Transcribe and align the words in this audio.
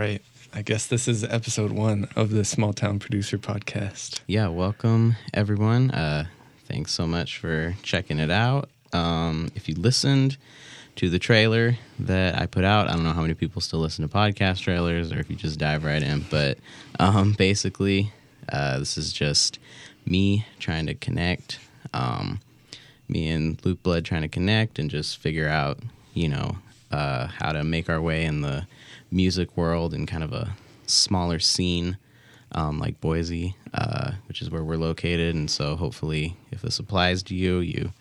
right. 0.00 0.22
I 0.54 0.62
guess 0.62 0.86
this 0.86 1.06
is 1.06 1.24
episode 1.24 1.72
one 1.72 2.08
of 2.16 2.30
the 2.30 2.42
Small 2.42 2.72
Town 2.72 2.98
Producer 2.98 3.36
Podcast. 3.36 4.20
Yeah, 4.26 4.48
welcome 4.48 5.16
everyone. 5.34 5.90
Uh, 5.90 6.24
thanks 6.64 6.92
so 6.92 7.06
much 7.06 7.36
for 7.36 7.76
checking 7.82 8.18
it 8.18 8.30
out. 8.30 8.70
Um, 8.94 9.50
if 9.54 9.68
you 9.68 9.74
listened 9.74 10.38
to 10.96 11.10
the 11.10 11.18
trailer 11.18 11.76
that 11.98 12.40
I 12.40 12.46
put 12.46 12.64
out, 12.64 12.88
I 12.88 12.94
don't 12.94 13.04
know 13.04 13.12
how 13.12 13.20
many 13.20 13.34
people 13.34 13.60
still 13.60 13.80
listen 13.80 14.08
to 14.08 14.10
podcast 14.10 14.60
trailers 14.60 15.12
or 15.12 15.20
if 15.20 15.28
you 15.28 15.36
just 15.36 15.58
dive 15.58 15.84
right 15.84 16.02
in, 16.02 16.24
but 16.30 16.56
um, 16.98 17.32
basically, 17.38 18.10
uh, 18.50 18.78
this 18.78 18.96
is 18.96 19.12
just 19.12 19.58
me 20.06 20.46
trying 20.58 20.86
to 20.86 20.94
connect, 20.94 21.58
um, 21.92 22.40
me 23.06 23.28
and 23.28 23.62
Luke 23.66 23.82
Blood 23.82 24.06
trying 24.06 24.22
to 24.22 24.28
connect 24.28 24.78
and 24.78 24.88
just 24.88 25.18
figure 25.18 25.48
out, 25.48 25.78
you 26.14 26.30
know, 26.30 26.56
uh, 26.90 27.26
how 27.26 27.52
to 27.52 27.62
make 27.62 27.90
our 27.90 28.00
way 28.00 28.24
in 28.24 28.40
the 28.40 28.66
music 29.10 29.56
world 29.56 29.94
and 29.94 30.06
kind 30.06 30.24
of 30.24 30.32
a 30.32 30.54
smaller 30.86 31.38
scene 31.38 31.96
um, 32.52 32.78
like 32.78 33.00
Boise, 33.00 33.56
uh, 33.74 34.12
which 34.26 34.42
is 34.42 34.50
where 34.50 34.64
we're 34.64 34.76
located. 34.76 35.34
And 35.34 35.50
so 35.50 35.76
hopefully, 35.76 36.36
if 36.50 36.62
this 36.62 36.78
applies 36.78 37.22
to 37.24 37.34
you, 37.34 37.58
you 37.58 37.92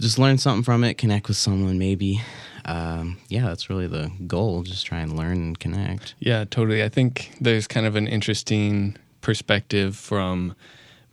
just 0.00 0.18
learn 0.18 0.38
something 0.38 0.62
from 0.62 0.84
it, 0.84 0.98
connect 0.98 1.28
with 1.28 1.36
someone 1.36 1.78
maybe. 1.78 2.20
Um, 2.64 3.18
yeah, 3.28 3.46
that's 3.46 3.70
really 3.70 3.86
the 3.86 4.10
goal. 4.26 4.62
Just 4.62 4.86
try 4.86 4.98
and 4.98 5.16
learn 5.16 5.38
and 5.38 5.58
connect. 5.58 6.14
Yeah, 6.18 6.44
totally. 6.44 6.82
I 6.82 6.88
think 6.88 7.32
there's 7.40 7.66
kind 7.66 7.86
of 7.86 7.96
an 7.96 8.06
interesting 8.08 8.96
perspective 9.20 9.96
from 9.96 10.54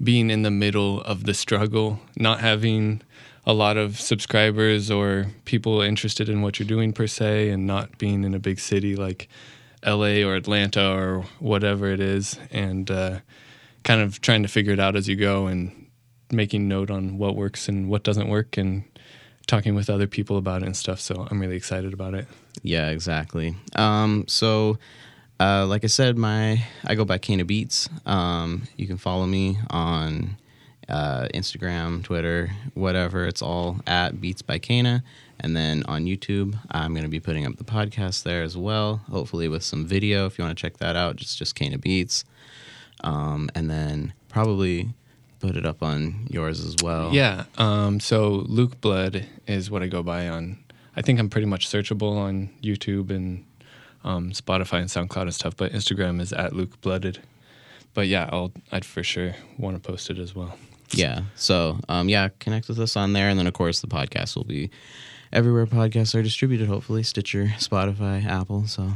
being 0.01 0.29
in 0.29 0.41
the 0.41 0.51
middle 0.51 1.01
of 1.01 1.23
the 1.23 1.33
struggle, 1.33 1.99
not 2.17 2.41
having 2.41 3.01
a 3.45 3.53
lot 3.53 3.77
of 3.77 3.99
subscribers 3.99 4.89
or 4.89 5.27
people 5.45 5.81
interested 5.81 6.29
in 6.29 6.41
what 6.41 6.59
you're 6.59 6.67
doing 6.67 6.93
per 6.93 7.07
se, 7.07 7.49
and 7.49 7.67
not 7.67 7.97
being 7.97 8.23
in 8.23 8.33
a 8.33 8.39
big 8.39 8.59
city 8.59 8.95
like 8.95 9.27
LA 9.85 10.23
or 10.23 10.35
Atlanta 10.35 10.93
or 10.93 11.25
whatever 11.39 11.87
it 11.87 11.99
is, 11.99 12.39
and 12.51 12.89
uh, 12.89 13.19
kind 13.83 14.01
of 14.01 14.21
trying 14.21 14.43
to 14.43 14.49
figure 14.49 14.73
it 14.73 14.79
out 14.79 14.95
as 14.95 15.07
you 15.07 15.15
go 15.15 15.47
and 15.47 15.87
making 16.31 16.67
note 16.67 16.89
on 16.89 17.17
what 17.17 17.35
works 17.35 17.67
and 17.67 17.89
what 17.89 18.03
doesn't 18.03 18.27
work 18.27 18.57
and 18.57 18.83
talking 19.45 19.75
with 19.75 19.89
other 19.89 20.07
people 20.07 20.37
about 20.37 20.63
it 20.63 20.65
and 20.65 20.75
stuff. 20.75 20.99
So 20.99 21.27
I'm 21.29 21.39
really 21.39 21.57
excited 21.57 21.93
about 21.93 22.13
it. 22.13 22.27
Yeah, 22.61 22.89
exactly. 22.89 23.55
Um, 23.75 24.25
so, 24.27 24.77
uh, 25.39 25.65
like 25.65 25.83
I 25.83 25.87
said, 25.87 26.17
my 26.17 26.63
I 26.85 26.95
go 26.95 27.05
by 27.05 27.17
Kana 27.17 27.45
Beats. 27.45 27.89
Um, 28.05 28.63
you 28.77 28.87
can 28.87 28.97
follow 28.97 29.25
me 29.25 29.57
on 29.69 30.37
uh, 30.93 31.27
Instagram, 31.33 32.03
Twitter, 32.03 32.51
whatever. 32.75 33.25
It's 33.25 33.41
all 33.41 33.79
at 33.87 34.21
Beats 34.21 34.43
by 34.43 34.59
Kana. 34.59 35.03
And 35.39 35.57
then 35.57 35.81
on 35.87 36.05
YouTube, 36.05 36.55
I'm 36.69 36.93
going 36.93 37.03
to 37.03 37.09
be 37.09 37.19
putting 37.19 37.47
up 37.47 37.57
the 37.57 37.63
podcast 37.63 38.21
there 38.21 38.43
as 38.43 38.55
well, 38.55 39.01
hopefully 39.09 39.47
with 39.47 39.63
some 39.63 39.87
video. 39.87 40.27
If 40.27 40.37
you 40.37 40.45
want 40.45 40.55
to 40.55 40.61
check 40.61 40.77
that 40.77 40.95
out, 40.95 41.15
just 41.15 41.39
just 41.39 41.55
Kana 41.55 41.79
Beats. 41.79 42.25
Um, 43.03 43.49
and 43.55 43.69
then 43.71 44.13
probably 44.29 44.93
put 45.39 45.57
it 45.57 45.65
up 45.65 45.81
on 45.81 46.27
yours 46.29 46.63
as 46.63 46.75
well. 46.83 47.11
Yeah. 47.11 47.45
Um, 47.57 47.99
so 47.99 48.45
Luke 48.47 48.79
Blood 48.79 49.25
is 49.47 49.71
what 49.71 49.81
I 49.81 49.87
go 49.87 50.03
by 50.03 50.29
on. 50.29 50.59
I 50.95 51.01
think 51.01 51.19
I'm 51.19 51.27
pretty 51.27 51.47
much 51.47 51.67
searchable 51.67 52.15
on 52.15 52.51
YouTube 52.61 53.09
and 53.09 53.43
um, 54.03 54.31
Spotify 54.31 54.79
and 54.79 54.89
SoundCloud 54.89 55.23
and 55.23 55.33
stuff. 55.33 55.57
But 55.57 55.71
Instagram 55.73 56.21
is 56.21 56.31
at 56.31 56.53
Luke 56.53 56.79
Blooded. 56.81 57.19
But 57.95 58.07
yeah, 58.07 58.29
I'll 58.31 58.51
I'd 58.71 58.85
for 58.85 59.03
sure 59.03 59.33
want 59.57 59.75
to 59.75 59.81
post 59.81 60.11
it 60.11 60.19
as 60.19 60.35
well. 60.35 60.55
Yeah. 60.91 61.21
So 61.35 61.79
um, 61.89 62.09
yeah, 62.09 62.29
connect 62.39 62.67
with 62.67 62.79
us 62.79 62.95
on 62.95 63.13
there, 63.13 63.29
and 63.29 63.39
then 63.39 63.47
of 63.47 63.53
course 63.53 63.79
the 63.81 63.87
podcast 63.87 64.35
will 64.35 64.43
be 64.43 64.69
everywhere 65.31 65.65
podcasts 65.65 66.15
are 66.15 66.23
distributed. 66.23 66.67
Hopefully, 66.67 67.03
Stitcher, 67.03 67.53
Spotify, 67.57 68.25
Apple. 68.25 68.67
So 68.67 68.91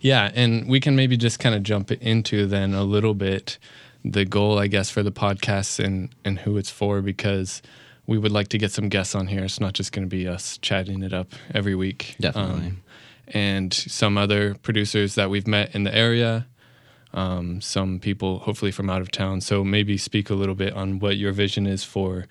yeah, 0.00 0.30
and 0.34 0.68
we 0.68 0.80
can 0.80 0.96
maybe 0.96 1.16
just 1.16 1.38
kind 1.38 1.54
of 1.54 1.62
jump 1.62 1.92
into 1.92 2.46
then 2.46 2.74
a 2.74 2.82
little 2.82 3.14
bit 3.14 3.58
the 4.04 4.24
goal, 4.24 4.58
I 4.58 4.66
guess, 4.66 4.90
for 4.90 5.02
the 5.02 5.12
podcast 5.12 5.82
and 5.82 6.08
and 6.24 6.40
who 6.40 6.56
it's 6.56 6.70
for 6.70 7.02
because 7.02 7.62
we 8.06 8.18
would 8.18 8.32
like 8.32 8.48
to 8.48 8.58
get 8.58 8.72
some 8.72 8.88
guests 8.88 9.14
on 9.14 9.28
here. 9.28 9.44
It's 9.44 9.60
not 9.60 9.72
just 9.72 9.92
going 9.92 10.04
to 10.04 10.14
be 10.14 10.26
us 10.28 10.58
chatting 10.58 11.02
it 11.02 11.12
up 11.12 11.32
every 11.54 11.74
week. 11.74 12.16
Definitely. 12.20 12.66
Um, 12.66 12.82
and 13.28 13.72
some 13.72 14.18
other 14.18 14.54
producers 14.56 15.14
that 15.14 15.30
we've 15.30 15.46
met 15.46 15.74
in 15.74 15.84
the 15.84 15.94
area 15.94 16.46
um, 17.14 17.60
some 17.60 18.00
people 18.00 18.40
hopefully 18.40 18.72
from 18.72 18.90
out 18.90 19.00
of 19.00 19.10
town. 19.10 19.40
So 19.40 19.64
maybe 19.64 19.96
speak 19.96 20.28
a 20.28 20.34
little 20.34 20.54
bit 20.54 20.74
on 20.74 20.98
what 20.98 21.16
your 21.16 21.32
vision 21.32 21.66
is 21.66 21.84
for, 21.84 22.26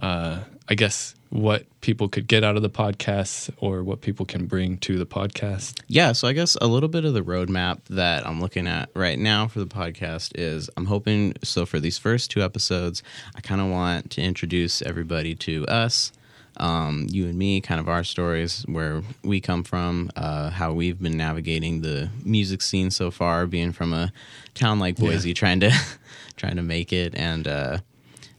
uh, 0.00 0.40
I 0.68 0.74
guess, 0.74 1.14
what 1.30 1.64
people 1.80 2.08
could 2.08 2.28
get 2.28 2.44
out 2.44 2.56
of 2.56 2.62
the 2.62 2.70
podcast 2.70 3.50
or 3.58 3.82
what 3.82 4.00
people 4.00 4.26
can 4.26 4.46
bring 4.46 4.78
to 4.78 4.98
the 4.98 5.06
podcast. 5.06 5.80
Yeah, 5.88 6.12
so 6.12 6.28
I 6.28 6.32
guess 6.32 6.56
a 6.60 6.66
little 6.66 6.88
bit 6.88 7.04
of 7.04 7.14
the 7.14 7.22
roadmap 7.22 7.80
that 7.90 8.26
I'm 8.26 8.40
looking 8.40 8.66
at 8.66 8.88
right 8.94 9.18
now 9.18 9.48
for 9.48 9.60
the 9.60 9.66
podcast 9.66 10.32
is 10.34 10.68
I'm 10.76 10.86
hoping 10.86 11.34
so 11.42 11.66
for 11.66 11.80
these 11.80 11.98
first 11.98 12.30
two 12.30 12.42
episodes, 12.42 13.02
I 13.34 13.40
kind 13.40 13.60
of 13.60 13.68
want 13.68 14.10
to 14.12 14.22
introduce 14.22 14.82
everybody 14.82 15.34
to 15.36 15.66
us 15.66 16.12
um, 16.56 17.06
you 17.10 17.26
and 17.26 17.36
me, 17.36 17.60
kind 17.60 17.80
of 17.80 17.88
our 17.88 18.04
stories, 18.04 18.64
where 18.68 19.02
we 19.22 19.40
come 19.40 19.64
from, 19.64 20.10
uh, 20.16 20.50
how 20.50 20.72
we've 20.72 21.00
been 21.00 21.16
navigating 21.16 21.80
the 21.80 22.08
music 22.24 22.62
scene 22.62 22.90
so 22.90 23.10
far, 23.10 23.46
being 23.46 23.72
from 23.72 23.92
a 23.92 24.12
town 24.54 24.78
like 24.78 24.96
Boise, 24.96 25.30
yeah. 25.30 25.34
trying 25.34 25.60
to 25.60 25.72
trying 26.36 26.56
to 26.56 26.62
make 26.62 26.92
it, 26.92 27.14
and 27.14 27.48
uh, 27.48 27.78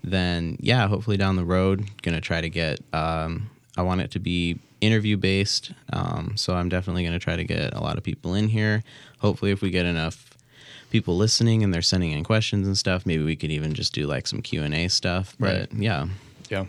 then 0.03 0.57
yeah, 0.59 0.87
hopefully 0.87 1.17
down 1.17 1.35
the 1.35 1.45
road, 1.45 1.89
gonna 2.01 2.21
try 2.21 2.41
to 2.41 2.49
get. 2.49 2.79
Um, 2.93 3.49
I 3.77 3.81
want 3.81 4.01
it 4.01 4.11
to 4.11 4.19
be 4.19 4.57
interview 4.79 5.17
based, 5.17 5.71
um, 5.91 6.33
so 6.37 6.55
I'm 6.55 6.69
definitely 6.69 7.03
gonna 7.03 7.19
try 7.19 7.35
to 7.35 7.43
get 7.43 7.73
a 7.73 7.81
lot 7.81 7.97
of 7.97 8.03
people 8.03 8.33
in 8.33 8.47
here. 8.47 8.83
Hopefully, 9.19 9.51
if 9.51 9.61
we 9.61 9.71
get 9.71 9.85
enough 9.85 10.35
people 10.89 11.17
listening 11.17 11.63
and 11.63 11.73
they're 11.73 11.81
sending 11.81 12.11
in 12.11 12.23
questions 12.23 12.65
and 12.67 12.77
stuff, 12.77 13.05
maybe 13.05 13.23
we 13.23 13.35
could 13.35 13.51
even 13.51 13.73
just 13.73 13.93
do 13.93 14.07
like 14.07 14.27
some 14.27 14.41
Q 14.41 14.63
and 14.63 14.73
A 14.73 14.87
stuff. 14.87 15.35
But 15.37 15.73
yeah, 15.73 16.07
yeah. 16.49 16.65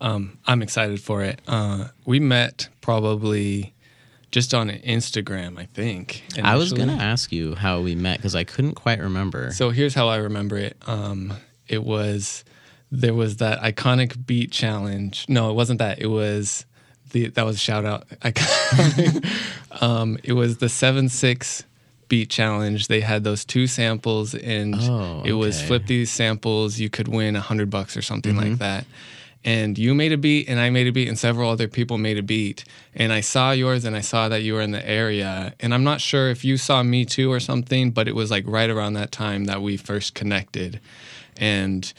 Um, 0.00 0.38
I'm 0.46 0.62
excited 0.62 1.00
for 1.00 1.22
it. 1.22 1.40
Uh, 1.46 1.88
we 2.04 2.20
met 2.20 2.68
probably 2.80 3.74
just 4.30 4.54
on 4.54 4.68
Instagram, 4.70 5.58
I 5.58 5.66
think. 5.66 6.22
Initially. 6.30 6.42
I 6.42 6.56
was 6.56 6.72
going 6.72 6.88
to 6.88 7.02
ask 7.02 7.32
you 7.32 7.54
how 7.54 7.80
we 7.80 7.94
met 7.94 8.18
because 8.18 8.34
I 8.34 8.44
couldn't 8.44 8.74
quite 8.74 9.00
remember. 9.00 9.50
So 9.52 9.70
here's 9.70 9.94
how 9.94 10.08
I 10.08 10.16
remember 10.16 10.56
it. 10.56 10.76
Um, 10.86 11.34
it 11.66 11.84
was 11.84 12.44
there 12.90 13.14
was 13.14 13.36
that 13.38 13.60
iconic 13.60 14.26
beat 14.26 14.50
challenge. 14.50 15.26
No, 15.28 15.50
it 15.50 15.54
wasn't 15.54 15.78
that. 15.78 15.98
It 16.00 16.06
was 16.06 16.64
the 17.10 17.28
that 17.28 17.44
was 17.44 17.56
a 17.56 17.58
shout 17.58 17.84
out. 17.84 18.06
um, 19.80 20.18
it 20.22 20.34
was 20.34 20.58
the 20.58 20.68
seven 20.68 21.08
six 21.08 21.64
beat 22.08 22.30
challenge. 22.30 22.88
They 22.88 23.00
had 23.00 23.24
those 23.24 23.44
two 23.44 23.66
samples, 23.66 24.34
and 24.34 24.74
oh, 24.78 25.20
okay. 25.20 25.30
it 25.30 25.32
was 25.34 25.60
flip 25.60 25.86
these 25.86 26.10
samples. 26.10 26.78
You 26.78 26.90
could 26.90 27.08
win 27.08 27.36
a 27.36 27.40
hundred 27.40 27.70
bucks 27.70 27.96
or 27.96 28.02
something 28.02 28.34
mm-hmm. 28.34 28.50
like 28.50 28.58
that 28.58 28.84
and 29.44 29.78
you 29.78 29.94
made 29.94 30.12
a 30.12 30.16
beat 30.16 30.48
and 30.48 30.58
I 30.58 30.70
made 30.70 30.86
a 30.86 30.92
beat 30.92 31.08
and 31.08 31.18
several 31.18 31.50
other 31.50 31.68
people 31.68 31.98
made 31.98 32.18
a 32.18 32.22
beat 32.22 32.64
and 32.94 33.12
I 33.12 33.20
saw 33.20 33.52
yours 33.52 33.84
and 33.84 33.96
I 33.96 34.00
saw 34.00 34.28
that 34.28 34.42
you 34.42 34.54
were 34.54 34.60
in 34.60 34.72
the 34.72 34.86
area 34.88 35.54
and 35.60 35.72
I'm 35.72 35.84
not 35.84 36.00
sure 36.00 36.30
if 36.30 36.44
you 36.44 36.56
saw 36.56 36.82
me 36.82 37.04
too 37.04 37.30
or 37.30 37.40
something 37.40 37.90
but 37.90 38.08
it 38.08 38.14
was 38.14 38.30
like 38.30 38.44
right 38.46 38.70
around 38.70 38.94
that 38.94 39.12
time 39.12 39.44
that 39.44 39.62
we 39.62 39.76
first 39.76 40.14
connected 40.14 40.80
and 41.36 41.92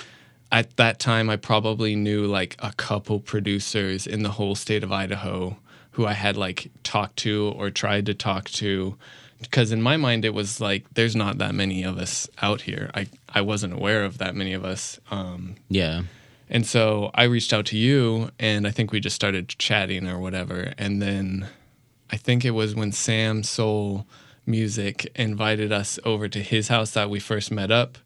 at 0.52 0.76
that 0.78 1.00
time 1.00 1.30
I 1.30 1.38
probably 1.38 1.96
knew 1.96 2.26
like 2.26 2.56
a 2.60 2.74
couple 2.74 3.20
producers 3.20 4.06
in 4.06 4.24
the 4.24 4.32
whole 4.32 4.56
state 4.56 4.84
of 4.84 4.92
Idaho 4.92 5.58
who 5.92 6.06
I 6.06 6.14
had 6.14 6.38
like 6.38 6.72
talked 6.84 7.18
to 7.18 7.54
or 7.58 7.70
tried 7.70 8.06
to 8.08 8.14
talk 8.14 8.50
to 8.52 8.96
because 9.42 9.72
in 9.72 9.82
my 9.82 9.96
mind 9.96 10.26
it 10.26 10.34
was 10.34 10.60
like 10.60 10.86
there's 10.94 11.16
not 11.16 11.38
that 11.38 11.56
many 11.56 11.84
of 11.84 11.98
us 11.98 12.28
out 12.42 12.62
here. 12.62 12.92
I 12.94 13.08
I 13.30 13.42
wasn't 13.42 13.74
aware 13.74 14.04
of 14.04 14.18
that 14.18 14.36
many 14.36 14.54
of 14.54 14.66
us 14.66 15.00
um, 15.10 15.56
yeah 15.70 16.02
and 16.50 16.66
so 16.66 17.12
I 17.14 17.24
reached 17.24 17.54
out 17.54 17.68
to 17.68 17.78
you, 17.78 18.32
and 18.40 18.66
I 18.66 18.72
think 18.72 18.92
we 18.92 19.00
just 19.00 19.16
started 19.16 19.50
chatting 19.50 20.08
or 20.08 20.20
whatever. 20.20 20.74
And 20.78 21.02
then 21.02 21.48
I 22.10 22.18
think 22.18 22.44
it 22.44 22.52
was 22.52 22.76
when 22.76 22.92
Sam 22.92 23.44
Soul 23.44 24.08
Music 24.46 25.12
invited 25.16 25.72
us 25.72 26.00
over 26.04 26.28
to 26.28 26.42
his 26.42 26.68
house 26.70 26.92
that 26.92 27.10
we 27.10 27.20
first 27.20 27.52
met 27.52 27.72
up. 27.72 28.00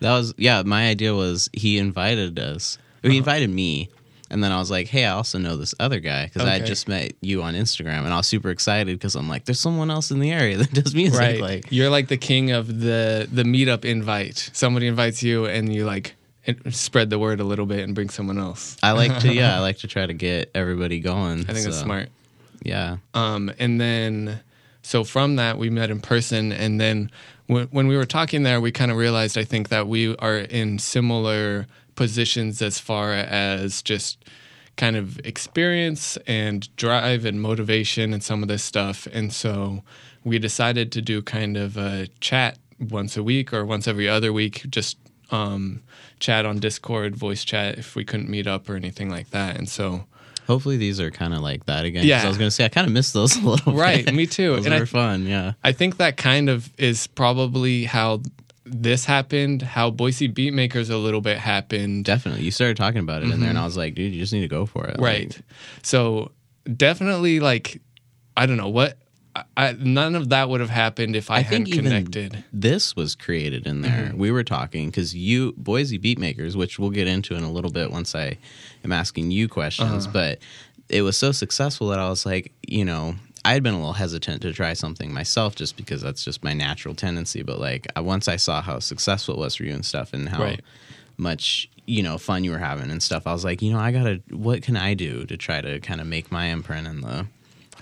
That 0.00 0.12
was, 0.14 0.32
yeah, 0.38 0.62
my 0.62 0.88
idea 0.88 1.14
was 1.14 1.50
he 1.52 1.76
invited 1.76 2.38
us. 2.38 2.78
He 3.02 3.08
uh-huh. 3.08 3.18
invited 3.18 3.50
me. 3.50 3.90
And 4.30 4.42
then 4.42 4.52
I 4.52 4.58
was 4.58 4.70
like, 4.70 4.86
hey, 4.86 5.04
I 5.04 5.10
also 5.10 5.38
know 5.38 5.56
this 5.56 5.74
other 5.80 5.98
guy 5.98 6.26
because 6.26 6.42
okay. 6.42 6.52
I 6.52 6.60
just 6.60 6.88
met 6.88 7.14
you 7.20 7.42
on 7.42 7.54
Instagram. 7.54 8.04
And 8.04 8.14
I 8.14 8.16
was 8.16 8.28
super 8.28 8.50
excited 8.50 8.96
because 8.96 9.16
I'm 9.16 9.28
like, 9.28 9.44
there's 9.44 9.58
someone 9.58 9.90
else 9.90 10.10
in 10.10 10.20
the 10.20 10.30
area 10.30 10.56
that 10.58 10.72
does 10.72 10.94
music. 10.94 11.20
Right. 11.20 11.40
Like, 11.40 11.66
You're 11.70 11.90
like 11.90 12.08
the 12.08 12.16
king 12.16 12.52
of 12.52 12.80
the, 12.80 13.28
the 13.30 13.42
meetup 13.42 13.84
invite. 13.84 14.50
Somebody 14.54 14.86
invites 14.86 15.22
you, 15.22 15.46
and 15.46 15.74
you 15.74 15.84
like, 15.84 16.14
spread 16.70 17.10
the 17.10 17.18
word 17.18 17.40
a 17.40 17.44
little 17.44 17.66
bit 17.66 17.80
and 17.80 17.94
bring 17.94 18.08
someone 18.08 18.38
else. 18.38 18.76
I 18.82 18.92
like 18.92 19.18
to, 19.20 19.32
yeah, 19.32 19.56
I 19.58 19.60
like 19.60 19.78
to 19.78 19.88
try 19.88 20.06
to 20.06 20.14
get 20.14 20.50
everybody 20.54 21.00
going. 21.00 21.40
I 21.40 21.52
think 21.52 21.58
so. 21.58 21.70
that's 21.70 21.78
smart. 21.78 22.08
Yeah. 22.62 22.98
Um, 23.14 23.52
and 23.58 23.80
then, 23.80 24.40
so 24.82 25.04
from 25.04 25.36
that, 25.36 25.58
we 25.58 25.70
met 25.70 25.90
in 25.90 26.00
person, 26.00 26.52
and 26.52 26.80
then 26.80 27.10
when, 27.46 27.66
when 27.68 27.86
we 27.88 27.96
were 27.96 28.06
talking 28.06 28.42
there, 28.42 28.60
we 28.60 28.72
kind 28.72 28.90
of 28.90 28.96
realized, 28.96 29.36
I 29.36 29.44
think, 29.44 29.68
that 29.68 29.88
we 29.88 30.16
are 30.16 30.38
in 30.38 30.78
similar 30.78 31.66
positions 31.96 32.62
as 32.62 32.78
far 32.78 33.12
as 33.12 33.82
just 33.82 34.24
kind 34.76 34.96
of 34.96 35.18
experience 35.26 36.16
and 36.26 36.74
drive 36.76 37.24
and 37.24 37.42
motivation 37.42 38.14
and 38.14 38.22
some 38.22 38.42
of 38.42 38.48
this 38.48 38.62
stuff. 38.62 39.06
And 39.12 39.32
so 39.32 39.82
we 40.24 40.38
decided 40.38 40.92
to 40.92 41.02
do 41.02 41.20
kind 41.22 41.56
of 41.56 41.76
a 41.76 42.06
chat 42.20 42.58
once 42.78 43.16
a 43.16 43.22
week 43.22 43.52
or 43.52 43.64
once 43.66 43.86
every 43.86 44.08
other 44.08 44.32
week, 44.32 44.64
just 44.70 44.96
um, 45.30 45.82
chat 46.18 46.46
on 46.46 46.58
Discord, 46.58 47.16
voice 47.16 47.44
chat 47.44 47.78
if 47.78 47.96
we 47.96 48.04
couldn't 48.04 48.28
meet 48.28 48.46
up 48.46 48.68
or 48.68 48.76
anything 48.76 49.10
like 49.10 49.30
that. 49.30 49.56
And 49.56 49.68
so 49.68 50.04
hopefully 50.46 50.76
these 50.76 51.00
are 51.00 51.10
kind 51.10 51.34
of 51.34 51.40
like 51.40 51.66
that 51.66 51.84
again. 51.84 52.04
Yeah, 52.04 52.22
I 52.22 52.28
was 52.28 52.36
gonna 52.36 52.50
say 52.50 52.64
I 52.64 52.68
kind 52.68 52.86
of 52.86 52.92
miss 52.92 53.12
those 53.12 53.36
a 53.42 53.48
little. 53.48 53.72
Right, 53.72 54.04
bit. 54.04 54.14
me 54.14 54.26
too. 54.26 54.56
those 54.56 54.66
and 54.66 54.74
were 54.74 54.82
I, 54.82 54.86
fun. 54.86 55.26
Yeah, 55.26 55.52
I 55.64 55.72
think 55.72 55.96
that 55.98 56.16
kind 56.16 56.48
of 56.48 56.70
is 56.78 57.06
probably 57.06 57.84
how 57.84 58.22
this 58.64 59.04
happened, 59.04 59.62
how 59.62 59.90
Boise 59.90 60.28
Beatmakers 60.28 60.90
a 60.90 60.96
little 60.96 61.20
bit 61.20 61.38
happened. 61.38 62.04
Definitely, 62.04 62.42
you 62.42 62.50
started 62.50 62.76
talking 62.76 63.00
about 63.00 63.22
it 63.22 63.26
mm-hmm. 63.26 63.34
in 63.34 63.40
there, 63.40 63.48
and 63.48 63.56
mm-hmm. 63.56 63.62
I 63.62 63.66
was 63.66 63.76
like, 63.76 63.94
dude, 63.94 64.12
you 64.12 64.20
just 64.20 64.32
need 64.32 64.42
to 64.42 64.48
go 64.48 64.66
for 64.66 64.86
it. 64.86 64.96
Right. 64.98 65.34
Like, 65.34 65.44
so 65.82 66.32
definitely, 66.76 67.40
like, 67.40 67.80
I 68.36 68.46
don't 68.46 68.56
know 68.56 68.68
what 68.68 68.98
I, 69.56 69.76
none 69.78 70.16
of 70.16 70.30
that 70.30 70.48
would 70.48 70.60
have 70.60 70.70
happened 70.70 71.14
if 71.14 71.30
I, 71.30 71.36
I 71.36 71.40
hadn't 71.40 71.70
connected. 71.70 72.44
this 72.52 72.96
was 72.96 73.14
created 73.14 73.66
in 73.66 73.82
there. 73.82 74.08
Mm-hmm. 74.08 74.18
We 74.18 74.30
were 74.30 74.42
talking 74.42 74.86
because 74.86 75.14
you 75.14 75.52
Boise 75.56 75.98
Beatmakers, 75.98 76.56
which 76.56 76.78
we'll 76.78 76.90
get 76.90 77.06
into 77.06 77.34
in 77.34 77.44
a 77.44 77.50
little 77.50 77.70
bit 77.70 77.92
once 77.92 78.14
I 78.14 78.38
am 78.84 78.92
asking 78.92 79.30
you 79.30 79.48
questions, 79.48 80.06
uh-huh. 80.06 80.12
but 80.12 80.38
it 80.88 81.02
was 81.02 81.16
so 81.16 81.30
successful 81.30 81.88
that 81.88 82.00
I 82.00 82.08
was 82.08 82.26
like, 82.26 82.52
you 82.66 82.84
know, 82.84 83.14
I 83.44 83.52
had 83.52 83.62
been 83.62 83.74
a 83.74 83.78
little 83.78 83.92
hesitant 83.92 84.42
to 84.42 84.52
try 84.52 84.72
something 84.72 85.12
myself 85.12 85.54
just 85.54 85.76
because 85.76 86.02
that's 86.02 86.24
just 86.24 86.42
my 86.42 86.52
natural 86.52 86.94
tendency. 86.94 87.42
But 87.42 87.60
like 87.60 87.86
once 87.96 88.26
I 88.26 88.36
saw 88.36 88.60
how 88.60 88.80
successful 88.80 89.36
it 89.36 89.38
was 89.38 89.54
for 89.54 89.64
you 89.64 89.72
and 89.72 89.84
stuff, 89.84 90.12
and 90.12 90.28
how 90.28 90.42
right. 90.42 90.60
much 91.16 91.70
you 91.86 92.02
know 92.02 92.18
fun 92.18 92.42
you 92.42 92.50
were 92.50 92.58
having 92.58 92.90
and 92.90 93.02
stuff, 93.02 93.26
I 93.26 93.32
was 93.32 93.44
like, 93.44 93.62
you 93.62 93.72
know, 93.72 93.78
I 93.78 93.92
gotta. 93.92 94.22
What 94.30 94.62
can 94.62 94.76
I 94.76 94.94
do 94.94 95.24
to 95.26 95.36
try 95.36 95.60
to 95.60 95.78
kind 95.80 96.00
of 96.00 96.06
make 96.06 96.32
my 96.32 96.46
imprint 96.46 96.88
in 96.88 97.00
the 97.00 97.26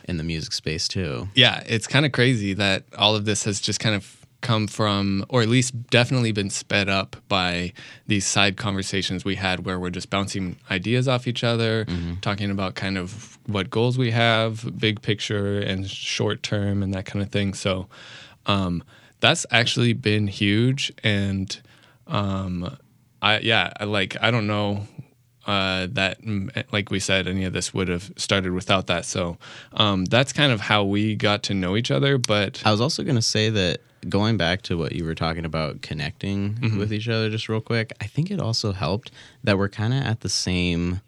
in 0.08 0.16
the 0.16 0.24
music 0.24 0.52
space 0.52 0.88
too. 0.88 1.28
Yeah, 1.34 1.62
it's 1.66 1.86
kind 1.86 2.06
of 2.06 2.12
crazy 2.12 2.54
that 2.54 2.84
all 2.96 3.14
of 3.14 3.24
this 3.26 3.44
has 3.44 3.60
just 3.60 3.78
kind 3.78 3.94
of 3.94 4.18
come 4.40 4.66
from, 4.68 5.24
or 5.28 5.42
at 5.42 5.48
least 5.48 5.88
definitely 5.88 6.32
been 6.32 6.50
sped 6.50 6.88
up 6.88 7.16
by 7.28 7.72
these 8.06 8.24
side 8.24 8.56
conversations 8.56 9.24
we 9.24 9.34
had 9.34 9.66
where 9.66 9.78
we're 9.78 9.90
just 9.90 10.10
bouncing 10.10 10.56
ideas 10.70 11.08
off 11.08 11.26
each 11.26 11.42
other, 11.42 11.84
mm-hmm. 11.84 12.14
talking 12.20 12.50
about 12.50 12.74
kind 12.74 12.96
of 12.96 13.38
what 13.46 13.68
goals 13.68 13.98
we 13.98 14.12
have, 14.12 14.78
big 14.78 15.02
picture 15.02 15.58
and 15.58 15.90
short 15.90 16.42
term, 16.42 16.82
and 16.82 16.94
that 16.94 17.04
kind 17.04 17.22
of 17.22 17.30
thing. 17.30 17.52
So 17.52 17.88
um, 18.46 18.84
that's 19.20 19.44
actually 19.50 19.92
been 19.92 20.28
huge. 20.28 20.92
And 21.02 21.60
um, 22.06 22.76
I, 23.20 23.40
yeah, 23.40 23.72
I 23.78 23.84
like, 23.84 24.16
I 24.22 24.30
don't 24.30 24.46
know 24.46 24.86
uh, 25.48 25.88
that, 25.92 26.20
mm, 26.22 26.50
like 26.72 26.90
we 26.90 27.00
said, 27.00 27.26
any 27.26 27.44
of 27.44 27.54
this 27.54 27.72
would 27.72 27.88
have 27.88 28.12
started 28.16 28.52
without 28.52 28.86
that. 28.88 29.06
So 29.06 29.38
um, 29.72 30.04
that's 30.04 30.30
kind 30.30 30.52
of 30.52 30.60
how 30.60 30.84
we 30.84 31.16
got 31.16 31.42
to 31.44 31.54
know 31.54 31.74
each 31.74 31.90
other. 31.90 32.18
But 32.18 32.62
I 32.66 32.70
was 32.70 32.82
also 32.82 33.02
going 33.02 33.16
to 33.16 33.22
say 33.22 33.48
that 33.48 33.80
going 34.10 34.36
back 34.36 34.60
to 34.62 34.76
what 34.76 34.92
you 34.92 35.06
were 35.06 35.14
talking 35.14 35.46
about 35.46 35.80
connecting 35.80 36.54
mm-hmm. 36.54 36.78
with 36.78 36.92
each 36.92 37.08
other, 37.08 37.30
just 37.30 37.48
real 37.48 37.62
quick, 37.62 37.94
I 37.98 38.04
think 38.04 38.30
it 38.30 38.40
also 38.40 38.72
helped 38.72 39.10
that 39.42 39.56
we're 39.56 39.70
kind 39.70 39.94
of 39.94 40.02
at 40.02 40.20
the 40.20 40.28
same 40.28 41.00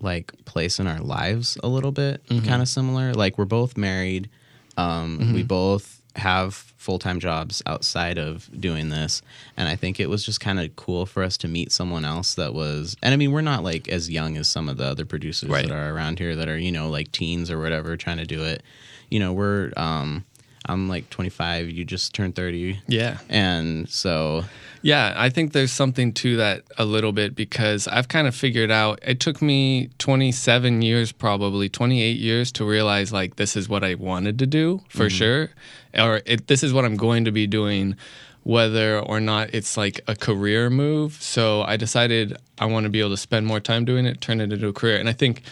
like 0.00 0.32
place 0.44 0.80
in 0.80 0.88
our 0.88 0.98
lives 0.98 1.56
a 1.62 1.68
little 1.68 1.92
bit, 1.92 2.26
mm-hmm. 2.26 2.44
kind 2.44 2.60
of 2.60 2.68
similar. 2.68 3.14
Like 3.14 3.38
we're 3.38 3.44
both 3.44 3.76
married. 3.76 4.28
Um, 4.76 5.20
mm-hmm. 5.20 5.34
We 5.34 5.42
both 5.44 6.02
have 6.16 6.69
full 6.80 6.98
time 6.98 7.20
jobs 7.20 7.62
outside 7.66 8.16
of 8.18 8.48
doing 8.58 8.88
this. 8.88 9.20
And 9.56 9.68
I 9.68 9.76
think 9.76 10.00
it 10.00 10.08
was 10.08 10.24
just 10.24 10.40
kind 10.40 10.58
of 10.58 10.74
cool 10.76 11.04
for 11.04 11.22
us 11.22 11.36
to 11.38 11.48
meet 11.48 11.72
someone 11.72 12.06
else 12.06 12.34
that 12.34 12.54
was, 12.54 12.96
and 13.02 13.12
I 13.12 13.18
mean, 13.18 13.32
we're 13.32 13.42
not 13.42 13.62
like 13.62 13.86
as 13.88 14.08
young 14.08 14.38
as 14.38 14.48
some 14.48 14.66
of 14.66 14.78
the 14.78 14.86
other 14.86 15.04
producers 15.04 15.50
right. 15.50 15.68
that 15.68 15.74
are 15.74 15.94
around 15.94 16.18
here 16.18 16.34
that 16.34 16.48
are, 16.48 16.58
you 16.58 16.72
know, 16.72 16.88
like 16.88 17.12
teens 17.12 17.50
or 17.50 17.60
whatever 17.60 17.98
trying 17.98 18.16
to 18.16 18.24
do 18.24 18.42
it. 18.44 18.62
You 19.10 19.20
know, 19.20 19.34
we're, 19.34 19.72
um, 19.76 20.24
I'm 20.66 20.88
like 20.88 21.10
25. 21.10 21.70
You 21.70 21.84
just 21.84 22.14
turned 22.14 22.34
30. 22.34 22.80
Yeah. 22.86 23.18
And 23.28 23.88
so. 23.88 24.44
Yeah, 24.82 25.12
I 25.16 25.28
think 25.28 25.52
there's 25.52 25.72
something 25.72 26.12
to 26.14 26.36
that 26.38 26.62
a 26.78 26.86
little 26.86 27.12
bit 27.12 27.34
because 27.34 27.88
I've 27.88 28.08
kind 28.08 28.26
of 28.26 28.34
figured 28.34 28.70
out 28.70 29.00
it 29.02 29.20
took 29.20 29.42
me 29.42 29.90
27 29.98 30.80
years, 30.80 31.12
probably 31.12 31.68
28 31.68 32.16
years 32.16 32.52
to 32.52 32.64
realize 32.64 33.12
like 33.12 33.36
this 33.36 33.56
is 33.56 33.68
what 33.68 33.84
I 33.84 33.94
wanted 33.94 34.38
to 34.38 34.46
do 34.46 34.80
for 34.88 35.06
mm-hmm. 35.06 35.16
sure. 35.16 35.50
Or 35.96 36.20
it, 36.26 36.46
this 36.46 36.62
is 36.62 36.72
what 36.72 36.84
I'm 36.84 36.96
going 36.96 37.24
to 37.24 37.32
be 37.32 37.46
doing 37.46 37.96
whether 38.42 38.98
or 39.00 39.20
not 39.20 39.52
it's 39.52 39.76
like 39.76 40.00
a 40.06 40.16
career 40.16 40.70
move. 40.70 41.14
So 41.20 41.62
I 41.62 41.76
decided 41.76 42.36
I 42.58 42.66
want 42.66 42.84
to 42.84 42.90
be 42.90 43.00
able 43.00 43.10
to 43.10 43.16
spend 43.16 43.46
more 43.46 43.60
time 43.60 43.84
doing 43.84 44.06
it, 44.06 44.20
turn 44.20 44.40
it 44.40 44.52
into 44.52 44.68
a 44.68 44.72
career. 44.72 44.98
And 44.98 45.08
I 45.08 45.12
think 45.12 45.42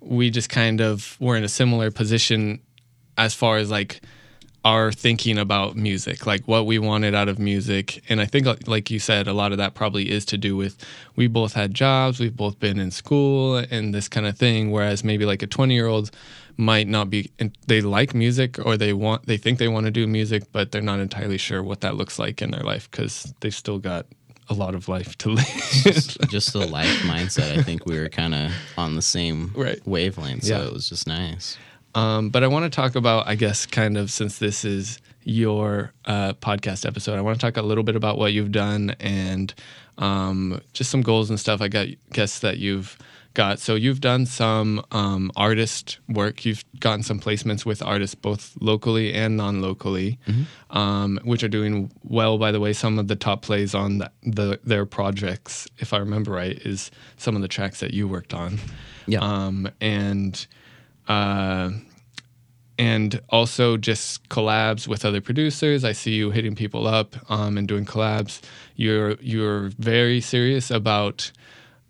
we 0.00 0.30
just 0.30 0.48
kind 0.48 0.80
of 0.80 1.16
were 1.20 1.36
in 1.36 1.44
a 1.44 1.48
similar 1.48 1.90
position 1.90 2.60
as 3.16 3.34
far 3.34 3.58
as 3.58 3.70
like 3.70 4.00
our 4.64 4.92
thinking 4.92 5.38
about 5.38 5.76
music, 5.76 6.24
like 6.24 6.46
what 6.46 6.66
we 6.66 6.78
wanted 6.78 7.14
out 7.14 7.28
of 7.28 7.38
music. 7.38 8.02
And 8.08 8.20
I 8.20 8.26
think, 8.26 8.68
like 8.68 8.90
you 8.90 8.98
said, 8.98 9.26
a 9.26 9.32
lot 9.32 9.52
of 9.52 9.58
that 9.58 9.74
probably 9.74 10.10
is 10.10 10.24
to 10.26 10.38
do 10.38 10.56
with 10.56 10.84
we 11.16 11.26
both 11.26 11.54
had 11.54 11.74
jobs, 11.74 12.20
we've 12.20 12.36
both 12.36 12.60
been 12.60 12.78
in 12.78 12.90
school 12.90 13.56
and 13.56 13.92
this 13.92 14.08
kind 14.08 14.26
of 14.26 14.36
thing. 14.36 14.70
Whereas 14.70 15.02
maybe 15.02 15.24
like 15.24 15.42
a 15.42 15.48
20 15.48 15.74
year 15.74 15.86
old 15.86 16.10
might 16.56 16.88
not 16.88 17.10
be, 17.10 17.30
they 17.66 17.80
like 17.80 18.14
music 18.14 18.64
or 18.64 18.76
they 18.76 18.92
want, 18.92 19.26
they 19.26 19.36
think 19.36 19.58
they 19.58 19.68
want 19.68 19.86
to 19.86 19.90
do 19.90 20.06
music, 20.06 20.44
but 20.52 20.72
they're 20.72 20.82
not 20.82 21.00
entirely 21.00 21.38
sure 21.38 21.62
what 21.62 21.80
that 21.80 21.96
looks 21.96 22.18
like 22.18 22.42
in 22.42 22.50
their 22.50 22.62
life 22.62 22.90
because 22.90 23.34
they've 23.40 23.54
still 23.54 23.78
got 23.78 24.06
a 24.48 24.54
lot 24.54 24.74
of 24.74 24.88
life 24.88 25.16
to 25.18 25.30
live. 25.34 25.46
just, 25.84 26.20
just 26.28 26.52
the 26.52 26.66
life 26.66 27.00
mindset. 27.02 27.58
I 27.58 27.62
think 27.62 27.86
we 27.86 27.98
were 27.98 28.08
kind 28.08 28.34
of 28.34 28.52
on 28.76 28.96
the 28.96 29.02
same 29.02 29.52
right. 29.54 29.80
wavelength. 29.86 30.44
So 30.44 30.58
yeah. 30.58 30.66
it 30.66 30.72
was 30.72 30.88
just 30.88 31.06
nice. 31.06 31.56
Um, 31.94 32.30
but 32.30 32.42
I 32.42 32.46
want 32.46 32.64
to 32.64 32.70
talk 32.70 32.94
about, 32.94 33.28
I 33.28 33.34
guess, 33.34 33.66
kind 33.66 33.98
of 33.98 34.10
since 34.10 34.38
this 34.38 34.64
is 34.64 34.98
your 35.24 35.92
uh, 36.06 36.32
podcast 36.34 36.86
episode, 36.86 37.18
I 37.18 37.20
want 37.20 37.38
to 37.38 37.46
talk 37.46 37.56
a 37.56 37.62
little 37.62 37.84
bit 37.84 37.96
about 37.96 38.18
what 38.18 38.32
you've 38.32 38.52
done 38.52 38.94
and 38.98 39.52
um, 39.98 40.60
just 40.72 40.90
some 40.90 41.02
goals 41.02 41.30
and 41.30 41.38
stuff. 41.38 41.60
I 41.60 41.68
got 41.68 41.88
guess 42.12 42.40
that 42.40 42.58
you've 42.58 42.98
got. 43.34 43.58
So 43.58 43.74
you've 43.74 44.00
done 44.00 44.26
some 44.26 44.84
um, 44.90 45.30
artist 45.36 45.98
work. 46.08 46.44
You've 46.44 46.64
gotten 46.80 47.02
some 47.02 47.20
placements 47.20 47.64
with 47.64 47.82
artists 47.82 48.14
both 48.14 48.56
locally 48.60 49.12
and 49.12 49.36
non-locally, 49.36 50.18
mm-hmm. 50.26 50.76
um, 50.76 51.20
which 51.24 51.42
are 51.42 51.48
doing 51.48 51.90
well. 52.02 52.38
By 52.38 52.52
the 52.52 52.60
way, 52.60 52.72
some 52.72 52.98
of 52.98 53.08
the 53.08 53.16
top 53.16 53.42
plays 53.42 53.74
on 53.74 53.98
the, 53.98 54.10
the, 54.22 54.60
their 54.64 54.86
projects, 54.86 55.68
if 55.78 55.92
I 55.92 55.98
remember 55.98 56.32
right, 56.32 56.58
is 56.64 56.90
some 57.16 57.36
of 57.36 57.42
the 57.42 57.48
tracks 57.48 57.80
that 57.80 57.92
you 57.92 58.08
worked 58.08 58.34
on. 58.34 58.58
Yeah, 59.06 59.20
um, 59.20 59.68
and 59.80 60.46
uh, 61.08 61.70
and 62.78 63.20
also 63.28 63.76
just 63.76 64.28
collabs 64.28 64.88
with 64.88 65.04
other 65.04 65.20
producers. 65.20 65.84
I 65.84 65.92
see 65.92 66.12
you 66.12 66.30
hitting 66.30 66.54
people 66.54 66.86
up 66.86 67.16
um, 67.30 67.58
and 67.58 67.68
doing 67.68 67.84
collabs. 67.84 68.40
You're 68.76 69.16
you're 69.20 69.70
very 69.78 70.20
serious 70.20 70.70
about 70.70 71.32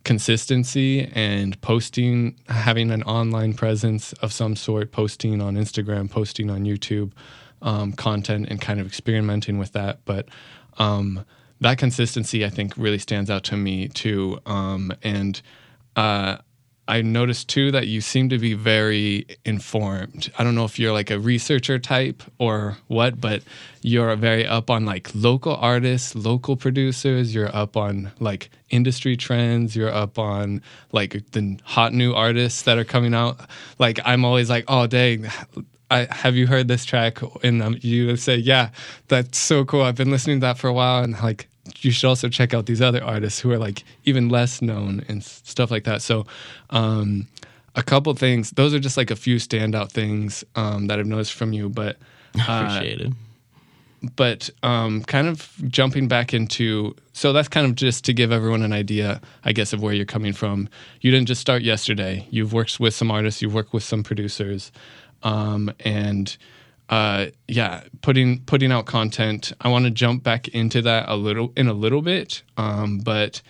consistency 0.04 1.10
and 1.14 1.60
posting, 1.60 2.36
having 2.48 2.90
an 2.90 3.02
online 3.04 3.54
presence 3.54 4.12
of 4.14 4.32
some 4.32 4.56
sort, 4.56 4.92
posting 4.92 5.40
on 5.40 5.54
Instagram, 5.56 6.10
posting 6.10 6.50
on 6.50 6.64
YouTube, 6.64 7.12
um, 7.60 7.92
content, 7.92 8.46
and 8.48 8.60
kind 8.60 8.80
of 8.80 8.86
experimenting 8.86 9.58
with 9.58 9.72
that. 9.72 10.00
But 10.04 10.28
um, 10.78 11.24
that 11.60 11.78
consistency, 11.78 12.44
I 12.44 12.48
think, 12.48 12.74
really 12.76 12.98
stands 12.98 13.30
out 13.30 13.44
to 13.44 13.56
me 13.56 13.88
too. 13.88 14.40
Um, 14.46 14.92
and 15.02 15.40
uh, 15.96 16.38
I 16.88 17.00
noticed 17.02 17.48
too 17.48 17.70
that 17.70 17.86
you 17.86 18.00
seem 18.00 18.28
to 18.30 18.38
be 18.38 18.54
very 18.54 19.26
informed. 19.44 20.32
I 20.36 20.44
don't 20.44 20.54
know 20.54 20.64
if 20.64 20.78
you're 20.78 20.92
like 20.92 21.10
a 21.10 21.18
researcher 21.18 21.78
type 21.78 22.22
or 22.38 22.76
what, 22.88 23.20
but 23.20 23.42
you're 23.82 24.14
very 24.16 24.46
up 24.46 24.68
on 24.68 24.84
like 24.84 25.10
local 25.14 25.54
artists, 25.54 26.14
local 26.14 26.56
producers. 26.56 27.34
You're 27.34 27.54
up 27.54 27.76
on 27.76 28.10
like 28.18 28.50
industry 28.70 29.16
trends. 29.16 29.76
You're 29.76 29.92
up 29.92 30.18
on 30.18 30.60
like 30.90 31.30
the 31.30 31.58
hot 31.62 31.92
new 31.92 32.14
artists 32.14 32.62
that 32.62 32.78
are 32.78 32.84
coming 32.84 33.14
out. 33.14 33.38
Like 33.78 34.00
I'm 34.04 34.24
always 34.24 34.50
like, 34.50 34.64
oh 34.66 34.88
dang, 34.88 35.28
I, 35.92 36.08
have 36.10 36.34
you 36.34 36.46
heard 36.46 36.68
this 36.68 36.84
track? 36.84 37.18
And 37.44 37.62
um, 37.62 37.76
you 37.80 38.16
say, 38.16 38.36
yeah, 38.36 38.70
that's 39.08 39.38
so 39.38 39.64
cool. 39.64 39.82
I've 39.82 39.94
been 39.94 40.10
listening 40.10 40.40
to 40.40 40.46
that 40.46 40.58
for 40.58 40.68
a 40.68 40.72
while, 40.72 41.04
and 41.04 41.12
like 41.22 41.48
you 41.80 41.90
should 41.90 42.08
also 42.08 42.28
check 42.28 42.54
out 42.54 42.66
these 42.66 42.82
other 42.82 43.02
artists 43.02 43.40
who 43.40 43.50
are 43.52 43.58
like 43.58 43.84
even 44.04 44.28
less 44.28 44.60
known 44.60 45.04
and 45.08 45.22
stuff 45.22 45.70
like 45.70 45.84
that. 45.84 46.02
So, 46.02 46.26
um, 46.70 47.28
a 47.74 47.82
couple 47.82 48.12
things. 48.14 48.50
Those 48.50 48.74
are 48.74 48.80
just 48.80 48.96
like 48.96 49.10
a 49.10 49.16
few 49.16 49.36
standout 49.36 49.90
things 49.90 50.44
um, 50.56 50.88
that 50.88 50.98
I've 50.98 51.06
noticed 51.06 51.32
from 51.32 51.52
you. 51.52 51.68
But 51.68 51.96
uh, 52.48 52.66
appreciate 52.66 53.00
it. 53.00 53.12
But 54.16 54.50
um, 54.64 55.02
kind 55.04 55.28
of 55.28 55.52
jumping 55.68 56.08
back 56.08 56.34
into 56.34 56.96
so 57.12 57.32
that's 57.32 57.48
kind 57.48 57.66
of 57.66 57.76
just 57.76 58.04
to 58.06 58.12
give 58.12 58.32
everyone 58.32 58.62
an 58.62 58.72
idea, 58.72 59.20
I 59.44 59.52
guess, 59.52 59.72
of 59.72 59.80
where 59.80 59.94
you're 59.94 60.04
coming 60.04 60.32
from. 60.32 60.68
You 61.00 61.10
didn't 61.10 61.28
just 61.28 61.40
start 61.40 61.62
yesterday. 61.62 62.26
You've 62.30 62.52
worked 62.52 62.80
with 62.80 62.94
some 62.94 63.10
artists. 63.10 63.40
You've 63.40 63.54
worked 63.54 63.72
with 63.72 63.84
some 63.84 64.02
producers, 64.02 64.72
um, 65.22 65.72
and 65.80 66.36
uh, 66.92 67.30
yeah, 67.48 67.84
putting 68.02 68.40
putting 68.40 68.70
out 68.70 68.84
content. 68.84 69.50
I 69.62 69.68
want 69.68 69.86
to 69.86 69.90
jump 69.90 70.22
back 70.22 70.48
into 70.48 70.82
that 70.82 71.08
a 71.08 71.16
little 71.16 71.50
in 71.56 71.66
a 71.66 71.72
little 71.72 72.02
bit, 72.02 72.42
um, 72.58 72.98
but 72.98 73.40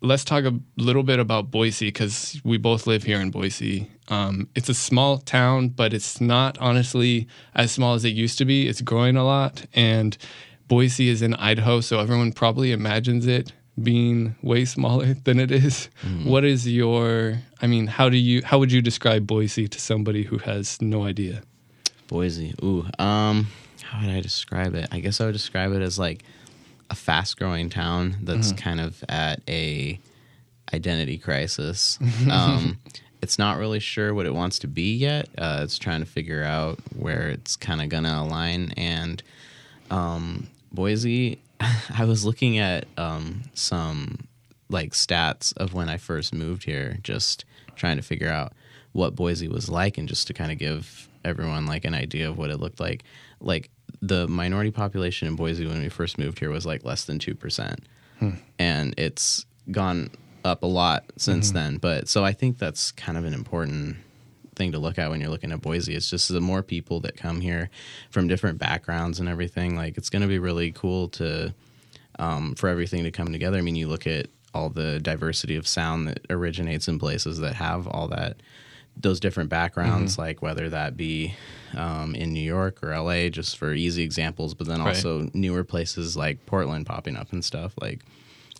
let's 0.00 0.22
talk 0.22 0.44
a 0.44 0.56
little 0.76 1.02
bit 1.02 1.18
about 1.18 1.50
Boise 1.50 1.88
because 1.88 2.40
we 2.44 2.56
both 2.56 2.86
live 2.86 3.02
here 3.02 3.20
in 3.20 3.32
Boise. 3.32 3.90
Um, 4.06 4.48
it's 4.54 4.68
a 4.68 4.74
small 4.74 5.18
town, 5.18 5.70
but 5.70 5.92
it's 5.92 6.20
not 6.20 6.56
honestly 6.58 7.26
as 7.56 7.72
small 7.72 7.94
as 7.94 8.04
it 8.04 8.10
used 8.10 8.38
to 8.38 8.44
be. 8.44 8.68
It's 8.68 8.80
growing 8.80 9.16
a 9.16 9.24
lot, 9.24 9.66
and 9.74 10.16
Boise 10.68 11.08
is 11.08 11.22
in 11.22 11.34
Idaho, 11.34 11.80
so 11.80 11.98
everyone 11.98 12.30
probably 12.30 12.70
imagines 12.70 13.26
it 13.26 13.52
being 13.82 14.36
way 14.40 14.66
smaller 14.66 15.14
than 15.24 15.40
it 15.40 15.50
is. 15.50 15.88
Mm. 16.04 16.26
What 16.26 16.44
is 16.44 16.68
your? 16.68 17.40
I 17.60 17.66
mean, 17.66 17.88
how 17.88 18.08
do 18.08 18.16
you? 18.16 18.40
How 18.44 18.60
would 18.60 18.70
you 18.70 18.82
describe 18.82 19.26
Boise 19.26 19.66
to 19.66 19.80
somebody 19.80 20.22
who 20.22 20.38
has 20.38 20.80
no 20.80 21.02
idea? 21.02 21.42
Boise, 22.10 22.56
ooh, 22.60 22.84
um, 22.98 23.46
how 23.84 24.00
would 24.00 24.10
I 24.10 24.20
describe 24.20 24.74
it? 24.74 24.88
I 24.90 24.98
guess 24.98 25.20
I 25.20 25.26
would 25.26 25.32
describe 25.32 25.72
it 25.72 25.80
as 25.80 25.96
like 25.96 26.24
a 26.90 26.96
fast 26.96 27.38
growing 27.38 27.70
town 27.70 28.16
that's 28.22 28.48
mm-hmm. 28.48 28.56
kind 28.56 28.80
of 28.80 29.04
at 29.08 29.40
a 29.46 30.00
identity 30.74 31.18
crisis. 31.18 32.00
um, 32.30 32.80
it's 33.22 33.38
not 33.38 33.58
really 33.58 33.78
sure 33.78 34.12
what 34.12 34.26
it 34.26 34.34
wants 34.34 34.58
to 34.58 34.66
be 34.66 34.96
yet. 34.96 35.28
Uh, 35.38 35.60
it's 35.62 35.78
trying 35.78 36.00
to 36.00 36.06
figure 36.06 36.42
out 36.42 36.80
where 36.96 37.28
it's 37.28 37.54
kind 37.54 37.80
of 37.80 37.88
gonna 37.90 38.20
align. 38.20 38.72
And 38.76 39.22
um, 39.88 40.48
Boise, 40.72 41.38
I 41.96 42.06
was 42.06 42.24
looking 42.24 42.58
at 42.58 42.86
um, 42.96 43.42
some 43.54 44.26
like 44.68 44.94
stats 44.94 45.56
of 45.58 45.74
when 45.74 45.88
I 45.88 45.96
first 45.96 46.34
moved 46.34 46.64
here, 46.64 46.98
just 47.04 47.44
trying 47.76 47.98
to 47.98 48.02
figure 48.02 48.30
out 48.30 48.52
what 48.90 49.14
Boise 49.14 49.46
was 49.46 49.68
like, 49.68 49.96
and 49.96 50.08
just 50.08 50.26
to 50.26 50.34
kind 50.34 50.50
of 50.50 50.58
give 50.58 51.06
everyone 51.24 51.66
like 51.66 51.84
an 51.84 51.94
idea 51.94 52.28
of 52.28 52.38
what 52.38 52.50
it 52.50 52.58
looked 52.58 52.80
like. 52.80 53.04
Like 53.40 53.70
the 54.00 54.28
minority 54.28 54.70
population 54.70 55.28
in 55.28 55.36
Boise 55.36 55.66
when 55.66 55.80
we 55.80 55.88
first 55.88 56.18
moved 56.18 56.38
here 56.38 56.50
was 56.50 56.66
like 56.66 56.84
less 56.84 57.04
than 57.04 57.18
2%. 57.18 57.78
Hmm. 58.18 58.30
And 58.58 58.94
it's 58.98 59.46
gone 59.70 60.10
up 60.44 60.62
a 60.62 60.66
lot 60.66 61.04
since 61.16 61.48
mm-hmm. 61.48 61.56
then. 61.56 61.76
But 61.78 62.08
so 62.08 62.24
I 62.24 62.32
think 62.32 62.58
that's 62.58 62.92
kind 62.92 63.18
of 63.18 63.24
an 63.24 63.34
important 63.34 63.96
thing 64.56 64.72
to 64.72 64.78
look 64.78 64.98
at 64.98 65.10
when 65.10 65.20
you're 65.20 65.30
looking 65.30 65.52
at 65.52 65.60
Boise. 65.60 65.94
It's 65.94 66.10
just 66.10 66.28
the 66.28 66.40
more 66.40 66.62
people 66.62 67.00
that 67.00 67.16
come 67.16 67.40
here 67.40 67.70
from 68.10 68.28
different 68.28 68.58
backgrounds 68.58 69.20
and 69.20 69.28
everything, 69.28 69.76
like 69.76 69.96
it's 69.96 70.10
going 70.10 70.22
to 70.22 70.28
be 70.28 70.38
really 70.38 70.72
cool 70.72 71.08
to, 71.10 71.54
um, 72.18 72.54
for 72.54 72.68
everything 72.68 73.04
to 73.04 73.10
come 73.10 73.32
together. 73.32 73.58
I 73.58 73.62
mean, 73.62 73.76
you 73.76 73.88
look 73.88 74.06
at 74.06 74.26
all 74.52 74.68
the 74.68 74.98
diversity 75.00 75.56
of 75.56 75.66
sound 75.66 76.08
that 76.08 76.26
originates 76.28 76.88
in 76.88 76.98
places 76.98 77.38
that 77.38 77.54
have 77.54 77.86
all 77.86 78.08
that 78.08 78.42
those 79.02 79.20
different 79.20 79.50
backgrounds, 79.50 80.12
mm-hmm. 80.12 80.22
like 80.22 80.42
whether 80.42 80.68
that 80.68 80.96
be 80.96 81.34
um, 81.76 82.14
in 82.14 82.32
New 82.32 82.42
York 82.42 82.82
or 82.82 82.96
LA, 82.98 83.28
just 83.28 83.56
for 83.56 83.72
easy 83.72 84.02
examples, 84.02 84.54
but 84.54 84.66
then 84.66 84.80
also 84.80 85.20
right. 85.20 85.34
newer 85.34 85.64
places 85.64 86.16
like 86.16 86.44
Portland 86.46 86.86
popping 86.86 87.16
up 87.16 87.32
and 87.32 87.44
stuff. 87.44 87.74
Like, 87.80 88.00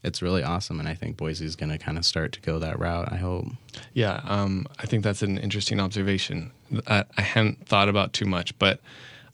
it's 0.03 0.23
really 0.23 0.43
awesome, 0.43 0.81
and 0.81 0.89
I 0.89 0.95
think 0.95 1.17
Boise 1.17 1.45
is 1.45 1.57
going 1.57 1.71
to 1.71 1.79
kind 1.79 1.99
of 1.99 2.05
start 2.05 2.33
to 2.33 2.41
go 2.41 2.59
that 2.59 2.79
route. 2.79 3.13
I 3.13 3.17
hope. 3.17 3.47
Yeah, 3.93 4.21
um, 4.25 4.67
I 4.79 4.87
think 4.87 5.05
that's 5.05 5.23
an 5.23 5.39
interesting 5.39 5.79
observation. 5.79 6.53
I, 6.87 7.05
I 7.17 7.23
hadn't 7.23 7.67
thought 7.67 7.89
about 7.89 8.13
too 8.13 8.25
much, 8.25 8.59
but 8.59 8.81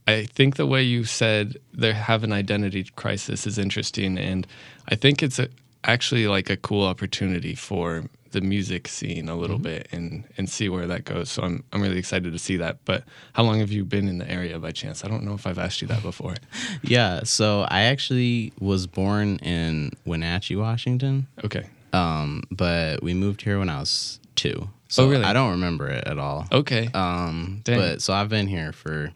I 0.08 0.24
think 0.24 0.56
the 0.56 0.66
way 0.66 0.82
you 0.82 1.04
said 1.04 1.56
they 1.72 1.92
have 1.92 2.24
an 2.24 2.32
identity 2.32 2.84
crisis 2.96 3.46
is 3.46 3.58
interesting, 3.58 4.18
and 4.18 4.46
I 4.88 4.96
think 4.96 5.22
it's 5.22 5.38
a, 5.38 5.48
actually 5.84 6.26
like 6.26 6.50
a 6.50 6.56
cool 6.56 6.84
opportunity 6.84 7.54
for 7.54 8.04
the 8.30 8.40
music 8.40 8.88
scene 8.88 9.28
a 9.28 9.36
little 9.36 9.56
mm-hmm. 9.56 9.64
bit 9.64 9.88
and 9.92 10.24
and 10.36 10.48
see 10.48 10.68
where 10.68 10.86
that 10.86 11.04
goes. 11.04 11.30
So 11.30 11.42
I'm 11.42 11.64
I'm 11.72 11.82
really 11.82 11.98
excited 11.98 12.32
to 12.32 12.38
see 12.38 12.56
that. 12.58 12.84
But 12.84 13.04
how 13.32 13.42
long 13.42 13.60
have 13.60 13.72
you 13.72 13.84
been 13.84 14.08
in 14.08 14.18
the 14.18 14.30
area 14.30 14.58
by 14.58 14.72
chance? 14.72 15.04
I 15.04 15.08
don't 15.08 15.24
know 15.24 15.34
if 15.34 15.46
I've 15.46 15.58
asked 15.58 15.82
you 15.82 15.88
that 15.88 16.02
before. 16.02 16.34
yeah, 16.82 17.22
so 17.24 17.66
I 17.68 17.82
actually 17.82 18.52
was 18.60 18.86
born 18.86 19.36
in 19.38 19.92
Wenatchee, 20.04 20.56
Washington. 20.56 21.26
Okay. 21.44 21.66
Um, 21.92 22.42
but 22.50 23.02
we 23.02 23.14
moved 23.14 23.42
here 23.42 23.58
when 23.58 23.68
I 23.68 23.78
was 23.80 24.20
two. 24.34 24.68
So 24.88 25.04
oh, 25.04 25.10
really? 25.10 25.24
I 25.24 25.32
don't 25.32 25.52
remember 25.52 25.88
it 25.88 26.04
at 26.06 26.18
all. 26.18 26.46
Okay. 26.52 26.88
Um, 26.94 27.62
Dang. 27.64 27.78
but 27.78 28.02
so 28.02 28.12
I've 28.12 28.28
been 28.28 28.46
here 28.46 28.72
for 28.72 29.12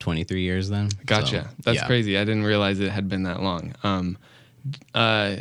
23 0.00 0.42
years 0.42 0.68
then. 0.68 0.90
Gotcha. 1.06 1.44
So, 1.44 1.48
That's 1.62 1.78
yeah. 1.78 1.86
crazy. 1.86 2.18
I 2.18 2.24
didn't 2.24 2.44
realize 2.44 2.78
it 2.80 2.90
had 2.90 3.08
been 3.08 3.22
that 3.22 3.42
long. 3.42 3.74
Um, 3.82 4.18
uh, 4.94 5.36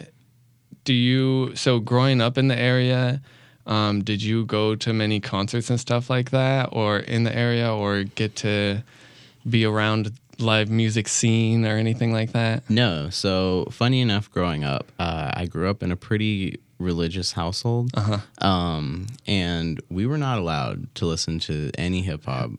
do 0.84 0.94
you 0.94 1.56
so 1.56 1.80
growing 1.80 2.22
up 2.22 2.38
in 2.38 2.48
the 2.48 2.58
area 2.58 3.22
um, 3.66 4.04
did 4.04 4.22
you 4.22 4.46
go 4.46 4.76
to 4.76 4.94
many 4.94 5.20
concerts 5.20 5.70
and 5.70 5.80
stuff 5.80 6.10
like 6.10 6.32
that 6.32 6.70
or 6.72 7.00
in 7.00 7.24
the 7.24 7.36
area 7.36 7.74
or 7.74 8.04
get 8.04 8.36
to 8.38 8.84
be 9.50 9.66
around 9.66 10.12
live 10.40 10.70
music 10.70 11.08
scene 11.08 11.66
or 11.66 11.78
anything 11.78 12.12
like 12.12 12.34
that? 12.34 12.70
No. 12.70 13.10
So 13.10 13.68
funny 13.72 14.02
enough 14.02 14.30
growing 14.32 14.64
up 14.64 14.92
uh, 15.00 15.32
i 15.34 15.46
grew 15.46 15.70
up 15.70 15.82
in 15.84 15.92
a 15.92 15.96
pretty 15.96 16.60
religious 16.80 17.32
household. 17.32 17.92
Uh-huh. 17.94 18.46
um, 18.46 19.08
and 19.26 19.82
we 19.90 20.06
were 20.06 20.18
not 20.18 20.38
allowed 20.38 20.94
to 20.96 21.06
listen 21.06 21.40
to 21.40 21.72
any 21.78 22.02
hip-hop 22.02 22.52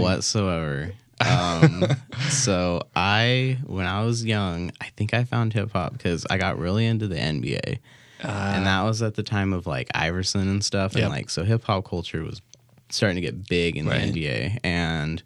whatsoever 0.00 0.92
um, 1.20 1.84
so 2.28 2.82
I, 2.94 3.58
when 3.66 3.86
I 3.86 4.04
was 4.04 4.24
young, 4.24 4.72
I 4.80 4.86
think 4.96 5.14
I 5.14 5.24
found 5.24 5.52
hip 5.52 5.72
hop 5.72 5.92
because 5.92 6.26
I 6.30 6.38
got 6.38 6.58
really 6.58 6.86
into 6.86 7.06
the 7.06 7.16
NBA, 7.16 7.78
uh, 8.24 8.52
and 8.54 8.66
that 8.66 8.82
was 8.82 9.02
at 9.02 9.14
the 9.14 9.22
time 9.22 9.52
of 9.52 9.66
like 9.66 9.88
Iverson 9.94 10.48
and 10.48 10.64
stuff, 10.64 10.92
and 10.92 11.02
yep. 11.02 11.10
like 11.10 11.30
so 11.30 11.44
hip 11.44 11.64
hop 11.64 11.84
culture 11.84 12.22
was 12.22 12.40
starting 12.88 13.16
to 13.16 13.20
get 13.20 13.48
big 13.48 13.76
in 13.76 13.86
right. 13.86 14.12
the 14.12 14.24
NBA, 14.24 14.58
and 14.64 15.22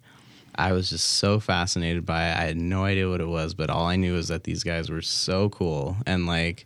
I 0.55 0.71
was 0.71 0.89
just 0.89 1.07
so 1.07 1.39
fascinated 1.39 2.05
by 2.05 2.29
it. 2.29 2.37
I 2.37 2.43
had 2.43 2.57
no 2.57 2.83
idea 2.83 3.09
what 3.09 3.21
it 3.21 3.27
was, 3.27 3.53
but 3.53 3.69
all 3.69 3.85
I 3.85 3.95
knew 3.95 4.13
was 4.13 4.27
that 4.29 4.43
these 4.43 4.63
guys 4.63 4.89
were 4.89 5.01
so 5.01 5.49
cool, 5.49 5.97
and 6.05 6.25
like, 6.25 6.65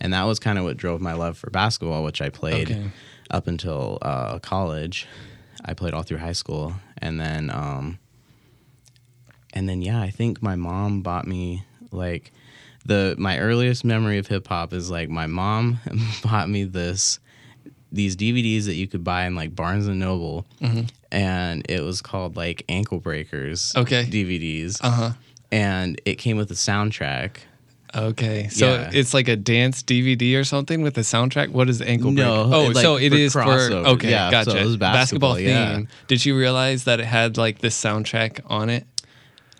and 0.00 0.12
that 0.12 0.24
was 0.24 0.38
kind 0.38 0.58
of 0.58 0.64
what 0.64 0.76
drove 0.76 1.00
my 1.00 1.14
love 1.14 1.38
for 1.38 1.50
basketball, 1.50 2.04
which 2.04 2.20
I 2.20 2.28
played 2.28 2.70
okay. 2.70 2.90
up 3.30 3.46
until 3.46 3.98
uh, 4.02 4.38
college. 4.38 5.06
I 5.64 5.74
played 5.74 5.94
all 5.94 6.02
through 6.02 6.18
high 6.18 6.32
school, 6.32 6.74
and 6.98 7.18
then. 7.18 7.50
Um, 7.50 7.98
and 9.56 9.66
then 9.66 9.80
yeah, 9.80 10.02
I 10.02 10.10
think 10.10 10.42
my 10.42 10.54
mom 10.54 11.00
bought 11.00 11.26
me 11.26 11.64
like 11.90 12.30
the 12.84 13.14
my 13.16 13.38
earliest 13.38 13.86
memory 13.86 14.18
of 14.18 14.26
hip 14.26 14.46
hop 14.46 14.74
is 14.74 14.90
like 14.90 15.08
my 15.08 15.26
mom 15.26 15.80
bought 16.22 16.50
me 16.50 16.64
this 16.64 17.18
these 17.90 18.16
DVDs 18.16 18.66
that 18.66 18.74
you 18.74 18.86
could 18.86 19.02
buy 19.02 19.24
in 19.24 19.34
like 19.34 19.56
Barnes 19.56 19.86
and 19.86 19.98
Noble, 19.98 20.44
mm-hmm. 20.60 20.82
and 21.10 21.64
it 21.70 21.82
was 21.82 22.02
called 22.02 22.36
like 22.36 22.64
Ankle 22.68 23.00
Breakers. 23.00 23.72
Okay. 23.74 24.04
DVDs. 24.04 24.78
Uh 24.84 24.90
huh. 24.90 25.10
And 25.50 25.98
it 26.04 26.16
came 26.16 26.36
with 26.36 26.50
a 26.50 26.54
soundtrack. 26.54 27.38
Okay, 27.94 28.48
so 28.48 28.74
yeah. 28.74 28.90
it's 28.92 29.14
like 29.14 29.28
a 29.28 29.36
dance 29.36 29.82
DVD 29.82 30.38
or 30.38 30.44
something 30.44 30.82
with 30.82 30.98
a 30.98 31.02
soundtrack. 31.02 31.48
What 31.48 31.70
is 31.70 31.80
ankle? 31.80 32.10
No, 32.10 32.42
oh, 32.52 32.64
like 32.64 32.82
so 32.82 32.96
it 32.96 33.14
is 33.14 33.32
for 33.32 33.42
okay, 33.42 34.10
yeah, 34.10 34.30
gotcha. 34.30 34.50
So 34.50 34.76
basketball, 34.76 34.92
basketball, 34.92 35.34
theme. 35.36 35.88
Did 36.08 36.26
you 36.26 36.36
realize 36.36 36.84
that 36.84 37.00
it 37.00 37.06
had 37.06 37.38
like 37.38 37.60
this 37.60 37.80
soundtrack 37.80 38.40
on 38.50 38.68
it? 38.68 38.86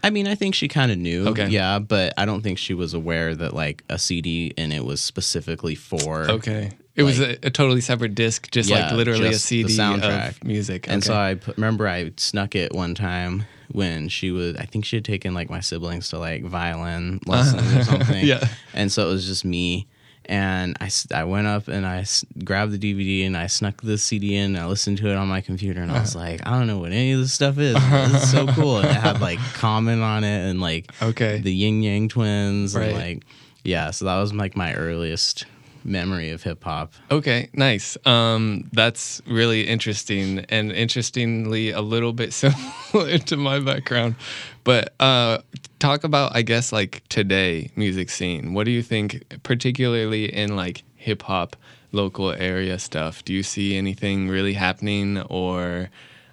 I 0.07 0.11
mean, 0.11 0.29
I 0.29 0.37
think 0.37 0.55
she 0.55 0.69
kind 0.69 0.93
of 0.93 0.99
knew. 0.99 1.27
Okay. 1.27 1.49
Yeah, 1.49 1.81
but 1.81 2.15
I 2.17 2.27
don't 2.27 2.41
think 2.41 2.59
she 2.59 2.75
was 2.75 2.95
aware 2.95 3.35
that 3.35 3.55
like 3.55 3.83
a 3.89 3.99
CD 3.99 4.55
and 4.57 4.73
it 4.73 4.85
was 4.85 5.01
specifically 5.01 5.75
for. 5.75 6.31
Okay. 6.31 6.71
It 6.95 7.03
like, 7.03 7.07
was 7.07 7.21
a, 7.21 7.31
a, 7.45 7.51
totally 7.51 7.81
separate 7.81 8.15
disc, 8.15 8.49
just 8.53 8.71
yeah, 8.71 8.87
like 8.87 8.93
literally 8.93 9.31
just 9.31 9.47
a 9.47 9.49
CD 9.49 9.77
soundtrack. 9.77 10.29
of 10.29 10.45
music. 10.45 10.89
And 10.89 11.03
so 11.03 11.13
I 11.13 11.35
put, 11.35 11.57
remember 11.57 11.89
I 11.89 12.13
snuck 12.19 12.55
it 12.55 12.73
one 12.73 12.95
time 12.95 13.47
when 13.73 14.09
she 14.09 14.31
was. 14.31 14.55
I 14.55 14.65
think 14.65 14.85
she 14.85 14.95
had 14.95 15.05
taken 15.05 15.35
like 15.35 15.51
my 15.51 15.59
siblings 15.59 16.11
to 16.11 16.21
like 16.21 16.45
violin 16.45 17.19
lessons 17.27 17.63
or 17.63 17.81
uh-huh. 17.81 17.83
something. 17.99 18.25
yeah. 18.25 18.47
And 18.75 18.93
so 18.93 19.09
it 19.09 19.11
was 19.11 19.27
just 19.27 19.45
me 19.45 19.89
and 20.27 20.77
I, 20.81 20.91
I 21.15 21.25
went 21.25 21.47
up 21.47 21.69
and 21.69 21.87
I 21.87 22.05
grabbed 22.45 22.73
the 22.73 22.79
DVD 22.79 23.27
and 23.27 23.37
I 23.37 23.47
snuck 23.47 23.81
the 23.81 23.97
CD 23.97 24.37
in 24.37 24.57
and 24.57 24.65
I 24.65 24.67
listened 24.67 24.99
to 24.99 25.09
it 25.09 25.17
on 25.17 25.29
my 25.29 25.41
computer 25.41 25.81
and 25.81 25.91
I 25.91 26.01
was 26.01 26.15
uh-huh. 26.15 26.25
like, 26.25 26.47
I 26.47 26.51
don't 26.51 26.67
know 26.67 26.79
what 26.79 26.93
any 26.93 27.13
of 27.13 27.21
this 27.21 27.33
stuff 27.33 27.59
is. 27.59 27.77
This 27.97 28.25
is 28.25 28.31
so 28.31 28.47
cool. 28.49 28.79
And 28.79 28.89
it 28.89 28.95
had 28.95 29.21
like 29.21 29.39
Common 29.55 30.03
on 30.03 30.25
it 30.25 30.51
and 30.51 30.61
like 30.61 30.91
okay. 31.01 31.39
the 31.39 31.53
Ying 31.53 31.83
Yang 31.83 32.09
Twins 32.09 32.75
right. 32.75 32.89
and 32.89 32.95
like 32.95 33.23
yeah. 33.65 33.91
So 33.91 34.05
that 34.05 34.19
was 34.19 34.33
like 34.35 34.57
my 34.57 34.75
earliest 34.75 35.47
memory 35.87 36.31
of 36.31 36.43
hip 36.43 36.63
hop. 36.65 36.93
Okay, 37.11 37.49
nice. 37.53 37.97
Um, 38.07 38.69
that's 38.73 39.23
really 39.27 39.67
interesting, 39.67 40.41
and 40.49 40.73
interestingly, 40.73 41.71
a 41.71 41.81
little 41.81 42.13
bit 42.13 42.33
similar 42.35 43.19
to 43.19 43.37
my 43.37 43.61
background. 43.61 44.17
But 44.65 44.95
uh, 45.01 45.39
talk 45.79 46.05
about, 46.05 46.35
I 46.35 46.43
guess, 46.43 46.73
like 46.73 47.03
today 47.09 47.71
music 47.77 48.11
scene. 48.11 48.53
What 48.55 48.65
do 48.65 48.73
you 48.73 48.83
think, 48.83 49.25
particularly 49.43 50.33
in 50.33 50.57
like 50.57 50.83
hip 50.97 51.23
hop 51.23 51.57
local 51.93 52.33
area 52.33 52.79
stuff? 52.79 53.25
Do 53.25 53.33
you 53.33 53.43
see 53.43 53.77
anything 53.77 54.29
really 54.29 54.55
happening 54.55 55.21
or 55.23 55.91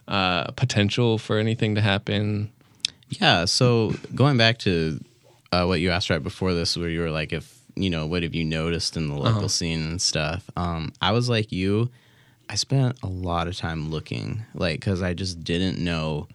uh, 0.08 0.52
potential 0.52 1.18
for 1.18 1.38
anything 1.38 1.76
to 1.76 1.82
happen? 1.82 2.52
Yeah. 3.10 3.46
So 3.46 3.94
going 4.16 4.38
back 4.38 4.58
to 4.60 5.00
uh, 5.52 5.66
what 5.66 5.80
you 5.80 5.92
asked 5.92 6.10
right 6.10 6.24
before 6.24 6.54
this, 6.54 6.76
where 6.76 6.90
you 6.90 7.02
were 7.02 7.12
like, 7.12 7.32
if 7.32 7.63
you 7.76 7.90
know, 7.90 8.06
what 8.06 8.24
have 8.24 8.36
you 8.36 8.44
noticed 8.44 8.98
in 8.98 9.08
the 9.08 9.16
local 9.16 9.40
uh-huh. 9.40 9.48
scene 9.48 9.82
and 9.82 10.02
stuff? 10.02 10.50
Um, 10.56 10.94
I 11.02 11.12
was 11.12 11.30
like 11.30 11.52
you. 11.52 11.90
I 12.50 12.56
spent 12.56 12.98
a 13.02 13.08
lot 13.08 13.48
of 13.48 13.58
time 13.58 13.90
looking, 13.90 14.44
like, 14.54 14.80
because 14.80 15.02
I 15.02 15.14
just 15.14 15.44
didn't 15.44 15.80
know 15.80 16.28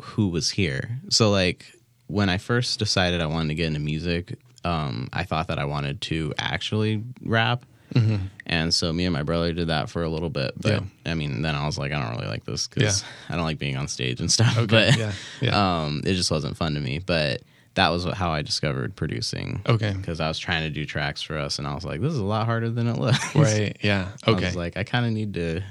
who 0.00 0.28
was 0.28 0.50
here. 0.50 1.00
So, 1.10 1.30
like, 1.30 1.66
when 2.06 2.28
I 2.28 2.38
first 2.38 2.78
decided 2.78 3.20
I 3.20 3.26
wanted 3.26 3.48
to 3.48 3.54
get 3.54 3.66
into 3.66 3.80
music, 3.80 4.38
um, 4.64 5.08
I 5.12 5.24
thought 5.24 5.48
that 5.48 5.58
I 5.58 5.64
wanted 5.64 6.00
to 6.02 6.32
actually 6.38 7.02
rap. 7.22 7.66
Mm-hmm. 7.94 8.26
And 8.46 8.72
so 8.72 8.92
me 8.92 9.04
and 9.04 9.12
my 9.12 9.22
brother 9.22 9.52
did 9.52 9.68
that 9.68 9.90
for 9.90 10.02
a 10.02 10.08
little 10.08 10.30
bit. 10.30 10.52
But 10.56 10.72
yeah. 10.72 10.80
I 11.10 11.14
mean, 11.14 11.42
then 11.42 11.54
I 11.54 11.66
was 11.66 11.78
like, 11.78 11.92
I 11.92 12.00
don't 12.00 12.16
really 12.16 12.28
like 12.28 12.44
this 12.44 12.68
because 12.68 13.02
yeah. 13.02 13.08
I 13.28 13.36
don't 13.36 13.44
like 13.44 13.58
being 13.58 13.76
on 13.76 13.88
stage 13.88 14.20
and 14.20 14.30
stuff. 14.30 14.56
Okay. 14.56 14.66
But 14.66 14.96
yeah. 14.96 15.12
Yeah. 15.40 15.82
Um, 15.82 16.02
it 16.04 16.14
just 16.14 16.30
wasn't 16.30 16.56
fun 16.56 16.74
to 16.74 16.80
me. 16.80 17.00
But 17.00 17.42
that 17.74 17.88
was 17.88 18.04
how 18.04 18.30
I 18.30 18.42
discovered 18.42 18.94
producing. 18.96 19.62
Okay. 19.66 19.94
Because 19.96 20.20
I 20.20 20.28
was 20.28 20.38
trying 20.38 20.62
to 20.62 20.70
do 20.70 20.84
tracks 20.84 21.22
for 21.22 21.38
us 21.38 21.58
and 21.58 21.66
I 21.66 21.74
was 21.74 21.84
like, 21.84 22.00
this 22.00 22.12
is 22.12 22.18
a 22.18 22.24
lot 22.24 22.46
harder 22.46 22.70
than 22.70 22.86
it 22.86 22.98
looks. 22.98 23.34
Right. 23.34 23.76
Yeah. 23.80 24.08
Okay. 24.26 24.44
I 24.44 24.48
was 24.48 24.56
like, 24.56 24.76
I 24.76 24.84
kind 24.84 25.06
of 25.06 25.12
need 25.12 25.34
to, 25.34 25.62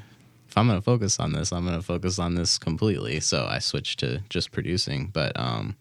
if 0.47 0.57
I'm 0.57 0.67
going 0.67 0.79
to 0.79 0.83
focus 0.83 1.19
on 1.19 1.33
this, 1.33 1.51
I'm 1.51 1.65
going 1.65 1.77
to 1.77 1.85
focus 1.85 2.17
on 2.17 2.35
this 2.35 2.57
completely. 2.57 3.19
So 3.19 3.45
I 3.45 3.59
switched 3.59 3.99
to 3.99 4.23
just 4.29 4.51
producing. 4.51 5.07
But 5.07 5.39
um, 5.39 5.75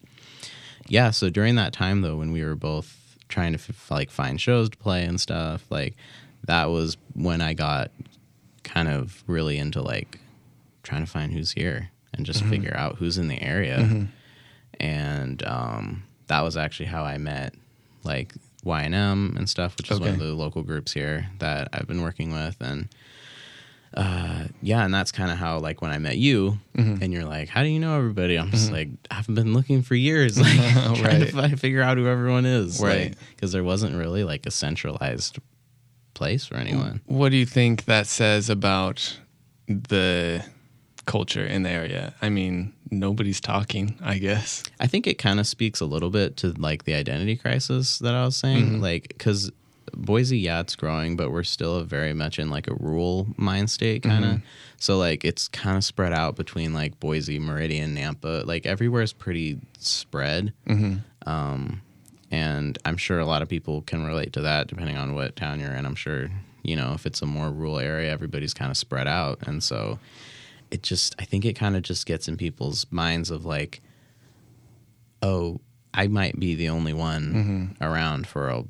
yeah, 0.87 1.11
so 1.11 1.31
during 1.31 1.55
that 1.57 1.73
time 1.73 2.03
though, 2.03 2.17
when 2.17 2.33
we 2.33 2.45
were 2.45 2.55
both 2.55 3.17
trying 3.29 3.53
to 3.53 3.59
f- 3.59 3.91
like 3.91 4.11
find 4.11 4.41
shows 4.41 4.69
to 4.71 4.77
play 4.77 5.05
and 5.05 5.21
stuff, 5.21 5.65
like 5.71 5.97
that 6.45 6.67
was 6.71 6.97
when 7.15 7.41
I 7.41 7.55
got 7.55 7.91
kind 8.63 8.89
of 8.89 9.25
really 9.27 9.57
into 9.57 9.81
like 9.81 10.19
trying 10.83 11.05
to 11.05 11.11
find 11.11 11.33
who's 11.33 11.53
here 11.53 11.91
and 12.13 12.27
just 12.27 12.41
mm-hmm. 12.41 12.51
figure 12.51 12.77
out 12.77 12.97
who's 12.97 13.17
in 13.17 13.29
the 13.29 13.41
area. 13.41 13.79
Mm-hmm. 13.79 14.05
And 14.79 15.43
um, 15.47 16.05
that 16.31 16.43
was 16.43 16.57
actually 16.57 16.87
how 16.87 17.03
I 17.03 17.19
met 17.19 17.55
like 18.05 18.33
YNM 18.65 19.37
and 19.37 19.51
stuff, 19.51 19.77
which 19.77 19.91
is 19.91 19.97
okay. 19.97 20.07
one 20.07 20.15
of 20.15 20.21
the 20.21 20.33
local 20.33 20.63
groups 20.63 20.93
here 20.93 21.27
that 21.41 21.69
I've 21.73 21.89
been 21.89 22.03
working 22.03 22.33
with. 22.33 22.57
And 22.61 22.89
uh, 23.95 24.45
yeah, 24.63 24.85
and 24.85 24.95
that's 24.95 25.11
kind 25.11 25.33
of 25.33 25.39
how 25.39 25.59
like 25.59 25.83
when 25.83 25.91
I 25.91 25.99
met 25.99 26.19
you, 26.19 26.61
mm-hmm. 26.77 27.03
and 27.03 27.13
you're 27.13 27.25
like, 27.25 27.49
"How 27.49 27.65
do 27.65 27.69
you 27.69 27.81
know 27.81 27.97
everybody?" 27.97 28.39
I'm 28.39 28.53
just 28.53 28.67
mm-hmm. 28.67 28.75
like, 28.75 28.89
"I've 29.11 29.27
been 29.27 29.53
looking 29.53 29.83
for 29.83 29.97
years, 29.97 30.39
like 30.41 30.57
trying 30.73 31.03
right. 31.03 31.19
to 31.27 31.33
find, 31.33 31.61
figure 31.61 31.83
out 31.83 31.99
who 31.99 32.07
everyone 32.07 32.47
is, 32.47 32.81
right?" 32.81 33.13
Because 33.31 33.51
like, 33.51 33.53
there 33.55 33.65
wasn't 33.65 33.97
really 33.97 34.23
like 34.23 34.47
a 34.47 34.53
centralized 34.53 35.41
place 36.15 36.47
for 36.47 36.55
anyone. 36.55 37.01
What 37.07 37.31
do 37.31 37.39
you 37.39 37.47
think 37.47 37.87
that 37.87 38.07
says 38.07 38.49
about 38.49 39.19
the 39.67 40.45
culture 41.11 41.45
in 41.45 41.65
the 41.65 41.71
area? 41.71 42.15
I 42.23 42.29
mean, 42.29 42.73
nobody's 42.91 43.41
talking, 43.41 43.99
I 44.01 44.19
guess. 44.19 44.63
I 44.79 44.87
think 44.87 45.09
it 45.09 45.19
kind 45.19 45.41
of 45.41 45.47
speaks 45.47 45.81
a 45.81 45.85
little 45.85 46.11
bit 46.11 46.37
to 46.39 46.53
like 46.53 46.85
the 46.85 46.95
identity 46.95 47.37
crisis 47.37 47.99
that 47.99 48.15
I 48.15 48.25
was 48.25 48.37
saying, 48.37 48.65
mm-hmm. 48.65 48.81
like 48.81 49.09
because 49.09 49.51
Boise, 49.93 50.39
yeah, 50.39 50.61
it's 50.61 50.77
growing, 50.77 51.17
but 51.17 51.33
we're 51.33 51.43
still 51.43 51.83
very 51.83 52.13
much 52.13 52.39
in 52.39 52.49
like 52.49 52.69
a 52.69 52.75
rural 52.75 53.27
mind 53.37 53.71
state 53.71 54.05
kind 54.05 54.25
of. 54.25 54.31
Mm-hmm. 54.31 54.45
So 54.79 54.99
like 54.99 55.25
it's 55.25 55.49
kind 55.49 55.77
of 55.77 55.83
spread 55.83 56.13
out 56.13 56.37
between 56.37 56.73
like 56.73 57.01
Boise, 57.01 57.41
Meridian, 57.41 57.97
Nampa. 57.97 58.47
Like 58.47 58.65
everywhere 58.65 59.03
is 59.03 59.13
pretty 59.13 59.59
spread. 59.81 60.53
Mm-hmm. 60.69 61.29
Um, 61.29 61.83
and 62.31 62.79
I'm 62.85 62.97
sure 62.97 63.19
a 63.19 63.27
lot 63.27 63.43
of 63.43 63.49
people 63.49 63.83
can 63.83 64.07
relate 64.07 64.33
to 64.35 64.43
that 64.43 64.69
depending 64.69 64.97
on 64.97 65.17
what 65.17 65.35
town 65.35 65.59
you're 65.59 65.73
in. 65.73 65.87
I'm 65.87 65.97
sure 65.97 66.31
you 66.63 66.77
know 66.77 66.93
if 66.93 67.05
it's 67.05 67.21
a 67.21 67.27
more 67.27 67.51
rural 67.51 67.81
area, 67.81 68.13
everybody's 68.13 68.55
kind 68.55 68.71
of 68.71 68.77
spread 68.77 69.09
out, 69.09 69.41
and 69.49 69.61
so 69.61 69.99
it 70.71 70.83
just 70.83 71.15
I 71.19 71.25
think 71.25 71.45
it 71.45 71.55
kind 71.55 71.77
of 71.77 71.83
just 71.83 72.07
gets 72.07 72.29
in 72.29 72.37
people's 72.37 72.87
minds 72.91 73.31
of 73.31 73.45
like, 73.45 73.81
oh, 75.23 75.61
I 75.93 76.07
might 76.07 76.39
be 76.39 76.55
the 76.55 76.69
only 76.69 76.93
one 76.93 77.33
mm-hmm. 77.33 77.85
around 77.85 78.27
for 78.27 78.49
a 78.49 78.65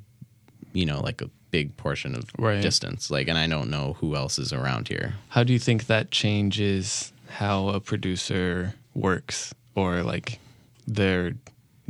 you 0.73 0.87
know, 0.87 1.01
like 1.01 1.21
a 1.21 1.31
big 1.51 1.77
portion 1.77 2.15
of 2.15 2.25
right. 2.39 2.63
distance. 2.63 3.11
Like, 3.11 3.29
and 3.29 3.37
I 3.37 3.47
don't 3.47 3.71
know 3.71 3.95
who 3.95 4.15
else 4.15 4.39
is 4.39 4.53
around 4.53 4.89
here. 4.89 5.15
How 5.31 5.43
do 5.43 5.53
you 5.53 5.59
think 5.59 5.87
that 5.87 6.11
changes 6.11 7.13
how 7.29 7.69
a 7.69 7.81
producer 7.81 8.75
works 8.95 9.55
or 9.75 10.03
like 10.03 10.39
their 10.87 11.35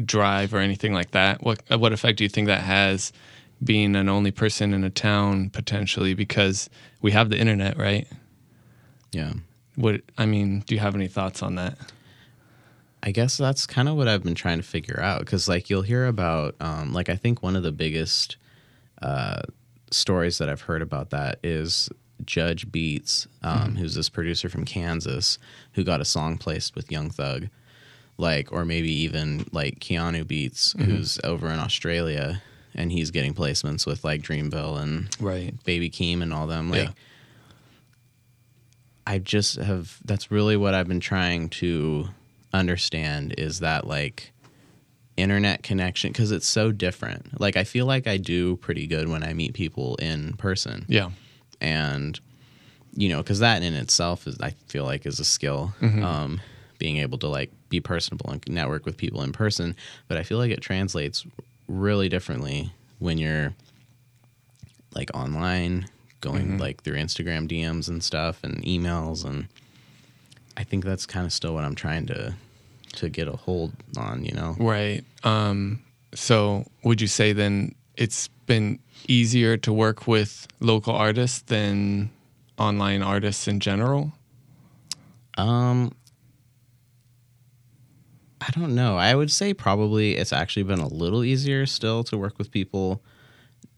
drive 0.03 0.55
or 0.55 0.59
anything 0.59 0.93
like 0.93 1.13
that? 1.13 1.43
What 1.43 1.63
what 1.69 1.93
effect 1.93 2.19
do 2.19 2.25
you 2.25 2.31
think 2.31 2.47
that 2.47 2.63
has 2.63 3.13
being 3.63 3.95
an 3.95 4.09
only 4.09 4.31
person 4.31 4.73
in 4.73 4.85
a 4.85 4.91
town 4.91 5.51
potentially 5.51 6.15
because 6.15 6.71
we 7.03 7.13
have 7.13 7.29
the 7.29 7.39
internet, 7.39 7.77
right? 7.77 8.07
Yeah. 9.13 9.35
What 9.81 10.03
I 10.19 10.27
mean, 10.27 10.61
do 10.61 10.75
you 10.75 10.81
have 10.81 10.95
any 10.95 11.09
thoughts 11.09 11.43
on 11.43 11.55
that? 11.55 11.79
I 13.03 13.13
guess 13.13 13.39
that's 13.39 13.67
kind 13.67 13.89
of 13.89 13.97
what 13.97 14.09
I've 14.09 14.23
been 14.23 14.35
trying 14.35 14.59
to 14.59 14.63
figure 14.63 15.01
out 15.01 15.21
because, 15.21 15.49
like, 15.49 15.71
you'll 15.71 15.83
hear 15.83 16.07
about, 16.07 16.55
um, 16.61 16.93
like, 16.93 17.09
I 17.09 17.17
think 17.17 17.43
one 17.43 17.57
of 17.57 17.63
the 17.63 17.73
biggest 17.73 18.37
uh, 19.01 19.41
stories 19.91 20.37
that 20.37 20.51
I've 20.51 20.61
heard 20.61 20.83
about 20.83 21.09
that 21.11 21.39
is 21.43 21.89
Judge 22.27 22.71
Beats, 22.71 23.27
um, 23.43 23.59
mm-hmm. 23.59 23.77
who's 23.77 23.95
this 23.95 24.11
producer 24.11 24.51
from 24.51 24.67
Kansas 24.67 25.39
who 25.73 25.83
got 25.83 26.03
a 26.03 26.05
song 26.05 26.37
placed 26.37 26.77
with 26.77 26.93
Young 26.93 27.09
Thug, 27.09 27.49
like, 28.19 28.53
or 28.53 28.67
maybe 28.67 28.93
even 28.93 29.47
like 29.51 29.79
Keanu 29.79 30.27
Beats, 30.27 30.75
mm-hmm. 30.75 30.91
who's 30.91 31.19
over 31.25 31.49
in 31.49 31.59
Australia 31.59 32.43
and 32.75 32.93
he's 32.93 33.11
getting 33.11 33.33
placements 33.33 33.87
with 33.87 34.05
like 34.05 34.23
Dreamville 34.23 34.81
and 34.81 35.09
right. 35.21 35.55
Baby 35.65 35.89
Keem 35.89 36.23
and 36.23 36.35
all 36.35 36.47
them. 36.47 36.71
Like, 36.71 36.89
yeah. 36.89 36.93
I 39.11 39.19
just 39.19 39.57
have 39.57 39.99
that's 40.05 40.31
really 40.31 40.57
what 40.57 40.73
I've 40.73 40.87
been 40.87 41.01
trying 41.01 41.49
to 41.49 42.09
understand 42.53 43.35
is 43.39 43.59
that 43.59 43.85
like 43.85 44.31
internet 45.17 45.65
connection 45.65 46.13
because 46.13 46.31
it's 46.31 46.47
so 46.47 46.71
different. 46.71 47.41
Like 47.41 47.57
I 47.57 47.65
feel 47.65 47.87
like 47.87 48.07
I 48.07 48.19
do 48.19 48.55
pretty 48.59 48.87
good 48.87 49.09
when 49.09 49.25
I 49.25 49.33
meet 49.33 49.53
people 49.53 49.97
in 49.97 50.35
person. 50.35 50.87
Yeah. 50.89 51.11
And 51.61 52.21
you 52.95 53.09
know, 53.09 53.19
because 53.19 53.41
that 53.41 53.65
in 53.65 53.75
itself 53.75 54.29
is 54.29 54.39
I 54.41 54.51
feel 54.69 54.85
like 54.85 55.05
is 55.07 55.19
a 55.19 55.25
skill. 55.25 55.75
Mm-hmm. 55.81 56.05
Um, 56.05 56.41
being 56.79 56.99
able 56.99 57.19
to 57.19 57.27
like 57.27 57.51
be 57.69 57.81
personable 57.81 58.31
and 58.31 58.43
network 58.49 58.87
with 58.87 58.97
people 58.97 59.23
in 59.23 59.33
person. 59.33 59.75
But 60.07 60.19
I 60.19 60.23
feel 60.23 60.39
like 60.39 60.53
it 60.53 60.61
translates 60.61 61.27
really 61.67 62.09
differently 62.09 62.73
when 63.01 63.19
you're 63.19 63.55
like 64.95 65.11
online, 65.15 65.87
going 66.21 66.47
mm-hmm. 66.47 66.59
like 66.59 66.83
through 66.83 66.97
Instagram 66.97 67.49
DMs 67.49 67.89
and 67.89 68.03
stuff 68.03 68.43
and 68.43 68.63
emails 68.65 69.25
and 69.25 69.49
I 70.57 70.65
think 70.65 70.85
that's 70.85 71.07
kind 71.07 71.25
of 71.25 71.33
still 71.33 71.55
what 71.55 71.65
I'm 71.65 71.75
trying 71.75 72.07
to 72.07 72.35
to 72.95 73.09
get 73.09 73.29
a 73.29 73.33
hold 73.33 73.73
on, 73.97 74.25
you 74.25 74.33
know? 74.33 74.57
Right. 74.59 75.05
Um, 75.25 75.83
so 76.15 76.65
would 76.83 77.01
you 77.01 77.07
say 77.07 77.33
then 77.33 77.75
it's 77.97 78.29
been 78.47 78.79
easier 79.07 79.57
to 79.59 79.73
work 79.73 80.07
with 80.07 80.49
local 80.59 80.95
artists 80.95 81.43
than 81.43 82.11
online 82.59 83.03
artists 83.03 83.47
in 83.47 83.61
general? 83.61 84.13
Um, 85.39 85.93
I 88.41 88.51
don't 88.51 88.75
know. 88.75 88.97
I 88.97 89.15
would 89.15 89.31
say 89.31 89.55
probably 89.55 90.17
it's 90.17 90.33
actually 90.33 90.65
been 90.65 90.81
a 90.81 90.89
little 90.89 91.23
easier 91.23 91.67
still 91.67 92.03
to 92.05 92.19
work 92.19 92.39
with 92.39 92.51
people 92.51 93.03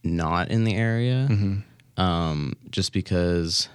not 0.02 0.50
in 0.50 0.64
the 0.64 0.74
area. 0.74 1.28
Mm-hmm. 1.30 1.58
Um, 1.96 2.54
just 2.70 2.92
because 2.92 3.68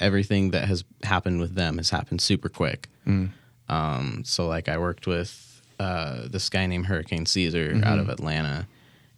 everything 0.00 0.50
that 0.50 0.66
has 0.66 0.84
happened 1.02 1.40
with 1.40 1.54
them 1.54 1.76
has 1.76 1.90
happened 1.90 2.20
super 2.20 2.48
quick. 2.48 2.88
Mm. 3.06 3.30
Um, 3.68 4.22
so 4.24 4.46
like 4.46 4.68
I 4.68 4.78
worked 4.78 5.06
with 5.06 5.62
uh, 5.78 6.28
this 6.28 6.48
guy 6.48 6.66
named 6.66 6.86
Hurricane 6.86 7.26
Caesar 7.26 7.70
mm-hmm. 7.70 7.84
out 7.84 7.98
of 7.98 8.08
Atlanta, 8.08 8.66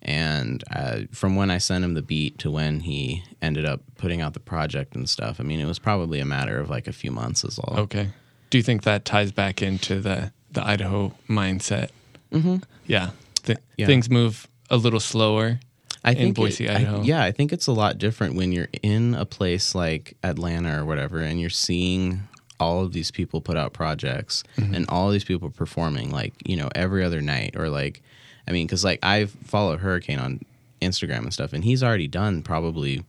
and 0.03 0.63
uh, 0.71 1.01
from 1.13 1.35
when 1.37 1.51
I 1.51 1.59
sent 1.59 1.85
him 1.85 1.95
the 1.95 2.03
beat 2.03 2.39
to 2.41 2.51
when 2.51 2.81
he 2.81 3.25
ended 3.41 3.65
up 3.65 3.81
putting 3.97 4.21
out 4.21 4.35
the 4.35 4.41
project 4.41 4.95
and 4.95 5.09
stuff, 5.09 5.41
I 5.41 5.43
mean 5.43 5.61
it 5.61 5.67
was 5.67 5.79
probably 5.79 6.21
a 6.21 6.25
matter 6.25 6.59
of 6.59 6.71
like 6.71 6.87
a 6.87 6.93
few 6.93 7.11
months 7.11 7.45
is 7.45 7.59
all. 7.59 7.79
Okay. 7.81 8.11
Do 8.51 8.59
you 8.59 8.63
think 8.63 8.83
that 8.85 9.05
ties 9.05 9.33
back 9.33 9.63
into 9.63 10.01
the 10.01 10.33
the 10.51 10.65
Idaho 10.65 11.13
mindset? 11.29 11.91
Mm-hmm. 12.33 12.57
Yeah. 12.87 13.11
Th- 13.43 13.59
yeah. 13.77 13.87
Things 13.87 14.09
move 14.11 14.49
a 14.71 14.77
little 14.77 15.01
slower. 15.01 15.61
I 16.05 16.11
in 16.11 16.17
think 16.17 16.37
Boise, 16.37 16.67
it, 16.67 16.71
Idaho. 16.71 17.01
I, 17.01 17.03
yeah, 17.03 17.25
I 17.25 17.33
think 17.33 17.53
it's 17.53 17.67
a 17.67 17.73
lot 17.73 17.99
different 17.99 18.35
when 18.35 18.53
you're 18.53 18.69
in 18.83 19.15
a 19.15 19.25
place 19.25 19.75
like 19.75 20.17
Atlanta 20.23 20.81
or 20.81 20.85
whatever, 20.85 21.19
and 21.19 21.41
you're 21.41 21.51
seeing 21.51 22.29
all 22.61 22.85
of 22.85 22.93
these 22.93 23.11
people 23.11 23.41
put 23.41 23.57
out 23.57 23.73
projects 23.73 24.45
mm-hmm. 24.57 24.75
and 24.75 24.87
all 24.89 25.11
these 25.11 25.25
people 25.25 25.51
performing 25.51 26.11
like 26.11 26.33
you 26.47 26.57
know 26.57 26.69
every 26.75 27.05
other 27.05 27.21
night 27.21 27.57
or 27.57 27.69
like 27.69 28.03
i 28.47 28.53
mean 28.53 28.67
because 28.67 28.85
like 28.85 28.99
i 29.03 29.27
follow 29.27 29.77
hurricane 29.77 30.19
on 30.19 30.41
instagram 30.81 31.19
and 31.19 31.33
stuff 31.33 31.53
and 31.53 31.65
he's 31.65 31.83
already 31.83 32.09
done 32.09 32.43
probably 32.43 33.05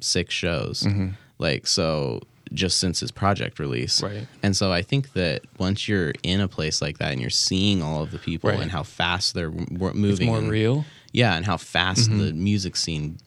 six 0.00 0.32
shows 0.32 0.82
mm-hmm. 0.82 1.08
like 1.38 1.66
so 1.66 2.20
just 2.54 2.78
since 2.78 3.00
his 3.00 3.10
project 3.10 3.58
release 3.58 4.02
right 4.02 4.26
and 4.42 4.56
so 4.56 4.72
i 4.72 4.80
think 4.80 5.12
that 5.12 5.42
once 5.58 5.86
you're 5.86 6.14
in 6.22 6.40
a 6.40 6.48
place 6.48 6.80
like 6.80 6.96
that 6.98 7.12
and 7.12 7.20
you're 7.20 7.28
seeing 7.28 7.82
all 7.82 8.02
of 8.02 8.10
the 8.10 8.18
people 8.18 8.48
right. 8.48 8.60
and 8.60 8.70
how 8.70 8.82
fast 8.82 9.34
they're 9.34 9.50
moving 9.50 10.10
it's 10.10 10.20
more 10.20 10.38
and, 10.38 10.50
real 10.50 10.84
yeah 11.12 11.34
and 11.34 11.44
how 11.46 11.56
fast 11.56 12.10
mm-hmm. 12.10 12.18
the 12.18 12.32
music 12.32 12.76
scene 12.76 13.18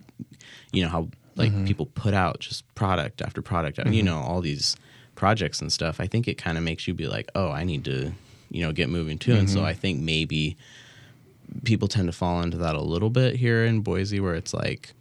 you 0.71 0.83
know 0.83 0.89
how 0.89 1.07
like 1.35 1.51
mm-hmm. 1.51 1.65
people 1.65 1.85
put 1.85 2.13
out 2.13 2.39
just 2.39 2.63
product 2.75 3.21
after 3.21 3.41
product 3.41 3.77
you 3.77 3.83
mm-hmm. 3.85 4.05
know 4.05 4.17
all 4.17 4.41
these 4.41 4.75
projects 5.21 5.61
and 5.61 5.71
stuff, 5.71 5.99
I 5.99 6.07
think 6.07 6.27
it 6.27 6.39
kind 6.39 6.57
of 6.57 6.63
makes 6.63 6.87
you 6.87 6.95
be 6.95 7.05
like, 7.05 7.29
oh, 7.35 7.51
I 7.51 7.63
need 7.63 7.85
to, 7.85 8.11
you 8.49 8.61
know, 8.63 8.71
get 8.71 8.89
moving 8.89 9.19
too. 9.19 9.35
And 9.35 9.47
so 9.47 9.57
mm-hmm. 9.57 9.67
I 9.67 9.73
think 9.75 9.99
maybe 9.99 10.57
people 11.63 11.87
tend 11.87 12.07
to 12.07 12.11
fall 12.11 12.41
into 12.41 12.57
that 12.57 12.73
a 12.73 12.81
little 12.81 13.11
bit 13.11 13.35
here 13.35 13.63
in 13.63 13.81
Boise, 13.81 14.19
where 14.19 14.33
it's 14.33 14.51
like, 14.51 14.93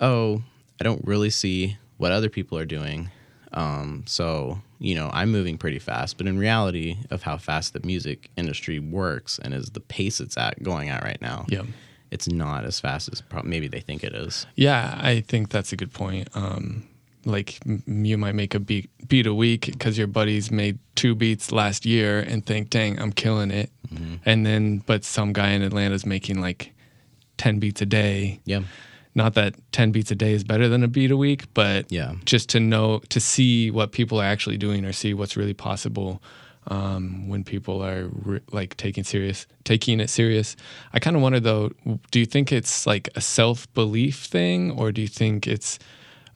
oh, 0.00 0.44
I 0.80 0.84
don't 0.84 1.04
really 1.04 1.28
see 1.28 1.76
what 1.96 2.12
other 2.12 2.28
people 2.28 2.56
are 2.56 2.64
doing. 2.64 3.10
Um, 3.52 4.04
so 4.06 4.60
you 4.78 4.94
know, 4.94 5.10
I'm 5.12 5.32
moving 5.32 5.58
pretty 5.58 5.80
fast, 5.80 6.18
but 6.18 6.28
in 6.28 6.38
reality 6.38 6.98
of 7.10 7.22
how 7.22 7.36
fast 7.36 7.72
the 7.72 7.80
music 7.80 8.30
industry 8.36 8.78
works 8.78 9.40
and 9.42 9.52
is 9.52 9.70
the 9.70 9.80
pace 9.80 10.20
it's 10.20 10.36
at 10.36 10.62
going 10.62 10.88
at 10.88 11.02
right 11.02 11.20
now, 11.20 11.46
yep. 11.48 11.66
It's 12.10 12.28
not 12.28 12.64
as 12.64 12.80
fast 12.80 13.10
as 13.12 13.20
pro- 13.20 13.42
maybe 13.42 13.68
they 13.68 13.80
think 13.80 14.04
it 14.04 14.14
is. 14.14 14.46
Yeah, 14.54 14.98
I 15.00 15.20
think 15.20 15.50
that's 15.50 15.72
a 15.72 15.76
good 15.76 15.92
point. 15.92 16.28
Um, 16.34 16.84
like 17.24 17.58
m- 17.66 17.82
you 18.04 18.16
might 18.16 18.34
make 18.34 18.54
a 18.54 18.60
beat 18.60 18.90
beat 19.06 19.26
a 19.26 19.34
week 19.34 19.66
because 19.66 19.98
your 19.98 20.06
buddies 20.06 20.50
made 20.50 20.78
two 20.94 21.14
beats 21.14 21.52
last 21.52 21.84
year 21.84 22.20
and 22.20 22.44
think, 22.44 22.70
"Dang, 22.70 23.00
I'm 23.00 23.12
killing 23.12 23.50
it," 23.50 23.70
mm-hmm. 23.92 24.16
and 24.24 24.46
then 24.46 24.78
but 24.86 25.04
some 25.04 25.32
guy 25.32 25.50
in 25.50 25.62
Atlanta's 25.62 26.06
making 26.06 26.40
like 26.40 26.72
ten 27.36 27.58
beats 27.58 27.82
a 27.82 27.86
day. 27.86 28.40
Yeah. 28.44 28.62
Not 29.14 29.34
that 29.34 29.54
ten 29.72 29.90
beats 29.90 30.10
a 30.10 30.14
day 30.14 30.32
is 30.32 30.44
better 30.44 30.68
than 30.68 30.84
a 30.84 30.88
beat 30.88 31.10
a 31.10 31.16
week, 31.16 31.52
but 31.52 31.90
yeah, 31.90 32.14
just 32.24 32.48
to 32.50 32.60
know 32.60 33.00
to 33.08 33.20
see 33.20 33.70
what 33.70 33.92
people 33.92 34.20
are 34.20 34.24
actually 34.24 34.58
doing 34.58 34.84
or 34.84 34.92
see 34.92 35.12
what's 35.12 35.36
really 35.36 35.54
possible 35.54 36.22
um, 36.68 37.28
when 37.28 37.44
people 37.44 37.82
are 37.82 38.08
re- 38.12 38.40
like 38.52 38.76
taking 38.76 39.04
serious 39.04 39.46
taking 39.64 40.00
it 40.00 40.10
serious. 40.10 40.56
I 40.92 40.98
kind 40.98 41.16
of 41.16 41.22
wonder 41.22 41.40
though, 41.40 41.72
do 42.10 42.20
you 42.20 42.26
think 42.26 42.52
it's 42.52 42.86
like 42.86 43.08
a 43.16 43.20
self 43.20 43.72
belief 43.74 44.24
thing, 44.24 44.70
or 44.70 44.92
do 44.92 45.00
you 45.00 45.08
think 45.08 45.46
it's 45.46 45.78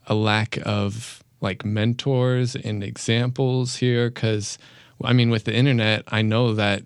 a 0.06 0.14
lack 0.14 0.58
of 0.64 1.22
like 1.40 1.64
mentors 1.64 2.56
and 2.56 2.82
examples 2.82 3.76
here? 3.76 4.10
Because 4.10 4.58
I 5.04 5.12
mean, 5.12 5.30
with 5.30 5.44
the 5.44 5.54
internet, 5.54 6.04
I 6.08 6.22
know 6.22 6.54
that 6.54 6.82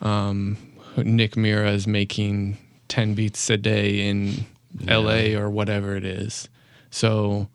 um, 0.00 0.56
Nick 0.96 1.36
Mira 1.36 1.70
is 1.70 1.86
making 1.86 2.58
ten 2.88 3.14
beats 3.14 3.48
a 3.50 3.56
day 3.56 4.08
in 4.08 4.46
yeah. 4.80 4.92
L.A. 4.92 5.34
or 5.34 5.50
whatever 5.50 5.96
it 5.96 6.04
is. 6.04 6.48
So, 6.90 7.48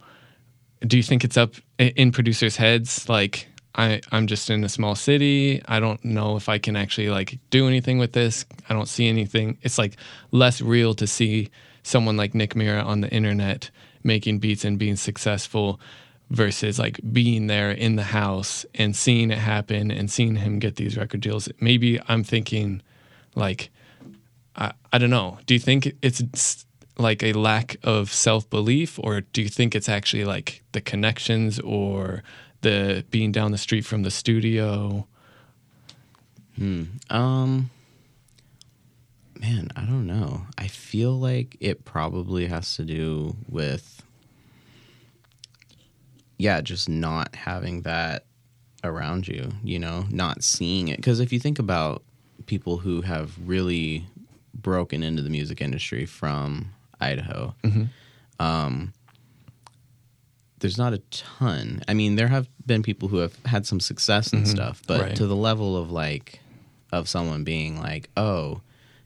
do 0.81 0.97
you 0.97 1.03
think 1.03 1.23
it's 1.23 1.37
up 1.37 1.55
in 1.79 2.11
producers' 2.11 2.57
heads, 2.57 3.09
like? 3.09 3.47
I, 3.75 4.01
I'm 4.11 4.27
just 4.27 4.49
in 4.49 4.63
a 4.63 4.69
small 4.69 4.95
city. 4.95 5.61
I 5.65 5.79
don't 5.79 6.03
know 6.03 6.35
if 6.35 6.49
I 6.49 6.57
can 6.57 6.75
actually 6.75 7.09
like 7.09 7.39
do 7.49 7.67
anything 7.67 7.99
with 7.99 8.13
this. 8.13 8.45
I 8.69 8.73
don't 8.73 8.87
see 8.87 9.07
anything. 9.07 9.57
It's 9.61 9.77
like 9.77 9.95
less 10.31 10.61
real 10.61 10.93
to 10.95 11.07
see 11.07 11.49
someone 11.83 12.17
like 12.17 12.35
Nick 12.35 12.55
Mira 12.55 12.81
on 12.81 13.01
the 13.01 13.09
internet 13.09 13.69
making 14.03 14.39
beats 14.39 14.65
and 14.65 14.77
being 14.77 14.95
successful 14.95 15.79
versus 16.29 16.79
like 16.79 16.99
being 17.11 17.47
there 17.47 17.71
in 17.71 17.95
the 17.97 18.03
house 18.03 18.65
and 18.75 18.95
seeing 18.95 19.31
it 19.31 19.37
happen 19.37 19.91
and 19.91 20.09
seeing 20.09 20.35
him 20.35 20.59
get 20.59 20.75
these 20.75 20.97
record 20.97 21.21
deals. 21.21 21.49
Maybe 21.59 21.99
I'm 22.07 22.23
thinking 22.23 22.81
like 23.35 23.69
I, 24.55 24.73
I 24.91 24.97
don't 24.97 25.09
know. 25.09 25.39
Do 25.45 25.53
you 25.53 25.59
think 25.59 25.93
it's 26.01 26.65
like 26.97 27.23
a 27.23 27.33
lack 27.33 27.77
of 27.83 28.11
self 28.11 28.49
belief, 28.49 28.99
or 29.01 29.21
do 29.21 29.41
you 29.41 29.49
think 29.49 29.75
it's 29.75 29.89
actually 29.89 30.25
like 30.25 30.63
the 30.71 30.81
connections 30.81 31.59
or 31.59 32.23
the 32.61 33.05
being 33.09 33.31
down 33.31 33.51
the 33.51 33.57
street 33.57 33.85
from 33.85 34.03
the 34.03 34.11
studio? 34.11 35.07
Hmm. 36.55 36.83
Um. 37.09 37.69
Man, 39.39 39.69
I 39.75 39.81
don't 39.85 40.05
know. 40.05 40.43
I 40.59 40.67
feel 40.67 41.19
like 41.19 41.57
it 41.59 41.83
probably 41.83 42.45
has 42.45 42.75
to 42.75 42.83
do 42.83 43.35
with, 43.49 44.03
yeah, 46.37 46.61
just 46.61 46.87
not 46.87 47.33
having 47.35 47.81
that 47.81 48.25
around 48.83 49.27
you. 49.27 49.51
You 49.63 49.79
know, 49.79 50.05
not 50.11 50.43
seeing 50.43 50.89
it. 50.89 50.97
Because 50.97 51.19
if 51.19 51.33
you 51.33 51.39
think 51.39 51.57
about 51.57 52.03
people 52.45 52.77
who 52.77 53.01
have 53.01 53.35
really 53.43 54.05
broken 54.53 55.01
into 55.01 55.23
the 55.23 55.31
music 55.31 55.59
industry 55.59 56.05
from 56.05 56.71
Idaho, 56.99 57.55
mm-hmm. 57.63 57.85
um, 58.39 58.93
there's 60.59 60.77
not 60.77 60.93
a 60.93 60.99
ton. 61.09 61.81
I 61.87 61.95
mean, 61.95 62.15
there 62.15 62.27
have 62.27 62.50
been 62.71 62.83
people 62.83 63.09
who 63.09 63.17
have 63.17 63.35
had 63.45 63.65
some 63.65 63.81
success 63.81 64.31
and 64.31 64.43
mm-hmm. 64.45 64.55
stuff, 64.55 64.81
but 64.87 65.01
right. 65.01 65.15
to 65.17 65.27
the 65.27 65.35
level 65.35 65.75
of 65.75 65.91
like 65.91 66.39
of 66.93 67.09
someone 67.09 67.43
being 67.43 67.77
like, 67.77 68.09
"Oh, 68.15 68.61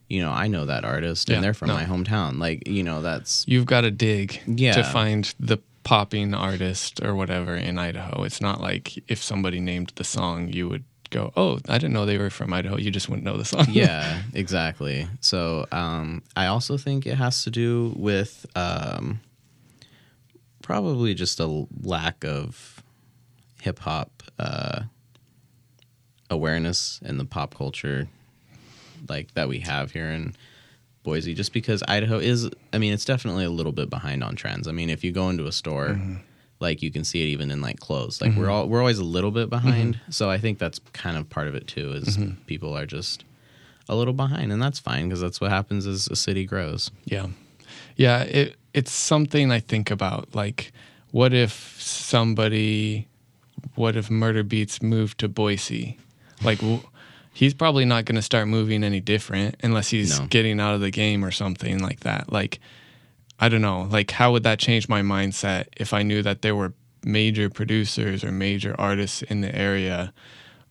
you 0.08 0.21
know, 0.21 0.30
I 0.30 0.47
know 0.47 0.67
that 0.67 0.86
artist 0.86 1.30
yeah, 1.30 1.36
and 1.36 1.43
they're 1.43 1.56
from 1.56 1.69
no. 1.69 1.73
my 1.73 1.84
hometown." 1.84 2.38
Like, 2.39 2.67
you 2.67 2.84
know, 2.84 3.01
that's 3.01 3.43
You've 3.47 3.65
got 3.65 3.82
to 3.82 3.89
dig 3.89 4.39
yeah. 4.45 4.73
to 4.73 4.84
find 4.84 5.34
the 5.39 5.58
popping 5.84 6.36
artist 6.36 7.04
or 7.04 7.15
whatever 7.15 7.56
in 7.56 7.80
Idaho. 7.80 8.23
It's 8.23 8.39
not 8.39 8.62
like 8.62 9.04
if 9.10 9.23
somebody 9.23 9.60
named 9.60 9.93
the 9.95 10.04
song, 10.04 10.49
you 10.49 10.69
would 10.69 10.84
go, 11.10 11.34
"Oh, 11.36 11.58
I 11.67 11.80
didn't 11.80 11.93
know 11.93 12.06
they 12.06 12.19
were 12.19 12.30
from 12.30 12.54
Idaho." 12.54 12.78
You 12.78 12.91
just 12.91 13.10
wouldn't 13.10 13.25
know 13.25 13.38
the 13.38 13.45
song. 13.45 13.65
yeah, 13.69 14.21
exactly. 14.36 15.08
So, 15.21 15.65
um, 15.71 16.21
I 16.36 16.45
also 16.45 16.78
think 16.78 17.08
it 17.08 17.15
has 17.15 17.43
to 17.45 17.49
do 17.49 17.93
with 17.95 18.45
um, 18.56 19.21
probably 20.62 21.15
just 21.15 21.39
a 21.39 21.65
lack 21.82 22.23
of 22.23 22.74
hip 23.65 23.80
hop 23.80 24.21
uh, 24.38 24.84
awareness 26.30 26.99
in 27.04 27.17
the 27.17 27.25
pop 27.25 27.56
culture 27.56 28.08
like 29.10 29.34
that 29.34 29.47
we 29.49 29.60
have 29.60 29.91
here 29.91 30.12
in 30.12 30.36
Boise. 31.01 31.34
Just 31.34 31.51
because 31.51 31.82
Idaho 31.88 32.19
is, 32.19 32.47
I 32.71 32.78
mean, 32.78 32.93
it's 32.93 33.06
definitely 33.06 33.43
a 33.43 33.49
little 33.49 33.71
bit 33.71 33.89
behind 33.89 34.23
on 34.23 34.36
trends. 34.36 34.67
I 34.67 34.71
mean, 34.71 34.91
if 34.91 35.04
you 35.04 35.12
go 35.12 35.30
into 35.30 35.45
a 35.45 35.51
store. 35.51 35.89
Mm-hmm. 35.89 36.15
Like 36.62 36.82
you 36.82 36.89
can 36.89 37.04
see 37.04 37.21
it 37.21 37.28
even 37.28 37.51
in 37.51 37.60
like 37.60 37.82
clothes. 37.82 38.21
Like 38.21 38.32
mm-hmm. 38.32 38.39
we're 38.39 38.49
all 38.49 38.69
we're 38.69 38.80
always 38.80 38.97
a 38.97 39.04
little 39.04 39.30
bit 39.30 39.49
behind. 39.49 39.95
Mm-hmm. 39.95 40.12
So 40.12 40.30
I 40.32 40.38
think 40.38 40.58
that's 40.58 40.80
kind 40.93 41.17
of 41.17 41.30
part 41.30 41.49
of 41.49 41.54
it 41.56 41.67
too. 41.67 41.91
Is 41.91 42.15
mm-hmm. 42.15 42.41
people 42.45 42.75
are 42.78 42.86
just 42.86 43.25
a 43.89 43.95
little 43.95 44.13
behind, 44.13 44.54
and 44.54 44.62
that's 44.62 44.80
fine 44.80 45.10
because 45.10 45.19
that's 45.19 45.41
what 45.41 45.51
happens 45.51 45.86
as 45.86 46.08
a 46.08 46.15
city 46.15 46.45
grows. 46.45 46.91
Yeah, 47.04 47.28
yeah. 47.97 48.23
It 48.23 48.56
it's 48.73 48.93
something 48.93 49.51
I 49.51 49.60
think 49.60 49.91
about. 49.91 50.34
Like 50.34 50.71
what 51.15 51.34
if 51.34 51.75
somebody, 51.82 53.08
what 53.73 53.95
if 53.95 54.10
Murda 54.10 54.43
Beatz 54.43 54.82
moved 54.82 55.19
to 55.19 55.28
Boise? 55.28 55.97
Like, 56.43 56.60
he's 57.34 57.54
probably 57.54 57.86
not 57.86 58.06
going 58.06 58.15
to 58.15 58.21
start 58.21 58.47
moving 58.47 58.84
any 58.84 58.99
different 58.99 59.56
unless 59.63 59.89
he's 59.89 60.19
no. 60.19 60.28
getting 60.28 60.60
out 60.60 60.75
of 60.75 60.82
the 60.82 60.91
game 60.91 61.25
or 61.25 61.32
something 61.32 61.80
like 61.80 62.01
that. 62.01 62.32
Like, 62.32 62.60
I 63.39 63.49
don't 63.49 63.62
know. 63.62 63.88
Like, 63.89 64.12
how 64.12 64.32
would 64.32 64.43
that 64.43 64.60
change 64.60 64.88
my 64.88 65.01
mindset 65.01 65.65
if 65.75 65.93
I 65.93 66.04
knew 66.04 66.21
that 66.21 66.41
there 66.41 66.56
were 66.56 66.73
major 67.04 67.49
producers 67.49 68.23
or 68.23 68.32
major 68.32 68.75
artists 68.80 69.21
in 69.23 69.41
the 69.41 69.54
area? 69.54 70.13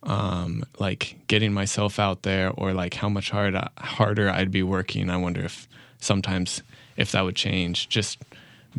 Um, 0.03 0.63
like 0.77 1.17
getting 1.25 1.51
myself 1.51 1.97
out 1.97 2.21
there, 2.21 2.51
or 2.51 2.73
like 2.73 2.93
how 2.93 3.09
much 3.09 3.31
hard, 3.31 3.55
harder 3.77 4.29
I'd 4.29 4.51
be 4.51 4.61
working. 4.61 5.09
I 5.09 5.17
wonder 5.17 5.43
if 5.43 5.67
sometimes 5.99 6.61
if 6.95 7.11
that 7.11 7.23
would 7.23 7.35
change. 7.35 7.89
Just 7.89 8.19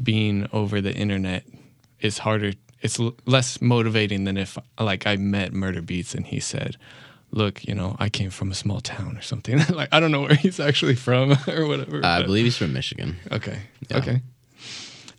being 0.01 0.49
over 0.53 0.81
the 0.81 0.95
internet 0.95 1.45
is 2.01 2.19
harder. 2.19 2.53
It's 2.87 2.99
l- 3.01 3.17
less 3.27 3.61
motivating 3.61 4.25
than 4.25 4.37
if 4.37 4.57
like 4.81 5.07
I 5.07 5.17
met 5.17 5.53
Murda 5.53 5.83
Beatz 5.83 6.15
and 6.15 6.27
he 6.27 6.41
said, 6.41 6.77
"Look, 7.33 7.65
you 7.65 7.75
know, 7.75 7.97
I 7.99 8.09
came 8.09 8.31
from 8.31 8.51
a 8.51 8.55
small 8.55 8.81
town 8.81 9.19
or 9.19 9.23
something." 9.23 9.59
like 9.75 9.89
I 9.93 10.01
don't 10.01 10.13
know 10.13 10.23
where 10.23 10.35
he's 10.35 10.61
actually 10.61 10.95
from 10.95 11.33
or 11.49 11.67
whatever. 11.67 12.01
I 12.05 12.23
believe 12.23 12.45
he's 12.45 12.57
from 12.57 12.73
Michigan. 12.73 13.17
Okay. 13.31 13.59
Yeah. 13.91 13.99
Okay. 13.99 14.23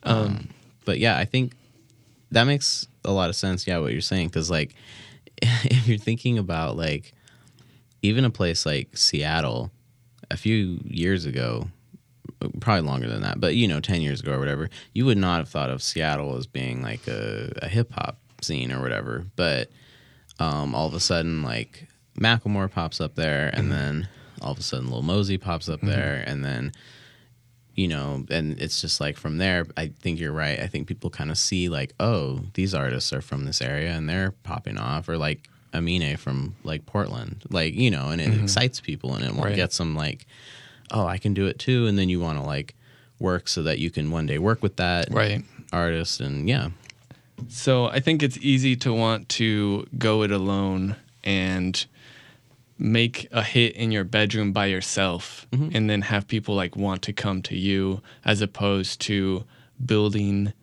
Um, 0.03 0.17
um, 0.17 0.49
but 0.85 0.99
yeah, 0.99 1.17
I 1.17 1.25
think 1.25 1.53
that 2.31 2.45
makes 2.45 2.87
a 3.03 3.11
lot 3.11 3.29
of 3.29 3.35
sense. 3.35 3.67
Yeah, 3.67 3.79
what 3.79 3.91
you're 3.91 4.01
saying 4.01 4.27
because 4.27 4.49
like 4.49 4.75
if 5.41 5.87
you're 5.87 5.97
thinking 5.97 6.37
about 6.37 6.77
like 6.77 7.13
even 8.01 8.25
a 8.25 8.29
place 8.29 8.65
like 8.65 8.95
Seattle 8.95 9.71
a 10.31 10.37
few 10.37 10.79
years 10.83 11.25
ago 11.25 11.67
probably 12.59 12.87
longer 12.87 13.07
than 13.07 13.21
that, 13.21 13.39
but 13.39 13.55
you 13.55 13.67
know, 13.67 13.79
10 13.79 14.01
years 14.01 14.21
ago 14.21 14.33
or 14.33 14.39
whatever, 14.39 14.69
you 14.93 15.05
would 15.05 15.17
not 15.17 15.37
have 15.37 15.49
thought 15.49 15.69
of 15.69 15.81
Seattle 15.81 16.35
as 16.35 16.47
being 16.47 16.81
like 16.81 17.07
a, 17.07 17.51
a 17.61 17.67
hip 17.67 17.91
hop 17.93 18.19
scene 18.41 18.71
or 18.71 18.81
whatever. 18.81 19.25
But 19.35 19.69
um, 20.39 20.75
all 20.75 20.87
of 20.87 20.93
a 20.93 20.99
sudden, 20.99 21.43
like 21.43 21.87
Macklemore 22.19 22.71
pops 22.71 23.01
up 23.01 23.15
there, 23.15 23.49
and 23.53 23.63
mm-hmm. 23.63 23.71
then 23.71 24.09
all 24.41 24.51
of 24.51 24.59
a 24.59 24.63
sudden, 24.63 24.91
Lil 24.91 25.01
Mosey 25.01 25.37
pops 25.37 25.69
up 25.69 25.79
mm-hmm. 25.79 25.89
there, 25.89 26.23
and 26.25 26.43
then 26.43 26.71
you 27.75 27.87
know, 27.87 28.25
and 28.31 28.59
it's 28.59 28.81
just 28.81 28.99
like 28.99 29.17
from 29.17 29.37
there, 29.37 29.67
I 29.77 29.91
think 29.99 30.19
you're 30.19 30.33
right. 30.33 30.59
I 30.59 30.65
think 30.65 30.87
people 30.87 31.11
kind 31.11 31.29
of 31.29 31.37
see 31.37 31.69
like, 31.69 31.93
oh, 31.99 32.41
these 32.55 32.73
artists 32.73 33.13
are 33.13 33.21
from 33.21 33.45
this 33.45 33.61
area 33.61 33.91
and 33.91 34.09
they're 34.09 34.31
popping 34.43 34.79
off, 34.79 35.07
or 35.07 35.17
like 35.17 35.47
Amine 35.73 36.17
from 36.17 36.55
like 36.63 36.87
Portland, 36.87 37.43
like 37.51 37.75
you 37.75 37.91
know, 37.91 38.09
and 38.09 38.19
it 38.19 38.29
mm-hmm. 38.29 38.43
excites 38.43 38.81
people 38.81 39.13
and 39.13 39.23
it 39.23 39.31
right. 39.33 39.55
gets 39.55 39.77
them 39.77 39.95
like 39.95 40.25
oh, 40.91 41.05
I 41.05 41.17
can 41.17 41.33
do 41.33 41.47
it 41.47 41.59
too, 41.59 41.87
and 41.87 41.97
then 41.97 42.09
you 42.09 42.19
want 42.19 42.37
to 42.39 42.43
like 42.43 42.75
work 43.19 43.47
so 43.47 43.63
that 43.63 43.79
you 43.79 43.89
can 43.89 44.11
one 44.11 44.25
day 44.25 44.37
work 44.37 44.61
with 44.61 44.75
that 44.77 45.07
right 45.11 45.43
artist, 45.71 46.19
and 46.19 46.47
yeah. 46.47 46.69
So 47.49 47.85
I 47.85 47.99
think 47.99 48.23
it's 48.23 48.37
easy 48.37 48.75
to 48.77 48.93
want 48.93 49.29
to 49.29 49.85
go 49.97 50.23
it 50.23 50.31
alone 50.31 50.95
and 51.23 51.85
make 52.79 53.27
a 53.31 53.43
hit 53.43 53.75
in 53.75 53.91
your 53.91 54.03
bedroom 54.03 54.51
by 54.51 54.67
yourself 54.67 55.47
mm-hmm. 55.51 55.75
and 55.75 55.89
then 55.89 56.01
have 56.03 56.27
people 56.27 56.55
like 56.55 56.75
want 56.75 57.01
to 57.01 57.13
come 57.13 57.41
to 57.41 57.55
you 57.55 58.01
as 58.23 58.41
opposed 58.41 59.01
to 59.01 59.43
building 59.83 60.53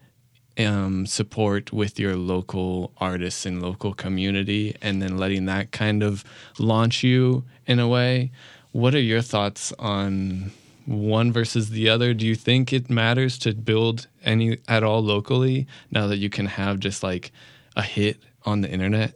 um, 0.59 1.07
support 1.07 1.73
with 1.73 1.99
your 1.99 2.15
local 2.15 2.93
artists 2.99 3.45
and 3.45 3.61
local 3.61 3.93
community 3.93 4.77
and 4.81 5.03
then 5.03 5.19
letting 5.19 5.47
that 5.47 5.73
kind 5.73 6.03
of 6.03 6.25
launch 6.59 7.03
you 7.03 7.45
in 7.67 7.81
a 7.81 7.89
way 7.89 8.31
what 8.75 8.93
are 8.93 9.01
your 9.01 9.23
thoughts 9.23 9.73
on 9.79 10.51
one 10.85 11.31
versus 11.31 11.71
the 11.71 11.89
other? 11.89 12.13
Do 12.13 12.27
you 12.27 12.35
think 12.35 12.73
it 12.73 12.91
matters 12.91 13.39
to 13.39 13.55
build 13.55 14.09
any 14.25 14.59
at 14.67 14.83
all 14.83 15.01
locally 15.01 15.69
now 15.93 16.09
that 16.09 16.17
you 16.17 16.29
can 16.29 16.47
have 16.47 16.81
just 16.81 17.05
like 17.05 17.31
a 17.77 17.83
hit 17.83 18.19
on 18.45 18.63
the 18.63 18.69
internet? 18.69 19.15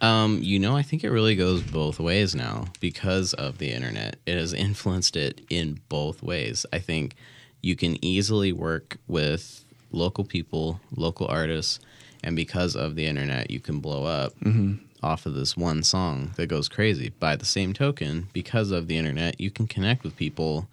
Um, 0.00 0.38
you 0.42 0.58
know, 0.58 0.74
I 0.74 0.80
think 0.80 1.04
it 1.04 1.10
really 1.10 1.36
goes 1.36 1.62
both 1.62 2.00
ways 2.00 2.34
now 2.34 2.68
because 2.80 3.34
of 3.34 3.58
the 3.58 3.70
internet. 3.70 4.16
It 4.24 4.38
has 4.38 4.54
influenced 4.54 5.16
it 5.16 5.42
in 5.50 5.78
both 5.90 6.22
ways. 6.22 6.64
I 6.72 6.78
think 6.78 7.14
you 7.60 7.76
can 7.76 8.02
easily 8.02 8.54
work 8.54 8.96
with 9.06 9.66
local 9.92 10.24
people, 10.24 10.80
local 10.96 11.26
artists, 11.28 11.78
and 12.24 12.34
because 12.34 12.74
of 12.74 12.94
the 12.94 13.04
internet, 13.04 13.50
you 13.50 13.60
can 13.60 13.80
blow 13.80 14.04
up 14.04 14.32
mm-hmm. 14.40 14.76
Off 15.02 15.26
of 15.26 15.34
this 15.34 15.56
one 15.56 15.82
song 15.82 16.32
that 16.36 16.46
goes 16.46 16.68
crazy. 16.68 17.10
By 17.10 17.36
the 17.36 17.44
same 17.44 17.72
token, 17.72 18.28
because 18.32 18.70
of 18.70 18.88
the 18.88 18.96
internet, 18.96 19.40
you 19.40 19.50
can 19.50 19.66
connect 19.66 20.02
with 20.02 20.16
people 20.16 20.68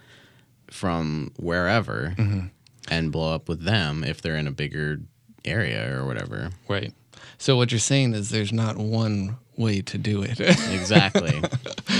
from 0.70 1.32
wherever 1.38 2.16
mm-hmm. 2.18 2.48
and 2.90 3.12
blow 3.12 3.34
up 3.34 3.48
with 3.48 3.64
them 3.64 4.04
if 4.04 4.22
they're 4.22 4.38
in 4.38 4.48
a 4.48 4.52
bigger 4.52 5.00
area 5.46 5.96
or 5.96 6.06
whatever. 6.06 6.52
Right. 6.68 6.94
So 7.38 7.58
what 7.58 7.72
you're 7.72 7.80
saying 7.80 8.14
is 8.14 8.30
there's 8.30 8.54
not 8.54 8.78
one 8.78 9.38
way 9.58 9.82
to 9.82 9.98
do 9.98 10.24
it. 10.24 10.40
exactly. 10.40 11.42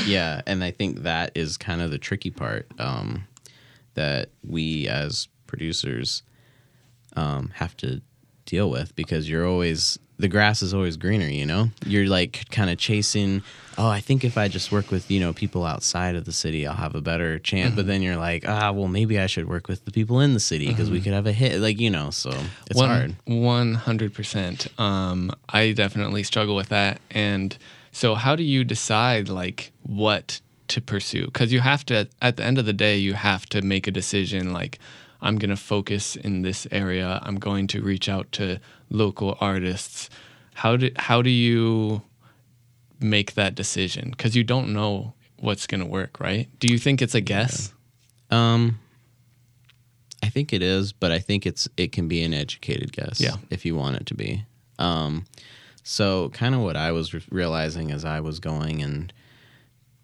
Yeah, 0.06 0.42
and 0.46 0.64
I 0.64 0.72
think 0.72 1.04
that 1.04 1.32
is 1.36 1.58
kind 1.58 1.82
of 1.82 1.92
the 1.92 1.98
tricky 1.98 2.32
part 2.32 2.68
um, 2.80 3.28
that 3.94 4.30
we 4.44 4.88
as 4.88 5.28
producers 5.48 6.24
um, 7.16 7.52
have 7.56 7.78
to 7.78 8.02
deal 8.46 8.70
with 8.70 8.96
because 8.96 9.30
you're 9.30 9.48
always 9.48 10.00
the 10.18 10.28
grass 10.28 10.62
is 10.62 10.74
always 10.74 10.98
greener, 10.98 11.28
you 11.28 11.46
know? 11.46 11.70
You're 11.86 12.08
like 12.08 12.46
kind 12.52 12.70
of 12.70 12.78
chasing, 12.78 13.42
oh, 13.78 13.88
I 13.88 14.00
think 14.00 14.24
if 14.24 14.38
I 14.38 14.48
just 14.48 14.72
work 14.72 14.92
with, 14.92 15.10
you 15.10 15.20
know, 15.20 15.34
people 15.34 15.66
outside 15.66 16.16
of 16.16 16.26
the 16.26 16.32
city, 16.32 16.68
I'll 16.68 16.76
have 16.76 16.96
a 16.96 17.02
better 17.02 17.40
chance. 17.40 17.70
Mm-hmm. 17.70 17.76
But 17.76 17.88
then 17.88 18.02
you're 18.02 18.18
like, 18.18 18.48
ah, 18.48 18.72
well, 18.72 18.88
maybe 18.88 19.20
I 19.20 19.26
should 19.26 19.48
work 19.48 19.68
with 19.68 19.86
the 19.86 19.92
people 19.92 20.20
in 20.20 20.34
the 20.34 20.40
city 20.40 20.68
because 20.68 20.88
mm-hmm. 20.88 20.96
we 20.96 21.02
could 21.02 21.14
have 21.14 21.28
a 21.28 21.32
hit. 21.32 21.60
Like, 21.60 21.80
you 21.80 21.90
know, 21.90 22.10
so 22.12 22.32
it's 22.70 22.80
One, 22.80 22.90
hard. 22.90 23.16
100%. 23.28 24.80
Um, 24.80 25.32
I 25.50 25.72
definitely 25.72 26.24
struggle 26.24 26.56
with 26.56 26.70
that. 26.70 27.02
And 27.12 27.58
so, 27.92 28.16
how 28.16 28.36
do 28.36 28.44
you 28.44 28.64
decide, 28.64 29.30
like, 29.30 29.72
what 29.84 30.42
to 30.70 30.82
pursue? 30.82 31.26
Because 31.26 31.52
you 31.52 31.60
have 31.60 31.86
to, 31.88 32.08
at 32.22 32.38
the 32.38 32.44
end 32.44 32.58
of 32.58 32.66
the 32.66 32.74
day, 32.74 32.98
you 32.98 33.14
have 33.14 33.46
to 33.48 33.62
make 33.62 33.88
a 33.88 33.92
decision, 33.92 34.54
like, 34.54 34.80
I'm 35.24 35.38
going 35.38 35.52
to 35.52 35.56
focus 35.58 36.18
in 36.18 36.42
this 36.42 36.68
area. 36.70 37.20
I'm 37.24 37.38
going 37.38 37.68
to 37.68 37.82
reach 37.82 38.10
out 38.10 38.32
to 38.34 38.60
local 38.94 39.38
artists. 39.42 40.10
How 40.54 40.78
do 40.78 40.92
how 40.96 41.22
do 41.22 41.30
you 41.30 42.02
make 43.02 43.34
that 43.34 43.56
decision? 43.56 44.12
Because 44.12 44.36
you 44.36 44.46
don't 44.46 44.72
know 44.72 45.14
what's 45.40 45.68
going 45.68 45.82
to 45.82 45.88
work, 45.88 46.22
right? 46.22 46.48
Do 46.60 46.68
you 46.72 46.78
think 46.78 47.02
it's 47.02 47.16
a 47.16 47.22
guess? 47.22 47.74
Um, 48.30 48.80
I 50.24 50.30
think 50.30 50.54
it 50.54 50.62
is, 50.62 50.94
but 50.94 51.12
I 51.12 51.20
think 51.20 51.46
it's 51.46 51.68
it 51.76 51.92
can 51.92 52.08
be 52.08 52.24
an 52.24 52.34
educated 52.34 52.94
guess. 52.94 53.20
Yeah. 53.20 53.36
if 53.50 53.66
you 53.66 53.76
want 53.76 53.98
it 53.98 54.06
to 54.06 54.14
be. 54.14 54.46
Um, 54.80 55.26
so 55.84 56.30
kind 56.30 56.56
of 56.56 56.62
what 56.62 56.78
I 56.78 56.94
was 56.94 57.14
re- 57.14 57.22
realizing 57.30 57.92
as 57.92 58.06
I 58.06 58.22
was 58.22 58.40
going 58.40 58.82
and 58.82 59.12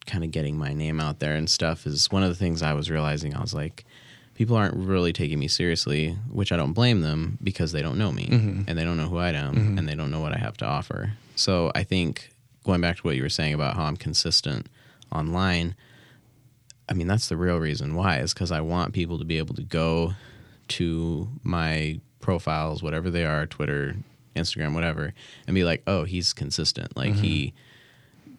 kind 0.05 0.23
of 0.23 0.31
getting 0.31 0.57
my 0.57 0.73
name 0.73 0.99
out 0.99 1.19
there 1.19 1.35
and 1.35 1.49
stuff 1.49 1.85
is 1.85 2.11
one 2.11 2.23
of 2.23 2.29
the 2.29 2.35
things 2.35 2.61
I 2.61 2.73
was 2.73 2.91
realizing. 2.91 3.33
I 3.35 3.41
was 3.41 3.53
like, 3.53 3.85
people 4.39 4.55
aren't 4.55 4.73
really 4.73 5.11
taking 5.11 5.37
me 5.37 5.49
seriously, 5.49 6.11
which 6.31 6.53
I 6.53 6.55
don't 6.55 6.71
blame 6.71 7.01
them 7.01 7.37
because 7.43 7.73
they 7.73 7.81
don't 7.81 7.97
know 7.97 8.09
me 8.09 8.25
mm-hmm. 8.27 8.61
and 8.69 8.79
they 8.79 8.85
don't 8.85 8.95
know 8.95 9.09
who 9.09 9.17
I 9.17 9.31
am 9.31 9.53
mm-hmm. 9.53 9.77
and 9.77 9.85
they 9.85 9.95
don't 9.95 10.11
know 10.11 10.21
what 10.21 10.33
I 10.33 10.37
have 10.37 10.55
to 10.57 10.65
offer. 10.65 11.11
So 11.35 11.73
I 11.75 11.83
think 11.83 12.29
going 12.63 12.79
back 12.79 12.95
to 12.95 13.01
what 13.01 13.17
you 13.17 13.21
were 13.21 13.27
saying 13.27 13.53
about 13.53 13.75
how 13.75 13.83
I'm 13.83 13.97
consistent 13.97 14.67
online, 15.11 15.75
I 16.87 16.93
mean, 16.93 17.05
that's 17.05 17.27
the 17.27 17.35
real 17.35 17.57
reason 17.57 17.95
why 17.95 18.19
is 18.19 18.33
because 18.33 18.49
I 18.49 18.61
want 18.61 18.93
people 18.93 19.19
to 19.19 19.25
be 19.25 19.39
able 19.39 19.55
to 19.55 19.61
go 19.61 20.13
to 20.69 21.27
my 21.43 21.99
profiles, 22.21 22.81
whatever 22.81 23.09
they 23.09 23.25
are, 23.25 23.45
Twitter, 23.45 23.97
Instagram, 24.37 24.73
whatever, 24.73 25.13
and 25.47 25.53
be 25.53 25.65
like, 25.65 25.83
oh, 25.85 26.05
he's 26.05 26.31
consistent. 26.31 26.95
Like 26.95 27.11
mm-hmm. 27.11 27.23
he 27.23 27.53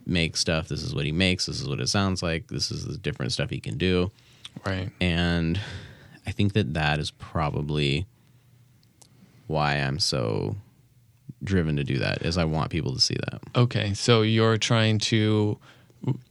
makes 0.07 0.41
stuff. 0.41 0.67
This 0.67 0.83
is 0.83 0.95
what 0.95 1.05
he 1.05 1.13
makes. 1.13 1.45
This 1.45 1.61
is 1.61 1.69
what 1.69 1.79
it 1.79 1.91
sounds 1.91 2.23
like. 2.23 2.47
This 2.49 2.71
is 2.71 2.87
the 2.87 2.97
different 2.97 3.33
stuff 3.33 3.51
he 3.51 3.61
can 3.61 3.77
do. 3.77 4.11
Right. 4.65 4.91
And 4.99 5.61
I 6.31 6.33
think 6.33 6.53
that 6.53 6.75
that 6.75 7.01
is 7.01 7.11
probably 7.11 8.07
why 9.49 9.75
I'm 9.75 9.99
so 9.99 10.55
driven 11.43 11.75
to 11.75 11.83
do 11.83 11.99
that 11.99 12.23
is 12.23 12.39
I 12.39 12.45
want 12.45 12.71
people 12.71 12.95
to 12.95 13.01
see 13.01 13.17
that. 13.17 13.43
Okay, 13.57 13.95
so 13.95 14.23
you're 14.23 14.57
trying 14.57 15.01
to 15.11 15.59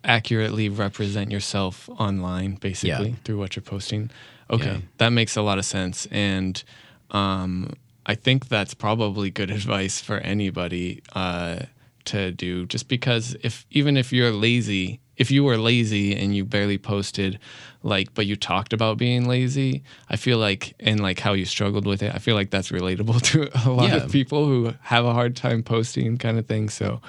accurately 0.05 0.69
represent 0.69 1.31
yourself 1.31 1.89
online 1.89 2.55
basically 2.55 3.09
yeah. 3.09 3.15
through 3.25 3.39
what 3.39 3.57
you're 3.57 3.63
posting. 3.75 4.09
Okay, 4.49 4.71
yeah. 4.71 4.81
that 4.99 5.09
makes 5.09 5.35
a 5.35 5.41
lot 5.41 5.57
of 5.57 5.65
sense 5.65 6.07
and 6.11 6.63
um, 7.11 7.73
I 8.05 8.15
think 8.15 8.47
that's 8.47 8.73
probably 8.73 9.29
good 9.29 9.51
advice 9.59 9.99
for 9.99 10.19
anybody 10.19 11.03
uh, 11.11 11.63
to 12.05 12.31
do 12.31 12.65
just 12.67 12.87
because 12.87 13.35
if 13.43 13.65
even 13.69 13.97
if 13.97 14.13
you're 14.13 14.31
lazy 14.31 15.01
if 15.19 15.29
you 15.29 15.43
were 15.43 15.57
lazy 15.57 16.15
and 16.15 16.35
you 16.35 16.43
barely 16.43 16.77
posted 16.77 17.37
like 17.83 18.13
but 18.15 18.25
you 18.25 18.35
talked 18.35 18.73
about 18.73 18.97
being 18.97 19.27
lazy 19.27 19.83
i 20.09 20.15
feel 20.15 20.39
like 20.39 20.73
and 20.79 20.99
like 20.99 21.19
how 21.19 21.33
you 21.33 21.45
struggled 21.45 21.85
with 21.85 22.01
it 22.01 22.15
i 22.15 22.17
feel 22.17 22.35
like 22.35 22.49
that's 22.49 22.71
relatable 22.71 23.21
to 23.31 23.49
a 23.67 23.69
lot 23.69 23.89
yeah. 23.89 23.97
of 23.97 24.11
people 24.11 24.45
who 24.45 24.73
have 24.81 25.05
a 25.05 25.13
hard 25.13 25.35
time 25.35 25.61
posting 25.61 26.17
kind 26.17 26.39
of 26.39 26.47
thing. 26.47 26.69
So 26.69 27.01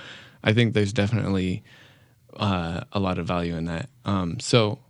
i 0.44 0.52
think 0.52 0.74
there's 0.74 0.92
definitely 0.92 1.62
uh, 2.36 2.82
a 2.92 3.00
lot 3.00 3.18
of 3.18 3.26
value 3.26 3.56
in 3.56 3.64
that. 3.64 3.88
Um, 4.04 4.38
so 4.40 4.80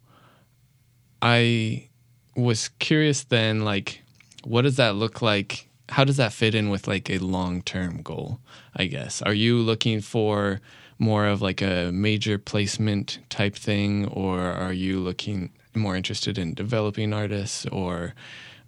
i 1.22 1.88
was 2.34 2.68
curious 2.78 3.24
then 3.24 3.64
like 3.64 4.02
what 4.42 4.62
does 4.62 4.76
that 4.76 4.94
look 4.94 5.20
like? 5.20 5.68
How 5.90 6.04
does 6.04 6.16
that 6.16 6.32
fit 6.32 6.54
in 6.54 6.70
with 6.70 6.88
like 6.88 7.10
a 7.10 7.18
long-term 7.18 8.00
goal 8.02 8.40
i 8.74 8.86
guess? 8.86 9.20
Are 9.22 9.34
you 9.34 9.58
looking 9.58 10.00
for 10.00 10.60
more 11.00 11.26
of 11.26 11.40
like 11.42 11.62
a 11.62 11.90
major 11.90 12.38
placement 12.38 13.18
type 13.30 13.56
thing, 13.56 14.06
or 14.06 14.38
are 14.38 14.72
you 14.72 15.00
looking 15.00 15.50
more 15.74 15.96
interested 15.96 16.38
in 16.38 16.54
developing 16.54 17.12
artists, 17.12 17.64
or 17.66 18.14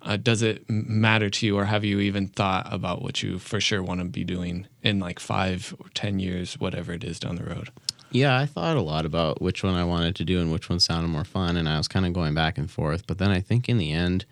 uh, 0.01 0.17
does 0.17 0.43
it 0.43 0.69
matter 0.69 1.29
to 1.29 1.47
you, 1.47 1.57
or 1.59 1.67
have 1.67 1.85
you 1.85 2.01
even 2.01 2.27
thought 2.27 2.67
about 2.73 3.03
what 3.03 3.23
you 3.23 3.39
for 3.39 3.61
sure 3.61 3.83
want 3.83 4.01
to 4.01 4.07
be 4.07 4.25
doing 4.25 4.67
in 4.83 4.99
like 4.99 5.21
five 5.21 5.75
or 5.79 5.87
ten 5.95 6.19
years, 6.19 6.55
whatever 6.55 6.93
it 6.93 7.05
is 7.05 7.21
down 7.21 7.37
the 7.37 7.45
road? 7.45 7.69
Yeah, 8.11 8.39
I 8.39 8.47
thought 8.47 8.77
a 8.77 8.83
lot 8.83 9.07
about 9.07 9.41
which 9.41 9.63
one 9.63 9.75
I 9.75 9.85
wanted 9.85 10.17
to 10.17 10.25
do 10.25 10.41
and 10.41 10.51
which 10.51 10.69
one 10.69 10.81
sounded 10.81 11.09
more 11.09 11.25
fun, 11.25 11.57
and 11.57 11.69
I 11.69 11.77
was 11.77 11.89
kind 11.89 12.07
of 12.07 12.13
going 12.15 12.35
back 12.35 12.57
and 12.57 12.71
forth. 12.71 13.07
But 13.07 13.19
then 13.19 13.31
I 13.31 13.41
think 13.41 13.69
in 13.69 13.79
the 13.79 13.93
end, 13.93 14.25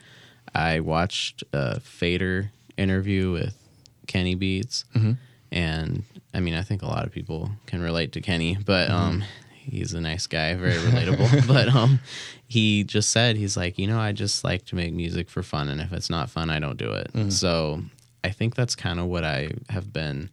I 0.54 0.80
watched 0.80 1.44
a 1.52 1.80
Fader 1.80 2.50
interview 2.76 3.30
with 3.30 3.56
Kenny 4.06 4.34
Beats, 4.34 4.84
mm-hmm. 4.94 5.12
and 5.52 6.04
I 6.32 6.40
mean, 6.40 6.54
I 6.54 6.62
think 6.62 6.82
a 6.82 6.86
lot 6.86 7.04
of 7.04 7.12
people 7.12 7.50
can 7.66 7.80
relate 7.80 8.12
to 8.12 8.20
Kenny, 8.20 8.56
but 8.64 8.88
mm-hmm. 8.88 8.96
um, 8.96 9.24
he's 9.48 9.94
a 9.94 10.00
nice 10.00 10.26
guy, 10.26 10.54
very 10.54 10.74
relatable. 10.74 11.46
but 11.48 11.68
um, 11.68 12.00
he 12.46 12.84
just 12.84 13.10
said 13.10 13.36
he's 13.36 13.56
like, 13.56 13.78
you 13.78 13.86
know, 13.86 13.98
I 13.98 14.12
just 14.12 14.44
like 14.44 14.64
to 14.66 14.76
make 14.76 14.92
music 14.92 15.28
for 15.28 15.42
fun, 15.42 15.68
and 15.68 15.80
if 15.80 15.92
it's 15.92 16.10
not 16.10 16.30
fun, 16.30 16.50
I 16.50 16.58
don't 16.58 16.78
do 16.78 16.92
it. 16.92 17.12
Mm-hmm. 17.12 17.30
So 17.30 17.82
I 18.22 18.30
think 18.30 18.54
that's 18.54 18.74
kind 18.74 19.00
of 19.00 19.06
what 19.06 19.24
I 19.24 19.50
have 19.68 19.92
been. 19.92 20.30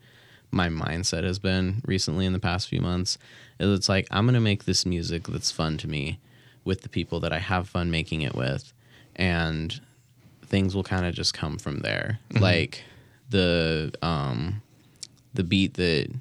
My 0.50 0.70
mindset 0.70 1.24
has 1.24 1.40
been 1.40 1.82
recently 1.86 2.26
in 2.26 2.34
the 2.34 2.40
past 2.40 2.70
few 2.70 2.80
months. 2.80 3.18
Is 3.60 3.78
it's 3.78 3.90
like 3.90 4.08
I'm 4.12 4.26
gonna 4.26 4.40
make 4.40 4.66
this 4.66 4.86
music 4.86 5.28
that's 5.28 5.52
fun 5.52 5.78
to 5.80 5.88
me 5.88 6.20
with 6.64 6.82
the 6.82 6.90
people 6.90 7.20
that 7.22 7.34
I 7.34 7.40
have 7.40 7.68
fun 7.68 7.92
making 7.92 8.22
it 8.22 8.36
with, 8.36 8.74
and 9.16 9.80
things 10.46 10.76
will 10.76 10.84
kind 10.84 11.06
of 11.06 11.14
just 11.14 11.34
come 11.34 11.58
from 11.58 11.80
there. 11.80 12.20
Mm-hmm. 12.30 12.44
Like 12.44 12.84
the 13.30 13.94
um 14.02 14.62
the 15.38 15.44
beat 15.44 15.76
that 15.76 16.12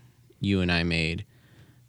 you 0.41 0.61
and 0.61 0.71
I 0.71 0.85
made, 0.85 1.25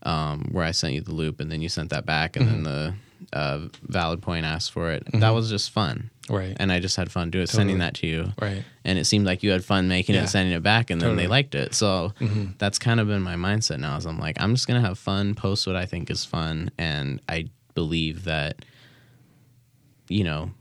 um, 0.03 0.49
where 0.51 0.63
I 0.63 0.71
sent 0.71 0.93
you 0.93 1.01
the 1.01 1.13
loop 1.13 1.39
and 1.39 1.51
then 1.51 1.61
you 1.61 1.69
sent 1.69 1.91
that 1.91 2.05
back, 2.05 2.35
and 2.35 2.45
mm-hmm. 2.45 2.63
then 2.63 2.95
the 3.31 3.37
uh, 3.37 3.67
valid 3.83 4.21
point 4.21 4.45
asked 4.45 4.71
for 4.71 4.91
it. 4.91 5.05
Mm-hmm. 5.05 5.19
That 5.19 5.31
was 5.31 5.49
just 5.49 5.71
fun, 5.71 6.09
right? 6.29 6.55
And 6.59 6.71
I 6.71 6.79
just 6.79 6.95
had 6.95 7.11
fun 7.11 7.29
doing 7.29 7.45
totally. 7.45 7.59
sending 7.61 7.77
that 7.79 7.93
to 7.95 8.07
you, 8.07 8.33
right? 8.41 8.63
And 8.83 8.97
it 8.97 9.05
seemed 9.05 9.25
like 9.25 9.43
you 9.43 9.51
had 9.51 9.63
fun 9.65 9.87
making 9.87 10.15
yeah. 10.15 10.21
it, 10.21 10.23
and 10.23 10.29
sending 10.31 10.53
it 10.55 10.63
back, 10.63 10.89
and 10.89 11.01
totally. 11.01 11.17
then 11.17 11.25
they 11.25 11.29
liked 11.29 11.53
it. 11.53 11.73
So 11.73 12.13
mm-hmm. 12.19 12.51
that's 12.57 12.79
kind 12.79 12.99
of 12.99 13.07
been 13.07 13.21
my 13.21 13.35
mindset 13.35 13.79
now. 13.79 13.97
Is 13.97 14.05
I'm 14.05 14.19
like, 14.19 14.41
I'm 14.41 14.55
just 14.55 14.67
gonna 14.67 14.81
have 14.81 14.97
fun, 14.97 15.35
post 15.35 15.67
what 15.67 15.75
I 15.75 15.85
think 15.85 16.09
is 16.09 16.25
fun, 16.25 16.71
and 16.77 17.21
I 17.27 17.49
believe 17.75 18.23
that, 18.23 18.65
you 20.07 20.23
know, 20.23 20.51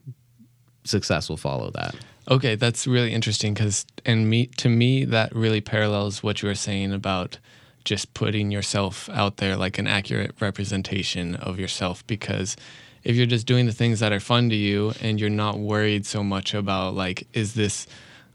success 0.84 1.28
will 1.28 1.36
follow 1.36 1.70
that. 1.70 1.94
Okay, 2.28 2.56
that's 2.56 2.88
really 2.88 3.12
interesting 3.12 3.54
because, 3.54 3.86
and 4.04 4.28
me 4.28 4.46
to 4.56 4.68
me, 4.68 5.04
that 5.04 5.34
really 5.34 5.60
parallels 5.60 6.24
what 6.24 6.42
you 6.42 6.48
were 6.48 6.56
saying 6.56 6.92
about 6.92 7.38
just 7.84 8.14
putting 8.14 8.50
yourself 8.50 9.08
out 9.10 9.36
there 9.36 9.56
like 9.56 9.78
an 9.78 9.86
accurate 9.86 10.34
representation 10.40 11.36
of 11.36 11.60
yourself. 11.60 12.04
Because 12.08 12.56
if 13.04 13.14
you're 13.14 13.26
just 13.26 13.46
doing 13.46 13.66
the 13.66 13.72
things 13.72 14.00
that 14.00 14.12
are 14.12 14.18
fun 14.18 14.50
to 14.50 14.56
you 14.56 14.92
and 15.00 15.20
you're 15.20 15.30
not 15.30 15.60
worried 15.60 16.04
so 16.04 16.24
much 16.24 16.52
about 16.52 16.94
like, 16.94 17.28
is 17.32 17.54
this, 17.54 17.86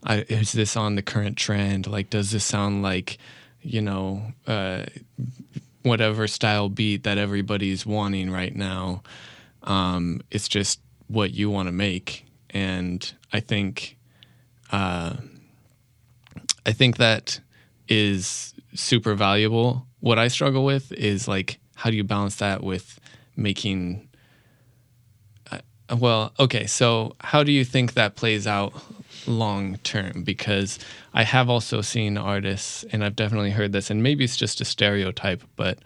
uh, 0.04 0.22
is 0.28 0.52
this 0.52 0.74
on 0.74 0.94
the 0.94 1.02
current 1.02 1.36
trend? 1.36 1.86
Like, 1.86 2.08
does 2.08 2.30
this 2.30 2.44
sound 2.44 2.82
like, 2.82 3.18
you 3.60 3.82
know, 3.82 4.22
uh, 4.46 4.86
whatever 5.82 6.26
style 6.26 6.70
beat 6.70 7.02
that 7.04 7.18
everybody's 7.18 7.84
wanting 7.84 8.30
right 8.30 8.56
now? 8.56 9.02
Um, 9.64 10.22
it's 10.30 10.48
just 10.48 10.80
what 11.08 11.34
you 11.34 11.50
want 11.50 11.68
to 11.68 11.72
make 11.72 12.24
and 12.48 13.12
I 13.32 13.40
think 13.40 13.96
uh, 14.70 15.16
I 16.64 16.72
think 16.72 16.96
that 16.98 17.40
is 17.88 18.54
super 18.74 19.14
valuable 19.14 19.86
what 20.02 20.18
I 20.18 20.28
struggle 20.28 20.64
with 20.64 20.92
is 20.92 21.28
like 21.28 21.58
how 21.76 21.88
do 21.88 21.96
you 21.96 22.04
balance 22.04 22.36
that 22.36 22.62
with 22.62 22.98
making 23.36 24.08
uh, 25.50 25.60
well, 25.96 26.32
okay, 26.38 26.66
so 26.66 27.14
how 27.20 27.42
do 27.42 27.52
you 27.52 27.64
think 27.64 27.94
that 27.94 28.16
plays 28.16 28.46
out 28.46 28.72
long 29.26 29.76
term? 29.78 30.24
Because 30.24 30.78
I 31.14 31.22
have 31.22 31.48
also 31.48 31.80
seen 31.82 32.18
artists, 32.18 32.84
and 32.92 33.04
I've 33.04 33.16
definitely 33.16 33.50
heard 33.50 33.72
this, 33.72 33.90
and 33.90 34.02
maybe 34.02 34.24
it's 34.24 34.36
just 34.36 34.60
a 34.60 34.64
stereotype, 34.64 35.42
but 35.54 35.78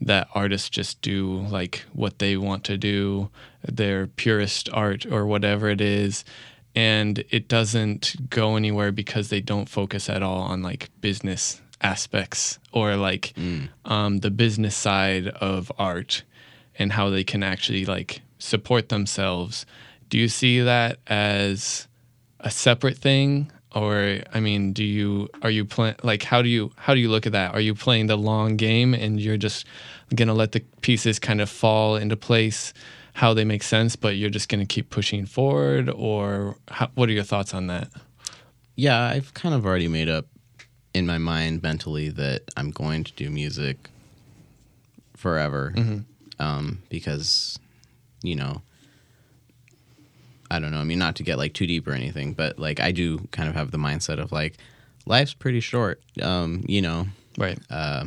that 0.00 0.26
artists 0.34 0.68
just 0.68 1.00
do 1.02 1.46
like 1.48 1.84
what 1.92 2.18
they 2.18 2.36
want 2.36 2.64
to 2.64 2.76
do, 2.76 3.30
their 3.62 4.08
purest 4.08 4.68
art 4.72 5.06
or 5.06 5.26
whatever 5.26 5.68
it 5.68 5.80
is, 5.80 6.24
and 6.74 7.24
it 7.30 7.48
doesn't 7.48 8.30
go 8.30 8.56
anywhere 8.56 8.92
because 8.92 9.28
they 9.28 9.40
don't 9.40 9.68
focus 9.68 10.08
at 10.08 10.22
all 10.22 10.40
on 10.40 10.62
like 10.62 10.90
business 11.00 11.60
aspects 11.82 12.58
or 12.72 12.96
like 12.96 13.32
mm. 13.36 13.68
um, 13.84 14.18
the 14.18 14.30
business 14.30 14.76
side 14.76 15.28
of 15.28 15.70
art 15.78 16.22
and 16.78 16.92
how 16.92 17.10
they 17.10 17.24
can 17.24 17.42
actually 17.42 17.84
like 17.84 18.22
support 18.38 18.88
themselves. 18.88 19.66
Do 20.08 20.18
you 20.18 20.28
see 20.28 20.60
that 20.60 20.98
as 21.06 21.88
a 22.40 22.50
separate 22.50 22.96
thing? 22.96 23.50
Or 23.74 24.18
I 24.32 24.40
mean, 24.40 24.72
do 24.72 24.84
you 24.84 25.28
are 25.42 25.50
you 25.50 25.64
playing 25.64 25.96
like 26.02 26.22
how 26.22 26.42
do 26.42 26.48
you 26.48 26.72
how 26.76 26.94
do 26.94 27.00
you 27.00 27.10
look 27.10 27.26
at 27.26 27.32
that? 27.32 27.54
Are 27.54 27.60
you 27.60 27.74
playing 27.74 28.06
the 28.06 28.16
long 28.16 28.56
game 28.56 28.94
and 28.94 29.20
you're 29.20 29.38
just 29.38 29.66
gonna 30.14 30.34
let 30.34 30.52
the 30.52 30.60
pieces 30.82 31.18
kind 31.18 31.40
of 31.40 31.48
fall 31.48 31.96
into 31.96 32.16
place 32.16 32.74
how 33.12 33.34
they 33.34 33.44
make 33.44 33.62
sense, 33.62 33.96
but 33.96 34.16
you're 34.16 34.30
just 34.30 34.48
gonna 34.48 34.66
keep 34.66 34.90
pushing 34.90 35.26
forward? 35.26 35.88
Or 35.90 36.56
how, 36.68 36.90
what 36.94 37.08
are 37.08 37.12
your 37.12 37.24
thoughts 37.24 37.54
on 37.54 37.66
that? 37.68 37.88
Yeah, 38.74 39.02
I've 39.04 39.34
kind 39.34 39.54
of 39.54 39.66
already 39.66 39.88
made 39.88 40.08
up 40.08 40.26
in 40.94 41.06
my 41.06 41.18
mind 41.18 41.62
mentally 41.62 42.08
that 42.10 42.42
I'm 42.56 42.70
going 42.70 43.04
to 43.04 43.12
do 43.12 43.30
music 43.30 43.88
forever 45.16 45.72
mm-hmm. 45.76 46.42
um, 46.42 46.82
because 46.88 47.58
you 48.22 48.34
know 48.34 48.62
I 50.52 50.58
don't 50.58 50.70
know. 50.70 50.78
I 50.80 50.84
mean, 50.84 50.98
not 50.98 51.16
to 51.16 51.22
get 51.22 51.38
like 51.38 51.54
too 51.54 51.66
deep 51.66 51.88
or 51.88 51.92
anything, 51.92 52.34
but 52.34 52.58
like 52.58 52.78
I 52.78 52.92
do 52.92 53.26
kind 53.30 53.48
of 53.48 53.54
have 53.54 53.70
the 53.70 53.78
mindset 53.78 54.18
of 54.18 54.32
like 54.32 54.58
life's 55.06 55.32
pretty 55.32 55.60
short. 55.60 56.02
Um, 56.20 56.62
you 56.68 56.82
know, 56.82 57.06
right? 57.38 57.58
Uh, 57.70 58.04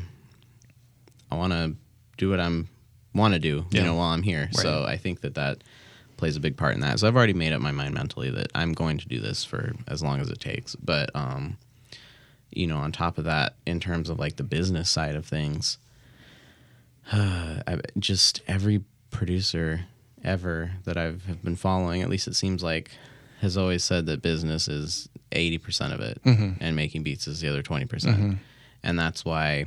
I 1.31 1.35
want 1.35 1.53
to 1.53 1.75
do 2.17 2.29
what 2.29 2.39
I'm 2.39 2.69
want 3.15 3.33
to 3.33 3.39
do, 3.39 3.65
yeah. 3.71 3.79
you 3.79 3.87
know, 3.87 3.95
while 3.95 4.09
I'm 4.09 4.23
here. 4.23 4.49
Right. 4.53 4.55
So 4.55 4.83
I 4.83 4.97
think 4.97 5.21
that 5.21 5.35
that 5.35 5.63
plays 6.17 6.35
a 6.35 6.39
big 6.39 6.57
part 6.57 6.75
in 6.75 6.81
that. 6.81 6.99
So 6.99 7.07
I've 7.07 7.15
already 7.15 7.33
made 7.33 7.53
up 7.53 7.61
my 7.61 7.71
mind 7.71 7.93
mentally 7.93 8.29
that 8.31 8.51
I'm 8.53 8.73
going 8.73 8.97
to 8.99 9.07
do 9.07 9.19
this 9.19 9.43
for 9.43 9.73
as 9.87 10.03
long 10.03 10.19
as 10.19 10.29
it 10.29 10.39
takes. 10.39 10.75
But 10.75 11.09
um, 11.15 11.57
you 12.51 12.67
know, 12.67 12.77
on 12.77 12.91
top 12.91 13.17
of 13.17 13.25
that, 13.25 13.55
in 13.65 13.79
terms 13.79 14.09
of 14.09 14.19
like 14.19 14.35
the 14.37 14.43
business 14.43 14.89
side 14.89 15.15
of 15.15 15.25
things, 15.25 15.77
uh, 17.11 17.61
just 17.99 18.41
every 18.47 18.83
producer 19.11 19.85
ever 20.23 20.71
that 20.85 20.97
I've 20.97 21.25
have 21.25 21.43
been 21.43 21.55
following, 21.55 22.01
at 22.01 22.09
least 22.09 22.27
it 22.27 22.35
seems 22.35 22.63
like, 22.63 22.91
has 23.41 23.57
always 23.57 23.83
said 23.83 24.05
that 24.07 24.21
business 24.21 24.67
is 24.67 25.09
eighty 25.31 25.57
percent 25.57 25.93
of 25.93 25.99
it, 25.99 26.21
mm-hmm. 26.23 26.53
and 26.59 26.75
making 26.75 27.03
beats 27.03 27.27
is 27.27 27.41
the 27.41 27.47
other 27.47 27.61
twenty 27.61 27.85
percent, 27.85 28.17
mm-hmm. 28.17 28.33
and 28.83 28.97
that's 28.97 29.23
why, 29.23 29.65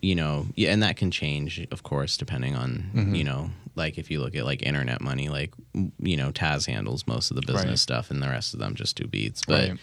you 0.00 0.14
know, 0.14 0.46
yeah, 0.54 0.70
and 0.70 0.82
that 0.82 0.96
can 0.96 1.10
change, 1.10 1.66
of 1.70 1.82
course, 1.82 2.16
depending 2.16 2.54
on 2.54 2.90
mm-hmm. 2.94 3.14
you 3.14 3.24
know, 3.24 3.50
like 3.74 3.98
if 3.98 4.10
you 4.10 4.20
look 4.20 4.34
at 4.34 4.44
like 4.44 4.62
internet 4.62 5.00
money, 5.00 5.28
like 5.28 5.52
you 5.98 6.16
know, 6.16 6.30
Taz 6.30 6.66
handles 6.66 7.06
most 7.06 7.30
of 7.30 7.36
the 7.36 7.42
business 7.42 7.66
right. 7.66 7.78
stuff, 7.78 8.10
and 8.10 8.22
the 8.22 8.28
rest 8.28 8.54
of 8.54 8.60
them 8.60 8.74
just 8.74 8.96
do 8.96 9.06
beats, 9.06 9.42
but 9.46 9.70
right. 9.70 9.78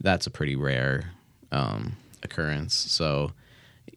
that's 0.00 0.26
a 0.26 0.30
pretty 0.30 0.56
rare 0.56 1.12
um, 1.52 1.96
occurrence. 2.22 2.74
So, 2.74 3.32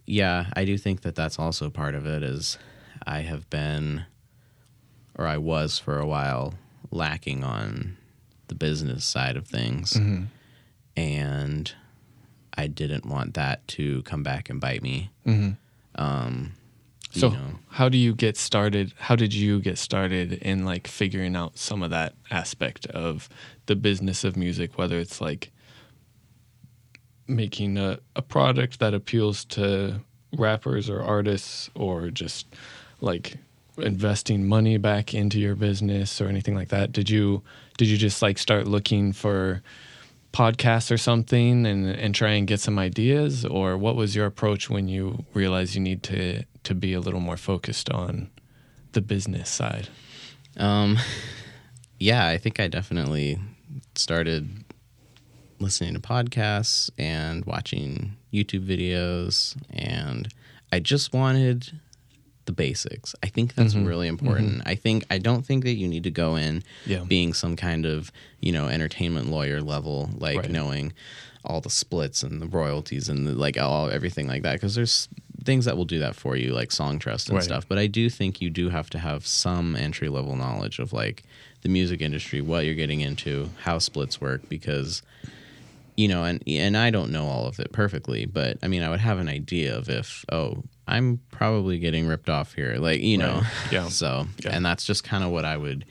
yeah, 0.05 0.47
I 0.55 0.65
do 0.65 0.77
think 0.77 1.01
that 1.01 1.15
that's 1.15 1.39
also 1.39 1.69
part 1.69 1.95
of 1.95 2.05
it. 2.05 2.23
Is 2.23 2.57
I 3.05 3.21
have 3.21 3.49
been 3.49 4.05
or 5.15 5.27
I 5.27 5.37
was 5.37 5.77
for 5.77 5.99
a 5.99 6.05
while, 6.05 6.55
lacking 6.89 7.43
on 7.43 7.97
the 8.47 8.55
business 8.55 9.05
side 9.05 9.37
of 9.37 9.47
things. 9.47 9.93
Mm-hmm. 9.93 10.23
And 10.97 11.71
I 12.53 12.67
didn't 12.67 13.05
want 13.05 13.35
that 13.35 13.67
to 13.69 14.03
come 14.03 14.23
back 14.23 14.49
and 14.49 14.59
bite 14.59 14.81
me. 14.81 15.11
Mm-hmm. 15.25 15.51
Um, 15.95 16.53
so, 17.11 17.27
you 17.27 17.33
know. 17.33 17.59
how 17.69 17.89
do 17.89 17.97
you 17.97 18.15
get 18.15 18.37
started? 18.37 18.93
How 18.97 19.15
did 19.15 19.33
you 19.33 19.59
get 19.59 19.77
started 19.77 20.33
in 20.33 20.63
like 20.63 20.87
figuring 20.87 21.35
out 21.35 21.57
some 21.57 21.83
of 21.83 21.89
that 21.89 22.13
aspect 22.29 22.85
of 22.87 23.27
the 23.65 23.75
business 23.75 24.23
of 24.23 24.37
music, 24.37 24.77
whether 24.77 24.97
it's 24.97 25.19
like 25.19 25.51
making 27.27 27.77
a, 27.77 27.99
a 28.15 28.21
product 28.21 28.79
that 28.79 28.93
appeals 28.93 29.45
to 29.45 29.99
rappers 30.37 30.89
or 30.89 31.01
artists 31.01 31.69
or 31.75 32.09
just 32.09 32.47
like 33.01 33.35
investing 33.77 34.47
money 34.47 34.77
back 34.77 35.13
into 35.13 35.39
your 35.39 35.55
business 35.55 36.21
or 36.21 36.27
anything 36.27 36.55
like 36.55 36.69
that? 36.69 36.91
Did 36.91 37.09
you 37.09 37.41
did 37.77 37.87
you 37.87 37.97
just 37.97 38.21
like 38.21 38.37
start 38.37 38.67
looking 38.67 39.11
for 39.11 39.61
podcasts 40.31 40.91
or 40.91 40.97
something 40.97 41.65
and 41.65 41.89
and 41.89 42.15
try 42.15 42.31
and 42.31 42.47
get 42.47 42.59
some 42.59 42.79
ideas 42.79 43.45
or 43.45 43.77
what 43.77 43.95
was 43.95 44.15
your 44.15 44.25
approach 44.25 44.69
when 44.69 44.87
you 44.87 45.25
realized 45.33 45.75
you 45.75 45.81
need 45.81 46.03
to 46.03 46.43
to 46.63 46.73
be 46.73 46.93
a 46.93 46.99
little 46.99 47.19
more 47.19 47.37
focused 47.37 47.89
on 47.89 48.29
the 48.93 49.01
business 49.01 49.49
side? 49.49 49.89
Um 50.57 50.97
yeah, 51.99 52.27
I 52.27 52.37
think 52.37 52.59
I 52.59 52.67
definitely 52.67 53.39
started 53.95 54.49
listening 55.59 55.93
to 55.93 55.99
podcasts 55.99 56.89
and 56.97 57.45
watching 57.45 58.15
YouTube 58.33 58.65
videos 58.65 59.55
and 59.69 60.33
I 60.71 60.79
just 60.79 61.13
wanted 61.13 61.79
the 62.45 62.51
basics. 62.51 63.15
I 63.23 63.27
think 63.27 63.55
that's 63.55 63.73
mm-hmm. 63.73 63.85
really 63.85 64.07
important. 64.07 64.59
Mm-hmm. 64.59 64.67
I 64.69 64.75
think 64.75 65.05
I 65.09 65.17
don't 65.17 65.45
think 65.45 65.63
that 65.63 65.73
you 65.73 65.87
need 65.87 66.03
to 66.03 66.11
go 66.11 66.35
in 66.35 66.63
yeah. 66.85 66.99
being 66.99 67.33
some 67.33 67.55
kind 67.55 67.85
of, 67.85 68.11
you 68.39 68.51
know, 68.51 68.67
entertainment 68.67 69.27
lawyer 69.27 69.61
level 69.61 70.09
like 70.17 70.37
right. 70.37 70.49
knowing 70.49 70.93
all 71.43 71.61
the 71.61 71.69
splits 71.69 72.23
and 72.23 72.41
the 72.41 72.47
royalties 72.47 73.09
and 73.09 73.27
the, 73.27 73.33
like 73.33 73.59
all 73.59 73.89
everything 73.89 74.27
like 74.27 74.43
that 74.43 74.53
because 74.53 74.75
there's 74.75 75.09
things 75.43 75.65
that 75.65 75.75
will 75.75 75.85
do 75.85 75.99
that 75.99 76.15
for 76.15 76.35
you 76.35 76.53
like 76.53 76.69
Songtrust 76.69 77.27
and 77.27 77.37
right. 77.37 77.43
stuff. 77.43 77.67
But 77.67 77.77
I 77.77 77.87
do 77.87 78.09
think 78.09 78.41
you 78.41 78.49
do 78.49 78.69
have 78.69 78.89
to 78.91 78.99
have 78.99 79.25
some 79.25 79.75
entry 79.75 80.09
level 80.09 80.35
knowledge 80.35 80.79
of 80.79 80.93
like 80.93 81.23
the 81.61 81.69
music 81.69 82.01
industry, 82.01 82.41
what 82.41 82.65
you're 82.65 82.75
getting 82.75 83.01
into, 83.01 83.49
how 83.63 83.79
splits 83.79 84.21
work 84.21 84.47
because 84.49 85.01
you 85.97 86.07
know, 86.07 86.23
and 86.23 86.41
and 86.47 86.77
I 86.77 86.89
don't 86.89 87.11
know 87.11 87.25
all 87.27 87.47
of 87.47 87.59
it 87.59 87.71
perfectly, 87.71 88.25
but 88.25 88.57
I 88.63 88.67
mean, 88.67 88.81
I 88.81 88.89
would 88.89 89.01
have 89.01 89.19
an 89.19 89.27
idea 89.27 89.77
of 89.77 89.89
if 89.89 90.25
oh, 90.31 90.63
I'm 90.87 91.21
probably 91.31 91.79
getting 91.79 92.07
ripped 92.07 92.29
off 92.29 92.53
here. 92.53 92.75
Like, 92.75 93.01
you 93.01 93.17
know. 93.17 93.41
Right. 93.41 93.71
Yeah. 93.71 93.87
So, 93.89 94.27
yeah. 94.43 94.51
and 94.55 94.65
that's 94.65 94.85
just 94.85 95.03
kind 95.03 95.23
of 95.23 95.31
what 95.31 95.45
I 95.45 95.57
would 95.57 95.85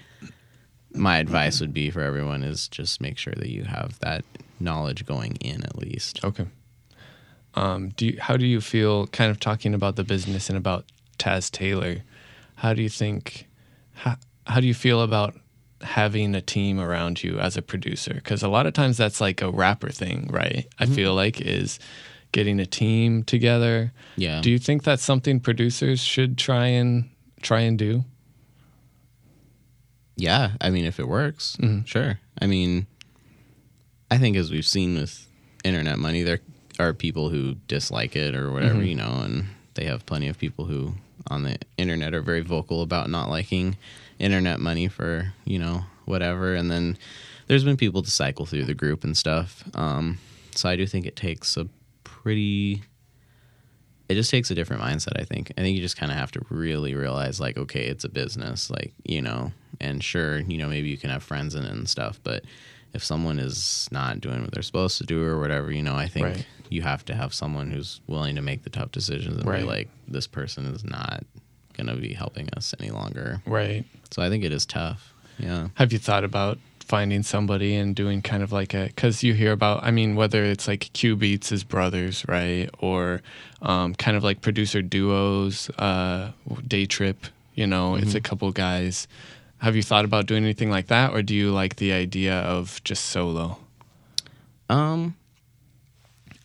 my 0.94 1.18
advice 1.18 1.60
would 1.60 1.72
be 1.72 1.90
for 1.90 2.00
everyone 2.00 2.42
is 2.42 2.68
just 2.68 3.00
make 3.00 3.18
sure 3.18 3.34
that 3.36 3.50
you 3.50 3.64
have 3.64 3.98
that 4.00 4.24
knowledge 4.58 5.06
going 5.06 5.36
in 5.36 5.64
at 5.64 5.78
least. 5.78 6.24
Okay. 6.24 6.46
Um, 7.54 7.90
do 7.90 8.06
you, 8.06 8.18
how 8.20 8.36
do 8.36 8.46
you 8.46 8.60
feel 8.60 9.06
kind 9.08 9.30
of 9.30 9.40
talking 9.40 9.74
about 9.74 9.96
the 9.96 10.04
business 10.04 10.48
and 10.48 10.56
about 10.56 10.84
Taz 11.18 11.50
Taylor? 11.50 12.02
How 12.56 12.74
do 12.74 12.82
you 12.82 12.88
think 12.88 13.46
how, 13.94 14.16
how 14.46 14.60
do 14.60 14.66
you 14.66 14.74
feel 14.74 15.02
about 15.02 15.34
having 15.82 16.34
a 16.34 16.40
team 16.40 16.78
around 16.78 17.22
you 17.22 17.38
as 17.38 17.56
a 17.56 17.62
producer? 17.62 18.20
Cuz 18.24 18.42
a 18.42 18.48
lot 18.48 18.66
of 18.66 18.72
times 18.72 18.96
that's 18.96 19.20
like 19.20 19.42
a 19.42 19.50
rapper 19.50 19.90
thing, 19.90 20.28
right? 20.30 20.66
I 20.78 20.84
mm-hmm. 20.84 20.94
feel 20.94 21.14
like 21.14 21.40
is 21.40 21.78
getting 22.32 22.60
a 22.60 22.66
team 22.66 23.22
together. 23.24 23.92
Yeah. 24.16 24.40
Do 24.40 24.50
you 24.50 24.58
think 24.58 24.84
that's 24.84 25.02
something 25.02 25.40
producers 25.40 26.00
should 26.00 26.38
try 26.38 26.66
and 26.66 27.10
try 27.42 27.60
and 27.60 27.78
do? 27.78 28.04
Yeah, 30.16 30.52
I 30.60 30.70
mean, 30.70 30.84
if 30.84 31.00
it 31.00 31.08
works, 31.08 31.56
mm-hmm. 31.60 31.84
sure. 31.84 32.20
I 32.40 32.46
mean, 32.46 32.86
I 34.10 34.18
think 34.18 34.36
as 34.36 34.50
we've 34.50 34.66
seen 34.66 34.96
with 34.96 35.26
internet 35.64 35.98
money, 35.98 36.22
there 36.22 36.40
are 36.78 36.92
people 36.92 37.30
who 37.30 37.54
dislike 37.66 38.16
it 38.16 38.34
or 38.34 38.52
whatever, 38.52 38.74
mm-hmm. 38.74 38.86
you 38.86 38.94
know, 38.96 39.20
and 39.24 39.46
they 39.74 39.84
have 39.84 40.04
plenty 40.04 40.28
of 40.28 40.38
people 40.38 40.66
who 40.66 40.94
on 41.28 41.42
the 41.44 41.56
internet 41.78 42.14
are 42.14 42.22
very 42.22 42.40
vocal 42.40 42.82
about 42.82 43.08
not 43.08 43.30
liking 43.30 43.76
internet 44.18 44.60
money 44.60 44.88
for 44.88 45.32
you 45.44 45.58
know 45.58 45.84
whatever, 46.04 46.54
and 46.54 46.70
then 46.70 46.98
there's 47.46 47.64
been 47.64 47.76
people 47.76 48.02
to 48.02 48.10
cycle 48.10 48.46
through 48.46 48.64
the 48.64 48.74
group 48.74 49.04
and 49.04 49.16
stuff. 49.16 49.64
Um, 49.74 50.18
so 50.54 50.68
I 50.68 50.76
do 50.76 50.86
think 50.86 51.06
it 51.06 51.16
takes 51.16 51.56
a 51.56 51.66
pretty 52.22 52.82
it 54.08 54.14
just 54.14 54.30
takes 54.30 54.50
a 54.50 54.54
different 54.54 54.82
mindset 54.82 55.20
i 55.20 55.24
think. 55.24 55.52
I 55.56 55.60
think 55.60 55.76
you 55.76 55.82
just 55.82 55.96
kind 55.96 56.10
of 56.10 56.18
have 56.18 56.32
to 56.32 56.42
really 56.50 56.94
realize 56.94 57.40
like 57.40 57.56
okay 57.56 57.86
it's 57.86 58.04
a 58.04 58.08
business 58.08 58.70
like 58.70 58.92
you 59.04 59.22
know 59.22 59.52
and 59.80 60.02
sure 60.02 60.40
you 60.40 60.58
know 60.58 60.68
maybe 60.68 60.88
you 60.88 60.98
can 60.98 61.10
have 61.10 61.22
friends 61.22 61.54
in 61.54 61.64
it 61.64 61.72
and 61.72 61.88
stuff 61.88 62.20
but 62.22 62.44
if 62.92 63.04
someone 63.04 63.38
is 63.38 63.88
not 63.92 64.20
doing 64.20 64.42
what 64.42 64.52
they're 64.52 64.62
supposed 64.62 64.98
to 64.98 65.04
do 65.04 65.22
or 65.22 65.38
whatever 65.38 65.70
you 65.70 65.82
know 65.82 65.94
i 65.94 66.08
think 66.08 66.26
right. 66.26 66.46
you 66.68 66.82
have 66.82 67.04
to 67.04 67.14
have 67.14 67.32
someone 67.32 67.70
who's 67.70 68.00
willing 68.06 68.34
to 68.34 68.42
make 68.42 68.64
the 68.64 68.70
tough 68.70 68.90
decisions 68.90 69.38
and 69.38 69.46
right. 69.46 69.60
be 69.60 69.66
like 69.66 69.88
this 70.08 70.26
person 70.26 70.66
is 70.66 70.84
not 70.84 71.24
going 71.84 71.86
to 71.86 72.00
be 72.00 72.12
helping 72.12 72.48
us 72.56 72.74
any 72.80 72.90
longer. 72.90 73.42
Right. 73.46 73.84
So 74.10 74.22
i 74.22 74.28
think 74.28 74.44
it 74.44 74.52
is 74.52 74.66
tough. 74.66 75.14
Yeah. 75.38 75.68
Have 75.74 75.92
you 75.92 75.98
thought 75.98 76.24
about 76.24 76.58
finding 76.90 77.22
somebody 77.22 77.76
and 77.76 77.94
doing 77.94 78.20
kind 78.20 78.42
of 78.42 78.50
like 78.50 78.74
a 78.74 78.86
because 78.86 79.22
you 79.22 79.32
hear 79.32 79.52
about 79.52 79.80
i 79.84 79.92
mean 79.92 80.16
whether 80.16 80.44
it's 80.44 80.66
like 80.66 80.90
Cubeatz 80.92 81.50
his 81.50 81.62
brothers 81.62 82.24
right? 82.26 82.68
Or 82.80 83.22
um, 83.62 83.94
kind 83.94 84.16
of 84.16 84.24
like 84.24 84.40
producer 84.40 84.82
duos 84.82 85.70
uh, 85.78 86.32
day 86.66 86.86
trip 86.86 87.26
you 87.54 87.68
know 87.68 87.92
mm-hmm. 87.92 88.02
it's 88.02 88.16
a 88.16 88.20
couple 88.20 88.50
guys. 88.50 89.06
Have 89.58 89.76
you 89.76 89.82
thought 89.84 90.04
about 90.04 90.26
doing 90.26 90.42
anything 90.42 90.70
like 90.70 90.88
that 90.88 91.12
or 91.12 91.22
do 91.22 91.32
you 91.32 91.52
like 91.52 91.76
the 91.76 91.92
idea 91.92 92.40
of 92.40 92.82
just 92.82 93.04
solo? 93.04 93.58
Um 94.68 95.14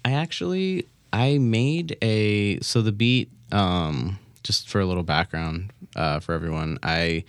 i 0.06 0.12
actually 0.12 0.86
i 1.12 1.39
made 1.39 1.98
a 2.04 2.60
so 2.60 2.84
the 2.84 2.91
beat 2.91 3.32
um 3.52 4.20
just 4.43 4.70
for 4.70 4.80
a 4.80 4.86
little 4.86 5.04
background 5.04 5.72
uh, 5.96 6.20
for 6.20 6.34
everyone 6.34 6.78
i 6.84 7.24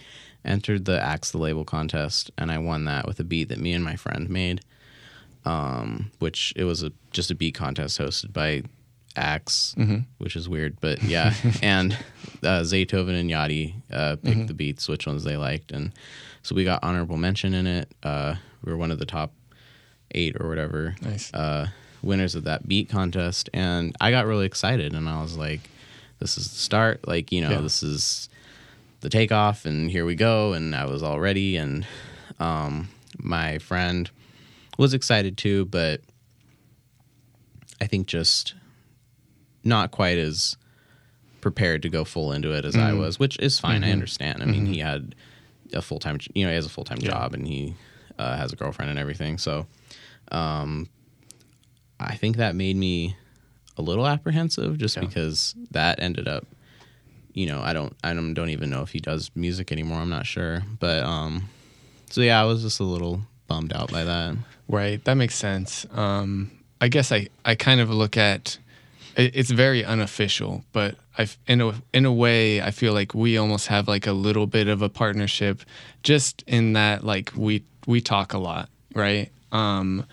entered 0.47 0.85
the 0.85 1.01
Axe 1.01 1.31
the 1.31 1.39
Label 1.39 1.65
contest, 1.65 2.31
and 2.39 2.51
I 2.51 2.59
won 2.59 2.85
that 2.85 3.07
with 3.07 3.21
a 3.21 3.25
beat 3.25 3.49
that 3.49 3.59
me 3.59 3.73
and 3.73 3.85
my 3.85 3.97
friend 3.97 4.29
made. 4.31 4.63
Um, 5.45 6.11
which 6.19 6.53
it 6.57 6.65
was 6.65 6.83
a 6.83 6.93
just 7.13 7.31
a 7.31 7.35
beat 7.35 7.55
contest 7.55 8.01
hosted 8.01 8.33
by 8.33 8.65
Axe, 9.17 9.75
mm-hmm. 9.79 9.99
which 10.19 10.37
is 10.37 10.49
weird, 10.49 10.77
but 10.81 11.03
yeah. 11.03 11.35
and 11.63 11.93
uh, 12.43 12.61
Zaytoven 12.61 13.19
and 13.19 13.31
Yachty 13.31 13.75
uh, 13.93 14.17
picked 14.17 14.25
mm-hmm. 14.25 14.47
the 14.47 14.55
beats, 14.55 14.89
which 14.89 15.07
ones 15.07 15.25
they 15.25 15.37
liked, 15.37 15.73
and 15.73 15.93
so 16.43 16.55
we 16.55 16.65
got 16.65 16.81
honorable 16.83 17.17
mention 17.17 17.55
in 17.55 17.67
it. 17.67 17.93
Uh, 18.03 18.35
we 18.63 18.73
were 18.73 18.79
one 18.79 18.91
of 18.91 18.99
the 18.99 19.07
top 19.07 19.33
eight 20.13 20.37
or 20.39 20.49
whatever 20.49 20.95
nice. 21.01 21.33
uh, 21.35 21.69
winners 22.03 22.35
of 22.35 22.45
that 22.45 22.69
beat 22.69 22.89
contest, 22.89 23.49
and 23.55 23.97
I 24.01 24.11
got 24.11 24.27
really 24.27 24.47
excited, 24.47 24.95
and 24.95 25.09
I 25.09 25.23
was 25.23 25.37
like, 25.37 25.61
"This 26.19 26.37
is 26.37 26.51
the 26.51 26.59
start! 26.59 27.07
Like, 27.09 27.33
you 27.33 27.41
know, 27.41 27.51
yeah. 27.51 27.61
this 27.61 27.83
is." 27.83 28.29
The 29.07 29.11
takeoff, 29.11 29.67
and 29.67 29.89
here 29.89 30.05
we 30.05 30.17
go. 30.17 30.53
And 30.53 30.75
I 30.75 30.85
was 30.87 31.01
all 31.01 31.21
ready, 31.21 31.57
and 31.57 31.87
um, 32.41 32.89
my 33.17 33.59
friend 33.59 34.11
was 34.79 34.95
excited 34.95 35.39
too, 35.39 35.65
but 35.67 36.01
I 37.81 37.87
think 37.87 38.09
just 38.09 38.55
not 39.63 39.93
quite 39.93 40.19
as 40.19 40.57
prepared 41.41 41.83
to 41.83 41.89
go 41.89 42.03
full 42.03 42.33
into 42.33 42.51
it 42.51 42.65
as 42.65 42.75
mm. 42.75 42.81
I 42.81 42.95
was, 42.95 43.17
which 43.17 43.39
is 43.39 43.61
fine. 43.61 43.83
Mm-hmm. 43.83 43.91
I 43.91 43.93
understand. 43.93 44.43
I 44.43 44.47
mean, 44.47 44.65
mm-hmm. 44.65 44.73
he 44.73 44.81
had 44.81 45.15
a 45.73 45.83
full 45.83 46.01
time, 46.01 46.19
you 46.35 46.45
know, 46.45 46.51
he 46.51 46.57
has 46.57 46.67
a 46.67 46.71
full 46.71 46.83
time 46.83 46.99
yeah. 47.01 47.11
job, 47.11 47.33
and 47.33 47.47
he 47.47 47.77
uh, 48.19 48.37
has 48.37 48.53
a 48.53 48.57
girlfriend 48.57 48.91
and 48.91 48.99
everything. 48.99 49.39
So, 49.39 49.69
um, 50.33 50.89
I 52.01 52.17
think 52.17 52.39
that 52.39 52.57
made 52.57 52.75
me 52.75 53.15
a 53.77 53.83
little 53.83 54.09
apprehensive, 54.09 54.79
just 54.79 54.97
yeah. 54.97 55.05
because 55.05 55.55
that 55.71 56.03
ended 56.03 56.27
up 56.27 56.45
you 57.37 57.47
know, 57.47 57.61
I 57.61 57.75
don't, 57.75 57.95
I 58.03 58.15
don't, 58.15 58.33
don't 58.33 58.49
even 58.49 58.71
know 58.71 58.81
if 58.81 58.91
he 58.91 58.99
does 58.99 59.31
music 59.35 59.71
anymore. 59.71 59.99
I'm 59.99 60.09
not 60.09 60.25
sure, 60.25 60.63
but 60.81 61.05
um, 61.05 61.51
so 62.09 62.23
yeah, 62.23 62.41
I 62.41 62.45
was 62.45 62.63
just 62.63 62.81
a 62.81 62.85
little 62.85 63.21
bummed 63.47 63.75
out 63.75 63.93
by 63.93 64.05
that. 64.05 64.37
Right, 64.69 65.05
that 65.05 65.15
makes 65.15 65.35
sense. 65.35 65.85
Um, 65.93 66.51
I 66.81 66.89
guess 66.89 67.13
I, 67.13 67.29
I 67.45 67.55
kind 67.55 67.81
of 67.81 67.91
look 67.91 68.17
at 68.17 68.59
it's 69.17 69.51
very 69.51 69.85
unofficial, 69.85 70.65
but 70.73 70.97
I 71.17 71.29
in 71.47 71.61
a 71.61 71.75
in 71.93 72.05
a 72.05 72.13
way 72.13 72.61
I 72.61 72.71
feel 72.71 72.93
like 72.93 73.15
we 73.15 73.39
almost 73.39 73.67
have 73.69 73.89
like 73.89 74.07
a 74.07 74.13
little 74.13 74.47
bit 74.47 74.69
of 74.69 74.83
a 74.83 74.89
partnership, 74.89 75.63
just 76.03 76.43
in 76.47 76.75
that 76.75 77.05
like 77.05 77.33
we 77.37 77.65
we 77.87 78.01
talk 78.01 78.33
a 78.35 78.39
lot, 78.39 78.69
right? 78.95 79.31
Um, 79.53 80.05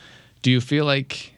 do 0.42 0.52
you 0.52 0.62
feel 0.62 0.86
like 0.86 1.33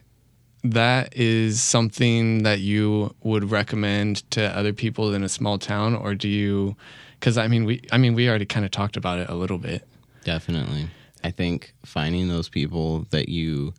that 0.71 1.15
is 1.15 1.61
something 1.61 2.43
that 2.43 2.59
you 2.59 3.13
would 3.21 3.51
recommend 3.51 4.29
to 4.31 4.43
other 4.57 4.73
people 4.73 5.13
in 5.13 5.23
a 5.23 5.29
small 5.29 5.57
town 5.59 5.95
or 5.95 6.15
do 6.15 6.27
you 6.27 6.75
because 7.19 7.37
i 7.37 7.47
mean 7.47 7.65
we 7.65 7.81
i 7.91 7.97
mean 7.97 8.13
we 8.13 8.27
already 8.27 8.45
kind 8.45 8.65
of 8.65 8.71
talked 8.71 8.97
about 8.97 9.19
it 9.19 9.29
a 9.29 9.35
little 9.35 9.57
bit. 9.57 9.87
Definitely. 10.23 10.87
I 11.23 11.29
think 11.29 11.73
finding 11.85 12.29
those 12.29 12.49
people 12.49 13.05
that 13.11 13.29
you 13.29 13.73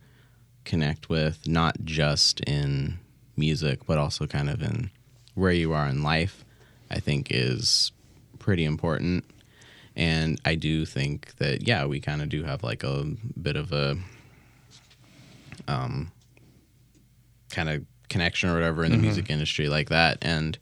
connect 0.63 1.09
with 1.09 1.45
not 1.47 1.75
just 1.83 2.39
in 2.41 2.99
music 3.35 3.85
but 3.85 3.97
also 3.97 4.25
kind 4.25 4.49
of 4.49 4.61
in 4.61 4.89
where 5.35 5.51
you 5.51 5.73
are 5.73 5.87
in 5.87 6.03
life 6.03 6.43
i 6.89 6.99
think 6.99 7.27
is 7.31 7.91
pretty 8.39 8.63
important. 8.63 9.25
And 9.95 10.39
i 10.45 10.55
do 10.55 10.85
think 10.85 11.35
that 11.37 11.67
yeah 11.67 11.85
we 11.85 11.99
kind 11.99 12.21
of 12.21 12.29
do 12.29 12.43
have 12.43 12.63
like 12.63 12.83
a 12.83 13.03
bit 13.41 13.57
of 13.57 13.73
a 13.73 13.97
um 15.67 16.11
kind 17.49 17.69
of 17.69 17.85
connection 18.09 18.49
or 18.49 18.53
whatever 18.53 18.83
in 18.83 18.91
the 18.91 18.97
mm-hmm. 18.97 19.05
music 19.05 19.29
industry 19.29 19.69
like 19.69 19.89
that. 19.89 20.17
And 20.21 20.57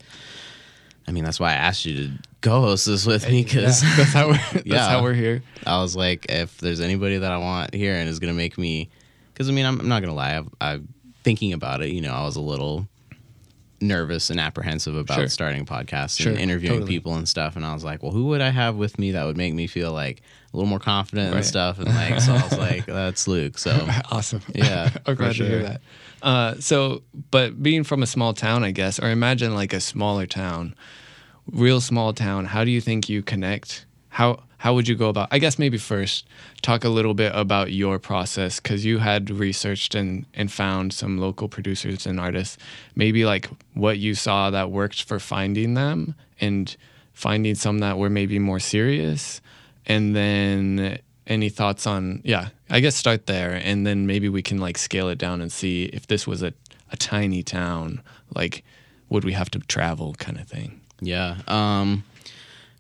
I 1.08 1.12
mean, 1.12 1.24
that's 1.24 1.40
why 1.40 1.52
I 1.52 1.56
asked 1.56 1.86
you 1.86 1.96
to 1.96 2.14
co-host 2.42 2.86
this 2.88 3.06
with 3.06 3.28
me 3.30 3.44
because 3.44 3.84
yeah, 3.84 3.96
that's 3.98 4.14
how 4.14 4.28
we're 4.28 4.34
that's 4.54 4.66
yeah, 4.66 4.90
how 4.90 5.04
we're 5.04 5.14
here. 5.14 5.44
I 5.66 5.82
was 5.82 5.96
like, 5.96 6.28
if 6.30 6.58
there's 6.60 6.80
anybody 6.80 7.18
that 7.18 7.32
I 7.32 7.38
want 7.38 7.74
here 7.74 7.96
and 7.96 8.10
is 8.10 8.20
gonna 8.20 8.34
make 8.34 8.58
me, 8.58 8.90
because 9.34 9.50
I 9.50 9.52
mean, 9.52 9.66
I'm, 9.66 9.80
I'm, 9.80 9.88
not 9.88 10.02
gonna 10.02 10.16
lie, 10.16 10.44
I, 10.62 10.74
am 10.74 10.94
thinking 11.24 11.54
about 11.54 11.82
it. 11.82 11.90
You 11.90 12.02
know, 12.02 12.14
I 12.14 12.24
was 12.24 12.36
a 12.36 12.42
little 12.42 12.88
nervous 13.82 14.30
and 14.30 14.40
apprehensive 14.40 14.96
about 14.96 15.16
sure. 15.16 15.28
starting 15.28 15.62
a 15.62 15.66
podcast 15.66 16.20
sure, 16.20 16.32
and 16.32 16.40
interviewing 16.40 16.80
totally. 16.80 16.96
people 16.96 17.16
and 17.16 17.28
stuff. 17.28 17.56
And 17.56 17.66
I 17.66 17.74
was 17.74 17.84
like, 17.84 18.02
well, 18.02 18.12
who 18.12 18.26
would 18.28 18.42
I 18.42 18.50
have 18.50 18.76
with 18.76 18.98
me 18.98 19.12
that 19.12 19.26
would 19.26 19.38
make 19.38 19.54
me 19.54 19.68
feel 19.68 19.92
like 19.92 20.22
a 20.56 20.58
little 20.58 20.70
more 20.70 20.80
confident 20.80 21.32
right. 21.32 21.38
and 21.38 21.46
stuff? 21.46 21.80
And 21.80 21.88
like, 21.88 22.22
so 22.22 22.34
I 22.34 22.44
was 22.44 22.58
like, 22.58 22.86
that's 22.86 23.28
Luke. 23.28 23.58
So 23.58 23.72
awesome. 24.12 24.42
Yeah, 24.54 24.90
I'm 25.06 25.16
glad 25.16 25.36
sure. 25.36 25.46
to 25.46 25.52
hear 25.52 25.64
that. 25.64 25.82
Uh, 26.22 26.56
so, 26.60 27.04
but 27.30 27.62
being 27.62 27.84
from 27.84 28.02
a 28.02 28.08
small 28.08 28.34
town, 28.34 28.64
I 28.64 28.72
guess, 28.72 29.00
or 29.00 29.10
imagine 29.10 29.54
like 29.54 29.74
a 29.74 29.82
smaller 29.82 30.26
town, 30.26 30.74
real 31.52 31.82
small 31.82 32.14
town. 32.14 32.46
How 32.46 32.64
do 32.64 32.72
you 32.72 32.82
think 32.82 33.10
you 33.10 33.22
connect? 33.22 33.86
How 34.10 34.44
how 34.58 34.74
would 34.74 34.88
you 34.88 34.96
go 34.96 35.10
about? 35.10 35.28
I 35.30 35.40
guess 35.40 35.60
maybe 35.60 35.78
first 35.78 36.26
talk 36.62 36.86
a 36.86 36.90
little 36.90 37.14
bit 37.14 37.32
about 37.36 37.72
your 37.74 38.00
process 38.00 38.60
because 38.60 38.86
you 38.86 39.00
had 39.00 39.30
researched 39.30 39.94
and 39.94 40.26
and 40.34 40.52
found 40.52 40.94
some 40.94 41.20
local 41.20 41.50
producers 41.50 42.08
and 42.08 42.20
artists. 42.20 42.58
Maybe 42.96 43.26
like 43.26 43.50
what 43.74 44.00
you 44.00 44.16
saw 44.16 44.50
that 44.50 44.72
worked 44.72 45.04
for 45.04 45.20
finding 45.20 45.74
them 45.74 46.16
and 46.40 46.76
finding 47.16 47.56
some 47.56 47.80
that 47.80 47.98
were 47.98 48.10
maybe 48.10 48.38
more 48.40 48.60
serious, 48.60 49.42
and 49.88 50.16
then 50.16 51.00
any 51.28 51.50
thoughts 51.50 51.88
on 51.88 52.22
yeah 52.24 52.50
i 52.70 52.80
guess 52.80 52.96
start 52.96 53.26
there 53.26 53.52
and 53.64 53.86
then 53.86 54.06
maybe 54.06 54.30
we 54.30 54.42
can 54.42 54.60
like 54.60 54.78
scale 54.78 55.10
it 55.10 55.18
down 55.18 55.42
and 55.42 55.52
see 55.52 55.86
if 55.86 56.08
this 56.08 56.28
was 56.28 56.44
a, 56.44 56.54
a 56.92 56.98
tiny 56.98 57.44
town 57.44 58.02
like 58.36 58.64
would 59.10 59.24
we 59.24 59.34
have 59.34 59.50
to 59.50 59.60
travel 59.60 60.14
kind 60.16 60.38
of 60.40 60.48
thing 60.48 60.80
yeah 61.02 61.38
um 61.48 62.04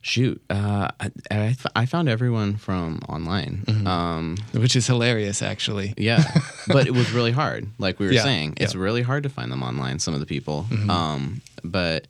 shoot 0.01 0.39
uh 0.51 0.87
i, 0.99 1.11
I, 1.31 1.55
I 1.75 1.85
found 1.87 2.07
everyone 2.07 2.57
from 2.57 2.99
online 3.09 3.63
mm-hmm. 3.65 3.87
um 3.87 4.37
which 4.51 4.75
is 4.75 4.85
hilarious 4.85 5.41
actually 5.41 5.95
yeah 5.97 6.23
but 6.67 6.85
it 6.85 6.93
was 6.93 7.11
really 7.11 7.31
hard 7.31 7.67
like 7.79 7.99
we 7.99 8.05
were 8.05 8.13
yeah, 8.13 8.23
saying 8.23 8.53
it's 8.57 8.75
yeah. 8.75 8.81
really 8.81 9.01
hard 9.01 9.23
to 9.23 9.29
find 9.29 9.51
them 9.51 9.63
online 9.63 9.97
some 9.97 10.13
of 10.13 10.19
the 10.19 10.27
people 10.27 10.67
mm-hmm. 10.69 10.89
um 10.91 11.41
but 11.63 12.07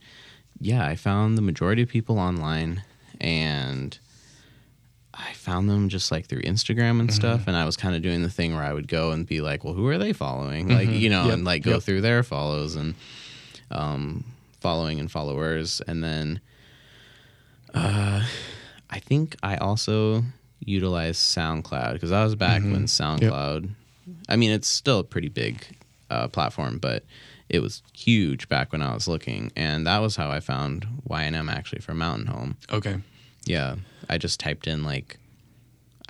yeah 0.59 0.85
i 0.85 0.95
found 0.95 1.37
the 1.37 1.41
majority 1.41 1.81
of 1.81 1.87
people 1.87 2.19
online 2.19 2.83
and 3.21 3.97
I 5.17 5.33
found 5.33 5.69
them 5.69 5.89
just 5.89 6.11
like 6.11 6.27
through 6.27 6.41
Instagram 6.41 6.99
and 6.99 7.09
mm-hmm. 7.09 7.15
stuff, 7.15 7.47
and 7.47 7.55
I 7.55 7.65
was 7.65 7.77
kind 7.77 7.95
of 7.95 8.01
doing 8.01 8.23
the 8.23 8.29
thing 8.29 8.53
where 8.53 8.63
I 8.63 8.73
would 8.73 8.87
go 8.87 9.11
and 9.11 9.25
be 9.25 9.41
like, 9.41 9.63
"Well, 9.63 9.73
who 9.73 9.87
are 9.87 9.97
they 9.97 10.13
following?" 10.13 10.67
Mm-hmm. 10.67 10.77
Like 10.77 10.89
you 10.89 11.09
know, 11.09 11.25
yep. 11.25 11.33
and 11.33 11.45
like 11.45 11.63
go 11.63 11.73
yep. 11.73 11.83
through 11.83 12.01
their 12.01 12.23
follows 12.23 12.75
and 12.75 12.95
um, 13.71 14.25
following 14.59 14.99
and 14.99 15.09
followers, 15.09 15.81
and 15.87 16.03
then 16.03 16.41
uh, 17.73 18.25
I 18.89 18.99
think 18.99 19.35
I 19.41 19.57
also 19.57 20.23
utilized 20.59 21.21
SoundCloud 21.21 21.93
because 21.93 22.11
I 22.11 22.23
was 22.23 22.35
back 22.35 22.61
mm-hmm. 22.61 22.73
when 22.73 22.85
SoundCloud. 22.85 23.61
Yep. 24.07 24.15
I 24.29 24.35
mean, 24.35 24.51
it's 24.51 24.67
still 24.67 24.99
a 24.99 25.03
pretty 25.03 25.29
big 25.29 25.65
uh, 26.09 26.27
platform, 26.27 26.77
but 26.77 27.03
it 27.49 27.59
was 27.59 27.83
huge 27.93 28.49
back 28.49 28.71
when 28.71 28.81
I 28.81 28.93
was 28.93 29.07
looking, 29.07 29.51
and 29.55 29.85
that 29.87 29.99
was 29.99 30.15
how 30.15 30.29
I 30.29 30.39
found 30.39 30.87
YNM 31.09 31.51
actually 31.51 31.81
for 31.81 31.93
Mountain 31.93 32.27
Home. 32.27 32.57
Okay. 32.71 32.97
Yeah. 33.45 33.75
I 34.09 34.17
just 34.17 34.39
typed 34.39 34.67
in 34.67 34.83
like 34.83 35.17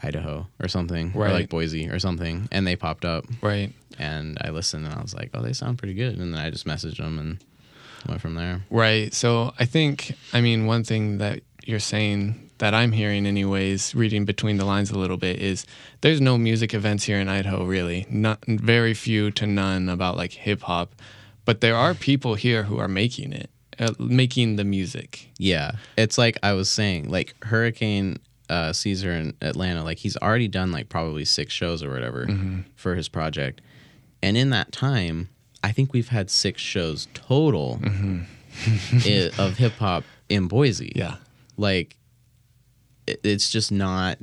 Idaho 0.01 0.47
or 0.61 0.67
something, 0.67 1.11
right. 1.13 1.29
or 1.29 1.33
like 1.33 1.49
Boise 1.49 1.89
or 1.89 1.99
something, 1.99 2.47
and 2.51 2.65
they 2.65 2.75
popped 2.75 3.05
up. 3.05 3.25
Right. 3.41 3.71
And 3.97 4.37
I 4.41 4.49
listened 4.49 4.85
and 4.85 4.93
I 4.93 5.01
was 5.01 5.13
like, 5.13 5.31
oh, 5.33 5.41
they 5.41 5.53
sound 5.53 5.77
pretty 5.77 5.93
good. 5.93 6.17
And 6.17 6.33
then 6.33 6.39
I 6.39 6.49
just 6.49 6.65
messaged 6.65 6.97
them 6.97 7.17
and 7.17 7.43
went 8.07 8.21
from 8.21 8.35
there. 8.35 8.61
Right. 8.69 9.13
So 9.13 9.53
I 9.57 9.65
think, 9.65 10.15
I 10.33 10.41
mean, 10.41 10.65
one 10.65 10.83
thing 10.83 11.17
that 11.19 11.41
you're 11.63 11.79
saying 11.79 12.51
that 12.57 12.73
I'm 12.73 12.91
hearing, 12.91 13.25
anyways, 13.25 13.95
reading 13.95 14.25
between 14.25 14.57
the 14.57 14.65
lines 14.65 14.91
a 14.91 14.99
little 14.99 15.17
bit, 15.17 15.39
is 15.39 15.65
there's 16.01 16.21
no 16.21 16.37
music 16.37 16.73
events 16.73 17.03
here 17.05 17.19
in 17.19 17.27
Idaho, 17.29 17.65
really. 17.65 18.05
Not 18.09 18.45
very 18.45 18.93
few 18.93 19.31
to 19.31 19.47
none 19.47 19.89
about 19.89 20.17
like 20.17 20.33
hip 20.33 20.61
hop, 20.61 20.93
but 21.43 21.61
there 21.61 21.75
are 21.75 21.93
people 21.93 22.35
here 22.35 22.63
who 22.63 22.77
are 22.79 22.87
making 22.87 23.33
it 23.33 23.49
uh, 23.80 23.93
making 23.99 24.55
the 24.55 24.63
music. 24.63 25.30
Yeah, 25.38 25.73
it's 25.97 26.17
like 26.17 26.38
I 26.43 26.53
was 26.53 26.69
saying, 26.69 27.09
like 27.09 27.36
Hurricane 27.43 28.17
uh, 28.49 28.73
Caesar 28.73 29.11
in 29.11 29.36
Atlanta, 29.41 29.84
like 29.84 29.97
he's 29.97 30.17
already 30.17 30.47
done 30.47 30.71
like 30.71 30.89
probably 30.89 31.26
six 31.26 31.53
shows 31.53 31.84
or 31.84 31.91
whatever 31.91 32.26
mm-hmm. 32.26 32.61
for 32.76 32.95
his 32.95 33.09
project, 33.09 33.61
and 34.21 34.38
in 34.38 34.49
that 34.51 34.71
time, 34.71 35.30
I 35.63 35.71
think 35.71 35.93
we've 35.93 36.09
had 36.09 36.30
six 36.30 36.61
shows 36.61 37.07
total 37.13 37.80
mm-hmm. 37.82 39.41
of 39.41 39.57
hip 39.57 39.73
hop 39.73 40.03
in 40.30 40.47
Boise. 40.47 40.91
Yeah, 40.95 41.15
like 41.57 41.97
it, 43.07 43.19
it's 43.23 43.49
just 43.49 43.71
not 43.71 44.17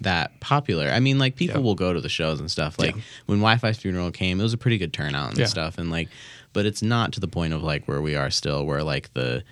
that 0.00 0.38
popular. 0.40 0.88
I 0.88 1.00
mean, 1.00 1.18
like 1.18 1.36
people 1.36 1.60
yeah. 1.60 1.64
will 1.64 1.74
go 1.74 1.92
to 1.92 2.00
the 2.00 2.08
shows 2.08 2.40
and 2.40 2.50
stuff. 2.50 2.78
Like 2.78 2.94
yeah. 2.94 3.02
when 3.26 3.40
Wifisfuneral 3.40 4.12
came, 4.14 4.40
it 4.40 4.42
was 4.42 4.52
a 4.52 4.58
pretty 4.58 4.78
good 4.78 4.92
turnout 4.92 5.30
and 5.30 5.38
yeah. 5.38 5.46
stuff. 5.46 5.78
And 5.78 5.90
like, 5.90 6.08
but 6.54 6.64
it's 6.64 6.82
not 6.82 7.12
to 7.12 7.20
the 7.20 7.28
point 7.28 7.52
of 7.52 7.62
like 7.62 7.86
where 7.86 8.00
we 8.00 8.14
are 8.14 8.30
still, 8.30 8.64
where 8.64 8.82
like 8.82 9.12
the, 9.12 9.44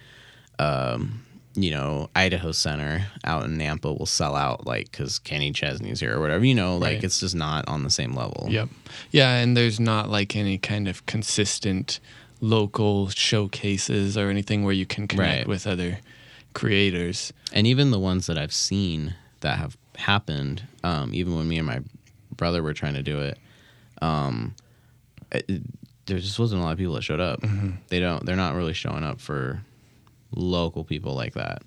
um, 0.59 1.27
you 1.55 1.71
know, 1.71 2.09
Idaho 2.17 2.53
Center 2.53 3.07
out 3.25 3.45
in 3.45 3.59
Nampa 3.59 3.99
will 3.99 4.07
sell 4.07 4.35
out 4.35 4.67
like 4.67 4.91
because 4.91 5.19
Kenny 5.19 5.53
Chesney's 5.53 6.01
here 6.01 6.17
or 6.17 6.21
whatever. 6.21 6.47
You 6.47 6.55
know, 6.55 6.79
like 6.79 6.95
right. 6.95 7.05
it's 7.05 7.21
just 7.21 7.35
not 7.35 7.69
on 7.69 7.83
the 7.83 7.91
same 7.91 8.15
level. 8.15 8.47
Yep. 8.49 8.71
Yeah, 9.11 9.37
and 9.37 9.55
there's 9.55 9.79
not 9.79 10.09
like 10.09 10.35
any 10.35 10.57
kind 10.57 10.89
of 10.89 11.05
consistent 11.05 12.01
local 12.41 13.09
showcases 13.11 14.17
or 14.17 14.31
anything 14.31 14.65
where 14.65 14.73
you 14.73 14.87
can 14.87 15.07
connect 15.07 15.41
right. 15.41 15.47
with 15.47 15.67
other 15.67 15.99
creators. 16.55 17.33
And 17.53 17.67
even 17.67 17.91
the 17.91 18.01
ones 18.01 18.27
that 18.27 18.39
I've 18.39 18.55
seen 18.55 19.15
that 19.41 19.59
have 19.59 19.77
happened, 19.97 20.63
um, 20.83 21.15
even 21.15 21.37
when 21.37 21.49
me 21.49 21.59
and 21.59 21.67
my 21.67 21.81
brother 22.37 22.63
were 22.63 22.75
trying 22.75 22.95
to 22.95 23.03
do 23.03 23.21
it, 23.21 23.39
um, 24.01 24.55
it, 25.31 25.63
there 26.07 26.19
just 26.19 26.39
wasn't 26.39 26.61
a 26.61 26.65
lot 26.65 26.73
of 26.73 26.79
people 26.79 26.95
that 26.95 27.03
showed 27.03 27.21
up. 27.21 27.41
Mm-hmm. 27.41 27.71
They 27.89 28.01
don't. 28.01 28.25
They're 28.25 28.37
not 28.37 28.55
really 28.55 28.73
showing 28.73 29.05
up 29.05 29.21
for 29.21 29.63
local 30.35 30.85
people 30.85 31.15
like 31.15 31.35
that. 31.35 31.63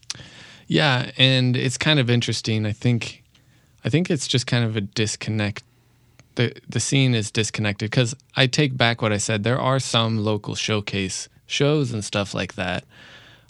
Yeah, 0.68 1.12
and 1.18 1.56
it's 1.56 1.78
kind 1.78 2.00
of 2.00 2.10
interesting. 2.10 2.66
I 2.66 2.72
think, 2.72 3.24
I 3.84 3.90
think 3.90 4.10
it's 4.10 4.28
just 4.28 4.48
kind 4.48 4.66
of 4.66 4.76
a 4.76 4.82
disconnect. 4.82 5.64
the 6.36 6.54
The 6.68 6.80
scene 6.80 7.14
is 7.14 7.32
disconnected 7.32 7.92
because 7.92 8.16
I 8.36 8.48
take 8.48 8.76
back 8.76 9.02
what 9.02 9.14
I 9.14 9.18
said. 9.18 9.44
There 9.44 9.60
are 9.60 9.80
some 9.80 10.24
local 10.24 10.56
showcase 10.56 11.30
shows 11.46 11.94
and 11.94 12.04
stuff 12.04 12.34
like 12.34 12.56
that. 12.56 12.84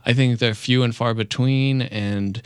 I 0.06 0.14
think 0.14 0.40
they're 0.40 0.54
few 0.54 0.84
and 0.84 0.96
far 0.96 1.14
between, 1.14 1.82
and 1.82 2.42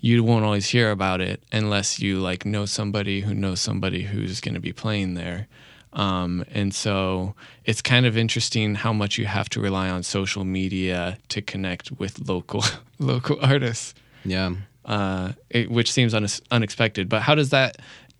you 0.00 0.24
won't 0.24 0.44
always 0.44 0.68
hear 0.68 0.90
about 0.90 1.20
it 1.20 1.42
unless 1.52 2.00
you 2.00 2.18
like 2.18 2.44
know 2.44 2.66
somebody 2.66 3.20
who 3.20 3.34
knows 3.34 3.60
somebody 3.60 4.02
who's 4.02 4.40
going 4.40 4.54
to 4.54 4.60
be 4.60 4.72
playing 4.72 5.14
there. 5.14 5.46
Um, 5.94 6.44
and 6.50 6.74
so 6.74 7.34
it's 7.64 7.80
kind 7.80 8.04
of 8.04 8.16
interesting 8.16 8.74
how 8.74 8.92
much 8.92 9.16
you 9.16 9.26
have 9.26 9.48
to 9.50 9.60
rely 9.60 9.88
on 9.88 10.02
social 10.02 10.44
media 10.44 11.18
to 11.28 11.40
connect 11.40 11.92
with 11.92 12.28
local 12.28 12.64
local 12.98 13.38
artists. 13.40 13.94
Yeah, 14.24 14.54
uh, 14.84 15.32
it, 15.50 15.70
which 15.70 15.92
seems 15.92 16.14
un- 16.14 16.26
unexpected. 16.50 17.08
But 17.08 17.22
how 17.22 17.34
does 17.34 17.50
that 17.50 17.78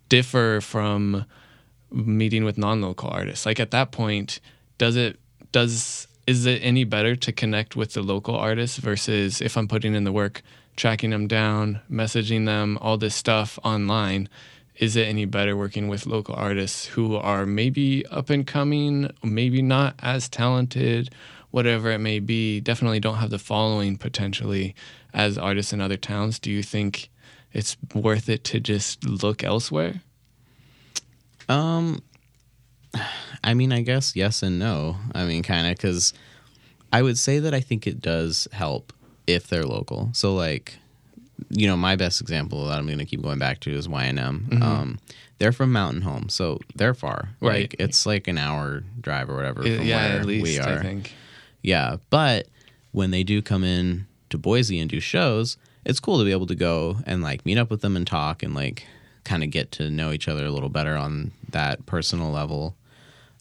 differ 0.08 0.60
from 0.62 1.24
meeting 1.90 2.44
with 2.44 2.58
non-local 2.58 3.08
artists? 3.10 3.44
Like 3.44 3.58
at 3.58 3.72
that 3.72 3.90
point, 3.90 4.40
does 4.78 4.96
it 4.96 5.18
does 5.50 6.06
is 6.26 6.46
it 6.46 6.60
any 6.62 6.84
better 6.84 7.16
to 7.16 7.32
connect 7.32 7.76
with 7.76 7.92
the 7.92 8.02
local 8.02 8.36
artists 8.36 8.78
versus 8.78 9.40
if 9.40 9.56
I'm 9.56 9.68
putting 9.68 9.94
in 9.94 10.04
the 10.04 10.12
work? 10.12 10.42
tracking 10.76 11.10
them 11.10 11.26
down, 11.26 11.80
messaging 11.90 12.46
them, 12.46 12.78
all 12.80 12.98
this 12.98 13.14
stuff 13.14 13.58
online. 13.64 14.28
Is 14.76 14.96
it 14.96 15.06
any 15.06 15.24
better 15.24 15.56
working 15.56 15.88
with 15.88 16.06
local 16.06 16.34
artists 16.34 16.86
who 16.86 17.16
are 17.16 17.46
maybe 17.46 18.04
up 18.06 18.30
and 18.30 18.46
coming, 18.46 19.10
maybe 19.22 19.62
not 19.62 19.94
as 20.00 20.28
talented, 20.28 21.14
whatever 21.52 21.90
it 21.92 22.00
may 22.00 22.18
be, 22.18 22.60
definitely 22.60 22.98
don't 22.98 23.18
have 23.18 23.30
the 23.30 23.38
following 23.38 23.96
potentially 23.96 24.74
as 25.12 25.38
artists 25.38 25.72
in 25.72 25.80
other 25.80 25.96
towns? 25.96 26.40
Do 26.40 26.50
you 26.50 26.62
think 26.62 27.08
it's 27.52 27.76
worth 27.94 28.28
it 28.28 28.42
to 28.44 28.58
just 28.58 29.04
look 29.04 29.44
elsewhere? 29.44 30.02
Um, 31.48 32.02
I 33.44 33.54
mean, 33.54 33.72
I 33.72 33.82
guess 33.82 34.16
yes 34.16 34.42
and 34.42 34.58
no. 34.58 34.96
I 35.14 35.24
mean, 35.24 35.44
kind 35.44 35.68
of 35.68 35.76
because 35.76 36.12
I 36.92 37.02
would 37.02 37.18
say 37.18 37.38
that 37.38 37.54
I 37.54 37.60
think 37.60 37.86
it 37.86 38.00
does 38.00 38.48
help 38.52 38.92
if 39.26 39.46
they're 39.46 39.64
local. 39.64 40.10
So 40.12 40.34
like, 40.34 40.78
you 41.50 41.66
know, 41.66 41.76
my 41.76 41.96
best 41.96 42.20
example 42.20 42.66
that 42.66 42.78
I'm 42.78 42.86
going 42.86 42.98
to 42.98 43.04
keep 43.04 43.22
going 43.22 43.38
back 43.38 43.60
to 43.60 43.70
is 43.70 43.88
YNM. 43.88 44.48
Mm-hmm. 44.48 44.62
Um, 44.62 44.98
they're 45.38 45.52
from 45.52 45.72
Mountain 45.72 46.02
Home, 46.02 46.28
so 46.28 46.60
they're 46.74 46.94
far. 46.94 47.30
Right. 47.40 47.62
Like 47.62 47.76
it's 47.78 48.06
like 48.06 48.28
an 48.28 48.38
hour 48.38 48.84
drive 49.00 49.28
or 49.28 49.36
whatever 49.36 49.62
from 49.62 49.82
yeah, 49.82 50.08
where 50.08 50.20
at 50.20 50.26
least, 50.26 50.44
we 50.44 50.58
are. 50.58 50.78
I 50.78 50.82
think. 50.82 51.12
Yeah, 51.62 51.96
but 52.10 52.48
when 52.92 53.10
they 53.10 53.24
do 53.24 53.42
come 53.42 53.64
in 53.64 54.06
to 54.30 54.38
Boise 54.38 54.78
and 54.78 54.88
do 54.88 55.00
shows, 55.00 55.56
it's 55.84 56.00
cool 56.00 56.18
to 56.18 56.24
be 56.24 56.32
able 56.32 56.46
to 56.46 56.54
go 56.54 56.98
and 57.06 57.22
like 57.22 57.44
meet 57.44 57.58
up 57.58 57.70
with 57.70 57.80
them 57.80 57.96
and 57.96 58.06
talk 58.06 58.42
and 58.42 58.54
like 58.54 58.86
kind 59.24 59.42
of 59.42 59.50
get 59.50 59.72
to 59.72 59.90
know 59.90 60.12
each 60.12 60.28
other 60.28 60.46
a 60.46 60.50
little 60.50 60.68
better 60.68 60.96
on 60.96 61.32
that 61.50 61.84
personal 61.86 62.30
level. 62.30 62.76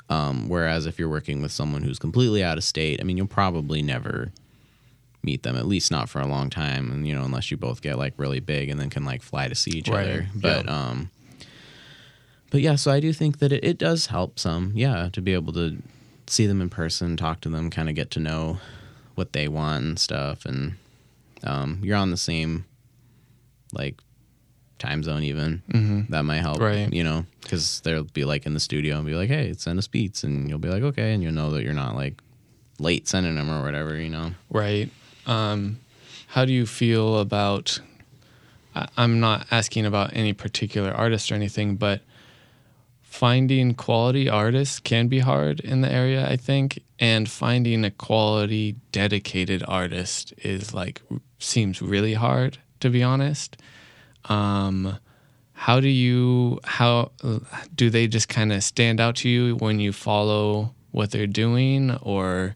Um, 0.10 0.50
whereas 0.50 0.86
if 0.86 1.00
you're 1.00 1.10
working 1.10 1.42
with 1.42 1.52
someone 1.52 1.84
who's 1.84 2.00
completely 2.00 2.44
out 2.44 2.58
of 2.58 2.64
state, 2.64 3.00
I 3.00 3.04
mean, 3.04 3.18
you'll 3.18 3.28
probably 3.28 3.82
never 3.82 4.32
meet 5.24 5.44
them 5.44 5.56
at 5.56 5.66
least 5.66 5.90
not 5.90 6.10
for 6.10 6.20
a 6.20 6.28
long 6.28 6.50
time 6.50 6.92
and 6.92 7.08
you 7.08 7.16
know 7.16 7.24
unless 7.24 7.50
you 7.50 7.58
both 7.58 7.82
get 7.82 7.98
like 7.98 8.14
really 8.18 8.40
big 8.40 8.70
and 8.70 8.80
then 8.80 8.90
can 8.90 9.06
like 9.06 9.22
fly 9.22 9.48
to 9.48 9.56
see 9.56 9.72
each 9.72 9.88
right. 9.88 10.04
other. 10.08 10.28
but 10.36 10.66
yeah. 10.66 10.72
um 10.72 11.10
but 12.52 12.62
yeah 12.62 12.76
so 12.76 12.92
i 12.92 13.00
do 13.00 13.14
think 13.14 13.40
that 13.40 13.52
it, 13.52 13.64
it 13.64 13.78
does 13.78 14.08
help 14.08 14.38
some 14.38 14.72
yeah 14.76 15.10
to 15.14 15.22
be 15.22 15.34
able 15.34 15.54
to 15.54 15.78
see 16.28 16.46
them 16.46 16.62
in 16.62 16.70
person 16.70 17.18
talk 17.18 17.42
to 17.42 17.50
them 17.50 17.70
kind 17.70 17.90
of 17.90 17.96
get 17.96 18.12
to 18.12 18.20
know 18.20 18.60
what 19.16 19.34
they 19.34 19.48
want 19.48 19.84
and 19.84 20.00
stuff. 20.00 20.46
And 20.46 20.76
um 21.44 21.80
you're 21.84 21.98
on 21.98 22.12
the 22.12 22.18
same 22.18 22.66
like 23.72 24.00
time 24.80 25.04
zone 25.04 25.24
even. 25.24 25.62
Mm-hmm. 25.70 26.12
that 26.12 26.24
might 26.24 26.42
help 26.42 26.60
right. 26.60 26.92
you 26.92 27.04
know 27.04 27.26
because 27.42 27.82
they'll 27.82 28.04
be 28.04 28.26
like 28.26 28.46
in 28.46 28.54
the 28.54 28.60
studio 28.60 28.98
and 28.98 29.06
be 29.06 29.16
like 29.16 29.30
hey 29.30 29.54
send 29.54 29.80
us 29.80 29.88
beats. 29.88 30.24
And 30.24 30.50
you'll 30.50 30.60
be 30.60 30.70
like 30.70 30.84
okay. 30.84 31.14
And 31.14 31.24
you'll 31.24 31.34
know 31.34 31.52
that 31.52 31.64
you're 31.64 31.74
not 31.74 31.96
like 31.96 32.22
late 32.80 33.08
sending 33.08 33.36
them 33.36 33.50
or 33.50 33.64
whatever 33.64 33.96
you 33.96 34.10
know? 34.10 34.32
Right 34.50 34.90
um, 35.26 35.80
how 36.28 36.46
do 36.46 36.54
you 36.54 36.66
feel 36.66 37.20
about? 37.20 37.80
I'm 38.98 39.20
not 39.20 39.46
asking 39.52 39.86
about 39.86 40.12
any 40.14 40.34
particular 40.34 40.92
artist 40.92 41.32
or 41.32 41.36
anything, 41.36 41.76
but 41.76 42.02
finding 43.04 43.76
quality 43.76 44.28
artists 44.28 44.80
can 44.80 45.08
be 45.08 45.20
hard 45.20 45.60
in 45.60 45.82
the 45.82 45.92
area, 45.92 46.28
I 46.28 46.38
think, 46.38 46.82
and 46.98 47.30
finding 47.30 47.86
a 47.86 47.92
quality 47.92 48.76
dedicated 48.92 49.64
artist 49.68 50.34
is 50.40 50.74
like 50.74 51.02
seems 51.38 51.82
really 51.82 52.16
hard 52.16 52.58
to 52.84 52.90
be 52.90 53.02
honest. 53.02 53.56
Um, 54.26 55.00
how 55.54 55.80
do 55.80 55.88
you 55.88 56.60
how 56.66 57.12
do 57.76 57.90
they 57.90 58.08
just 58.08 58.28
kind 58.28 58.52
of 58.52 58.62
stand 58.64 59.00
out 59.00 59.16
to 59.18 59.30
you 59.30 59.56
when 59.56 59.80
you 59.80 59.94
follow 59.94 60.76
what 60.92 61.12
they're 61.12 61.26
doing, 61.26 61.92
or 62.02 62.56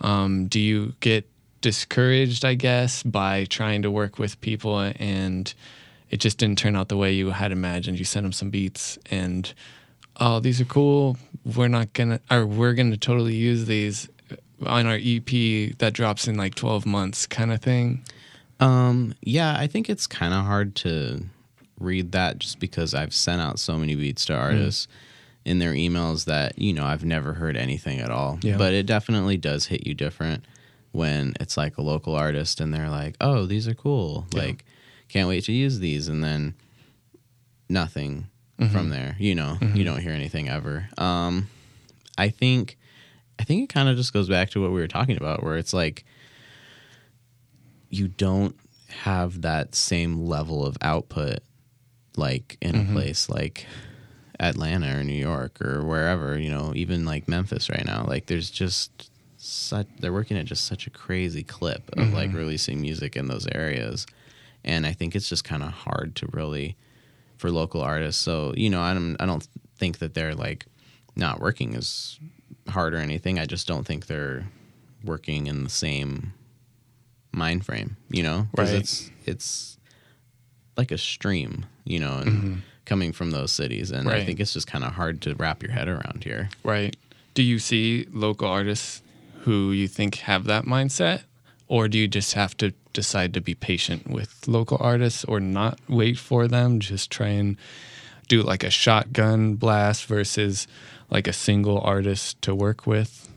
um, 0.00 0.46
do 0.48 0.58
you 0.58 0.94
get 1.00 1.28
discouraged, 1.60 2.44
I 2.44 2.54
guess, 2.54 3.02
by 3.02 3.44
trying 3.44 3.82
to 3.82 3.90
work 3.90 4.18
with 4.18 4.40
people 4.40 4.78
and 4.78 5.52
it 6.10 6.20
just 6.20 6.38
didn't 6.38 6.58
turn 6.58 6.76
out 6.76 6.88
the 6.88 6.96
way 6.96 7.12
you 7.12 7.30
had 7.30 7.52
imagined. 7.52 7.98
You 7.98 8.04
sent 8.04 8.24
them 8.24 8.32
some 8.32 8.50
beats 8.50 8.98
and 9.10 9.52
oh, 10.18 10.40
these 10.40 10.60
are 10.60 10.66
cool. 10.66 11.16
We're 11.44 11.68
not 11.68 11.92
gonna 11.92 12.20
or 12.30 12.46
we're 12.46 12.74
gonna 12.74 12.96
totally 12.96 13.34
use 13.34 13.66
these 13.66 14.08
on 14.66 14.86
our 14.86 14.98
EP 15.00 15.76
that 15.78 15.92
drops 15.92 16.26
in 16.28 16.36
like 16.36 16.54
twelve 16.54 16.86
months 16.86 17.26
kind 17.26 17.52
of 17.52 17.60
thing. 17.60 18.04
Um, 18.60 19.14
yeah, 19.22 19.56
I 19.56 19.66
think 19.66 19.88
it's 19.88 20.06
kind 20.06 20.34
of 20.34 20.44
hard 20.44 20.74
to 20.76 21.24
read 21.78 22.12
that 22.12 22.38
just 22.38 22.58
because 22.58 22.92
I've 22.92 23.14
sent 23.14 23.40
out 23.40 23.58
so 23.60 23.76
many 23.76 23.94
beats 23.94 24.24
to 24.26 24.34
artists 24.34 24.86
mm. 24.86 25.50
in 25.50 25.58
their 25.60 25.72
emails 25.72 26.24
that 26.24 26.58
you 26.58 26.72
know 26.72 26.84
I've 26.84 27.04
never 27.04 27.34
heard 27.34 27.56
anything 27.56 28.00
at 28.00 28.10
all. 28.10 28.38
Yeah. 28.42 28.56
But 28.56 28.72
it 28.72 28.86
definitely 28.86 29.36
does 29.36 29.66
hit 29.66 29.86
you 29.86 29.94
different 29.94 30.44
when 30.92 31.34
it's 31.40 31.56
like 31.56 31.78
a 31.78 31.82
local 31.82 32.14
artist 32.14 32.60
and 32.60 32.72
they're 32.72 32.90
like, 32.90 33.16
"Oh, 33.20 33.46
these 33.46 33.68
are 33.68 33.74
cool. 33.74 34.26
Yeah. 34.32 34.42
Like 34.42 34.64
can't 35.08 35.28
wait 35.28 35.44
to 35.44 35.52
use 35.52 35.78
these." 35.78 36.08
And 36.08 36.22
then 36.22 36.54
nothing 37.68 38.28
mm-hmm. 38.58 38.72
from 38.72 38.90
there. 38.90 39.16
You 39.18 39.34
know, 39.34 39.58
mm-hmm. 39.60 39.76
you 39.76 39.84
don't 39.84 40.00
hear 40.00 40.12
anything 40.12 40.48
ever. 40.48 40.88
Um 40.98 41.48
I 42.16 42.28
think 42.28 42.78
I 43.38 43.44
think 43.44 43.64
it 43.64 43.72
kind 43.72 43.88
of 43.88 43.96
just 43.96 44.12
goes 44.12 44.28
back 44.28 44.50
to 44.50 44.60
what 44.60 44.72
we 44.72 44.80
were 44.80 44.88
talking 44.88 45.16
about 45.16 45.42
where 45.42 45.56
it's 45.56 45.72
like 45.72 46.04
you 47.90 48.08
don't 48.08 48.56
have 48.88 49.42
that 49.42 49.74
same 49.74 50.26
level 50.26 50.64
of 50.64 50.76
output 50.82 51.38
like 52.16 52.58
in 52.60 52.74
mm-hmm. 52.74 52.90
a 52.90 53.00
place 53.00 53.28
like 53.30 53.66
Atlanta 54.40 54.98
or 54.98 55.04
New 55.04 55.12
York 55.12 55.60
or 55.60 55.84
wherever, 55.84 56.38
you 56.38 56.50
know, 56.50 56.72
even 56.74 57.04
like 57.04 57.28
Memphis 57.28 57.70
right 57.70 57.84
now. 57.84 58.04
Like 58.06 58.26
there's 58.26 58.50
just 58.50 59.10
such 59.38 59.86
they're 60.00 60.12
working 60.12 60.36
at 60.36 60.44
just 60.44 60.66
such 60.66 60.86
a 60.86 60.90
crazy 60.90 61.44
clip 61.44 61.88
of 61.92 62.04
mm-hmm. 62.04 62.14
like 62.14 62.32
releasing 62.32 62.80
music 62.80 63.16
in 63.16 63.28
those 63.28 63.46
areas 63.52 64.04
and 64.64 64.84
i 64.84 64.92
think 64.92 65.14
it's 65.14 65.28
just 65.28 65.44
kind 65.44 65.62
of 65.62 65.70
hard 65.70 66.14
to 66.16 66.28
really 66.32 66.76
for 67.36 67.50
local 67.50 67.80
artists 67.80 68.20
so 68.20 68.52
you 68.56 68.68
know 68.68 68.80
i 68.80 68.92
don't 68.92 69.16
i 69.20 69.26
don't 69.26 69.46
think 69.76 69.98
that 69.98 70.14
they're 70.14 70.34
like 70.34 70.66
not 71.14 71.40
working 71.40 71.76
as 71.76 72.18
hard 72.68 72.92
or 72.92 72.98
anything 72.98 73.38
i 73.38 73.46
just 73.46 73.68
don't 73.68 73.86
think 73.86 74.06
they're 74.06 74.48
working 75.04 75.46
in 75.46 75.62
the 75.62 75.70
same 75.70 76.34
mind 77.30 77.64
frame 77.64 77.96
you 78.10 78.22
know 78.22 78.48
because 78.50 78.72
right. 78.72 78.80
it's 78.80 79.10
it's 79.24 79.78
like 80.76 80.90
a 80.90 80.98
stream 80.98 81.64
you 81.84 82.00
know 82.00 82.18
and 82.18 82.30
mm-hmm. 82.30 82.54
coming 82.84 83.12
from 83.12 83.30
those 83.30 83.52
cities 83.52 83.92
and 83.92 84.08
right. 84.08 84.22
i 84.22 84.24
think 84.24 84.40
it's 84.40 84.52
just 84.52 84.66
kind 84.66 84.82
of 84.82 84.92
hard 84.94 85.20
to 85.20 85.32
wrap 85.36 85.62
your 85.62 85.70
head 85.70 85.86
around 85.86 86.24
here 86.24 86.48
right 86.64 86.96
do 87.34 87.42
you 87.44 87.60
see 87.60 88.04
local 88.12 88.48
artists 88.48 89.02
who 89.40 89.72
you 89.72 89.88
think 89.88 90.16
have 90.16 90.44
that 90.44 90.64
mindset, 90.64 91.22
or 91.66 91.88
do 91.88 91.98
you 91.98 92.08
just 92.08 92.34
have 92.34 92.56
to 92.58 92.72
decide 92.92 93.34
to 93.34 93.40
be 93.40 93.54
patient 93.54 94.08
with 94.08 94.46
local 94.48 94.78
artists 94.80 95.24
or 95.24 95.40
not 95.40 95.78
wait 95.88 96.18
for 96.18 96.48
them, 96.48 96.80
just 96.80 97.10
try 97.10 97.28
and 97.28 97.56
do 98.28 98.42
like 98.42 98.64
a 98.64 98.70
shotgun 98.70 99.54
blast 99.54 100.06
versus 100.06 100.66
like 101.10 101.26
a 101.26 101.32
single 101.32 101.80
artist 101.80 102.40
to 102.42 102.54
work 102.54 102.86
with? 102.86 103.28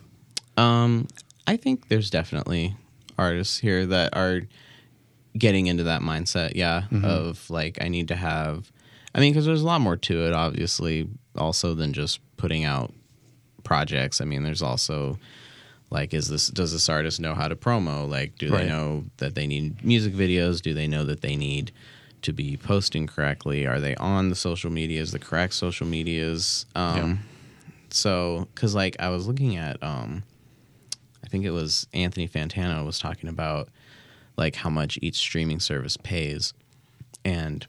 Um, 0.58 1.08
I 1.47 1.58
think 1.58 1.88
there's 1.88 2.10
definitely 2.10 2.76
artists 3.18 3.60
here 3.60 3.86
that 3.86 4.16
are 4.16 4.41
getting 5.38 5.68
into 5.68 5.84
that 5.84 6.02
mindset, 6.02 6.54
yeah, 6.56 6.84
mm-hmm. 6.91 7.06
of 7.06 7.49
like 7.49 7.78
I 7.82 7.88
need 7.88 8.10
to 8.10 8.16
have 8.16 8.72
I 9.14 9.20
mean, 9.20 9.34
because 9.34 9.45
there's 9.45 9.62
a 9.62 9.66
lot 9.66 9.82
more 9.82 9.97
to 9.97 10.28
it, 10.28 10.34
obviously, 10.34 11.08
also 11.38 11.74
than 11.74 11.93
just 11.93 12.20
putting 12.38 12.64
out 12.64 12.93
projects. 13.64 14.22
I 14.22 14.26
mean, 14.26 14.43
there's 14.43 14.62
also 14.62 15.20
like, 15.92 16.14
is 16.14 16.30
this 16.30 16.48
does 16.48 16.72
this 16.72 16.88
artist 16.88 17.20
know 17.20 17.36
how 17.36 17.50
to 17.50 17.56
promo? 17.56 18.10
Like, 18.10 18.38
do 18.38 18.50
right. 18.50 18.62
they 18.64 18.70
know 18.70 19.04
that 19.18 19.36
they 19.36 19.46
need 19.46 19.84
music 19.84 20.14
videos? 20.14 20.62
Do 20.62 20.74
they 20.74 20.88
know 20.88 21.04
that 21.04 21.22
they 21.22 21.36
need 21.36 21.72
to 22.22 22.32
be 22.32 22.56
posting 22.56 23.08
correctly? 23.08 23.68
Are 23.68 23.80
they 23.80 23.96
on 23.96 24.30
the 24.30 24.36
social 24.36 24.72
medias, 24.72 25.12
the 25.12 25.20
correct 25.20 25.54
social 25.54 25.86
medias? 25.86 26.66
Um, 26.76 26.96
yeah. 26.96 27.16
So, 27.89 28.48
because 28.56 28.74
like 28.74 28.96
I 29.00 29.10
was 29.10 29.28
looking 29.28 29.58
at, 29.58 29.84
um, 29.84 30.24
I 31.26 31.28
think 31.28 31.44
it 31.44 31.52
was 31.52 31.86
Anthony 31.94 32.28
Fantano 32.28 32.86
was 32.86 32.98
talking 32.98 33.28
about 33.28 33.68
like 34.38 34.56
how 34.56 34.70
much 34.70 34.98
each 35.02 35.18
streaming 35.18 35.60
service 35.60 35.98
pays, 35.98 36.54
and 37.26 37.68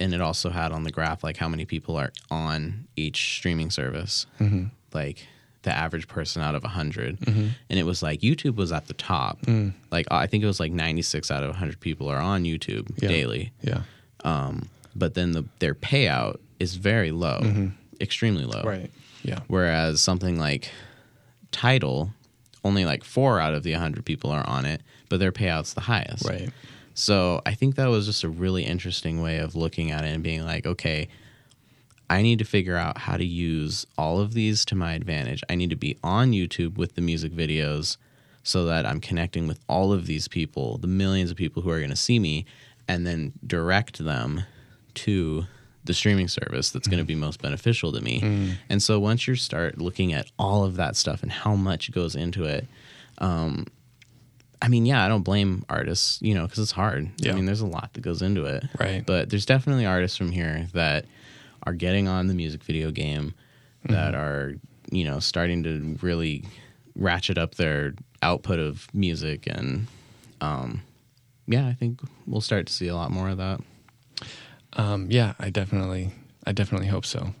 and 0.00 0.12
it 0.12 0.20
also 0.20 0.50
had 0.50 0.72
on 0.72 0.82
the 0.82 0.90
graph 0.90 1.22
like 1.22 1.36
how 1.36 1.48
many 1.48 1.64
people 1.64 1.96
are 1.96 2.12
on 2.28 2.88
each 2.96 3.36
streaming 3.36 3.70
service, 3.70 4.26
mm-hmm. 4.40 4.64
like 4.92 5.28
the 5.62 5.72
average 5.72 6.08
person 6.08 6.42
out 6.42 6.54
of 6.54 6.62
100 6.62 7.20
mm-hmm. 7.20 7.48
and 7.70 7.78
it 7.78 7.84
was 7.84 8.02
like 8.02 8.20
youtube 8.20 8.56
was 8.56 8.72
at 8.72 8.86
the 8.86 8.94
top. 8.94 9.40
Mm. 9.42 9.72
like 9.90 10.06
i 10.10 10.26
think 10.26 10.42
it 10.42 10.46
was 10.46 10.60
like 10.60 10.72
96 10.72 11.30
out 11.30 11.42
of 11.42 11.50
100 11.50 11.80
people 11.80 12.08
are 12.08 12.18
on 12.18 12.44
youtube 12.44 12.90
yeah. 13.00 13.08
daily. 13.08 13.52
Yeah. 13.62 13.82
Um, 14.24 14.68
but 14.94 15.14
then 15.14 15.32
the, 15.32 15.44
their 15.58 15.74
payout 15.74 16.38
is 16.60 16.76
very 16.76 17.10
low 17.10 17.40
mm-hmm. 17.42 17.68
extremely 18.00 18.44
low. 18.44 18.62
Right. 18.62 18.90
Yeah. 19.22 19.40
Whereas 19.48 20.00
something 20.00 20.38
like 20.38 20.70
Tidal 21.50 22.10
only 22.64 22.84
like 22.84 23.04
four 23.04 23.40
out 23.40 23.54
of 23.54 23.62
the 23.62 23.72
100 23.72 24.04
people 24.04 24.30
are 24.30 24.46
on 24.48 24.64
it 24.64 24.82
but 25.12 25.20
their 25.20 25.30
payout's 25.30 25.74
the 25.74 25.82
highest. 25.82 26.26
Right. 26.26 26.48
So 26.94 27.42
I 27.44 27.52
think 27.52 27.74
that 27.74 27.88
was 27.88 28.06
just 28.06 28.24
a 28.24 28.30
really 28.30 28.64
interesting 28.64 29.20
way 29.20 29.40
of 29.40 29.54
looking 29.54 29.90
at 29.90 30.04
it 30.04 30.08
and 30.08 30.22
being 30.22 30.42
like, 30.42 30.66
okay, 30.66 31.08
I 32.12 32.20
need 32.20 32.40
to 32.40 32.44
figure 32.44 32.76
out 32.76 32.98
how 32.98 33.16
to 33.16 33.24
use 33.24 33.86
all 33.96 34.20
of 34.20 34.34
these 34.34 34.66
to 34.66 34.74
my 34.74 34.92
advantage. 34.92 35.42
I 35.48 35.54
need 35.54 35.70
to 35.70 35.76
be 35.76 35.96
on 36.04 36.32
YouTube 36.32 36.76
with 36.76 36.94
the 36.94 37.00
music 37.00 37.32
videos 37.32 37.96
so 38.42 38.66
that 38.66 38.84
I'm 38.84 39.00
connecting 39.00 39.46
with 39.46 39.58
all 39.66 39.94
of 39.94 40.04
these 40.04 40.28
people, 40.28 40.76
the 40.76 40.88
millions 40.88 41.30
of 41.30 41.38
people 41.38 41.62
who 41.62 41.70
are 41.70 41.78
going 41.78 41.88
to 41.88 41.96
see 41.96 42.18
me, 42.18 42.44
and 42.86 43.06
then 43.06 43.32
direct 43.46 44.04
them 44.04 44.42
to 44.96 45.46
the 45.84 45.94
streaming 45.94 46.28
service 46.28 46.70
that's 46.70 46.86
mm. 46.86 46.90
going 46.90 47.02
to 47.02 47.06
be 47.06 47.14
most 47.14 47.40
beneficial 47.40 47.92
to 47.92 48.02
me. 48.02 48.20
Mm. 48.20 48.54
And 48.68 48.82
so 48.82 49.00
once 49.00 49.26
you 49.26 49.34
start 49.34 49.78
looking 49.78 50.12
at 50.12 50.30
all 50.38 50.64
of 50.64 50.76
that 50.76 50.96
stuff 50.96 51.22
and 51.22 51.32
how 51.32 51.54
much 51.54 51.92
goes 51.92 52.14
into 52.14 52.44
it, 52.44 52.66
um, 53.18 53.64
I 54.60 54.68
mean, 54.68 54.84
yeah, 54.84 55.02
I 55.02 55.08
don't 55.08 55.22
blame 55.22 55.64
artists, 55.70 56.20
you 56.20 56.34
know, 56.34 56.42
because 56.42 56.58
it's 56.58 56.72
hard. 56.72 57.10
Yeah. 57.16 57.32
I 57.32 57.36
mean, 57.36 57.46
there's 57.46 57.62
a 57.62 57.66
lot 57.66 57.94
that 57.94 58.02
goes 58.02 58.20
into 58.20 58.44
it. 58.44 58.64
Right. 58.78 59.02
But 59.06 59.30
there's 59.30 59.46
definitely 59.46 59.86
artists 59.86 60.18
from 60.18 60.30
here 60.30 60.68
that 60.74 61.06
are 61.64 61.72
getting 61.72 62.08
on 62.08 62.26
the 62.26 62.34
music 62.34 62.62
video 62.64 62.90
game 62.90 63.34
that 63.84 64.14
mm-hmm. 64.14 64.20
are, 64.20 64.54
you 64.90 65.04
know, 65.04 65.18
starting 65.18 65.62
to 65.62 65.96
really 66.02 66.44
ratchet 66.94 67.38
up 67.38 67.54
their 67.54 67.94
output 68.22 68.58
of 68.58 68.86
music. 68.94 69.46
And 69.46 69.86
um, 70.40 70.82
yeah, 71.46 71.66
I 71.66 71.74
think 71.74 72.00
we'll 72.26 72.40
start 72.40 72.66
to 72.66 72.72
see 72.72 72.88
a 72.88 72.94
lot 72.94 73.10
more 73.10 73.28
of 73.28 73.38
that. 73.38 73.60
Um, 74.74 75.08
yeah, 75.10 75.34
I 75.38 75.50
definitely, 75.50 76.12
I 76.46 76.52
definitely 76.52 76.88
hope 76.88 77.04
so. 77.04 77.34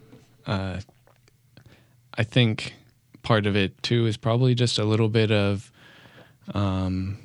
Uh, 0.46 0.80
I 2.14 2.24
think 2.24 2.74
part 3.22 3.46
of 3.46 3.56
it 3.56 3.80
too 3.82 4.06
is 4.06 4.16
probably 4.16 4.54
just 4.54 4.78
a 4.78 4.84
little 4.84 5.08
bit 5.08 5.30
of 5.30 5.70
um, 6.54 7.18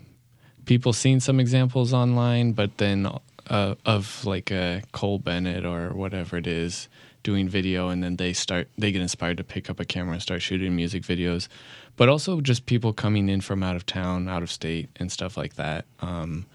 people 0.65 0.93
seeing 0.93 1.19
some 1.19 1.39
examples 1.39 1.93
online, 1.93 2.53
but 2.53 2.77
then 2.77 3.07
uh, 3.49 3.75
of 3.85 4.25
like 4.25 4.51
a 4.51 4.83
Cole 4.91 5.19
Bennett 5.19 5.65
or 5.65 5.89
whatever 5.89 6.37
it 6.37 6.47
is 6.47 6.87
doing 7.23 7.49
video, 7.49 7.89
and 7.89 8.03
then 8.03 8.15
they 8.15 8.33
start 8.33 8.69
they 8.77 8.91
get 8.91 9.01
inspired 9.01 9.37
to 9.37 9.43
pick 9.43 9.69
up 9.69 9.79
a 9.79 9.85
camera 9.85 10.13
and 10.13 10.21
start 10.21 10.41
shooting 10.41 10.75
music 10.75 11.03
videos. 11.03 11.47
But 11.95 12.09
also 12.09 12.41
just 12.41 12.65
people 12.65 12.93
coming 12.93 13.27
in 13.29 13.41
from 13.41 13.63
out 13.63 13.75
of 13.75 13.85
town, 13.85 14.27
out 14.27 14.43
of 14.43 14.51
state, 14.51 14.89
and 14.97 15.11
stuff 15.11 15.37
like 15.37 15.55
that. 15.55 15.85
Um, 15.99 16.45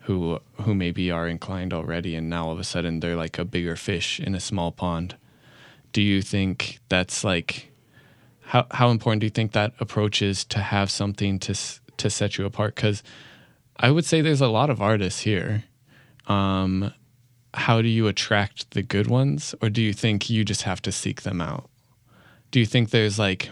who 0.00 0.40
who 0.62 0.74
maybe 0.74 1.10
are 1.10 1.28
inclined 1.28 1.72
already, 1.72 2.14
and 2.14 2.30
now 2.30 2.46
all 2.46 2.52
of 2.52 2.60
a 2.60 2.64
sudden 2.64 3.00
they're 3.00 3.16
like 3.16 3.38
a 3.38 3.44
bigger 3.44 3.76
fish 3.76 4.20
in 4.20 4.34
a 4.34 4.40
small 4.40 4.70
pond. 4.70 5.16
Do 5.92 6.00
you 6.00 6.22
think 6.22 6.78
that's 6.88 7.24
like 7.24 7.72
how 8.46 8.66
how 8.70 8.90
important 8.90 9.20
do 9.20 9.26
you 9.26 9.30
think 9.30 9.52
that 9.52 9.74
approach 9.80 10.22
is 10.22 10.44
to 10.46 10.60
have 10.60 10.90
something 10.90 11.38
to 11.40 11.54
to 11.96 12.10
set 12.10 12.38
you 12.38 12.46
apart 12.46 12.74
because 12.74 13.02
I 13.76 13.90
would 13.90 14.04
say 14.04 14.20
there's 14.20 14.40
a 14.40 14.48
lot 14.48 14.70
of 14.70 14.80
artists 14.80 15.20
here. 15.20 15.64
Um, 16.26 16.92
how 17.54 17.80
do 17.80 17.88
you 17.88 18.06
attract 18.06 18.72
the 18.72 18.82
good 18.82 19.06
ones, 19.06 19.54
or 19.62 19.70
do 19.70 19.80
you 19.80 19.92
think 19.92 20.28
you 20.28 20.44
just 20.44 20.62
have 20.62 20.82
to 20.82 20.92
seek 20.92 21.22
them 21.22 21.40
out? 21.40 21.68
Do 22.50 22.60
you 22.60 22.66
think 22.66 22.90
there's 22.90 23.18
like, 23.18 23.50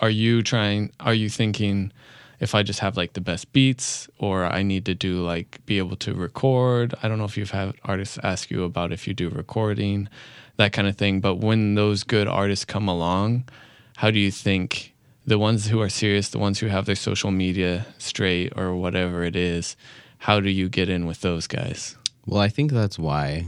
are 0.00 0.10
you 0.10 0.42
trying? 0.42 0.92
Are 1.00 1.14
you 1.14 1.28
thinking? 1.28 1.92
if 2.40 2.54
I 2.54 2.62
just 2.62 2.80
have 2.80 2.96
like 2.96 3.14
the 3.14 3.20
best 3.20 3.52
beats 3.52 4.08
or 4.18 4.44
I 4.44 4.62
need 4.62 4.84
to 4.86 4.94
do 4.94 5.22
like 5.22 5.64
be 5.66 5.78
able 5.78 5.96
to 5.96 6.14
record. 6.14 6.94
I 7.02 7.08
don't 7.08 7.18
know 7.18 7.24
if 7.24 7.36
you've 7.36 7.50
had 7.50 7.74
artists 7.84 8.18
ask 8.22 8.50
you 8.50 8.64
about 8.64 8.92
if 8.92 9.08
you 9.08 9.14
do 9.14 9.28
recording, 9.28 10.08
that 10.56 10.72
kind 10.72 10.86
of 10.86 10.96
thing. 10.96 11.20
But 11.20 11.36
when 11.36 11.74
those 11.74 12.04
good 12.04 12.28
artists 12.28 12.64
come 12.64 12.88
along, 12.88 13.48
how 13.96 14.10
do 14.10 14.18
you 14.18 14.30
think 14.30 14.94
the 15.26 15.38
ones 15.38 15.66
who 15.66 15.80
are 15.80 15.88
serious, 15.88 16.28
the 16.28 16.38
ones 16.38 16.60
who 16.60 16.68
have 16.68 16.86
their 16.86 16.96
social 16.96 17.30
media 17.30 17.86
straight 17.98 18.52
or 18.56 18.74
whatever 18.76 19.24
it 19.24 19.36
is, 19.36 19.76
how 20.18 20.40
do 20.40 20.48
you 20.48 20.68
get 20.68 20.88
in 20.88 21.06
with 21.06 21.20
those 21.20 21.46
guys? 21.46 21.96
Well, 22.28 22.40
I 22.40 22.48
think 22.48 22.72
that's 22.72 22.98
why, 22.98 23.46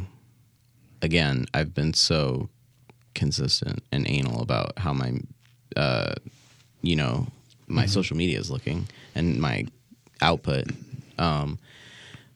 again, 1.03 1.47
I've 1.53 1.75
been 1.75 1.93
so 1.95 2.49
consistent 3.15 3.83
and 3.93 4.09
anal 4.09 4.41
about 4.41 4.79
how 4.79 4.93
my, 4.93 5.13
uh, 5.77 6.15
you 6.81 6.97
know, 6.97 7.27
my 7.69 7.83
mm-hmm. 7.83 7.91
social 7.91 8.17
media 8.17 8.39
is 8.39 8.51
looking 8.51 8.89
and 9.15 9.39
my 9.39 9.67
output. 10.23 10.65
Um, 11.19 11.59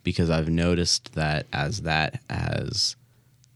because 0.02 0.28
I've 0.28 0.50
noticed 0.50 1.14
that 1.14 1.46
as 1.50 1.82
that 1.82 2.20
has 2.28 2.94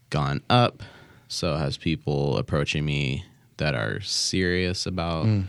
gone 0.08 0.40
up, 0.48 0.82
so 1.28 1.56
has 1.56 1.76
people 1.76 2.38
approaching 2.38 2.86
me 2.86 3.26
that 3.58 3.74
are 3.74 4.00
serious 4.00 4.86
about 4.86 5.26
mm 5.26 5.44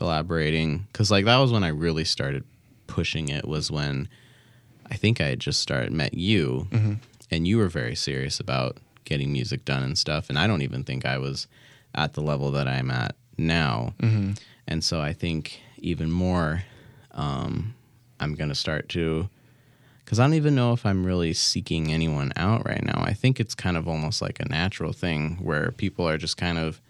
collaborating 0.00 0.86
because 0.90 1.10
like 1.10 1.26
that 1.26 1.36
was 1.36 1.52
when 1.52 1.62
I 1.62 1.68
really 1.68 2.06
started 2.06 2.42
pushing 2.86 3.28
it 3.28 3.46
was 3.46 3.70
when 3.70 4.08
I 4.90 4.94
think 4.94 5.20
I 5.20 5.26
had 5.26 5.40
just 5.40 5.60
started 5.60 5.92
met 5.92 6.14
you 6.14 6.66
mm-hmm. 6.70 6.94
and 7.30 7.46
you 7.46 7.58
were 7.58 7.68
very 7.68 7.94
serious 7.94 8.40
about 8.40 8.78
getting 9.04 9.32
music 9.32 9.64
done 9.64 9.82
and 9.82 9.96
stuff 9.96 10.28
and 10.28 10.38
I 10.38 10.46
don't 10.46 10.62
even 10.62 10.84
think 10.84 11.04
I 11.04 11.18
was 11.18 11.46
at 11.94 12.14
the 12.14 12.22
level 12.22 12.50
that 12.52 12.68
I'm 12.68 12.90
at 12.90 13.14
now 13.36 13.94
mm-hmm. 13.98 14.32
and 14.66 14.84
so 14.84 15.00
I 15.00 15.12
think 15.12 15.60
even 15.78 16.10
more 16.10 16.64
um, 17.12 17.74
I'm 18.18 18.34
gonna 18.34 18.54
start 18.54 18.88
to 18.90 19.28
because 20.10 20.18
I 20.18 20.24
don't 20.24 20.34
even 20.34 20.56
know 20.56 20.72
if 20.72 20.84
I'm 20.84 21.06
really 21.06 21.32
seeking 21.32 21.92
anyone 21.92 22.32
out 22.34 22.66
right 22.66 22.82
now. 22.82 23.00
I 23.00 23.12
think 23.12 23.38
it's 23.38 23.54
kind 23.54 23.76
of 23.76 23.86
almost 23.86 24.20
like 24.20 24.40
a 24.40 24.48
natural 24.48 24.92
thing 24.92 25.36
where 25.40 25.70
people 25.70 26.08
are 26.08 26.18
just 26.18 26.36
kind 26.36 26.58
of 26.58 26.80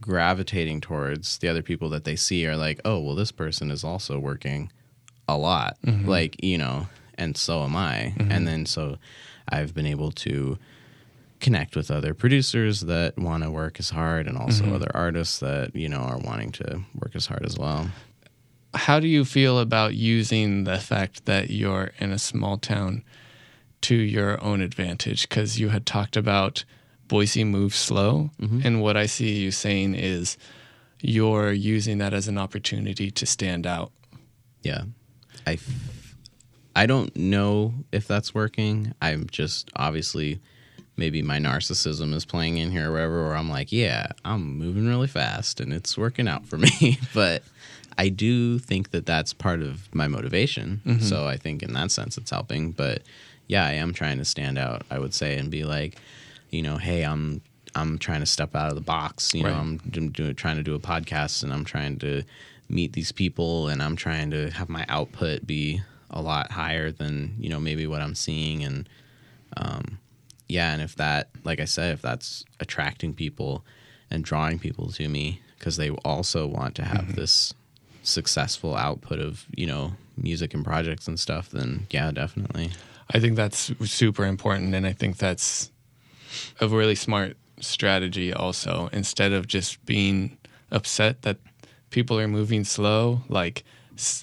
gravitating 0.00 0.80
towards 0.80 1.38
the 1.38 1.48
other 1.48 1.62
people 1.62 1.88
that 1.88 2.04
they 2.04 2.14
see 2.14 2.46
are 2.46 2.56
like, 2.56 2.80
oh, 2.84 3.00
well, 3.00 3.16
this 3.16 3.32
person 3.32 3.72
is 3.72 3.82
also 3.82 4.20
working 4.20 4.70
a 5.26 5.36
lot. 5.36 5.78
Mm-hmm. 5.84 6.08
Like, 6.08 6.40
you 6.40 6.58
know, 6.58 6.86
and 7.18 7.36
so 7.36 7.62
am 7.64 7.76
I. 7.76 8.14
Mm-hmm. 8.16 8.32
And 8.32 8.46
then 8.46 8.66
so 8.66 8.96
I've 9.48 9.74
been 9.74 9.86
able 9.86 10.12
to 10.12 10.58
connect 11.40 11.76
with 11.76 11.90
other 11.90 12.14
producers 12.14 12.80
that 12.82 13.16
want 13.18 13.44
to 13.44 13.50
work 13.50 13.78
as 13.78 13.90
hard 13.90 14.26
and 14.26 14.36
also 14.36 14.64
mm-hmm. 14.64 14.74
other 14.74 14.90
artists 14.94 15.38
that, 15.40 15.74
you 15.74 15.88
know, 15.88 15.98
are 15.98 16.18
wanting 16.18 16.50
to 16.52 16.80
work 16.94 17.14
as 17.14 17.26
hard 17.26 17.44
as 17.44 17.56
well. 17.56 17.88
How 18.74 19.00
do 19.00 19.06
you 19.06 19.24
feel 19.24 19.58
about 19.58 19.94
using 19.94 20.64
the 20.64 20.78
fact 20.78 21.26
that 21.26 21.50
you're 21.50 21.92
in 21.98 22.10
a 22.10 22.18
small 22.18 22.58
town 22.58 23.04
to 23.82 23.94
your 23.94 24.42
own 24.42 24.60
advantage? 24.60 25.28
Because 25.28 25.58
you 25.58 25.68
had 25.68 25.86
talked 25.86 26.16
about 26.16 26.64
Boise 27.06 27.44
moves 27.44 27.76
slow. 27.76 28.30
Mm-hmm. 28.40 28.60
And 28.64 28.82
what 28.82 28.96
I 28.96 29.06
see 29.06 29.38
you 29.38 29.50
saying 29.50 29.94
is 29.94 30.36
you're 31.00 31.52
using 31.52 31.98
that 31.98 32.12
as 32.12 32.28
an 32.28 32.36
opportunity 32.36 33.10
to 33.10 33.24
stand 33.24 33.66
out. 33.66 33.92
Yeah. 34.62 34.82
I 35.46 35.58
I 36.74 36.86
don't 36.86 37.14
know 37.16 37.74
if 37.92 38.06
that's 38.06 38.34
working. 38.34 38.94
I'm 39.00 39.26
just 39.30 39.70
obviously 39.76 40.40
maybe 40.96 41.22
my 41.22 41.38
narcissism 41.38 42.12
is 42.12 42.24
playing 42.24 42.58
in 42.58 42.70
here 42.70 42.90
or 42.90 42.92
wherever 42.92 43.24
where 43.24 43.36
I'm 43.36 43.48
like, 43.48 43.72
yeah, 43.72 44.08
I'm 44.24 44.58
moving 44.58 44.86
really 44.86 45.06
fast 45.06 45.60
and 45.60 45.72
it's 45.72 45.96
working 45.96 46.28
out 46.28 46.46
for 46.46 46.58
me. 46.58 46.98
but 47.14 47.42
I 47.96 48.08
do 48.08 48.58
think 48.58 48.90
that 48.90 49.06
that's 49.06 49.32
part 49.32 49.62
of 49.62 49.92
my 49.94 50.08
motivation. 50.08 50.82
Mm-hmm. 50.84 51.04
So 51.04 51.26
I 51.26 51.36
think 51.36 51.62
in 51.62 51.72
that 51.72 51.90
sense 51.90 52.18
it's 52.18 52.30
helping. 52.30 52.72
But 52.72 53.02
yeah, 53.46 53.64
I 53.64 53.72
am 53.72 53.92
trying 53.92 54.18
to 54.18 54.24
stand 54.24 54.58
out. 54.58 54.82
I 54.90 54.98
would 54.98 55.14
say 55.14 55.38
and 55.38 55.50
be 55.50 55.64
like, 55.64 55.96
you 56.50 56.62
know, 56.62 56.76
hey, 56.76 57.02
I'm 57.02 57.40
I'm 57.74 57.98
trying 57.98 58.20
to 58.20 58.26
step 58.26 58.54
out 58.54 58.68
of 58.68 58.74
the 58.74 58.80
box. 58.80 59.34
You 59.34 59.44
right. 59.44 59.50
know, 59.50 59.58
I'm, 59.58 59.80
I'm 59.94 60.10
doing, 60.10 60.34
trying 60.34 60.56
to 60.56 60.62
do 60.62 60.74
a 60.74 60.80
podcast 60.80 61.42
and 61.42 61.52
I'm 61.52 61.64
trying 61.64 61.98
to 61.98 62.22
meet 62.68 62.92
these 62.92 63.12
people 63.12 63.68
and 63.68 63.82
I'm 63.82 63.96
trying 63.96 64.30
to 64.32 64.50
have 64.50 64.68
my 64.68 64.84
output 64.88 65.46
be 65.46 65.82
a 66.10 66.22
lot 66.22 66.52
higher 66.52 66.90
than 66.90 67.36
you 67.38 67.48
know 67.48 67.60
maybe 67.60 67.86
what 67.86 68.00
I'm 68.00 68.14
seeing 68.14 68.64
and 68.64 68.88
um, 69.56 69.98
yeah, 70.48 70.72
and 70.72 70.82
if 70.82 70.96
that, 70.96 71.28
like 71.44 71.60
I 71.60 71.66
said, 71.66 71.92
if 71.92 72.02
that's 72.02 72.44
attracting 72.58 73.14
people 73.14 73.64
and 74.10 74.24
drawing 74.24 74.58
people 74.58 74.90
to 74.92 75.08
me 75.08 75.42
because 75.58 75.76
they 75.76 75.90
also 75.90 76.46
want 76.46 76.74
to 76.76 76.84
have 76.84 77.06
mm-hmm. 77.06 77.20
this 77.20 77.52
successful 78.02 78.74
output 78.74 79.18
of 79.18 79.44
you 79.54 79.66
know 79.66 79.92
music 80.16 80.54
and 80.54 80.64
projects 80.64 81.06
and 81.06 81.20
stuff, 81.20 81.50
then 81.50 81.86
yeah, 81.90 82.10
definitely. 82.10 82.70
I 83.10 83.20
think 83.20 83.36
that's 83.36 83.72
super 83.90 84.24
important, 84.24 84.74
and 84.74 84.86
I 84.86 84.92
think 84.92 85.18
that's 85.18 85.70
a 86.60 86.68
really 86.68 86.94
smart 86.94 87.36
strategy. 87.60 88.32
Also, 88.32 88.88
instead 88.92 89.32
of 89.32 89.46
just 89.46 89.84
being 89.84 90.38
upset 90.70 91.22
that 91.22 91.38
people 91.90 92.18
are 92.18 92.28
moving 92.28 92.64
slow, 92.64 93.22
like 93.28 93.64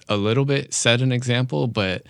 a 0.09 0.17
little 0.17 0.45
bit 0.45 0.73
set 0.73 1.01
an 1.01 1.11
example, 1.11 1.67
but 1.67 2.05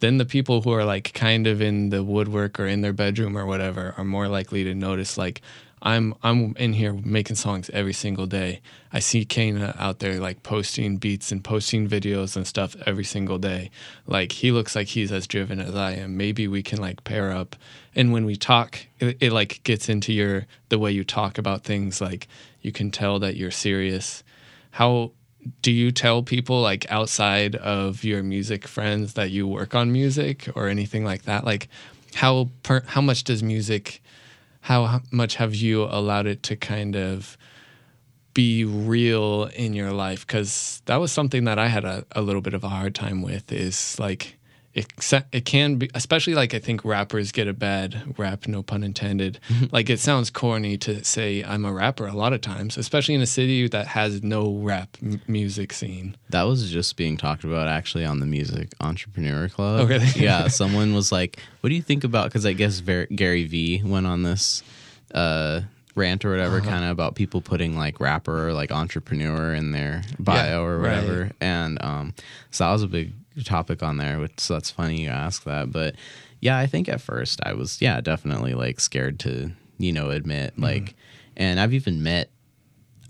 then 0.00 0.16
the 0.16 0.24
people 0.24 0.62
who 0.62 0.72
are 0.72 0.84
like 0.84 1.12
kind 1.12 1.46
of 1.46 1.60
in 1.60 1.90
the 1.90 2.02
woodwork 2.02 2.58
or 2.58 2.66
in 2.66 2.80
their 2.80 2.92
bedroom 2.92 3.36
or 3.36 3.46
whatever 3.46 3.94
are 3.96 4.04
more 4.04 4.28
likely 4.28 4.64
to 4.64 4.74
notice 4.74 5.18
like 5.18 5.42
I'm 5.82 6.14
I'm 6.22 6.54
in 6.56 6.74
here 6.74 6.92
making 6.92 7.36
songs 7.36 7.70
every 7.70 7.94
single 7.94 8.26
day. 8.26 8.60
I 8.92 8.98
see 8.98 9.24
Kana 9.24 9.74
out 9.78 10.00
there 10.00 10.20
like 10.20 10.42
posting 10.42 10.98
beats 10.98 11.32
and 11.32 11.42
posting 11.42 11.88
videos 11.88 12.36
and 12.36 12.46
stuff 12.46 12.76
every 12.84 13.04
single 13.04 13.38
day. 13.38 13.70
Like 14.06 14.32
he 14.32 14.50
looks 14.50 14.76
like 14.76 14.88
he's 14.88 15.10
as 15.10 15.26
driven 15.26 15.58
as 15.58 15.74
I 15.74 15.92
am. 15.92 16.18
Maybe 16.18 16.46
we 16.46 16.62
can 16.62 16.80
like 16.80 17.02
pair 17.04 17.30
up. 17.30 17.56
And 17.94 18.12
when 18.12 18.26
we 18.26 18.36
talk, 18.36 18.78
it, 18.98 19.16
it 19.20 19.32
like 19.32 19.62
gets 19.64 19.88
into 19.88 20.12
your 20.12 20.46
the 20.68 20.78
way 20.78 20.92
you 20.92 21.02
talk 21.02 21.38
about 21.38 21.64
things. 21.64 22.00
Like 22.00 22.28
you 22.60 22.72
can 22.72 22.90
tell 22.90 23.18
that 23.20 23.36
you're 23.36 23.50
serious. 23.50 24.22
How 24.72 25.12
do 25.62 25.72
you 25.72 25.90
tell 25.90 26.22
people 26.22 26.60
like 26.60 26.90
outside 26.90 27.56
of 27.56 28.04
your 28.04 28.22
music 28.22 28.66
friends 28.66 29.14
that 29.14 29.30
you 29.30 29.46
work 29.46 29.74
on 29.74 29.92
music 29.92 30.48
or 30.54 30.68
anything 30.68 31.04
like 31.04 31.22
that? 31.22 31.44
Like 31.44 31.68
how 32.14 32.48
per, 32.62 32.82
how 32.86 33.00
much 33.00 33.24
does 33.24 33.42
music 33.42 34.02
how 34.62 35.00
much 35.10 35.36
have 35.36 35.54
you 35.54 35.84
allowed 35.84 36.26
it 36.26 36.42
to 36.42 36.56
kind 36.56 36.94
of 36.94 37.38
be 38.34 38.64
real 38.64 39.44
in 39.54 39.72
your 39.72 39.92
life? 39.92 40.26
Because 40.26 40.82
that 40.84 40.96
was 40.96 41.10
something 41.12 41.44
that 41.44 41.58
i 41.58 41.68
had 41.68 41.84
a, 41.84 42.04
a 42.12 42.20
little 42.20 42.42
bit 42.42 42.54
of 42.54 42.64
a 42.64 42.68
hard 42.68 42.94
time 42.94 43.22
with 43.22 43.50
is 43.52 43.98
like 43.98 44.36
it, 44.80 45.24
it 45.32 45.44
can 45.44 45.76
be 45.76 45.90
especially 45.94 46.34
like 46.34 46.54
i 46.54 46.58
think 46.58 46.84
rappers 46.84 47.32
get 47.32 47.46
a 47.46 47.52
bad 47.52 48.14
rap 48.18 48.46
no 48.48 48.62
pun 48.62 48.82
intended 48.82 49.38
mm-hmm. 49.48 49.66
like 49.72 49.90
it 49.90 49.98
sounds 49.98 50.30
corny 50.30 50.76
to 50.76 51.04
say 51.04 51.42
i'm 51.44 51.64
a 51.64 51.72
rapper 51.72 52.06
a 52.06 52.12
lot 52.12 52.32
of 52.32 52.40
times 52.40 52.76
especially 52.76 53.14
in 53.14 53.20
a 53.20 53.26
city 53.26 53.68
that 53.68 53.86
has 53.86 54.22
no 54.22 54.54
rap 54.56 54.96
m- 55.02 55.20
music 55.26 55.72
scene 55.72 56.16
that 56.30 56.42
was 56.42 56.70
just 56.70 56.96
being 56.96 57.16
talked 57.16 57.44
about 57.44 57.68
actually 57.68 58.04
on 58.04 58.20
the 58.20 58.26
music 58.26 58.72
entrepreneur 58.80 59.48
club 59.48 59.80
oh 59.80 59.86
really 59.86 60.06
yeah 60.16 60.48
someone 60.48 60.94
was 60.94 61.12
like 61.12 61.38
what 61.60 61.68
do 61.68 61.74
you 61.74 61.82
think 61.82 62.04
about 62.04 62.24
because 62.24 62.46
i 62.46 62.52
guess 62.52 62.80
Ver- 62.80 63.06
gary 63.06 63.44
vee 63.44 63.82
went 63.84 64.06
on 64.06 64.22
this 64.22 64.62
uh 65.14 65.60
rant 65.96 66.24
or 66.24 66.30
whatever 66.30 66.58
uh-huh. 66.58 66.70
kind 66.70 66.84
of 66.84 66.90
about 66.90 67.14
people 67.14 67.40
putting 67.40 67.76
like 67.76 68.00
rapper 68.00 68.48
or 68.48 68.52
like 68.52 68.70
entrepreneur 68.70 69.52
in 69.54 69.72
their 69.72 70.02
bio 70.18 70.34
yeah, 70.36 70.58
or 70.58 70.80
whatever 70.80 71.22
right. 71.22 71.32
and 71.40 71.82
um 71.82 72.14
so 72.50 72.64
that 72.64 72.72
was 72.72 72.82
a 72.82 72.88
big 72.88 73.12
topic 73.44 73.82
on 73.82 73.96
there, 73.96 74.18
which 74.18 74.38
so 74.38 74.54
that's 74.54 74.70
funny 74.70 75.02
you 75.02 75.08
ask 75.08 75.44
that. 75.44 75.70
But 75.70 75.96
yeah, 76.40 76.58
I 76.58 76.66
think 76.66 76.88
at 76.88 77.00
first 77.00 77.40
I 77.44 77.52
was 77.52 77.80
yeah 77.80 78.00
definitely 78.00 78.54
like 78.54 78.80
scared 78.80 79.18
to 79.20 79.52
you 79.78 79.92
know 79.92 80.10
admit 80.10 80.52
mm-hmm. 80.52 80.62
like, 80.62 80.94
and 81.36 81.60
I've 81.60 81.74
even 81.74 82.02
met 82.02 82.30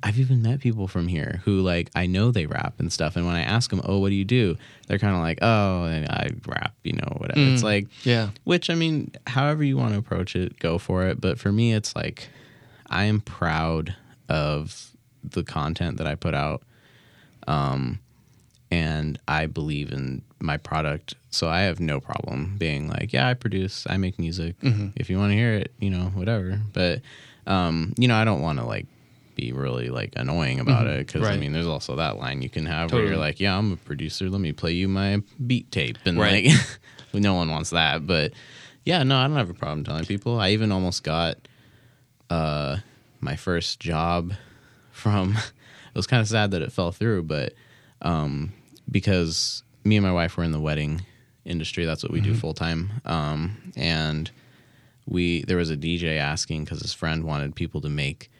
I've 0.02 0.18
even 0.18 0.40
met 0.40 0.60
people 0.60 0.88
from 0.88 1.08
here 1.08 1.42
who 1.44 1.60
like 1.60 1.90
I 1.94 2.06
know 2.06 2.30
they 2.30 2.46
rap 2.46 2.74
and 2.78 2.92
stuff, 2.92 3.16
and 3.16 3.26
when 3.26 3.34
I 3.36 3.42
ask 3.42 3.70
them, 3.70 3.82
"Oh, 3.84 3.98
what 3.98 4.08
do 4.08 4.14
you 4.14 4.24
do?" 4.24 4.56
They're 4.86 4.98
kind 4.98 5.14
of 5.14 5.20
like, 5.20 5.38
"Oh, 5.42 5.84
I 5.84 6.30
rap," 6.46 6.74
you 6.84 6.94
know, 6.94 7.16
whatever. 7.18 7.40
Mm, 7.40 7.52
it's 7.52 7.62
like, 7.62 7.86
yeah. 8.04 8.30
Which 8.44 8.70
I 8.70 8.74
mean, 8.74 9.12
however 9.26 9.62
you 9.62 9.76
want 9.76 9.92
to 9.92 9.98
approach 9.98 10.34
it, 10.36 10.58
go 10.58 10.78
for 10.78 11.06
it. 11.06 11.20
But 11.20 11.38
for 11.38 11.52
me, 11.52 11.74
it's 11.74 11.94
like 11.94 12.28
I 12.88 13.04
am 13.04 13.20
proud 13.20 13.94
of 14.28 14.90
the 15.22 15.44
content 15.44 15.98
that 15.98 16.06
I 16.06 16.14
put 16.14 16.34
out. 16.34 16.62
Um, 17.46 18.00
and 18.70 19.18
I 19.26 19.46
believe 19.46 19.92
in 19.92 20.22
my 20.38 20.56
product. 20.56 21.14
So 21.30 21.48
I 21.48 21.60
have 21.62 21.80
no 21.80 22.00
problem 22.00 22.56
being 22.58 22.88
like, 22.88 23.12
yeah, 23.12 23.28
I 23.28 23.34
produce, 23.34 23.86
I 23.88 23.96
make 23.96 24.18
music. 24.18 24.58
Mm-hmm. 24.60 24.88
If 24.96 25.10
you 25.10 25.18
want 25.18 25.32
to 25.32 25.36
hear 25.36 25.54
it, 25.54 25.72
you 25.80 25.90
know, 25.90 26.04
whatever. 26.14 26.60
But, 26.72 27.02
um, 27.46 27.94
you 27.98 28.08
know, 28.08 28.16
I 28.16 28.24
don't 28.24 28.42
want 28.42 28.58
to 28.58 28.64
like 28.64 28.86
be 29.34 29.52
really 29.52 29.88
like 29.88 30.12
annoying 30.16 30.60
about 30.60 30.86
mm-hmm. 30.86 31.00
it 31.00 31.06
because 31.06 31.22
right. 31.22 31.34
I 31.34 31.36
mean, 31.36 31.52
there's 31.52 31.66
also 31.66 31.96
that 31.96 32.18
line 32.18 32.42
you 32.42 32.50
can 32.50 32.66
have 32.66 32.90
totally. 32.90 33.02
where 33.02 33.12
you're 33.12 33.20
like, 33.20 33.40
yeah, 33.40 33.56
I'm 33.56 33.72
a 33.72 33.76
producer. 33.76 34.28
Let 34.28 34.40
me 34.40 34.52
play 34.52 34.72
you 34.72 34.86
my 34.86 35.22
beat 35.44 35.70
tape, 35.72 35.98
and 36.04 36.18
right. 36.18 36.46
like, 36.46 36.56
no 37.12 37.34
one 37.34 37.50
wants 37.50 37.70
that. 37.70 38.06
But 38.06 38.32
yeah, 38.84 39.02
no, 39.02 39.16
I 39.16 39.26
don't 39.26 39.36
have 39.36 39.50
a 39.50 39.54
problem 39.54 39.84
telling 39.84 40.04
people. 40.04 40.38
I 40.38 40.50
even 40.50 40.72
almost 40.72 41.02
got 41.02 41.36
uh, 42.28 42.78
my 43.20 43.36
first 43.36 43.80
job 43.80 44.34
from. 44.90 45.36
it 45.88 45.96
was 45.96 46.06
kind 46.06 46.20
of 46.20 46.28
sad 46.28 46.50
that 46.52 46.62
it 46.62 46.72
fell 46.72 46.92
through, 46.92 47.24
but 47.24 47.54
um, 48.02 48.52
because 48.90 49.62
me 49.84 49.96
and 49.96 50.04
my 50.04 50.12
wife 50.12 50.36
were 50.36 50.44
in 50.44 50.52
the 50.52 50.60
wedding 50.60 51.02
industry. 51.44 51.84
That's 51.84 52.02
what 52.02 52.12
we 52.12 52.20
mm-hmm. 52.20 52.32
do 52.32 52.38
full 52.38 52.54
time. 52.54 53.00
Um, 53.04 53.72
and 53.76 54.30
we 55.06 55.42
there 55.44 55.56
was 55.56 55.70
a 55.70 55.76
DJ 55.76 56.18
asking 56.18 56.64
because 56.64 56.80
his 56.80 56.92
friend 56.92 57.24
wanted 57.24 57.54
people 57.54 57.80
to 57.80 57.88
make 57.88 58.30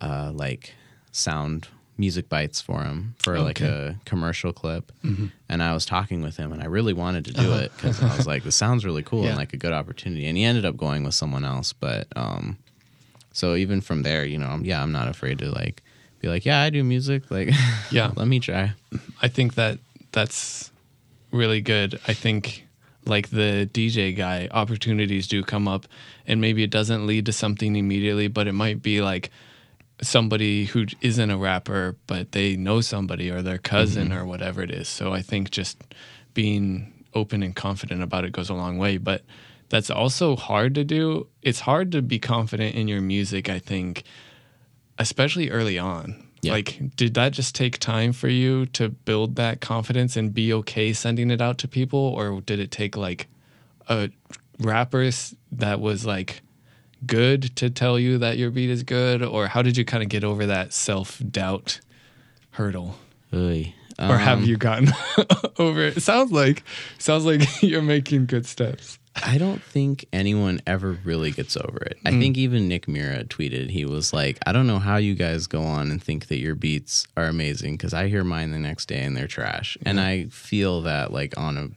uh, 0.00 0.32
like 0.34 0.74
sound 1.10 1.68
music 1.98 2.28
bites 2.28 2.60
for 2.60 2.82
him 2.82 3.14
for 3.18 3.36
okay. 3.36 3.44
like 3.44 3.60
a 3.60 3.96
commercial 4.04 4.52
clip. 4.52 4.92
Mm-hmm. 5.04 5.26
And 5.48 5.62
I 5.62 5.74
was 5.74 5.84
talking 5.84 6.22
with 6.22 6.36
him, 6.36 6.52
and 6.52 6.62
I 6.62 6.66
really 6.66 6.92
wanted 6.92 7.24
to 7.26 7.32
do 7.32 7.52
uh-huh. 7.52 7.64
it 7.64 7.72
because 7.76 8.02
I 8.02 8.16
was 8.16 8.26
like, 8.26 8.44
"This 8.44 8.56
sounds 8.56 8.84
really 8.84 9.02
cool 9.02 9.24
yeah. 9.24 9.30
and 9.30 9.38
like 9.38 9.52
a 9.52 9.58
good 9.58 9.72
opportunity." 9.72 10.26
And 10.26 10.36
he 10.36 10.44
ended 10.44 10.64
up 10.64 10.76
going 10.76 11.04
with 11.04 11.14
someone 11.14 11.44
else, 11.44 11.72
but 11.72 12.06
um, 12.16 12.58
so 13.32 13.54
even 13.54 13.80
from 13.80 14.02
there, 14.02 14.24
you 14.24 14.38
know, 14.38 14.58
yeah, 14.62 14.82
I'm 14.82 14.92
not 14.92 15.08
afraid 15.08 15.38
to 15.40 15.50
like 15.50 15.82
be 16.20 16.28
like, 16.28 16.44
"Yeah, 16.44 16.60
I 16.60 16.70
do 16.70 16.82
music." 16.84 17.30
Like, 17.30 17.50
yeah, 17.90 18.12
let 18.16 18.28
me 18.28 18.40
try. 18.40 18.72
I 19.20 19.28
think 19.28 19.54
that 19.54 19.78
that's 20.12 20.70
really 21.30 21.60
good. 21.60 22.00
I 22.06 22.14
think 22.14 22.66
like 23.04 23.30
the 23.30 23.68
DJ 23.72 24.16
guy, 24.16 24.48
opportunities 24.50 25.26
do 25.26 25.42
come 25.42 25.66
up 25.66 25.86
and 26.26 26.40
maybe 26.40 26.62
it 26.62 26.70
doesn't 26.70 27.06
lead 27.06 27.26
to 27.26 27.32
something 27.32 27.74
immediately, 27.74 28.28
but 28.28 28.46
it 28.46 28.52
might 28.52 28.82
be 28.82 29.02
like 29.02 29.30
somebody 30.00 30.66
who 30.66 30.86
isn't 31.00 31.30
a 31.30 31.36
rapper, 31.36 31.96
but 32.06 32.32
they 32.32 32.56
know 32.56 32.80
somebody 32.80 33.30
or 33.30 33.42
their 33.42 33.58
cousin 33.58 34.08
mm-hmm. 34.08 34.18
or 34.18 34.24
whatever 34.24 34.62
it 34.62 34.70
is. 34.70 34.88
So 34.88 35.12
I 35.12 35.22
think 35.22 35.50
just 35.50 35.82
being 36.34 36.92
open 37.14 37.42
and 37.42 37.54
confident 37.54 38.02
about 38.02 38.24
it 38.24 38.32
goes 38.32 38.50
a 38.50 38.54
long 38.54 38.78
way. 38.78 38.96
But 38.98 39.22
that's 39.68 39.90
also 39.90 40.36
hard 40.36 40.74
to 40.74 40.84
do. 40.84 41.28
It's 41.40 41.60
hard 41.60 41.92
to 41.92 42.02
be 42.02 42.18
confident 42.18 42.74
in 42.74 42.88
your 42.88 43.00
music, 43.00 43.48
I 43.48 43.58
think, 43.58 44.04
especially 44.98 45.50
early 45.50 45.78
on. 45.78 46.28
Yeah. 46.42 46.52
Like, 46.52 46.96
did 46.96 47.14
that 47.14 47.32
just 47.32 47.54
take 47.54 47.78
time 47.78 48.12
for 48.12 48.28
you 48.28 48.66
to 48.66 48.88
build 48.88 49.36
that 49.36 49.60
confidence 49.60 50.16
and 50.16 50.34
be 50.34 50.52
okay 50.52 50.92
sending 50.92 51.30
it 51.30 51.40
out 51.40 51.56
to 51.58 51.68
people, 51.68 52.00
or 52.00 52.40
did 52.40 52.58
it 52.58 52.72
take 52.72 52.96
like 52.96 53.28
a 53.88 54.10
rappers 54.58 55.34
that 55.52 55.80
was 55.80 56.04
like 56.04 56.42
good 57.06 57.54
to 57.56 57.70
tell 57.70 57.98
you 57.98 58.18
that 58.18 58.38
your 58.38 58.50
beat 58.50 58.70
is 58.70 58.82
good, 58.82 59.22
or 59.22 59.46
how 59.46 59.62
did 59.62 59.76
you 59.76 59.84
kind 59.84 60.02
of 60.02 60.08
get 60.08 60.24
over 60.24 60.46
that 60.46 60.72
self 60.72 61.22
doubt 61.30 61.80
hurdle? 62.50 62.96
Oy. 63.32 63.74
Um, 63.98 64.10
or 64.10 64.18
have 64.18 64.38
um, 64.38 64.44
you 64.44 64.56
gotten 64.56 64.88
over 65.58 65.80
it? 65.82 66.02
Sounds 66.02 66.32
like 66.32 66.64
sounds 66.98 67.24
like 67.24 67.42
you're 67.62 67.82
making 67.82 68.26
good 68.26 68.46
steps. 68.46 68.98
I 69.14 69.36
don't 69.38 69.62
think 69.62 70.06
anyone 70.12 70.60
ever 70.66 70.92
really 71.04 71.32
gets 71.32 71.56
over 71.56 71.78
it. 71.78 71.98
I 72.04 72.12
mm. 72.12 72.20
think 72.20 72.38
even 72.38 72.68
Nick 72.68 72.88
Mira 72.88 73.24
tweeted, 73.24 73.70
he 73.70 73.84
was 73.84 74.12
like, 74.12 74.38
I 74.46 74.52
don't 74.52 74.66
know 74.66 74.78
how 74.78 74.96
you 74.96 75.14
guys 75.14 75.46
go 75.46 75.62
on 75.62 75.90
and 75.90 76.02
think 76.02 76.28
that 76.28 76.38
your 76.38 76.54
beats 76.54 77.06
are 77.16 77.26
amazing 77.26 77.76
because 77.76 77.92
I 77.92 78.08
hear 78.08 78.24
mine 78.24 78.52
the 78.52 78.58
next 78.58 78.86
day 78.86 79.02
and 79.02 79.16
they're 79.16 79.26
trash. 79.26 79.76
And 79.84 80.00
I 80.00 80.26
feel 80.26 80.82
that 80.82 81.12
like 81.12 81.36
on 81.36 81.58
a 81.58 81.68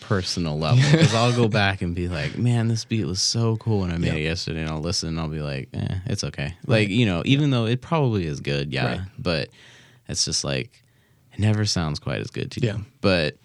personal 0.00 0.58
level 0.58 0.82
because 0.90 1.14
I'll 1.14 1.34
go 1.34 1.48
back 1.48 1.82
and 1.82 1.94
be 1.94 2.08
like, 2.08 2.38
man, 2.38 2.68
this 2.68 2.84
beat 2.84 3.06
was 3.06 3.20
so 3.20 3.56
cool 3.56 3.80
when 3.80 3.90
I 3.90 3.98
made 3.98 4.08
yep. 4.08 4.16
it 4.16 4.22
yesterday. 4.22 4.60
And 4.60 4.70
I'll 4.70 4.80
listen 4.80 5.08
and 5.08 5.20
I'll 5.20 5.28
be 5.28 5.40
like, 5.40 5.68
eh, 5.74 5.98
it's 6.06 6.22
okay. 6.22 6.54
Right. 6.66 6.68
Like, 6.68 6.88
you 6.90 7.06
know, 7.06 7.22
even 7.24 7.50
though 7.50 7.66
it 7.66 7.80
probably 7.80 8.26
is 8.26 8.40
good, 8.40 8.72
yeah, 8.72 8.86
right. 8.86 9.00
but 9.18 9.48
it's 10.08 10.24
just 10.24 10.44
like, 10.44 10.82
it 11.32 11.40
never 11.40 11.64
sounds 11.64 11.98
quite 11.98 12.20
as 12.20 12.30
good 12.30 12.50
to 12.52 12.60
you. 12.60 12.84
But 13.00 13.36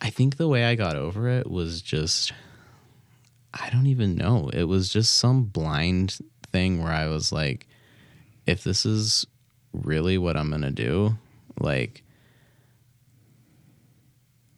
I 0.00 0.10
think 0.10 0.36
the 0.36 0.48
way 0.48 0.64
I 0.64 0.74
got 0.74 0.96
over 0.96 1.28
it 1.28 1.50
was 1.50 1.82
just 1.82 2.32
I 3.52 3.70
don't 3.70 3.86
even 3.86 4.14
know. 4.14 4.50
It 4.52 4.64
was 4.64 4.88
just 4.88 5.18
some 5.18 5.44
blind 5.44 6.18
thing 6.52 6.82
where 6.82 6.92
I 6.92 7.08
was 7.08 7.32
like, 7.32 7.66
if 8.46 8.64
this 8.64 8.86
is 8.86 9.26
really 9.72 10.18
what 10.18 10.36
I'm 10.36 10.50
going 10.50 10.62
to 10.62 10.70
do, 10.70 11.16
like, 11.58 12.02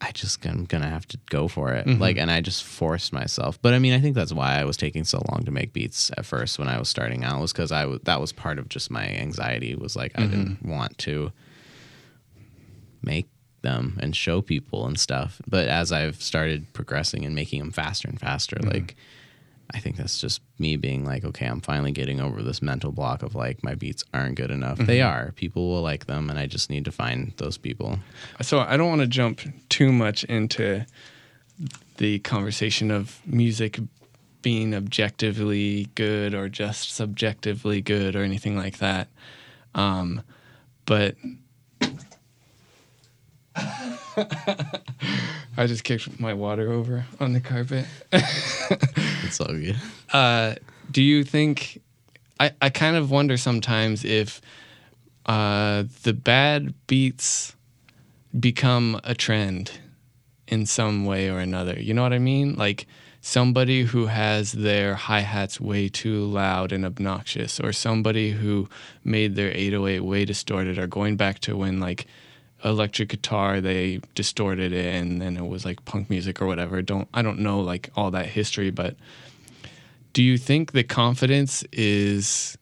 I 0.02 0.10
just 0.10 0.44
I'm 0.44 0.64
gonna 0.64 0.88
have 0.88 1.06
to 1.08 1.18
go 1.30 1.46
for 1.46 1.72
it. 1.72 1.86
Mm-hmm. 1.86 2.00
Like, 2.00 2.16
and 2.16 2.28
I 2.28 2.40
just 2.40 2.64
forced 2.64 3.12
myself. 3.12 3.62
But 3.62 3.72
I 3.72 3.78
mean, 3.78 3.92
I 3.92 4.00
think 4.00 4.16
that's 4.16 4.32
why 4.32 4.58
I 4.58 4.64
was 4.64 4.76
taking 4.76 5.04
so 5.04 5.22
long 5.30 5.44
to 5.44 5.52
make 5.52 5.72
beats 5.72 6.10
at 6.18 6.26
first 6.26 6.58
when 6.58 6.66
I 6.66 6.78
was 6.78 6.88
starting 6.88 7.22
out 7.22 7.40
was 7.40 7.52
because 7.52 7.70
I 7.70 7.86
that 8.02 8.20
was 8.20 8.32
part 8.32 8.58
of 8.58 8.68
just 8.68 8.90
my 8.90 9.06
anxiety 9.06 9.76
was 9.76 9.94
like 9.94 10.12
mm-hmm. 10.14 10.22
I 10.22 10.26
didn't 10.26 10.64
want 10.64 10.98
to 10.98 11.30
make 13.00 13.28
them 13.62 13.98
and 14.00 14.14
show 14.14 14.42
people 14.42 14.86
and 14.86 14.98
stuff. 14.98 15.40
But 15.46 15.68
as 15.68 15.92
I've 15.92 16.20
started 16.22 16.72
progressing 16.72 17.24
and 17.24 17.34
making 17.34 17.60
them 17.60 17.72
faster 17.72 18.08
and 18.08 18.20
faster, 18.20 18.56
mm-hmm. 18.56 18.70
like 18.70 18.96
I 19.74 19.78
think 19.78 19.96
that's 19.96 20.20
just 20.20 20.42
me 20.58 20.76
being 20.76 21.04
like, 21.04 21.24
okay, 21.24 21.46
I'm 21.46 21.60
finally 21.60 21.92
getting 21.92 22.20
over 22.20 22.42
this 22.42 22.60
mental 22.60 22.92
block 22.92 23.22
of 23.22 23.34
like 23.34 23.64
my 23.64 23.74
beats 23.74 24.04
aren't 24.12 24.34
good 24.34 24.50
enough. 24.50 24.78
Mm-hmm. 24.78 24.86
They 24.86 25.00
are. 25.00 25.32
People 25.32 25.68
will 25.68 25.82
like 25.82 26.06
them, 26.06 26.28
and 26.28 26.38
I 26.38 26.46
just 26.46 26.68
need 26.68 26.84
to 26.84 26.92
find 26.92 27.32
those 27.38 27.56
people. 27.56 27.98
So 28.42 28.60
I 28.60 28.76
don't 28.76 28.88
want 28.88 29.00
to 29.00 29.06
jump 29.06 29.40
too 29.70 29.90
much 29.92 30.24
into 30.24 30.84
the 31.96 32.18
conversation 32.20 32.90
of 32.90 33.20
music 33.26 33.78
being 34.42 34.74
objectively 34.74 35.88
good 35.94 36.34
or 36.34 36.48
just 36.48 36.92
subjectively 36.92 37.80
good 37.80 38.16
or 38.16 38.22
anything 38.22 38.56
like 38.56 38.78
that. 38.78 39.08
Um, 39.74 40.22
but 40.84 41.16
I 45.56 45.66
just 45.66 45.84
kicked 45.84 46.18
my 46.18 46.34
water 46.34 46.70
over 46.70 47.04
on 47.20 47.32
the 47.32 47.40
carpet. 47.40 47.86
it's 48.12 49.40
all 49.40 49.48
good. 49.48 49.76
Uh, 50.12 50.54
do 50.90 51.02
you 51.02 51.24
think? 51.24 51.80
I 52.40 52.52
I 52.60 52.70
kind 52.70 52.96
of 52.96 53.10
wonder 53.10 53.36
sometimes 53.36 54.04
if 54.04 54.40
uh, 55.26 55.84
the 56.02 56.12
bad 56.12 56.74
beats 56.86 57.54
become 58.38 59.00
a 59.04 59.14
trend 59.14 59.72
in 60.48 60.66
some 60.66 61.04
way 61.04 61.30
or 61.30 61.38
another. 61.38 61.78
You 61.78 61.94
know 61.94 62.02
what 62.02 62.12
I 62.12 62.18
mean? 62.18 62.54
Like 62.54 62.86
somebody 63.20 63.84
who 63.84 64.06
has 64.06 64.52
their 64.52 64.94
hi 64.94 65.20
hats 65.20 65.60
way 65.60 65.88
too 65.88 66.24
loud 66.24 66.72
and 66.72 66.84
obnoxious, 66.84 67.60
or 67.60 67.72
somebody 67.72 68.30
who 68.32 68.68
made 69.04 69.36
their 69.36 69.50
808 69.54 70.00
way 70.00 70.24
distorted, 70.24 70.78
or 70.78 70.86
going 70.86 71.16
back 71.16 71.38
to 71.40 71.56
when 71.56 71.80
like 71.80 72.06
electric 72.64 73.08
guitar 73.08 73.60
they 73.60 74.00
distorted 74.14 74.72
it 74.72 74.94
and 74.94 75.20
then 75.20 75.36
it 75.36 75.46
was 75.46 75.64
like 75.64 75.84
punk 75.84 76.08
music 76.08 76.40
or 76.40 76.46
whatever 76.46 76.80
don't 76.80 77.08
i 77.12 77.22
don't 77.22 77.38
know 77.38 77.60
like 77.60 77.90
all 77.96 78.10
that 78.10 78.26
history 78.26 78.70
but 78.70 78.96
do 80.12 80.22
you 80.22 80.38
think 80.38 80.72
the 80.72 80.84
confidence 80.84 81.64
is 81.72 82.56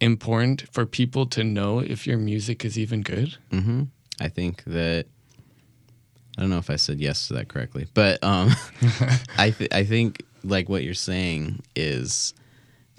important 0.00 0.64
for 0.72 0.86
people 0.86 1.26
to 1.26 1.44
know 1.44 1.78
if 1.78 2.06
your 2.06 2.18
music 2.18 2.64
is 2.64 2.78
even 2.78 3.02
good 3.02 3.36
mm-hmm. 3.50 3.84
i 4.20 4.28
think 4.28 4.64
that 4.64 5.06
i 6.36 6.40
don't 6.40 6.50
know 6.50 6.58
if 6.58 6.70
i 6.70 6.76
said 6.76 6.98
yes 6.98 7.28
to 7.28 7.34
that 7.34 7.48
correctly 7.48 7.86
but 7.94 8.22
um 8.24 8.50
i 9.38 9.50
th- 9.50 9.72
i 9.72 9.84
think 9.84 10.24
like 10.44 10.68
what 10.68 10.82
you're 10.82 10.94
saying 10.94 11.60
is 11.76 12.34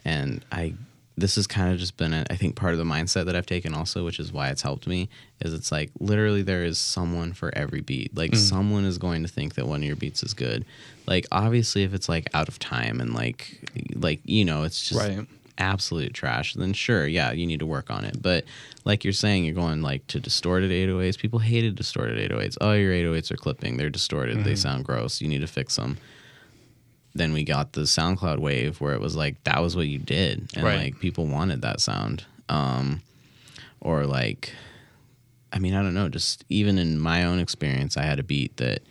and 0.05 0.45
i 0.51 0.73
this 1.19 1.35
has 1.35 1.47
kind 1.47 1.71
of 1.73 1.79
just 1.79 1.97
been, 1.97 2.13
a, 2.13 2.25
I 2.29 2.35
think, 2.35 2.55
part 2.55 2.73
of 2.73 2.77
the 2.77 2.85
mindset 2.85 3.25
that 3.25 3.35
I've 3.35 3.45
taken 3.45 3.73
also, 3.73 4.05
which 4.05 4.19
is 4.19 4.31
why 4.31 4.49
it's 4.49 4.61
helped 4.61 4.87
me. 4.87 5.09
Is 5.41 5.53
it's 5.53 5.71
like 5.71 5.91
literally 5.99 6.41
there 6.41 6.63
is 6.63 6.77
someone 6.77 7.33
for 7.33 7.55
every 7.55 7.81
beat. 7.81 8.15
Like 8.15 8.31
mm. 8.31 8.37
someone 8.37 8.85
is 8.85 8.97
going 8.97 9.23
to 9.23 9.27
think 9.27 9.55
that 9.55 9.67
one 9.67 9.81
of 9.81 9.87
your 9.87 9.95
beats 9.95 10.23
is 10.23 10.33
good. 10.33 10.65
Like 11.05 11.25
obviously, 11.31 11.83
if 11.83 11.93
it's 11.93 12.09
like 12.09 12.27
out 12.33 12.47
of 12.47 12.59
time 12.59 13.01
and 13.01 13.13
like, 13.13 13.59
like 13.95 14.21
you 14.23 14.45
know, 14.45 14.63
it's 14.63 14.89
just 14.89 15.01
right. 15.01 15.27
absolute 15.57 16.13
trash. 16.13 16.53
Then 16.53 16.73
sure, 16.73 17.07
yeah, 17.07 17.31
you 17.31 17.45
need 17.45 17.59
to 17.59 17.65
work 17.65 17.89
on 17.89 18.05
it. 18.05 18.21
But 18.21 18.45
like 18.85 19.03
you're 19.03 19.13
saying, 19.13 19.45
you're 19.45 19.55
going 19.55 19.81
like 19.81 20.07
to 20.07 20.19
distorted 20.19 20.71
808s. 20.71 21.17
People 21.17 21.39
hated 21.39 21.75
distorted 21.75 22.31
808s. 22.31 22.57
Oh, 22.61 22.73
your 22.73 22.93
808s 22.93 23.31
are 23.31 23.37
clipping. 23.37 23.77
They're 23.77 23.89
distorted. 23.89 24.37
Mm-hmm. 24.37 24.45
They 24.45 24.55
sound 24.55 24.85
gross. 24.85 25.21
You 25.21 25.27
need 25.27 25.41
to 25.41 25.47
fix 25.47 25.75
them 25.75 25.97
then 27.19 27.33
we 27.33 27.43
got 27.43 27.73
the 27.73 27.81
SoundCloud 27.81 28.39
wave 28.39 28.79
where 28.79 28.93
it 28.93 29.01
was 29.01 29.15
like 29.15 29.43
that 29.43 29.61
was 29.61 29.75
what 29.75 29.87
you 29.87 29.99
did, 29.99 30.49
and 30.55 30.63
right. 30.63 30.79
like 30.79 30.99
people 30.99 31.27
wanted 31.27 31.61
that 31.61 31.81
sound. 31.81 32.25
Um, 32.47 33.01
or 33.81 34.05
like, 34.05 34.53
I 35.53 35.59
mean, 35.59 35.75
I 35.75 35.83
don't 35.83 35.93
know. 35.93 36.09
Just 36.09 36.45
even 36.49 36.77
in 36.77 36.99
my 36.99 37.25
own 37.25 37.39
experience, 37.39 37.97
I 37.97 38.03
had 38.03 38.19
a 38.19 38.23
beat 38.23 38.57
that 38.57 38.81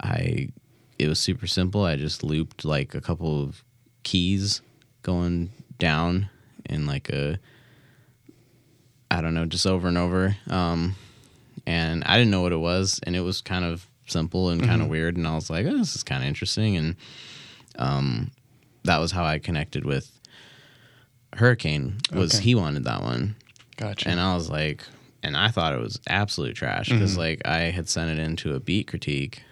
I 0.00 0.50
it 0.98 1.08
was 1.08 1.18
super 1.18 1.46
simple. 1.46 1.84
I 1.84 1.96
just 1.96 2.22
looped 2.22 2.64
like 2.64 2.94
a 2.94 3.00
couple 3.00 3.42
of 3.42 3.62
keys 4.02 4.62
going 5.02 5.50
down 5.78 6.30
in 6.66 6.86
like 6.86 7.10
a 7.10 7.38
I 9.10 9.20
don't 9.20 9.34
know, 9.34 9.46
just 9.46 9.66
over 9.66 9.88
and 9.88 9.98
over. 9.98 10.36
Um, 10.50 10.94
and 11.66 12.04
I 12.04 12.18
didn't 12.18 12.30
know 12.30 12.42
what 12.42 12.52
it 12.52 12.58
was, 12.58 13.00
and 13.02 13.16
it 13.16 13.20
was 13.20 13.40
kind 13.40 13.64
of 13.64 13.86
simple 14.06 14.50
and 14.50 14.60
kind 14.60 14.80
of 14.80 14.86
mm-hmm. 14.86 14.90
weird. 14.90 15.16
And 15.16 15.26
I 15.26 15.34
was 15.34 15.50
like, 15.50 15.66
oh, 15.66 15.76
this 15.76 15.96
is 15.96 16.02
kind 16.02 16.22
of 16.22 16.28
interesting. 16.28 16.76
And 16.76 16.96
um, 17.78 18.30
that 18.84 18.98
was 18.98 19.12
how 19.12 19.24
I 19.24 19.38
connected 19.38 19.84
with 19.84 20.10
Hurricane. 21.34 21.98
Was 22.12 22.34
okay. 22.34 22.44
he 22.44 22.54
wanted 22.54 22.84
that 22.84 23.02
one? 23.02 23.36
Gotcha. 23.76 24.08
And 24.08 24.20
I 24.20 24.34
was 24.34 24.50
like, 24.50 24.82
and 25.22 25.36
I 25.36 25.48
thought 25.48 25.72
it 25.72 25.80
was 25.80 26.00
absolute 26.08 26.56
trash 26.56 26.88
because 26.88 27.12
mm-hmm. 27.12 27.20
like 27.20 27.42
I 27.46 27.70
had 27.70 27.88
sent 27.88 28.10
it 28.10 28.22
into 28.22 28.54
a 28.54 28.60
beat 28.60 28.88
critique 28.88 29.42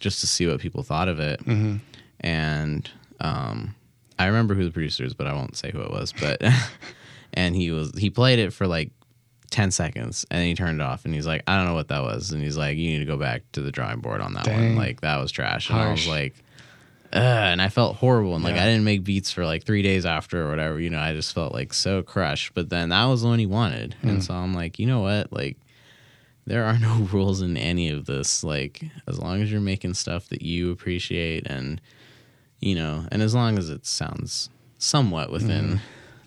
just 0.00 0.20
to 0.20 0.26
see 0.26 0.46
what 0.46 0.60
people 0.60 0.82
thought 0.82 1.08
of 1.08 1.20
it, 1.20 1.40
mm-hmm. 1.40 1.76
and 2.20 2.90
um, 3.20 3.74
I 4.18 4.26
remember 4.26 4.54
who 4.54 4.64
the 4.64 4.70
producer 4.70 5.04
is, 5.04 5.14
but 5.14 5.26
I 5.26 5.32
won't 5.32 5.56
say 5.56 5.70
who 5.70 5.80
it 5.80 5.90
was. 5.90 6.12
But 6.12 6.42
and 7.34 7.54
he 7.54 7.70
was 7.70 7.96
he 7.96 8.10
played 8.10 8.38
it 8.38 8.52
for 8.52 8.66
like 8.66 8.90
10 9.50 9.70
seconds 9.70 10.26
and 10.30 10.44
he 10.44 10.54
turned 10.54 10.80
it 10.80 10.84
off 10.84 11.04
and 11.04 11.14
he's 11.14 11.26
like 11.26 11.42
i 11.46 11.56
don't 11.56 11.66
know 11.66 11.74
what 11.74 11.86
that 11.86 12.02
was 12.02 12.32
and 12.32 12.42
he's 12.42 12.56
like 12.56 12.76
you 12.76 12.90
need 12.90 12.98
to 12.98 13.04
go 13.04 13.16
back 13.16 13.42
to 13.52 13.60
the 13.60 13.70
drawing 13.70 14.00
board 14.00 14.20
on 14.20 14.34
that 14.34 14.44
Dang. 14.44 14.74
one 14.74 14.76
like 14.76 15.02
that 15.02 15.18
was 15.18 15.30
trash 15.30 15.70
and 15.70 15.78
Harsh. 15.78 15.88
i 15.88 15.92
was 15.92 16.08
like 16.08 16.34
and 17.20 17.62
I 17.62 17.68
felt 17.68 17.96
horrible. 17.96 18.34
And 18.34 18.44
like, 18.44 18.56
yeah. 18.56 18.64
I 18.64 18.66
didn't 18.66 18.84
make 18.84 19.04
beats 19.04 19.30
for 19.30 19.44
like 19.44 19.64
three 19.64 19.82
days 19.82 20.04
after 20.04 20.46
or 20.46 20.50
whatever. 20.50 20.80
You 20.80 20.90
know, 20.90 20.98
I 20.98 21.12
just 21.12 21.34
felt 21.34 21.52
like 21.52 21.72
so 21.72 22.02
crushed. 22.02 22.54
But 22.54 22.70
then 22.70 22.90
that 22.90 23.04
was 23.06 23.22
the 23.22 23.28
one 23.28 23.38
he 23.38 23.46
wanted. 23.46 23.96
Mm. 24.02 24.08
And 24.08 24.24
so 24.24 24.34
I'm 24.34 24.54
like, 24.54 24.78
you 24.78 24.86
know 24.86 25.00
what? 25.00 25.32
Like, 25.32 25.56
there 26.46 26.64
are 26.64 26.78
no 26.80 27.08
rules 27.12 27.42
in 27.42 27.56
any 27.56 27.90
of 27.90 28.06
this. 28.06 28.42
Like, 28.42 28.82
as 29.06 29.18
long 29.18 29.42
as 29.42 29.50
you're 29.50 29.60
making 29.60 29.94
stuff 29.94 30.28
that 30.28 30.42
you 30.42 30.70
appreciate 30.70 31.46
and, 31.46 31.80
you 32.60 32.74
know, 32.74 33.06
and 33.10 33.22
as 33.22 33.34
long 33.34 33.58
as 33.58 33.70
it 33.70 33.86
sounds 33.86 34.50
somewhat 34.78 35.30
within 35.30 35.64
mm. 35.64 35.80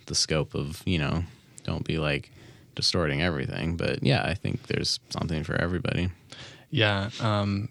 the 0.06 0.16
scope 0.16 0.56
of, 0.56 0.82
you 0.86 0.98
know, 0.98 1.24
don't 1.64 1.86
be 1.86 1.98
like 1.98 2.32
distorting 2.76 3.22
everything. 3.22 3.76
But 3.76 4.04
yeah, 4.04 4.24
I 4.24 4.34
think 4.34 4.68
there's 4.68 5.00
something 5.10 5.44
for 5.44 5.56
everybody. 5.56 6.10
Yeah. 6.70 7.10
Um, 7.20 7.70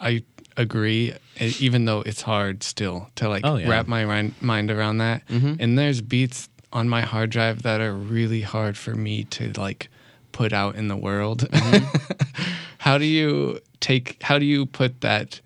I 0.00 0.24
agree, 0.56 1.14
even 1.38 1.84
though 1.84 2.00
it's 2.00 2.22
hard 2.22 2.62
still 2.62 3.08
to 3.16 3.28
like 3.28 3.44
oh, 3.44 3.56
yeah. 3.56 3.68
wrap 3.68 3.86
my 3.86 4.30
mind 4.40 4.70
around 4.70 4.98
that. 4.98 5.26
Mm-hmm. 5.28 5.54
And 5.60 5.78
there's 5.78 6.00
beats 6.00 6.48
on 6.72 6.88
my 6.88 7.02
hard 7.02 7.30
drive 7.30 7.62
that 7.62 7.80
are 7.80 7.94
really 7.94 8.40
hard 8.40 8.76
for 8.76 8.94
me 8.94 9.24
to 9.24 9.52
like 9.58 9.88
put 10.32 10.52
out 10.52 10.74
in 10.74 10.88
the 10.88 10.96
world. 10.96 11.48
Mm-hmm. 11.50 12.52
how 12.78 12.98
do 12.98 13.04
you 13.04 13.60
take? 13.80 14.22
How 14.22 14.38
do 14.38 14.44
you 14.44 14.66
put 14.66 15.00
that 15.02 15.40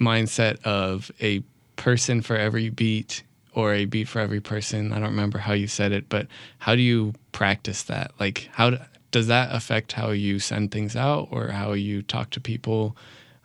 mindset 0.00 0.62
of 0.64 1.10
a 1.20 1.42
person 1.76 2.22
for 2.22 2.36
every 2.36 2.68
beat 2.68 3.22
or 3.52 3.74
a 3.74 3.84
beat 3.84 4.08
for 4.08 4.20
every 4.20 4.40
person? 4.40 4.92
I 4.92 4.96
don't 4.96 5.10
remember 5.10 5.38
how 5.38 5.52
you 5.52 5.66
said 5.66 5.92
it, 5.92 6.08
but 6.08 6.26
how 6.58 6.74
do 6.74 6.82
you 6.82 7.14
practice 7.32 7.84
that? 7.84 8.12
Like, 8.18 8.48
how 8.52 8.78
does 9.10 9.28
that 9.28 9.54
affect 9.54 9.92
how 9.92 10.10
you 10.10 10.40
send 10.40 10.72
things 10.72 10.96
out 10.96 11.28
or 11.30 11.48
how 11.48 11.72
you 11.72 12.02
talk 12.02 12.30
to 12.30 12.40
people? 12.40 12.96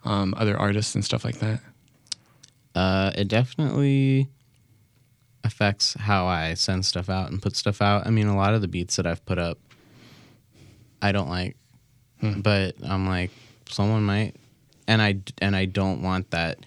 Um, 0.04 0.34
other 0.36 0.58
artists 0.58 0.94
and 0.94 1.04
stuff 1.04 1.24
like 1.24 1.38
that? 1.38 1.60
Uh, 2.74 3.10
it 3.14 3.28
definitely 3.28 4.28
affects 5.44 5.94
how 5.94 6.26
I 6.26 6.54
send 6.54 6.84
stuff 6.84 7.08
out 7.08 7.30
and 7.30 7.40
put 7.40 7.56
stuff 7.56 7.82
out. 7.82 8.06
I 8.06 8.10
mean, 8.10 8.26
a 8.26 8.36
lot 8.36 8.54
of 8.54 8.60
the 8.60 8.68
beats 8.68 8.96
that 8.96 9.06
I've 9.06 9.24
put 9.24 9.38
up, 9.38 9.58
I 11.02 11.12
don't 11.12 11.28
like, 11.28 11.56
hmm. 12.20 12.40
but 12.40 12.76
I'm 12.82 13.06
like, 13.06 13.30
someone 13.68 14.04
might, 14.04 14.36
and 14.86 15.00
I 15.00 15.18
and 15.38 15.56
I 15.56 15.64
don't 15.64 16.02
want 16.02 16.30
that 16.30 16.58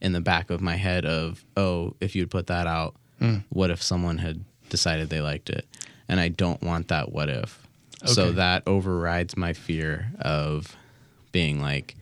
in 0.00 0.12
the 0.12 0.20
back 0.20 0.50
of 0.50 0.60
my 0.60 0.76
head 0.76 1.04
of, 1.06 1.44
oh, 1.56 1.94
if 2.00 2.16
you'd 2.16 2.30
put 2.30 2.48
that 2.48 2.66
out, 2.66 2.96
hmm. 3.18 3.38
what 3.50 3.70
if 3.70 3.82
someone 3.82 4.18
had 4.18 4.44
decided 4.68 5.10
they 5.10 5.20
liked 5.20 5.50
it, 5.50 5.66
and 6.08 6.18
I 6.18 6.28
don't 6.28 6.62
want 6.62 6.88
that 6.88 7.12
what 7.12 7.28
if. 7.28 7.66
Okay. 8.02 8.12
So 8.12 8.32
that 8.32 8.64
overrides 8.66 9.36
my 9.36 9.52
fear 9.52 10.10
of 10.20 10.76
being 11.30 11.60
like, 11.60 11.94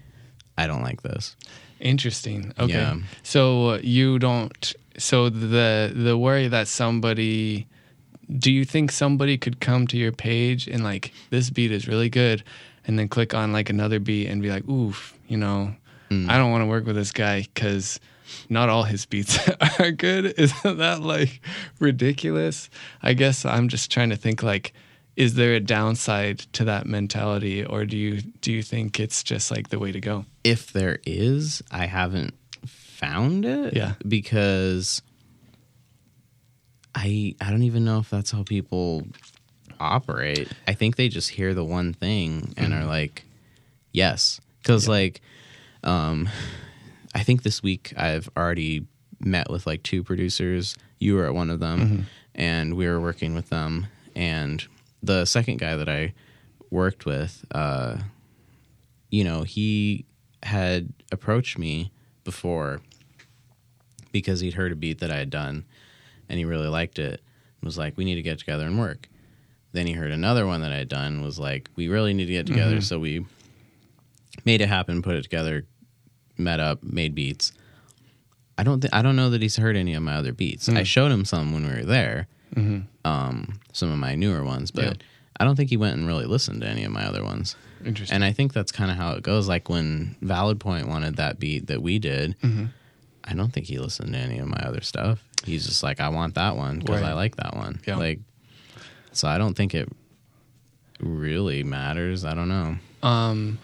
I 0.60 0.66
don't 0.66 0.82
like 0.82 1.02
this. 1.02 1.36
Interesting. 1.80 2.52
Okay. 2.58 2.72
Yeah. 2.72 2.96
So 3.22 3.76
you 3.76 4.18
don't. 4.18 4.74
So 4.98 5.28
the 5.30 5.92
the 5.94 6.16
worry 6.16 6.48
that 6.48 6.68
somebody. 6.68 7.66
Do 8.38 8.52
you 8.52 8.64
think 8.64 8.92
somebody 8.92 9.36
could 9.36 9.58
come 9.58 9.88
to 9.88 9.96
your 9.96 10.12
page 10.12 10.68
and 10.68 10.84
like 10.84 11.12
this 11.30 11.50
beat 11.50 11.72
is 11.72 11.88
really 11.88 12.08
good, 12.08 12.44
and 12.86 12.98
then 12.98 13.08
click 13.08 13.34
on 13.34 13.52
like 13.52 13.70
another 13.70 13.98
beat 13.98 14.28
and 14.28 14.40
be 14.40 14.50
like, 14.50 14.68
oof, 14.68 15.18
you 15.26 15.36
know, 15.36 15.74
mm. 16.10 16.28
I 16.28 16.38
don't 16.38 16.52
want 16.52 16.62
to 16.62 16.66
work 16.66 16.86
with 16.86 16.94
this 16.94 17.10
guy 17.10 17.48
because 17.52 17.98
not 18.48 18.68
all 18.68 18.84
his 18.84 19.06
beats 19.06 19.38
are 19.80 19.90
good. 19.90 20.34
Isn't 20.38 20.78
that 20.78 21.00
like 21.02 21.40
ridiculous? 21.78 22.70
I 23.02 23.14
guess 23.14 23.44
I'm 23.44 23.68
just 23.68 23.90
trying 23.90 24.10
to 24.10 24.16
think 24.16 24.42
like 24.42 24.72
is 25.20 25.34
there 25.34 25.52
a 25.52 25.60
downside 25.60 26.38
to 26.38 26.64
that 26.64 26.86
mentality 26.86 27.62
or 27.62 27.84
do 27.84 27.94
you 27.94 28.22
do 28.40 28.50
you 28.50 28.62
think 28.62 28.98
it's 28.98 29.22
just 29.22 29.50
like 29.50 29.68
the 29.68 29.78
way 29.78 29.92
to 29.92 30.00
go 30.00 30.24
if 30.44 30.72
there 30.72 30.98
is 31.04 31.62
i 31.70 31.84
haven't 31.84 32.32
found 32.64 33.44
it 33.44 33.76
yeah 33.76 33.92
because 34.08 35.02
i 36.94 37.34
i 37.38 37.50
don't 37.50 37.64
even 37.64 37.84
know 37.84 37.98
if 37.98 38.08
that's 38.08 38.30
how 38.30 38.42
people 38.42 39.06
operate 39.78 40.48
i 40.66 40.72
think 40.72 40.96
they 40.96 41.08
just 41.08 41.28
hear 41.28 41.52
the 41.52 41.64
one 41.64 41.92
thing 41.92 42.54
and 42.56 42.72
mm-hmm. 42.72 42.82
are 42.82 42.86
like 42.86 43.24
yes 43.92 44.40
because 44.62 44.86
yeah. 44.86 44.92
like 44.92 45.20
um 45.84 46.30
i 47.14 47.22
think 47.22 47.42
this 47.42 47.62
week 47.62 47.92
i've 47.98 48.30
already 48.38 48.86
met 49.20 49.50
with 49.50 49.66
like 49.66 49.82
two 49.82 50.02
producers 50.02 50.74
you 50.98 51.14
were 51.14 51.26
at 51.26 51.34
one 51.34 51.50
of 51.50 51.60
them 51.60 51.80
mm-hmm. 51.80 52.02
and 52.34 52.74
we 52.74 52.88
were 52.88 53.00
working 53.00 53.34
with 53.34 53.50
them 53.50 53.86
and 54.16 54.66
the 55.02 55.24
second 55.24 55.58
guy 55.58 55.76
that 55.76 55.88
I 55.88 56.14
worked 56.70 57.06
with, 57.06 57.44
uh, 57.52 57.98
you 59.10 59.24
know, 59.24 59.42
he 59.42 60.06
had 60.42 60.92
approached 61.12 61.58
me 61.58 61.92
before 62.24 62.80
because 64.12 64.40
he'd 64.40 64.54
heard 64.54 64.72
a 64.72 64.76
beat 64.76 65.00
that 65.00 65.10
I 65.10 65.16
had 65.16 65.30
done 65.30 65.64
and 66.28 66.38
he 66.38 66.44
really 66.44 66.68
liked 66.68 66.98
it 66.98 67.20
and 67.60 67.66
was 67.66 67.78
like, 67.78 67.96
we 67.96 68.04
need 68.04 68.16
to 68.16 68.22
get 68.22 68.38
together 68.38 68.66
and 68.66 68.78
work. 68.78 69.08
Then 69.72 69.86
he 69.86 69.92
heard 69.92 70.10
another 70.10 70.46
one 70.46 70.62
that 70.62 70.72
I 70.72 70.76
had 70.76 70.88
done 70.88 71.22
was 71.22 71.38
like, 71.38 71.70
we 71.76 71.88
really 71.88 72.14
need 72.14 72.26
to 72.26 72.32
get 72.32 72.46
together. 72.46 72.76
Mm-hmm. 72.76 72.80
So 72.80 72.98
we 72.98 73.24
made 74.44 74.60
it 74.60 74.68
happen, 74.68 75.02
put 75.02 75.16
it 75.16 75.22
together, 75.22 75.66
met 76.36 76.60
up, 76.60 76.82
made 76.82 77.14
beats. 77.14 77.52
I 78.58 78.62
don't 78.62 78.80
th- 78.80 78.92
I 78.92 79.02
don't 79.02 79.16
know 79.16 79.30
that 79.30 79.42
he's 79.42 79.56
heard 79.56 79.76
any 79.76 79.94
of 79.94 80.02
my 80.02 80.14
other 80.14 80.32
beats. 80.32 80.68
Mm. 80.68 80.76
I 80.76 80.82
showed 80.82 81.10
him 81.10 81.24
some 81.24 81.52
when 81.52 81.66
we 81.66 81.74
were 81.74 81.84
there, 81.84 82.26
mm-hmm. 82.54 82.80
um, 83.04 83.60
some 83.72 83.90
of 83.90 83.98
my 83.98 84.14
newer 84.14 84.44
ones, 84.44 84.70
but 84.70 84.84
yeah. 84.84 84.92
I 85.38 85.44
don't 85.44 85.56
think 85.56 85.70
he 85.70 85.76
went 85.76 85.96
and 85.96 86.06
really 86.06 86.26
listened 86.26 86.60
to 86.62 86.68
any 86.68 86.84
of 86.84 86.92
my 86.92 87.04
other 87.04 87.24
ones. 87.24 87.56
Interesting. 87.84 88.14
And 88.14 88.24
I 88.24 88.32
think 88.32 88.52
that's 88.52 88.72
kind 88.72 88.90
of 88.90 88.96
how 88.96 89.12
it 89.12 89.22
goes. 89.22 89.48
Like 89.48 89.68
when 89.68 90.16
Valid 90.20 90.60
Point 90.60 90.88
wanted 90.88 91.16
that 91.16 91.38
beat 91.38 91.66
that 91.68 91.82
we 91.82 91.98
did, 91.98 92.38
mm-hmm. 92.40 92.66
I 93.24 93.34
don't 93.34 93.52
think 93.52 93.66
he 93.66 93.78
listened 93.78 94.12
to 94.12 94.18
any 94.18 94.38
of 94.38 94.48
my 94.48 94.58
other 94.58 94.82
stuff. 94.82 95.24
He's 95.44 95.66
just 95.66 95.82
like, 95.82 96.00
I 96.00 96.10
want 96.10 96.34
that 96.34 96.56
one 96.56 96.80
because 96.80 97.00
right. 97.00 97.10
I 97.10 97.14
like 97.14 97.36
that 97.36 97.56
one. 97.56 97.80
Yeah. 97.86 97.96
Like, 97.96 98.20
so 99.12 99.28
I 99.28 99.38
don't 99.38 99.54
think 99.54 99.74
it 99.74 99.88
really 101.00 101.62
matters. 101.62 102.24
I 102.24 102.34
don't 102.34 102.48
know. 102.48 102.76
Um, 103.02 103.58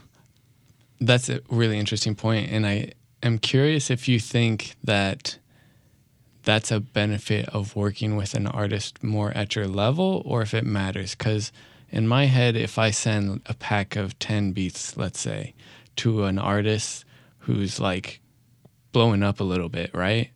that's 1.01 1.28
a 1.28 1.41
really 1.51 1.78
interesting 1.78 2.14
point, 2.14 2.51
and 2.51 2.66
I 2.66 2.93
am 3.22 3.39
curious 3.39 3.91
if 3.91 4.09
you 4.09 4.18
think 4.18 4.76
that 4.84 5.39
that's 6.47 6.70
a 6.70 6.78
benefit 6.78 7.49
of 7.49 7.74
working 7.74 8.14
with 8.14 8.32
an 8.32 8.47
artist 8.47 9.03
more 9.03 9.32
at 9.32 9.57
your 9.57 9.66
level 9.66 10.22
or 10.24 10.42
if 10.42 10.55
it 10.55 10.64
matters. 10.64 11.16
Because 11.16 11.51
in 11.90 12.07
my 12.07 12.26
head, 12.26 12.57
if 12.57 12.78
I 12.78 12.92
send 12.92 13.42
a 13.47 13.55
pack 13.55 13.97
of 13.97 14.16
10 14.20 14.53
beats, 14.53 14.97
let's 14.97 15.18
say, 15.18 15.55
to 15.97 16.24
an 16.24 16.38
artist 16.38 17.05
who's 17.40 17.80
like 17.80 18.20
blowing 18.92 19.24
up 19.24 19.40
a 19.40 19.44
little 19.44 19.68
bit, 19.68 19.90
right? 19.92 20.30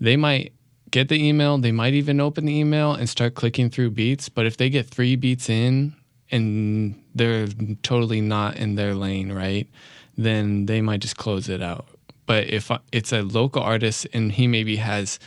They 0.00 0.16
might 0.16 0.54
get 0.90 1.10
the 1.10 1.22
email, 1.22 1.58
they 1.58 1.70
might 1.70 1.92
even 1.92 2.18
open 2.18 2.46
the 2.46 2.58
email 2.58 2.94
and 2.94 3.06
start 3.06 3.34
clicking 3.34 3.68
through 3.68 3.90
beats. 3.90 4.30
But 4.30 4.46
if 4.46 4.56
they 4.56 4.70
get 4.70 4.86
three 4.86 5.16
beats 5.16 5.50
in 5.50 5.94
and 6.30 7.02
they're 7.14 7.46
totally 7.82 8.22
not 8.22 8.56
in 8.56 8.76
their 8.76 8.94
lane, 8.94 9.30
right? 9.30 9.68
Then 10.16 10.64
they 10.64 10.80
might 10.80 11.00
just 11.00 11.18
close 11.18 11.50
it 11.50 11.60
out. 11.60 11.88
But 12.24 12.48
if 12.48 12.70
it's 12.90 13.12
a 13.12 13.20
local 13.20 13.62
artist 13.62 14.06
and 14.14 14.32
he 14.32 14.46
maybe 14.46 14.76
has 14.76 15.18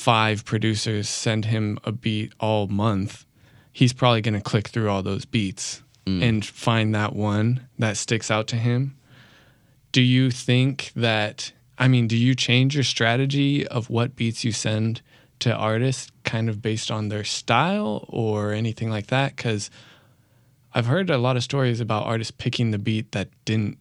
five 0.00 0.46
producers 0.46 1.10
send 1.10 1.44
him 1.44 1.78
a 1.84 1.92
beat 1.92 2.32
all 2.40 2.66
month, 2.68 3.26
he's 3.70 3.92
probably 3.92 4.22
going 4.22 4.34
to 4.34 4.40
click 4.40 4.68
through 4.68 4.88
all 4.88 5.02
those 5.02 5.26
beats 5.26 5.82
mm. 6.06 6.22
and 6.22 6.42
find 6.42 6.94
that 6.94 7.14
one 7.14 7.68
that 7.78 7.98
sticks 7.98 8.30
out 8.30 8.46
to 8.46 8.56
him. 8.56 8.96
Do 9.92 10.00
you 10.00 10.30
think 10.30 10.90
that, 10.96 11.52
I 11.76 11.86
mean, 11.86 12.08
do 12.08 12.16
you 12.16 12.34
change 12.34 12.74
your 12.74 12.84
strategy 12.84 13.66
of 13.66 13.90
what 13.90 14.16
beats 14.16 14.42
you 14.42 14.52
send 14.52 15.02
to 15.40 15.54
artists 15.54 16.10
kind 16.24 16.48
of 16.48 16.62
based 16.62 16.90
on 16.90 17.08
their 17.08 17.24
style 17.24 18.06
or 18.08 18.52
anything 18.52 18.88
like 18.88 19.08
that? 19.08 19.36
Because 19.36 19.68
I've 20.72 20.86
heard 20.86 21.10
a 21.10 21.18
lot 21.18 21.36
of 21.36 21.42
stories 21.42 21.78
about 21.78 22.06
artists 22.06 22.30
picking 22.30 22.70
the 22.70 22.78
beat 22.78 23.12
that 23.12 23.28
didn't 23.44 23.76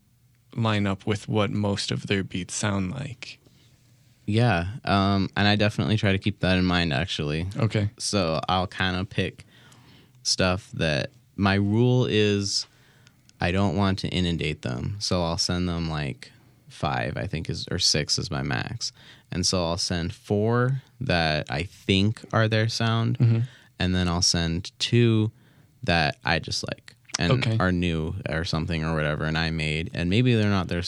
line 0.54 0.86
up 0.86 1.06
with 1.06 1.30
what 1.30 1.50
most 1.50 1.92
of 1.92 2.08
their 2.08 2.26
beats 2.26 2.56
sound 2.56 2.92
like. 2.92 3.39
Yeah, 4.30 4.68
um, 4.86 5.30
and 5.36 5.48
I 5.48 5.56
definitely 5.56 5.98
try 5.98 6.12
to 6.12 6.20
keep 6.20 6.42
that 6.42 6.58
in 6.58 6.66
mind. 6.66 6.94
Actually, 6.94 7.48
okay. 7.58 7.90
So 7.98 8.40
I'll 8.48 8.68
kind 8.68 8.96
of 8.96 9.10
pick 9.10 9.46
stuff 10.22 10.70
that 10.74 11.10
my 11.36 11.56
rule 11.56 12.06
is 12.06 12.68
I 13.42 13.52
don't 13.52 13.76
want 13.76 14.00
to 14.00 14.08
inundate 14.10 14.62
them. 14.62 14.98
So 15.00 15.24
I'll 15.24 15.40
send 15.40 15.68
them 15.68 15.90
like 15.90 16.32
five, 16.68 17.18
I 17.18 17.26
think 17.26 17.50
is 17.50 17.68
or 17.72 17.80
six 17.80 18.20
is 18.20 18.30
my 18.30 18.44
max, 18.44 18.92
and 19.32 19.48
so 19.48 19.66
I'll 19.66 19.78
send 19.78 20.14
four 20.14 20.84
that 21.02 21.50
I 21.50 21.64
think 21.64 22.22
are 22.32 22.48
their 22.48 22.70
sound, 22.70 23.18
mm-hmm. 23.18 23.40
and 23.80 23.96
then 23.96 24.08
I'll 24.08 24.22
send 24.22 24.78
two 24.78 25.32
that 25.84 26.18
I 26.24 26.38
just 26.38 26.64
like 26.70 26.96
and 27.18 27.32
okay. 27.34 27.58
are 27.60 27.72
new 27.72 28.14
or 28.30 28.44
something 28.46 28.86
or 28.86 28.94
whatever, 28.94 29.26
and 29.26 29.40
I 29.40 29.50
made, 29.50 29.90
and 29.96 30.08
maybe 30.08 30.36
they're 30.36 30.52
not 30.52 30.68
their 30.68 30.84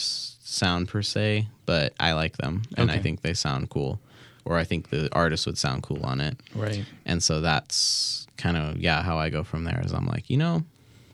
sound 0.52 0.88
per 0.88 1.02
se, 1.02 1.48
but 1.66 1.94
I 1.98 2.12
like 2.12 2.36
them 2.36 2.62
and 2.76 2.90
okay. 2.90 2.98
I 2.98 3.02
think 3.02 3.22
they 3.22 3.34
sound 3.34 3.70
cool, 3.70 3.98
or 4.44 4.58
I 4.58 4.64
think 4.64 4.90
the 4.90 5.08
artist 5.12 5.46
would 5.46 5.58
sound 5.58 5.82
cool 5.82 6.04
on 6.04 6.20
it. 6.20 6.36
Right. 6.54 6.84
And 7.06 7.22
so 7.22 7.40
that's 7.40 8.26
kind 8.36 8.56
of 8.56 8.78
yeah 8.78 9.02
how 9.02 9.18
I 9.18 9.30
go 9.30 9.42
from 9.42 9.64
there. 9.64 9.80
Is 9.84 9.92
I'm 9.92 10.06
like 10.06 10.28
you 10.28 10.36
know, 10.36 10.62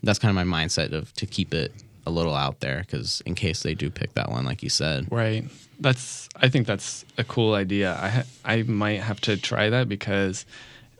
that's 0.03 0.19
kind 0.19 0.37
of 0.37 0.47
my 0.47 0.59
mindset 0.59 0.91
of 0.91 1.13
to 1.13 1.25
keep 1.25 1.53
it 1.53 1.71
a 2.05 2.11
little 2.11 2.35
out 2.35 2.59
there 2.59 2.81
because 2.81 3.21
in 3.25 3.35
case 3.35 3.63
they 3.63 3.75
do 3.75 3.89
pick 3.89 4.13
that 4.15 4.29
one, 4.29 4.45
like 4.45 4.61
you 4.63 4.69
said. 4.69 5.07
Right. 5.09 5.45
That's 5.79 6.27
I 6.35 6.49
think 6.49 6.67
that's 6.67 7.05
a 7.17 7.23
cool 7.23 7.53
idea. 7.53 7.97
I 8.01 8.09
ha- 8.09 8.23
I 8.43 8.63
might 8.63 9.01
have 9.01 9.21
to 9.21 9.37
try 9.37 9.69
that 9.69 9.87
because 9.87 10.45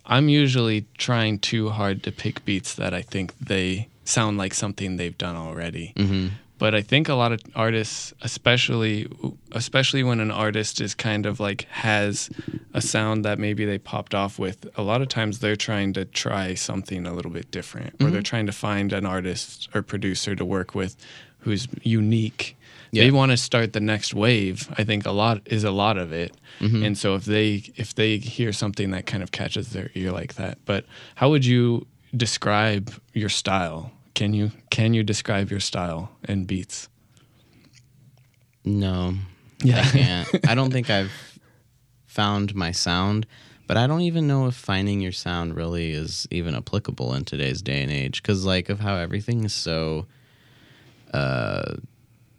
I'm 0.05 0.29
usually 0.29 0.85
trying 0.97 1.39
too 1.39 1.69
hard 1.69 2.03
to 2.03 2.11
pick 2.11 2.45
beats 2.45 2.75
that 2.75 2.93
I 2.93 3.01
think 3.01 3.37
they 3.39 3.89
sound 4.05 4.37
like 4.37 4.53
something 4.53 4.97
they've 4.97 5.17
done 5.17 5.35
already. 5.35 5.93
Mm-hmm. 5.95 6.27
But 6.59 6.75
I 6.75 6.81
think 6.81 7.07
a 7.07 7.15
lot 7.15 7.31
of 7.31 7.41
artists, 7.55 8.13
especially 8.21 9.07
especially 9.53 10.03
when 10.03 10.19
an 10.19 10.29
artist 10.29 10.81
is 10.81 10.93
kind 10.93 11.25
of 11.25 11.39
like 11.39 11.63
has 11.69 12.29
a 12.73 12.81
sound 12.81 13.25
that 13.25 13.39
maybe 13.39 13.65
they 13.65 13.79
popped 13.79 14.13
off 14.13 14.37
with, 14.37 14.67
a 14.75 14.83
lot 14.83 15.01
of 15.01 15.07
times 15.07 15.39
they're 15.39 15.55
trying 15.55 15.93
to 15.93 16.05
try 16.05 16.53
something 16.53 17.07
a 17.07 17.13
little 17.13 17.31
bit 17.31 17.49
different, 17.49 17.93
mm-hmm. 17.93 18.07
or 18.07 18.11
they're 18.11 18.21
trying 18.21 18.45
to 18.45 18.51
find 18.51 18.93
an 18.93 19.05
artist 19.05 19.69
or 19.73 19.81
producer 19.81 20.35
to 20.35 20.45
work 20.45 20.75
with 20.75 20.97
who's 21.39 21.67
unique. 21.81 22.57
Yeah. 22.91 23.03
They 23.03 23.11
want 23.11 23.31
to 23.31 23.37
start 23.37 23.73
the 23.73 23.79
next 23.79 24.13
wave. 24.13 24.67
I 24.77 24.83
think 24.83 25.05
a 25.05 25.11
lot 25.11 25.41
is 25.45 25.63
a 25.63 25.71
lot 25.71 25.97
of 25.97 26.11
it. 26.11 26.35
Mm-hmm. 26.59 26.83
And 26.83 26.97
so 26.97 27.15
if 27.15 27.23
they 27.23 27.71
if 27.75 27.95
they 27.95 28.17
hear 28.17 28.51
something 28.51 28.91
that 28.91 29.05
kind 29.05 29.23
of 29.23 29.31
catches 29.31 29.69
their 29.69 29.91
ear 29.95 30.11
like 30.11 30.35
that, 30.35 30.57
but 30.65 30.85
how 31.15 31.29
would 31.29 31.45
you 31.45 31.87
describe 32.15 32.93
your 33.13 33.29
style? 33.29 33.91
Can 34.19 34.33
you 34.33 34.51
can 34.69 34.93
you 34.93 35.01
describe 35.01 35.49
your 35.49 35.61
style 35.61 36.11
and 36.25 36.45
beats? 36.45 36.89
No. 38.65 39.13
Yeah. 39.63 39.79
I 39.79 39.83
can't. 39.83 40.49
I 40.49 40.55
don't 40.55 40.71
think 40.71 40.89
I've 40.89 41.39
found 42.05 42.53
my 42.53 42.73
sound, 42.73 43.25
but 43.65 43.77
I 43.77 43.87
don't 43.87 44.01
even 44.01 44.27
know 44.27 44.47
if 44.47 44.55
finding 44.55 44.99
your 44.99 45.13
sound 45.13 45.55
really 45.55 45.91
is 45.91 46.27
even 46.31 46.53
applicable 46.53 47.13
in 47.13 47.23
today's 47.23 47.61
day 47.61 47.81
and 47.81 47.89
age 47.89 48.21
cuz 48.21 48.43
like 48.43 48.67
of 48.67 48.81
how 48.81 48.97
everything 48.97 49.45
is 49.45 49.53
so 49.53 50.05
uh 51.13 51.75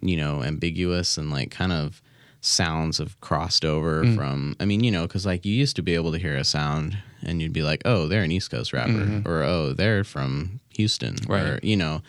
you 0.01 0.17
know, 0.17 0.43
ambiguous 0.43 1.17
and 1.17 1.31
like 1.31 1.49
kind 1.49 1.71
of 1.71 1.99
sounds 2.41 2.99
have 2.99 3.19
crossed 3.21 3.65
over 3.65 4.03
mm. 4.03 4.15
from 4.15 4.55
I 4.59 4.65
mean, 4.65 4.83
you 4.83 4.91
know, 4.91 5.07
cuz 5.07 5.25
like 5.25 5.47
you 5.47 5.55
used 5.55 5.77
to 5.77 5.81
be 5.81 5.95
able 5.95 6.11
to 6.11 6.19
hear 6.19 6.37
a 6.37 6.43
sound 6.43 6.99
and 7.23 7.41
you'd 7.41 7.53
be 7.53 7.63
like, 7.63 7.81
"Oh, 7.85 8.07
they're 8.07 8.23
an 8.23 8.31
East 8.31 8.51
Coast 8.51 8.71
rapper," 8.71 8.91
mm-hmm. 8.91 9.27
or 9.27 9.41
"Oh, 9.41 9.73
they're 9.73 10.03
from 10.03 10.60
Houston," 10.75 11.15
right. 11.27 11.41
or 11.41 11.59
you 11.63 11.75
know. 11.75 12.01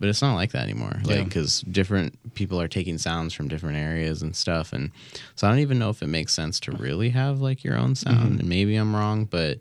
But 0.00 0.08
it's 0.08 0.20
not 0.20 0.34
like 0.34 0.50
that 0.50 0.64
anymore. 0.64 0.96
Like, 1.04 1.26
because 1.26 1.60
different 1.60 2.34
people 2.34 2.60
are 2.60 2.66
taking 2.66 2.98
sounds 2.98 3.32
from 3.32 3.46
different 3.46 3.76
areas 3.76 4.20
and 4.20 4.34
stuff, 4.34 4.72
and 4.72 4.90
so 5.36 5.46
I 5.46 5.50
don't 5.50 5.60
even 5.60 5.78
know 5.78 5.90
if 5.90 6.02
it 6.02 6.08
makes 6.08 6.32
sense 6.32 6.58
to 6.60 6.72
really 6.72 7.10
have 7.10 7.40
like 7.40 7.62
your 7.62 7.76
own 7.76 7.94
sound. 7.94 8.18
Mm-hmm. 8.18 8.40
And 8.40 8.48
maybe 8.48 8.74
I'm 8.74 8.96
wrong, 8.96 9.26
but 9.26 9.60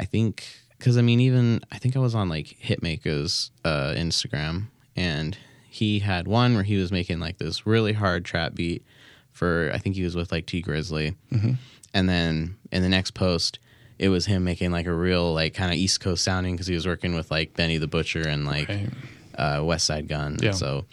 I 0.00 0.06
think 0.06 0.44
because 0.76 0.96
I 0.96 1.02
mean, 1.02 1.20
even 1.20 1.60
I 1.70 1.78
think 1.78 1.94
I 1.94 2.00
was 2.00 2.14
on 2.16 2.28
like 2.28 2.56
Hitmaka's 2.60 3.52
uh, 3.64 3.94
Instagram, 3.96 4.64
and 4.96 5.38
he 5.68 6.00
had 6.00 6.26
one 6.26 6.54
where 6.54 6.64
he 6.64 6.76
was 6.76 6.90
making 6.90 7.20
like 7.20 7.38
this 7.38 7.64
really 7.66 7.92
hard 7.92 8.24
trap 8.24 8.54
beat 8.54 8.82
for 9.30 9.70
I 9.72 9.78
think 9.78 9.94
he 9.94 10.02
was 10.02 10.16
with 10.16 10.32
like 10.32 10.46
Tee 10.46 10.62
Grizzley, 10.62 11.14
mm-hmm. 11.30 11.52
and 11.94 12.08
then 12.08 12.56
in 12.72 12.82
the 12.82 12.88
next 12.88 13.12
post 13.12 13.58
it 14.00 14.08
was 14.08 14.24
him 14.24 14.44
making 14.44 14.70
like 14.70 14.86
a 14.86 14.94
real 14.94 15.34
like 15.34 15.52
kind 15.52 15.70
of 15.70 15.76
East 15.76 16.00
Coast 16.00 16.24
sounding 16.24 16.54
because 16.54 16.66
he 16.66 16.74
was 16.74 16.86
working 16.86 17.14
with 17.14 17.30
like 17.30 17.52
Benny 17.52 17.76
the 17.76 17.86
Butcher 17.86 18.26
and 18.26 18.46
like 18.46 18.66
right. 18.70 18.88
uh, 19.36 19.58
Westside 19.58 20.08
Gunn. 20.08 20.38
Yeah. 20.40 20.52
So 20.52 20.86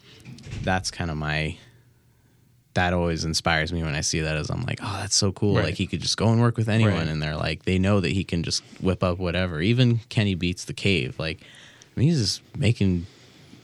that's 0.62 0.92
kind 0.92 1.10
of 1.10 1.16
my 1.16 1.58
that 2.74 2.92
always 2.92 3.24
inspires 3.24 3.72
me 3.72 3.82
when 3.82 3.96
I 3.96 4.02
see 4.02 4.20
that 4.20 4.36
as 4.36 4.50
I'm 4.50 4.62
like, 4.64 4.80
oh, 4.84 4.98
that's 5.00 5.16
so 5.16 5.32
cool. 5.32 5.56
Right. 5.56 5.68
Like 5.68 5.76
he 5.76 5.88
could 5.88 6.02
just 6.02 6.18
go 6.18 6.28
and 6.28 6.42
work 6.42 6.58
with 6.58 6.68
anyone 6.68 6.94
right. 6.94 7.08
and 7.08 7.24
they're 7.24 7.38
like 7.38 7.64
they 7.64 7.80
know 7.80 8.02
that 8.02 8.12
he 8.12 8.26
can 8.26 8.44
just 8.44 8.62
whip 8.82 9.02
up 9.02 9.20
whatever. 9.20 9.62
Even 9.62 10.00
Kenny 10.10 10.36
Beats 10.36 10.66
the 10.66 10.74
cave. 10.74 11.18
Like 11.18 11.40
I 11.40 12.00
mean, 12.02 12.10
he's 12.10 12.20
just 12.20 12.58
making 12.58 13.08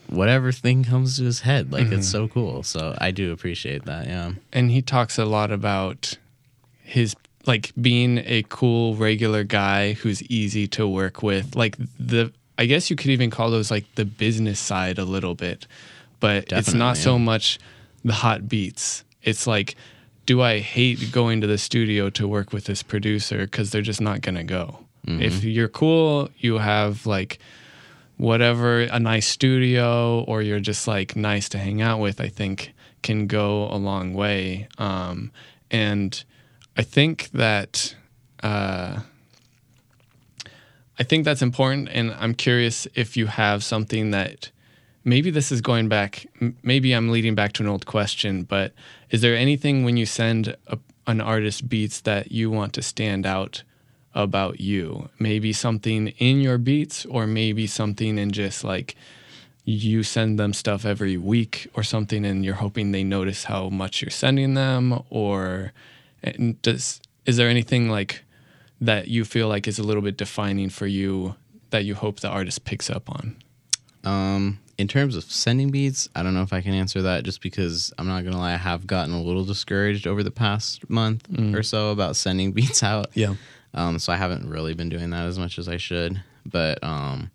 whatever 0.08 0.54
thing 0.54 0.86
comes 0.86 1.18
to 1.18 1.26
his 1.26 1.42
head. 1.42 1.74
Like 1.74 1.88
mm-hmm. 1.88 1.96
it's 1.96 2.08
so 2.08 2.30
cool. 2.30 2.64
So 2.64 2.96
I 2.98 3.12
do 3.12 3.34
appreciate 3.34 3.84
that. 3.84 4.08
Yeah. 4.08 4.32
And 4.54 4.72
he 4.72 4.82
talks 4.82 5.18
a 5.18 5.26
lot 5.26 5.52
about 5.52 6.18
his 6.82 7.14
like 7.46 7.72
being 7.80 8.20
a 8.20 8.44
cool 8.50 8.96
regular 8.96 9.44
guy 9.44 9.94
who's 9.94 10.24
easy 10.24 10.68
to 10.68 10.88
work 10.88 11.22
with. 11.22 11.56
Like 11.56 11.76
the 12.00 12.32
I 12.58 12.66
guess 12.66 12.90
you 12.90 12.96
could 12.96 13.10
even 13.10 13.30
call 13.30 13.52
those 13.52 13.72
like 13.72 13.86
the 13.96 14.06
business 14.06 14.60
side 14.60 14.98
a 14.98 15.06
little 15.06 15.36
bit. 15.36 15.68
But 16.20 16.50
Definitely, 16.50 16.60
it's 16.60 16.74
not 16.74 16.98
yeah. 16.98 17.04
so 17.04 17.20
much 17.20 17.60
the 18.06 18.14
hot 18.14 18.48
beats. 18.48 19.04
It's 19.24 19.48
like, 19.48 19.76
do 20.26 20.42
I 20.42 20.60
hate 20.60 21.12
going 21.12 21.42
to 21.42 21.48
the 21.48 21.58
studio 21.58 22.10
to 22.12 22.28
work 22.28 22.54
with 22.54 22.66
this 22.66 22.84
producer 22.84 23.40
because 23.40 23.72
they're 23.72 23.82
just 23.82 24.02
not 24.02 24.22
gonna 24.22 24.44
go? 24.44 24.80
Mm-hmm. 25.08 25.22
If 25.22 25.44
you're 25.44 25.68
cool, 25.68 26.30
you 26.38 26.60
have 26.60 27.06
like 27.06 27.40
whatever 28.18 28.82
a 28.82 29.00
nice 29.00 29.28
studio, 29.28 30.24
or 30.24 30.42
you're 30.42 30.60
just 30.60 30.88
like 30.88 31.16
nice 31.16 31.50
to 31.50 31.58
hang 31.58 31.82
out 31.82 32.00
with. 32.00 32.22
I 32.22 32.30
think 32.30 32.74
can 33.02 33.28
go 33.28 33.66
a 33.70 33.76
long 33.76 34.14
way. 34.14 34.68
Um, 34.78 35.32
and 35.70 36.24
I 36.78 36.84
think 36.84 37.30
that. 37.32 37.96
Uh, 38.42 39.00
I 41.00 41.04
think 41.04 41.26
that's 41.26 41.42
important, 41.42 41.90
and 41.92 42.14
I'm 42.14 42.36
curious 42.36 42.88
if 42.94 43.18
you 43.18 43.26
have 43.26 43.64
something 43.64 44.12
that 44.12 44.52
maybe 45.04 45.30
this 45.30 45.52
is 45.52 45.62
going 45.62 45.90
back 45.90 46.26
maybe 46.62 46.94
i'm 46.94 47.10
leading 47.10 47.36
back 47.36 47.54
to 47.54 47.64
an 47.64 47.70
old 47.70 47.86
question 47.86 48.44
but 48.44 48.74
is 49.10 49.22
there 49.22 49.36
anything 49.36 49.84
when 49.84 49.98
you 49.98 50.06
send 50.06 50.56
a, 50.68 50.78
an 51.08 51.20
artist 51.20 51.68
beats 51.68 52.02
that 52.02 52.32
you 52.32 52.50
want 52.50 52.74
to 52.74 52.82
stand 52.82 53.26
out 53.26 53.64
about 54.16 54.60
you 54.60 55.10
maybe 55.20 55.52
something 55.52 56.08
in 56.20 56.40
your 56.40 56.58
beats 56.58 57.06
or 57.06 57.28
maybe 57.28 57.68
something 57.68 58.18
in 58.18 58.32
just 58.32 58.64
like 58.64 58.96
you 59.66 60.04
send 60.04 60.38
them 60.38 60.54
stuff 60.54 60.86
every 60.86 61.18
week 61.18 61.68
or 61.74 61.84
something 61.84 62.26
and 62.26 62.44
you're 62.44 62.56
hoping 62.56 62.92
they 62.92 63.04
notice 63.04 63.46
how 63.46 63.70
much 63.70 64.02
you're 64.02 64.12
sending 64.12 64.54
them 64.54 65.02
or 65.10 65.72
does 66.62 67.02
is 67.26 67.38
there 67.38 67.50
anything 67.50 67.90
like 67.90 68.24
that 68.82 69.08
you 69.08 69.24
feel 69.24 69.48
like 69.48 69.68
is 69.68 69.80
a 69.80 69.84
little 69.84 70.02
bit 70.02 70.18
defining 70.18 70.70
for 70.70 70.88
you 70.88 71.36
that 71.70 71.86
you 71.86 71.96
hope 71.96 72.20
the 72.20 72.30
artist 72.30 72.66
picks 72.66 72.90
up 72.90 73.10
on 73.10 73.36
um 74.04 74.60
in 74.78 74.88
terms 74.88 75.16
of 75.16 75.24
sending 75.24 75.70
beats, 75.70 76.10
I 76.16 76.24
don't 76.24 76.34
know 76.34 76.42
if 76.42 76.52
I 76.52 76.62
can 76.62 76.74
answer 76.74 77.04
that 77.04 77.24
just 77.24 77.42
because 77.42 77.94
I'm 77.98 78.08
not 78.08 78.24
gonna 78.24 78.40
lie, 78.40 78.54
I 78.54 78.58
have 78.58 78.88
gotten 78.88 79.14
a 79.14 79.22
little 79.22 79.46
discouraged 79.46 80.08
over 80.08 80.24
the 80.24 80.32
past 80.32 80.90
month 80.90 81.30
mm. 81.30 81.56
or 81.56 81.64
so 81.64 81.92
about 81.92 82.16
sending 82.16 82.52
beats 82.58 82.82
out. 82.84 83.08
Yeah. 83.14 83.36
Um, 83.74 84.00
so 84.00 84.14
I 84.14 84.18
haven't 84.18 84.50
really 84.50 84.74
been 84.74 84.90
doing 84.90 85.12
that 85.12 85.26
as 85.26 85.40
much 85.40 85.58
as 85.58 85.68
I 85.68 85.78
should. 85.78 86.22
But 86.46 86.84
um, 86.84 87.32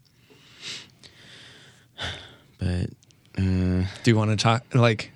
but 2.59 2.91
uh, 3.39 3.87
do 4.03 4.07
you 4.07 4.17
want 4.17 4.31
to 4.31 4.37
talk? 4.37 4.65
Like, 4.75 5.13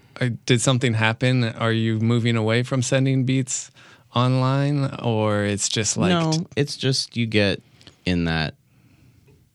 did 0.47 0.61
something 0.61 0.95
happen? 0.95 1.45
Are 1.45 1.73
you 1.73 1.99
moving 1.99 2.37
away 2.37 2.63
from 2.63 2.83
sending 2.83 3.25
beats 3.25 3.71
online, 4.15 4.95
or 5.03 5.45
it's 5.45 5.69
just 5.69 5.97
like 5.97 6.11
no? 6.11 6.33
It's 6.57 6.77
just 6.77 7.17
you 7.17 7.27
get 7.27 7.63
in 8.05 8.25
that, 8.25 8.55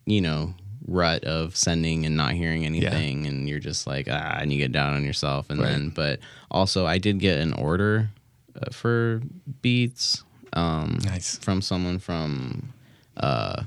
you 0.05 0.21
know, 0.21 0.53
rut 0.87 1.25
of 1.25 1.55
sending 1.55 2.05
and 2.05 2.15
not 2.15 2.31
hearing 2.31 2.65
anything 2.65 3.23
yeah. 3.23 3.29
and 3.29 3.49
you're 3.49 3.59
just 3.59 3.85
like 3.85 4.07
ah 4.09 4.37
and 4.39 4.53
you 4.53 4.57
get 4.57 4.71
down 4.71 4.93
on 4.93 5.03
yourself 5.03 5.49
and 5.49 5.59
right. 5.59 5.67
then 5.67 5.89
but 5.89 6.19
also 6.49 6.85
I 6.85 6.97
did 6.97 7.19
get 7.19 7.39
an 7.39 7.51
order 7.53 8.09
uh, 8.55 8.71
for 8.71 9.21
beats 9.61 10.23
um 10.53 10.97
nice. 11.03 11.37
from 11.39 11.61
someone 11.61 11.99
from 11.99 12.71
uh 13.17 13.63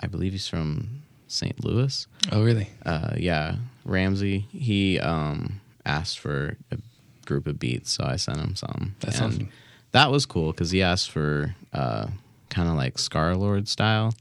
I 0.00 0.06
believe 0.06 0.32
he's 0.32 0.48
from 0.48 1.02
St. 1.28 1.62
Louis. 1.64 2.06
Oh 2.32 2.42
really? 2.42 2.70
Uh 2.84 3.14
yeah, 3.16 3.56
Ramsey. 3.86 4.46
He 4.50 5.00
um 5.00 5.60
asked 5.84 6.18
for 6.18 6.56
a 6.70 6.78
group 7.24 7.46
of 7.46 7.58
beats 7.58 7.92
so 7.92 8.04
I 8.04 8.16
sent 8.16 8.38
him 8.38 8.56
some. 8.56 8.94
That's 9.00 9.20
awesome. 9.20 9.48
That 9.92 10.10
was 10.10 10.26
cool 10.26 10.52
cuz 10.52 10.70
he 10.70 10.82
asked 10.82 11.10
for 11.10 11.54
uh 11.72 12.08
kind 12.50 12.68
of 12.68 12.74
like 12.74 12.94
Scarlxrd 12.94 13.68
style. 13.68 14.14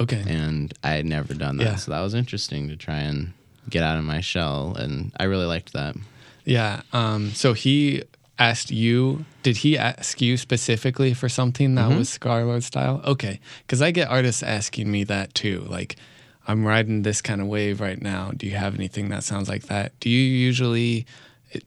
Okay. 0.00 0.24
And 0.26 0.72
I 0.82 0.90
had 0.92 1.04
never 1.04 1.34
done 1.34 1.58
that. 1.58 1.64
Yeah. 1.64 1.76
So 1.76 1.90
that 1.90 2.00
was 2.00 2.14
interesting 2.14 2.68
to 2.68 2.76
try 2.76 2.98
and 2.98 3.32
get 3.68 3.82
out 3.82 3.98
of 3.98 4.04
my 4.04 4.20
shell. 4.20 4.74
And 4.78 5.12
I 5.18 5.24
really 5.24 5.46
liked 5.46 5.72
that. 5.74 5.96
Yeah. 6.44 6.82
Um, 6.92 7.30
so 7.30 7.52
he 7.52 8.02
asked 8.38 8.70
you, 8.70 9.26
did 9.42 9.58
he 9.58 9.76
ask 9.76 10.20
you 10.20 10.38
specifically 10.38 11.12
for 11.12 11.28
something 11.28 11.74
that 11.74 11.88
mm-hmm. 11.88 11.98
was 11.98 12.18
Scarlxrd 12.18 12.62
style? 12.62 13.02
Okay. 13.04 13.40
Because 13.66 13.82
I 13.82 13.90
get 13.90 14.08
artists 14.08 14.42
asking 14.42 14.90
me 14.90 15.04
that 15.04 15.34
too. 15.34 15.66
Like, 15.68 15.96
I'm 16.50 16.66
riding 16.66 17.02
this 17.02 17.22
kind 17.22 17.40
of 17.40 17.46
wave 17.46 17.80
right 17.80 18.00
now. 18.00 18.32
Do 18.36 18.44
you 18.44 18.56
have 18.56 18.74
anything 18.74 19.08
that 19.10 19.22
sounds 19.22 19.48
like 19.48 19.64
that? 19.64 19.98
Do 20.00 20.10
you 20.10 20.18
usually 20.20 21.06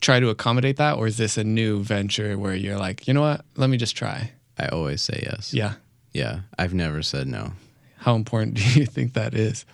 try 0.01 0.19
to 0.19 0.27
accommodate 0.27 0.75
that? 0.75 0.97
Or 0.97 1.07
is 1.07 1.15
this 1.15 1.37
a 1.37 1.43
new 1.43 1.81
venture 1.81 2.37
where 2.37 2.53
you're 2.53 2.77
like, 2.77 3.07
you 3.07 3.13
know 3.13 3.21
what? 3.21 3.45
Let 3.55 3.69
me 3.69 3.77
just 3.77 3.95
try? 3.95 4.31
I 4.57 4.67
always 4.67 5.01
say 5.01 5.23
yes. 5.25 5.53
Yeah. 5.53 5.75
Yeah. 6.11 6.41
I've 6.59 6.73
never 6.73 7.01
said 7.01 7.27
no. 7.27 7.53
How 7.97 8.15
important 8.15 8.55
do 8.57 8.79
you 8.79 8.85
think 8.85 9.13
that 9.13 9.33
is? 9.33 9.65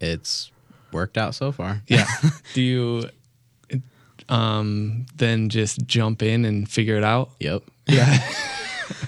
It's 0.00 0.50
worked 0.90 1.16
out 1.16 1.36
so 1.36 1.52
far. 1.52 1.82
Yeah. 1.86 2.06
do 2.54 2.60
you 2.60 3.08
um, 4.28 5.06
then 5.14 5.50
just 5.50 5.86
jump 5.86 6.20
in 6.20 6.44
and 6.44 6.68
figure 6.68 6.96
it 6.96 7.04
out? 7.04 7.30
Yep. 7.38 7.62
Yeah. 7.86 8.28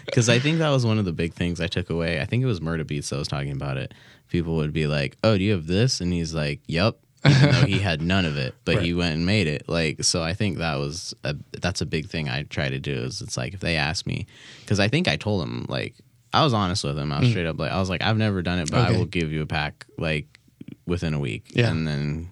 Because 0.05 0.29
I 0.29 0.39
think 0.39 0.59
that 0.59 0.69
was 0.71 0.85
one 0.85 0.99
of 0.99 1.05
the 1.05 1.13
big 1.13 1.33
things 1.33 1.61
I 1.61 1.67
took 1.67 1.89
away. 1.89 2.21
I 2.21 2.25
think 2.25 2.43
it 2.43 2.47
was 2.47 2.61
Murda 2.61 2.85
Beatz 2.85 3.09
that 3.11 3.17
was 3.17 3.29
talking 3.29 3.53
about 3.53 3.77
it. 3.77 3.95
People 4.31 4.57
would 4.57 4.73
be 4.73 4.87
like, 4.87 5.17
"Oh, 5.23 5.37
do 5.37 5.45
you 5.45 5.53
have 5.53 5.67
this?" 5.67 6.01
And 6.01 6.13
he's 6.13 6.35
like, 6.35 6.61
"Yep." 6.67 6.99
Even 7.27 7.53
though 7.53 7.67
he 7.67 7.79
had 7.79 8.01
none 8.01 8.25
of 8.25 8.39
it, 8.39 8.55
but 8.65 8.77
right. 8.77 8.85
he 8.85 8.95
went 8.95 9.13
and 9.15 9.27
made 9.27 9.47
it. 9.47 9.69
Like, 9.69 10.03
so 10.05 10.23
I 10.23 10.33
think 10.33 10.57
that 10.57 10.79
was 10.79 11.13
a, 11.23 11.37
that's 11.53 11.83
a 11.83 11.87
big 11.87 12.09
thing 12.09 12.31
I 12.31 12.45
try 12.45 12.71
to 12.71 12.79
do. 12.79 12.95
Is 12.95 13.21
it's 13.21 13.37
like 13.37 13.53
if 13.53 13.61
they 13.61 13.77
ask 13.77 14.07
me, 14.07 14.27
because 14.63 14.81
I 14.81 14.89
think 14.89 15.07
I 15.07 15.17
told 15.17 15.43
him 15.43 15.67
like 15.69 15.97
I 16.33 16.45
was 16.45 16.55
honest 16.55 16.85
with 16.85 16.99
him. 16.99 17.13
I 17.13 17.21
was 17.21 17.29
mm. 17.29 17.33
straight 17.33 17.47
up 17.47 17.59
like 17.59 17.73
I 17.73 17.79
was 17.79 17.91
like, 17.91 18.03
I've 18.03 18.17
never 18.17 18.41
done 18.43 18.59
it, 18.59 18.71
but 18.71 18.81
okay. 18.87 18.95
I 18.95 18.99
will 18.99 19.07
give 19.07 19.33
you 19.33 19.43
a 19.43 19.47
pack 19.47 19.87
like 19.99 20.39
within 20.87 21.15
a 21.15 21.19
week. 21.19 21.45
Yeah. 21.51 21.71
And 21.71 21.87
then 21.87 22.31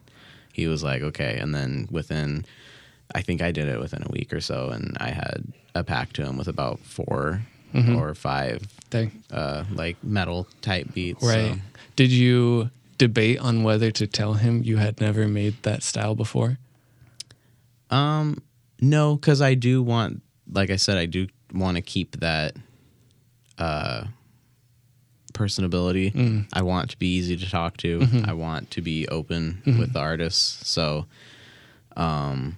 he 0.52 0.66
was 0.66 0.82
like, 0.82 1.02
okay. 1.02 1.38
And 1.38 1.54
then 1.54 1.88
within, 1.90 2.44
I 3.14 3.22
think 3.22 3.42
I 3.42 3.52
did 3.52 3.68
it 3.68 3.80
within 3.80 4.02
a 4.02 4.10
week 4.10 4.32
or 4.32 4.40
so, 4.40 4.70
and 4.70 4.96
I 5.00 5.10
had 5.10 5.44
a 5.74 5.84
pack 5.84 6.12
to 6.14 6.24
him 6.24 6.36
with 6.36 6.48
about 6.48 6.80
4 6.80 7.40
mm-hmm. 7.74 7.96
or 7.96 8.14
five, 8.14 8.66
uh, 9.32 9.64
like 9.72 10.02
metal 10.02 10.48
type 10.60 10.92
beats. 10.92 11.24
Right. 11.24 11.54
So. 11.54 11.60
Did 11.98 12.12
you 12.12 12.70
debate 12.96 13.40
on 13.40 13.64
whether 13.64 13.90
to 13.90 14.06
tell 14.06 14.34
him 14.34 14.62
you 14.62 14.76
had 14.76 15.00
never 15.00 15.26
made 15.26 15.60
that 15.64 15.82
style 15.82 16.14
before? 16.14 16.56
Um, 17.90 18.40
no, 18.80 19.16
because 19.16 19.42
I 19.42 19.54
do 19.54 19.82
want, 19.82 20.22
like 20.48 20.70
I 20.70 20.76
said, 20.76 20.96
I 20.96 21.06
do 21.06 21.26
want 21.52 21.74
to 21.76 21.82
keep 21.82 22.20
that 22.20 22.54
uh, 23.58 24.04
personability. 25.32 26.12
Mm. 26.14 26.46
I 26.52 26.62
want 26.62 26.90
to 26.90 26.96
be 26.98 27.16
easy 27.16 27.36
to 27.36 27.50
talk 27.50 27.76
to. 27.78 27.98
Mm-hmm. 27.98 28.30
I 28.30 28.32
want 28.32 28.70
to 28.70 28.80
be 28.80 29.08
open 29.08 29.60
mm-hmm. 29.66 29.80
with 29.80 29.92
the 29.92 29.98
artists. 29.98 30.68
So, 30.68 31.06
um, 31.96 32.56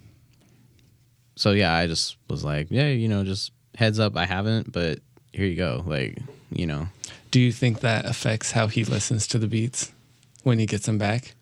so 1.35 1.49
yeah, 1.49 1.73
I 1.73 1.87
just 1.87 2.15
was 2.29 2.43
like, 2.43 2.67
yeah, 2.69 2.89
you 2.89 3.07
know, 3.07 3.23
just 3.23 3.53
heads 3.73 3.99
up, 3.99 4.15
I 4.15 4.27
haven't, 4.27 4.71
but 4.71 4.99
here 5.33 5.47
you 5.47 5.55
go. 5.55 5.83
Like, 5.83 6.19
you 6.51 6.67
know. 6.67 6.89
Do 7.31 7.39
you 7.39 7.51
think 7.51 7.79
that 7.79 8.05
affects 8.05 8.51
how 8.51 8.67
he 8.67 8.83
listens 8.83 9.25
to 9.27 9.39
the 9.39 9.47
beats 9.47 9.91
when 10.43 10.59
he 10.59 10.65
gets 10.65 10.85
them 10.85 10.97
back? 10.97 11.33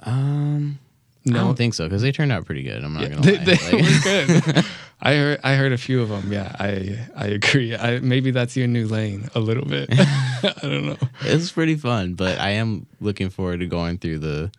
Um, 0.00 0.78
no. 1.24 1.38
I 1.38 1.42
don't 1.44 1.56
think 1.56 1.74
so 1.74 1.84
because 1.84 2.02
they 2.02 2.10
turned 2.10 2.32
out 2.32 2.44
pretty 2.44 2.64
good. 2.64 2.82
I'm 2.82 2.94
not 2.94 3.02
yeah, 3.02 3.08
gonna 3.10 3.20
lie. 3.20 3.44
They, 3.44 3.54
they 3.54 3.72
like, 3.72 4.44
were 4.44 4.52
good. 4.54 4.64
I 5.00 5.14
heard 5.14 5.40
I 5.44 5.54
heard 5.54 5.72
a 5.72 5.78
few 5.78 6.02
of 6.02 6.08
them. 6.08 6.32
Yeah, 6.32 6.54
I 6.58 7.06
I 7.16 7.26
agree. 7.26 7.76
I, 7.76 8.00
maybe 8.00 8.32
that's 8.32 8.56
your 8.56 8.66
new 8.66 8.86
lane 8.86 9.28
a 9.34 9.40
little 9.40 9.64
bit. 9.64 9.88
I 9.92 10.54
don't 10.62 10.86
know. 10.86 10.96
It's 11.20 11.52
pretty 11.52 11.76
fun, 11.76 12.14
but 12.14 12.38
I 12.38 12.50
am 12.50 12.86
looking 13.00 13.30
forward 13.30 13.60
to 13.60 13.66
going 13.66 13.98
through 13.98 14.18
the 14.18 14.50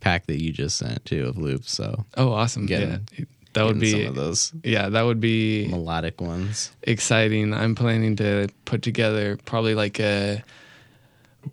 pack 0.00 0.26
that 0.26 0.42
you 0.42 0.52
just 0.52 0.76
sent 0.76 1.04
too 1.04 1.26
of 1.26 1.38
loops. 1.38 1.72
So 1.72 2.04
oh, 2.16 2.32
awesome! 2.32 2.66
Getting, 2.66 3.06
yeah, 3.16 3.24
that 3.52 3.64
would 3.64 3.80
be 3.80 3.92
some 3.92 4.06
of 4.06 4.14
those. 4.14 4.52
Yeah, 4.62 4.88
that 4.88 5.02
would 5.02 5.20
be 5.20 5.68
melodic 5.68 6.20
ones. 6.20 6.72
Exciting. 6.82 7.52
I'm 7.52 7.74
planning 7.74 8.16
to 8.16 8.48
put 8.64 8.82
together 8.82 9.38
probably 9.44 9.74
like 9.74 9.98
a 10.00 10.42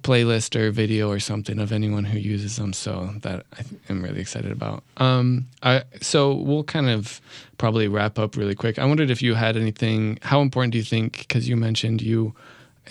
playlist 0.03 0.55
or 0.55 0.69
video 0.69 1.09
or 1.09 1.19
something 1.19 1.59
of 1.59 1.71
anyone 1.71 2.03
who 2.03 2.19
uses 2.19 2.57
them. 2.57 2.73
So 2.73 3.13
that 3.21 3.45
I 3.57 3.63
am 3.89 4.03
really 4.03 4.19
excited 4.19 4.51
about. 4.51 4.83
Um, 4.97 5.47
I, 5.63 5.83
so 6.01 6.33
we'll 6.33 6.63
kind 6.63 6.89
of 6.89 7.21
probably 7.57 7.87
wrap 7.87 8.19
up 8.19 8.35
really 8.35 8.55
quick. 8.55 8.77
I 8.77 8.85
wondered 8.85 9.09
if 9.09 9.21
you 9.21 9.33
had 9.35 9.57
anything. 9.57 10.19
How 10.21 10.41
important 10.41 10.73
do 10.73 10.77
you 10.77 10.83
think? 10.83 11.19
Because 11.19 11.47
you 11.47 11.55
mentioned 11.55 12.01
you 12.01 12.35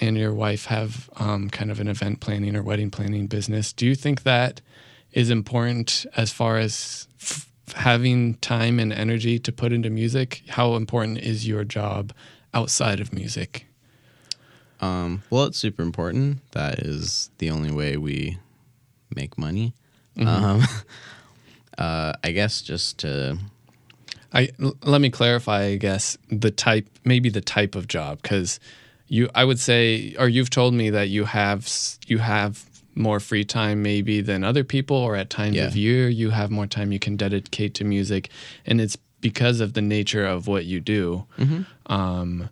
and 0.00 0.16
your 0.16 0.34
wife 0.34 0.66
have 0.66 1.08
um, 1.16 1.48
kind 1.50 1.70
of 1.70 1.80
an 1.80 1.88
event 1.88 2.20
planning 2.20 2.56
or 2.56 2.62
wedding 2.62 2.90
planning 2.90 3.26
business. 3.26 3.72
Do 3.72 3.86
you 3.86 3.94
think 3.94 4.22
that 4.24 4.60
is 5.12 5.30
important 5.30 6.04
as 6.16 6.32
far 6.32 6.58
as 6.58 7.08
f- 7.20 7.50
having 7.74 8.34
time 8.36 8.78
and 8.78 8.92
energy 8.92 9.38
to 9.40 9.52
put 9.52 9.72
into 9.72 9.90
music, 9.90 10.42
how 10.48 10.74
important 10.74 11.18
is 11.18 11.46
your 11.46 11.64
job 11.64 12.12
outside 12.54 13.00
of 13.00 13.12
music? 13.12 13.66
Um, 14.80 15.22
well, 15.30 15.44
it's 15.44 15.58
super 15.58 15.82
important. 15.82 16.50
That 16.52 16.80
is 16.80 17.30
the 17.38 17.50
only 17.50 17.70
way 17.70 17.96
we 17.96 18.38
make 19.14 19.38
money. 19.38 19.74
Mm-hmm. 20.16 20.28
Um, 20.28 20.62
uh, 21.78 22.12
I 22.22 22.32
guess 22.32 22.62
just 22.62 22.98
to. 22.98 23.38
I 24.32 24.50
l- 24.60 24.76
let 24.82 25.00
me 25.00 25.10
clarify. 25.10 25.62
I 25.64 25.76
guess 25.76 26.18
the 26.30 26.50
type, 26.50 26.88
maybe 27.04 27.30
the 27.30 27.40
type 27.40 27.74
of 27.74 27.88
job, 27.88 28.20
because 28.22 28.60
you, 29.08 29.30
I 29.34 29.44
would 29.44 29.60
say, 29.60 30.14
or 30.18 30.28
you've 30.28 30.50
told 30.50 30.74
me 30.74 30.90
that 30.90 31.08
you 31.08 31.24
have 31.24 31.68
you 32.06 32.18
have 32.18 32.64
more 32.96 33.20
free 33.20 33.44
time 33.44 33.82
maybe 33.82 34.20
than 34.20 34.42
other 34.42 34.64
people, 34.64 34.96
or 34.96 35.16
at 35.16 35.30
times 35.30 35.56
yeah. 35.56 35.66
of 35.66 35.76
year 35.76 36.08
you 36.08 36.30
have 36.30 36.50
more 36.50 36.66
time 36.66 36.92
you 36.92 36.98
can 36.98 37.16
dedicate 37.16 37.74
to 37.74 37.84
music, 37.84 38.30
and 38.64 38.80
it's 38.80 38.96
because 39.20 39.60
of 39.60 39.72
the 39.74 39.82
nature 39.82 40.24
of 40.24 40.46
what 40.46 40.64
you 40.64 40.80
do. 40.80 41.26
Mm-hmm. 41.38 41.92
Um, 41.92 42.48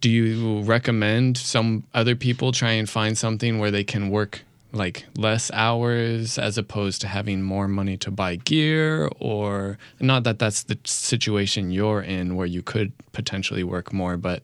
do 0.00 0.10
you 0.10 0.60
recommend 0.62 1.38
some 1.38 1.84
other 1.94 2.16
people 2.16 2.52
try 2.52 2.72
and 2.72 2.90
find 2.90 3.16
something 3.16 3.58
where 3.58 3.70
they 3.70 3.84
can 3.84 4.10
work 4.10 4.42
like 4.72 5.04
less 5.16 5.50
hours 5.52 6.38
as 6.38 6.56
opposed 6.58 7.00
to 7.02 7.06
having 7.06 7.42
more 7.42 7.68
money 7.68 7.96
to 7.98 8.10
buy 8.10 8.36
gear 8.36 9.08
or 9.20 9.78
not 10.00 10.24
that 10.24 10.38
that's 10.38 10.64
the 10.64 10.78
situation 10.84 11.70
you're 11.70 12.00
in 12.00 12.36
where 12.36 12.46
you 12.46 12.62
could 12.62 12.92
potentially 13.12 13.62
work 13.62 13.92
more 13.92 14.16
but 14.16 14.42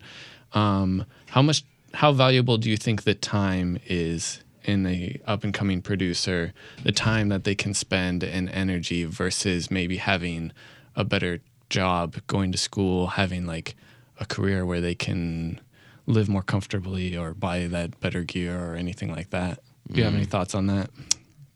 um, 0.53 1.05
how 1.31 1.43
much 1.43 1.65
how 1.95 2.13
valuable 2.13 2.59
do 2.59 2.71
you 2.71 2.77
think 2.77 3.03
the 3.03 3.15
time 3.15 3.79
is 3.87 4.43
in 4.69 4.87
a 4.87 5.21
up 5.27 5.45
and 5.45 5.55
coming 5.55 5.81
producer 5.83 6.53
the 6.83 6.93
time 6.93 7.29
that 7.29 7.45
they 7.45 7.55
can 7.55 7.75
spend 7.75 8.23
and 8.23 8.49
energy 8.51 9.05
versus 9.05 9.71
maybe 9.71 9.97
having 9.97 10.53
a 10.95 11.05
better 11.05 11.41
job 11.71 12.17
going 12.27 12.53
to 12.53 12.59
school 12.59 13.09
having 13.09 13.47
like 13.47 13.75
a 14.21 14.27
career 14.27 14.65
where 14.65 14.81
they 14.81 14.95
can 14.95 15.61
live 16.07 16.29
more 16.29 16.43
comfortably 16.43 17.17
or 17.17 17.35
buy 17.35 17.67
that 17.67 17.99
better 18.01 18.25
gear 18.25 18.59
or 18.59 18.75
anything 18.75 19.11
like 19.11 19.31
that 19.31 19.61
do 19.91 19.99
you 19.99 20.05
have 20.05 20.15
any 20.15 20.27
mm. 20.27 20.31
thoughts 20.31 20.55
on 20.55 20.67
that? 20.67 20.91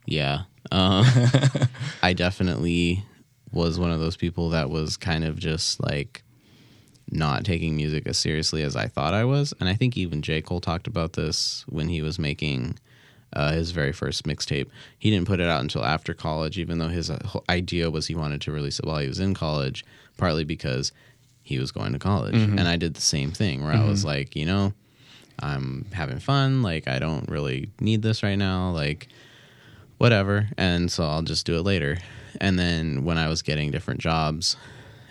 Yeah. 0.05 0.43
Um, 0.71 1.05
I 2.03 2.13
definitely 2.13 3.03
was 3.51 3.79
one 3.79 3.91
of 3.91 3.99
those 3.99 4.17
people 4.17 4.49
that 4.49 4.69
was 4.69 4.97
kind 4.97 5.23
of 5.23 5.37
just 5.37 5.79
like 5.83 6.23
not 7.11 7.45
taking 7.45 7.75
music 7.75 8.07
as 8.07 8.17
seriously 8.17 8.63
as 8.63 8.75
I 8.75 8.87
thought 8.87 9.13
I 9.13 9.25
was. 9.25 9.53
And 9.59 9.69
I 9.69 9.75
think 9.75 9.97
even 9.97 10.21
J. 10.23 10.41
Cole 10.41 10.61
talked 10.61 10.87
about 10.87 11.13
this 11.13 11.63
when 11.69 11.89
he 11.89 12.01
was 12.01 12.17
making 12.17 12.79
uh, 13.35 13.53
his 13.53 13.71
very 13.71 13.91
first 13.91 14.23
mixtape. 14.23 14.67
He 14.97 15.09
didn't 15.09 15.27
put 15.27 15.39
it 15.39 15.47
out 15.47 15.61
until 15.61 15.83
after 15.83 16.13
college, 16.13 16.57
even 16.57 16.79
though 16.79 16.87
his 16.87 17.09
uh, 17.09 17.19
idea 17.49 17.89
was 17.89 18.07
he 18.07 18.15
wanted 18.15 18.41
to 18.41 18.51
release 18.51 18.79
it 18.79 18.85
while 18.85 18.99
he 18.99 19.07
was 19.07 19.19
in 19.19 19.33
college, 19.33 19.85
partly 20.17 20.43
because 20.43 20.91
he 21.41 21.59
was 21.59 21.71
going 21.71 21.93
to 21.93 21.99
college. 21.99 22.35
Mm-hmm. 22.35 22.57
And 22.57 22.67
I 22.67 22.77
did 22.77 22.93
the 22.93 23.01
same 23.01 23.31
thing 23.31 23.63
where 23.63 23.73
mm-hmm. 23.73 23.83
I 23.83 23.89
was 23.89 23.99
mm-hmm. 23.99 24.09
like, 24.09 24.35
you 24.35 24.45
know, 24.45 24.73
I'm 25.39 25.85
having 25.91 26.19
fun. 26.19 26.61
Like, 26.61 26.87
I 26.87 26.99
don't 26.99 27.29
really 27.29 27.71
need 27.79 28.01
this 28.01 28.23
right 28.23 28.37
now. 28.37 28.71
Like, 28.71 29.09
whatever. 29.97 30.49
And 30.57 30.91
so 30.91 31.05
I'll 31.05 31.21
just 31.21 31.45
do 31.45 31.57
it 31.57 31.63
later. 31.63 31.97
And 32.39 32.57
then 32.57 33.03
when 33.03 33.17
I 33.17 33.27
was 33.27 33.41
getting 33.41 33.71
different 33.71 33.99
jobs 33.99 34.57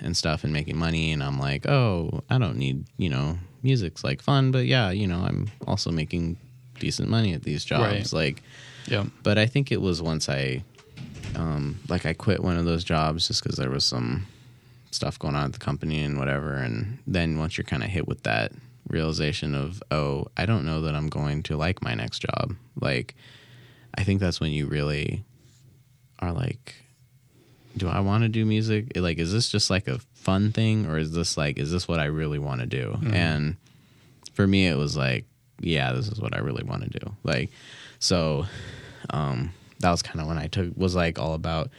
and 0.01 0.17
stuff 0.17 0.45
and 0.45 0.53
making 0.53 0.77
money, 0.77 1.13
and 1.13 1.23
I'm 1.23 1.39
like, 1.39 1.69
oh, 1.69 2.23
I 2.29 2.39
don't 2.39 2.57
need, 2.57 2.87
you 2.97 3.09
know, 3.09 3.39
music's 3.63 4.03
like 4.05 4.21
fun, 4.21 4.51
but 4.51 4.67
yeah, 4.67 4.91
you 4.91 5.07
know, 5.07 5.21
I'm 5.21 5.51
also 5.67 5.91
making 5.91 6.37
decent 6.83 7.09
money 7.09 7.33
at 7.33 7.43
these 7.43 7.65
jobs. 7.65 8.13
Right. 8.13 8.13
Like, 8.13 8.43
yeah. 8.87 9.05
But 9.23 9.39
I 9.39 9.47
think 9.47 9.73
it 9.73 9.81
was 9.81 10.03
once 10.03 10.29
I, 10.29 10.65
um, 11.37 11.79
like, 11.89 12.05
I 12.05 12.13
quit 12.13 12.43
one 12.43 12.59
of 12.59 12.65
those 12.65 12.85
jobs 12.85 13.29
just 13.29 13.43
because 13.43 13.57
there 13.57 13.71
was 13.71 13.85
some 13.85 14.27
stuff 14.91 15.19
going 15.19 15.37
on 15.37 15.45
at 15.45 15.53
the 15.53 15.59
company 15.59 16.03
and 16.03 16.19
whatever. 16.19 16.55
And 16.55 16.99
then 17.07 17.39
once 17.39 17.57
you're 17.57 17.65
kind 17.65 17.83
of 17.83 17.89
hit 17.89 18.07
with 18.07 18.25
that, 18.25 18.53
realization 18.89 19.55
of, 19.55 19.83
oh, 19.91 20.27
I 20.37 20.45
don't 20.45 20.65
know 20.65 20.83
that 20.83 20.95
I'm 20.95 21.09
going 21.09 21.45
to 21.45 21.57
like 21.57 21.83
my 21.83 21.95
next 21.95 22.19
job. 22.19 22.57
Like, 22.81 23.15
I 23.95 24.03
think 24.05 24.21
that's 24.21 24.41
when 24.41 24.51
you 24.51 24.67
really 24.67 25.25
are 26.19 26.33
like, 26.33 26.75
do 27.77 27.89
I 27.89 28.01
want 28.01 28.23
to 28.23 28.29
do 28.29 28.45
music? 28.45 28.93
Like, 28.97 29.19
is 29.19 29.33
this 29.33 29.49
just 29.49 29.71
like 29.71 29.89
a 29.89 30.01
fun 30.15 30.53
thing 30.53 30.87
or 30.87 30.99
is 30.99 31.13
this 31.13 31.37
like, 31.37 31.59
is 31.59 31.71
this 31.71 31.89
what 31.89 32.01
I 32.01 32.07
really 32.07 32.39
want 32.39 32.61
to 32.61 32.67
do? 32.67 32.91
Mm-hmm. 32.97 33.15
And 33.15 33.57
for 34.35 34.47
me, 34.47 34.67
it 34.67 34.77
was 34.77 34.97
like, 34.97 35.25
yeah, 35.63 35.93
this 35.93 36.09
is 36.09 36.21
what 36.21 36.35
I 36.35 36.41
really 36.41 36.65
want 36.65 36.83
to 36.91 36.99
do. 36.99 37.13
Like, 37.23 37.51
so, 37.99 38.47
um, 39.11 39.53
that 39.81 39.91
was 39.91 40.03
kind 40.03 40.21
of 40.21 40.27
when 40.27 40.39
I 40.39 40.47
took, 40.47 40.77
was 40.77 40.95
like 40.95 41.19
all 41.19 41.35
about, 41.35 41.71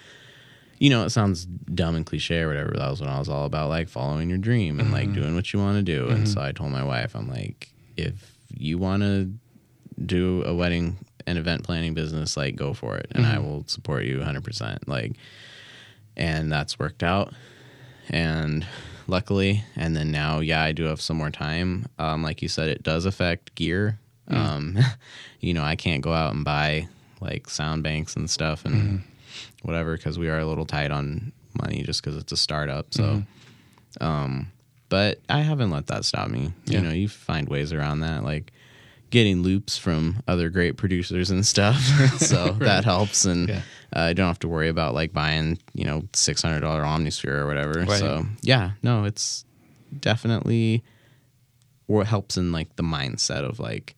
you 0.80 0.90
know, 0.90 1.06
it 1.06 1.12
sounds 1.12 1.46
dumb 1.46 1.96
and 1.96 2.06
cliche 2.06 2.42
or 2.42 2.48
whatever. 2.48 2.74
That 2.76 2.90
was 2.90 3.00
when 3.00 3.10
I 3.10 3.20
was 3.20 3.30
all 3.30 3.46
about 3.46 3.70
like 3.70 3.88
following 3.88 4.30
your 4.30 4.38
dream 4.38 4.80
and 4.80 4.88
mm-hmm. 4.88 4.96
like 4.96 5.14
doing 5.14 5.36
what 5.36 5.54
you 5.54 5.60
want 5.60 5.78
to 5.78 5.84
do. 5.84 6.06
Mm-hmm. 6.06 6.16
And 6.16 6.30
so 6.30 6.42
I 6.42 6.52
told 6.52 6.72
my 6.72 6.84
wife, 6.84 7.16
I'm 7.16 7.30
like, 7.30 7.72
if 7.96 8.38
you 8.50 8.78
want 8.78 9.04
to 9.04 9.32
do 10.04 10.44
a 10.46 10.54
wedding 10.54 10.98
and 11.26 11.38
event 11.38 11.64
planning 11.64 11.94
business, 11.94 12.36
like 12.36 12.56
go 12.56 12.74
for 12.74 12.98
it, 12.98 13.08
and 13.12 13.24
mm-hmm. 13.24 13.36
I 13.36 13.40
will 13.40 13.64
support 13.68 14.04
you 14.04 14.18
100. 14.18 14.44
percent 14.44 14.88
Like, 14.88 15.14
and 16.18 16.52
that's 16.52 16.78
worked 16.78 17.04
out, 17.04 17.34
and 18.10 18.66
luckily, 19.08 19.64
and 19.76 19.96
then 19.96 20.12
now, 20.12 20.40
yeah, 20.40 20.64
I 20.64 20.72
do 20.72 20.84
have 20.86 21.02
some 21.02 21.18
more 21.18 21.32
time. 21.32 21.88
Um, 22.00 22.24
like 22.24 22.42
you 22.42 22.48
said, 22.48 22.70
it 22.70 22.84
does 22.84 23.06
affect 23.06 23.56
gear. 23.56 24.00
Mm. 24.30 24.36
Um, 24.36 24.78
you 25.40 25.54
know, 25.54 25.64
I 25.64 25.76
can't 25.76 26.02
go 26.02 26.14
out 26.14 26.34
and 26.34 26.46
buy 26.46 26.88
like 27.22 27.50
sound 27.50 27.84
banks 27.84 28.16
and 28.16 28.30
stuff 28.30 28.66
and 28.66 28.76
mm-hmm 28.76 29.10
whatever 29.64 29.96
because 29.98 30.20
we 30.20 30.30
are 30.30 30.40
a 30.40 30.46
little 30.46 30.66
tight 30.66 30.92
on 30.92 31.32
money 31.60 31.84
just 31.84 32.04
because 32.04 32.18
it's 32.18 32.32
a 32.32 32.38
startup. 32.38 32.94
So, 32.94 33.04
mm-hmm. 33.04 34.04
um, 34.04 34.52
but 34.90 35.20
I 35.30 35.40
haven't 35.40 35.72
let 35.72 35.88
that 35.88 36.06
stop 36.06 36.30
me. 36.30 36.54
Yeah. 36.66 36.80
You 36.80 36.86
know, 36.86 36.94
you 36.94 37.10
find 37.10 37.50
ways 37.50 37.74
around 37.74 38.02
that, 38.02 38.24
like 38.24 38.52
getting 39.10 39.42
loops 39.42 39.78
from 39.78 40.22
other 40.28 40.50
great 40.50 40.78
producers 40.78 41.32
and 41.32 41.46
stuff. 41.46 41.80
so 42.18 42.46
right. 42.52 42.60
that 42.60 42.86
helps, 42.86 43.26
and 43.26 43.50
yeah. 43.50 43.62
Uh, 43.96 44.00
I 44.00 44.14
don't 44.14 44.28
have 44.28 44.40
to 44.40 44.48
worry 44.48 44.70
about 44.70 44.94
like 44.94 45.14
buying 45.14 45.58
you 45.74 45.86
know 45.86 46.04
six 46.14 46.42
hundred 46.42 46.62
dollar 46.62 46.82
Omnisphere 46.84 47.42
or 47.42 47.48
whatever. 47.48 47.82
Right. 47.82 48.00
So 48.00 48.26
yeah, 48.42 48.72
no, 48.82 49.04
it's 49.06 49.46
definitely 50.00 50.84
what 51.88 52.08
helps 52.08 52.38
in 52.38 52.52
like 52.52 52.76
the 52.76 52.84
mindset 52.84 53.48
of 53.48 53.60
like 53.60 53.96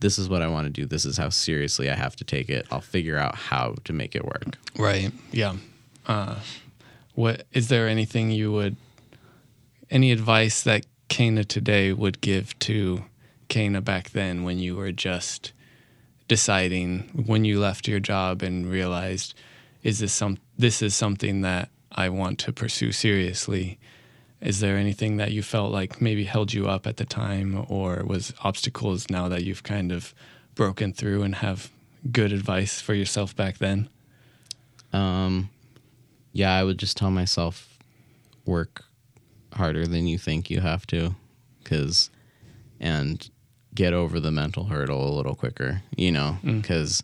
this 0.00 0.18
is 0.18 0.28
what 0.28 0.40
I 0.42 0.48
want 0.48 0.66
to 0.66 0.70
do. 0.70 0.86
This 0.86 1.04
is 1.04 1.18
how 1.18 1.28
seriously 1.28 1.90
I 1.90 1.94
have 1.94 2.16
to 2.16 2.24
take 2.24 2.48
it. 2.48 2.66
I'll 2.70 2.80
figure 2.80 3.18
out 3.18 3.34
how 3.34 3.74
to 3.84 3.92
make 3.92 4.16
it 4.16 4.24
work. 4.24 4.56
Right. 4.78 5.12
Yeah. 5.30 5.56
Uh, 6.06 6.36
what 7.14 7.46
is 7.52 7.68
there 7.68 7.86
anything 7.86 8.30
you 8.30 8.50
would 8.52 8.76
any 9.90 10.12
advice 10.12 10.62
that 10.62 10.86
Kana 11.08 11.44
today 11.44 11.92
would 11.92 12.20
give 12.20 12.58
to 12.60 13.04
Kana 13.48 13.80
back 13.80 14.10
then 14.10 14.44
when 14.44 14.58
you 14.58 14.76
were 14.76 14.92
just 14.92 15.52
deciding 16.30 17.00
when 17.26 17.44
you 17.44 17.58
left 17.58 17.88
your 17.88 17.98
job 17.98 18.40
and 18.40 18.70
realized 18.70 19.34
is 19.82 19.98
this 19.98 20.12
some 20.12 20.38
this 20.56 20.80
is 20.80 20.94
something 20.94 21.40
that 21.40 21.68
I 21.90 22.08
want 22.08 22.38
to 22.38 22.52
pursue 22.52 22.92
seriously 22.92 23.80
is 24.40 24.60
there 24.60 24.76
anything 24.76 25.16
that 25.16 25.32
you 25.32 25.42
felt 25.42 25.72
like 25.72 26.00
maybe 26.00 26.22
held 26.22 26.52
you 26.52 26.68
up 26.68 26.86
at 26.86 26.98
the 26.98 27.04
time 27.04 27.66
or 27.68 28.04
was 28.06 28.32
obstacles 28.44 29.10
now 29.10 29.28
that 29.28 29.42
you've 29.42 29.64
kind 29.64 29.90
of 29.90 30.14
broken 30.54 30.92
through 30.92 31.24
and 31.24 31.34
have 31.34 31.72
good 32.12 32.32
advice 32.32 32.80
for 32.80 32.94
yourself 32.94 33.34
back 33.34 33.58
then? 33.58 33.88
Um, 34.92 35.50
yeah, 36.32 36.54
I 36.54 36.62
would 36.62 36.78
just 36.78 36.96
tell 36.96 37.10
myself 37.10 37.76
work 38.46 38.84
harder 39.52 39.84
than 39.84 40.06
you 40.06 40.16
think 40.16 40.48
you 40.48 40.60
have 40.60 40.86
to 40.86 41.16
cuz 41.64 42.08
and 42.78 43.28
get 43.74 43.92
over 43.92 44.20
the 44.20 44.30
mental 44.30 44.64
hurdle 44.64 45.08
a 45.08 45.14
little 45.14 45.34
quicker, 45.34 45.82
you 45.96 46.12
know, 46.12 46.38
mm. 46.42 46.62
cuz 46.62 47.02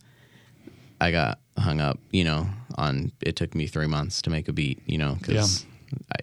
I 1.01 1.11
got 1.11 1.39
hung 1.59 1.81
up, 1.81 1.99
you 2.11 2.25
know, 2.25 2.49
on 2.77 3.13
it 3.21 3.37
took 3.37 3.55
me 3.55 3.67
3 3.67 3.87
months 3.87 4.23
to 4.23 4.31
make 4.31 4.49
a 4.49 4.53
beat, 4.53 4.83
you 4.87 4.99
know, 4.99 5.19
cuz 5.23 5.65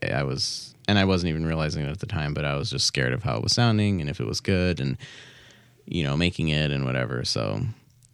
yeah. 0.02 0.12
I, 0.12 0.20
I 0.20 0.24
was 0.24 0.76
and 0.88 1.00
I 1.00 1.06
wasn't 1.06 1.30
even 1.30 1.46
realizing 1.46 1.84
it 1.86 1.90
at 1.90 2.00
the 2.00 2.06
time, 2.06 2.34
but 2.34 2.46
I 2.46 2.56
was 2.56 2.70
just 2.70 2.86
scared 2.86 3.14
of 3.14 3.24
how 3.24 3.38
it 3.38 3.44
was 3.44 3.54
sounding 3.54 4.02
and 4.02 4.10
if 4.10 4.20
it 4.20 4.28
was 4.28 4.42
good 4.42 4.80
and 4.80 4.98
you 5.86 6.04
know 6.04 6.16
making 6.16 6.50
it 6.50 6.72
and 6.72 6.86
whatever. 6.86 7.24
So 7.26 7.62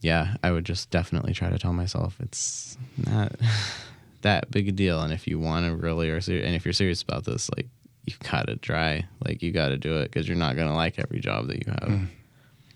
yeah, 0.02 0.36
I 0.44 0.52
would 0.52 0.66
just 0.66 0.90
definitely 0.90 1.34
try 1.34 1.50
to 1.50 1.60
tell 1.60 1.74
myself 1.74 2.18
it's 2.20 2.78
not 3.06 3.34
that 4.22 4.52
big 4.52 4.68
a 4.68 4.72
deal, 4.72 5.02
and 5.02 5.14
if 5.14 5.28
you 5.28 5.40
want 5.40 5.66
to 5.66 5.76
really 5.76 6.10
or 6.10 6.22
ser- 6.22 6.42
and 6.42 6.56
if 6.56 6.66
you're 6.66 6.74
serious 6.74 7.02
about 7.02 7.26
this, 7.26 7.50
like 7.56 7.68
you 8.06 8.14
gotta 8.32 8.56
try, 8.56 9.06
like 9.26 9.42
you 9.42 9.52
gotta 9.52 9.78
do 9.78 9.98
it 9.98 10.06
because 10.06 10.28
you're 10.28 10.38
not 10.38 10.56
gonna 10.56 10.76
like 10.76 11.00
every 11.00 11.20
job 11.20 11.48
that 11.48 11.66
you 11.66 11.72
have. 11.72 11.90
Mm. 11.90 12.08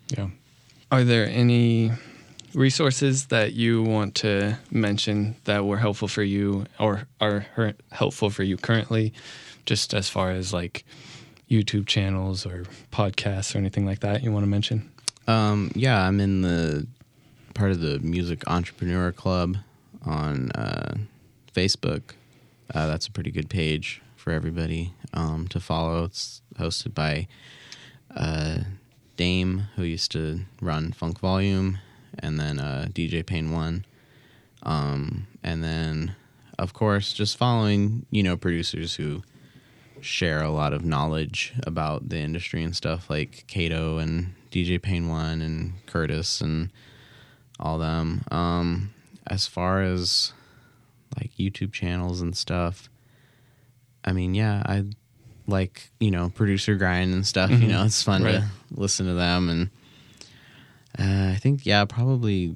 Yeah. 0.09 0.29
Are 0.91 1.03
there 1.03 1.27
any 1.27 1.91
resources 2.53 3.27
that 3.27 3.53
you 3.53 3.81
want 3.81 4.15
to 4.15 4.57
mention 4.69 5.35
that 5.45 5.65
were 5.65 5.77
helpful 5.77 6.07
for 6.07 6.23
you 6.23 6.65
or 6.79 7.07
are 7.19 7.45
helpful 7.91 8.29
for 8.29 8.43
you 8.43 8.57
currently 8.57 9.13
just 9.65 9.93
as 9.93 10.09
far 10.09 10.31
as 10.31 10.53
like 10.53 10.85
YouTube 11.49 11.87
channels 11.87 12.45
or 12.45 12.65
podcasts 12.91 13.55
or 13.55 13.57
anything 13.57 13.85
like 13.85 13.99
that 13.99 14.23
you 14.23 14.31
want 14.31 14.43
to 14.43 14.49
mention? 14.49 14.91
Um, 15.27 15.71
yeah, 15.75 16.05
I'm 16.05 16.19
in 16.19 16.41
the 16.41 16.87
part 17.53 17.71
of 17.71 17.79
the 17.79 17.99
Music 17.99 18.43
Entrepreneur 18.47 19.11
Club 19.11 19.57
on 20.05 20.51
uh, 20.51 20.95
Facebook. 21.55 22.01
Uh, 22.73 22.87
that's 22.87 23.07
a 23.07 23.11
pretty 23.11 23.31
good 23.31 23.49
page 23.49 24.01
for 24.15 24.31
everybody 24.31 24.93
um, 25.13 25.47
to 25.49 25.59
follow. 25.59 26.05
It's 26.05 26.41
hosted 26.57 26.93
by 26.93 27.27
uh, 28.15 28.59
Dame, 29.15 29.67
who 29.75 29.83
used 29.83 30.11
to 30.13 30.41
run 30.61 30.91
Funk 30.91 31.19
Volume, 31.19 31.79
and 32.19 32.39
then 32.39 32.59
uh, 32.59 32.87
DJ 32.91 33.25
Pain 33.25 33.51
One, 33.51 33.85
um, 34.63 35.27
and 35.43 35.63
then 35.63 36.15
of 36.59 36.73
course 36.73 37.13
just 37.13 37.37
following 37.37 38.05
you 38.11 38.21
know 38.21 38.37
producers 38.37 38.95
who 38.95 39.23
share 40.01 40.41
a 40.41 40.51
lot 40.51 40.73
of 40.73 40.83
knowledge 40.83 41.53
about 41.65 42.09
the 42.09 42.17
industry 42.17 42.61
and 42.63 42.75
stuff 42.75 43.09
like 43.09 43.45
Kato 43.47 43.97
and 43.97 44.33
DJ 44.51 44.81
Pain 44.81 45.07
One 45.07 45.41
and 45.41 45.85
Curtis 45.85 46.41
and 46.41 46.71
all 47.59 47.77
them. 47.77 48.23
Um, 48.29 48.93
as 49.25 49.47
far 49.47 49.81
as 49.81 50.33
like 51.17 51.31
YouTube 51.37 51.71
channels 51.71 52.21
and 52.21 52.35
stuff, 52.35 52.89
I 54.03 54.11
mean, 54.11 54.33
yeah, 54.35 54.63
I 54.65 54.85
like 55.47 55.89
you 55.99 56.11
know 56.11 56.29
producer 56.29 56.75
grind 56.75 57.13
and 57.13 57.25
stuff. 57.25 57.49
Mm-hmm. 57.49 57.63
You 57.63 57.67
know, 57.69 57.83
it's 57.85 58.03
fun 58.03 58.23
right. 58.23 58.35
to 58.35 58.49
listen 58.71 59.05
to 59.07 59.13
them, 59.13 59.49
and 59.49 59.69
uh, 60.99 61.33
I 61.33 61.37
think 61.39 61.65
yeah, 61.65 61.85
probably 61.85 62.55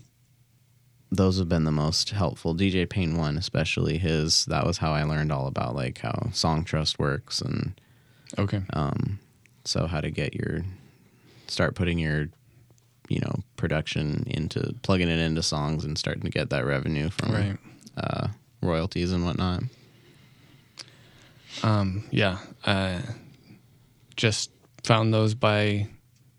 those 1.12 1.40
have 1.40 1.50
been 1.50 1.64
the 1.64 1.72
most 1.72 2.12
helpful. 2.12 2.56
DJ 2.56 2.90
Pain 2.90 3.18
One, 3.18 3.38
especially 3.38 3.98
his. 3.98 4.46
That 4.46 4.66
was 4.66 4.78
how 4.78 4.94
I 4.94 5.04
learned 5.04 5.32
all 5.32 5.48
about 5.48 5.76
like 5.76 6.00
how 6.00 6.30
Songtrust 6.32 7.00
works 7.00 7.42
and 7.42 7.80
okay, 8.38 8.62
um, 8.74 9.20
so 9.64 9.88
how 9.88 10.02
to 10.02 10.12
get 10.12 10.34
your 10.34 10.64
start 11.48 11.76
putting 11.76 11.98
your 11.98 12.28
you 13.10 13.20
know 13.20 13.40
production 13.56 14.24
into 14.28 14.76
plugging 14.82 15.10
it 15.10 15.20
into 15.20 15.42
songs 15.42 15.86
and 15.86 15.98
starting 15.98 16.24
to 16.24 16.30
get 16.30 16.50
that 16.50 16.66
revenue 16.66 17.10
from 17.10 17.32
right. 17.32 17.58
uh, 17.98 18.28
royalties 18.62 19.12
and 19.12 19.26
whatnot. 19.26 19.64
Um, 21.64 22.04
yeah, 22.12 22.38
uh, 22.66 23.02
just 24.16 24.52
found 24.84 25.14
those 25.14 25.34
by 25.34 25.88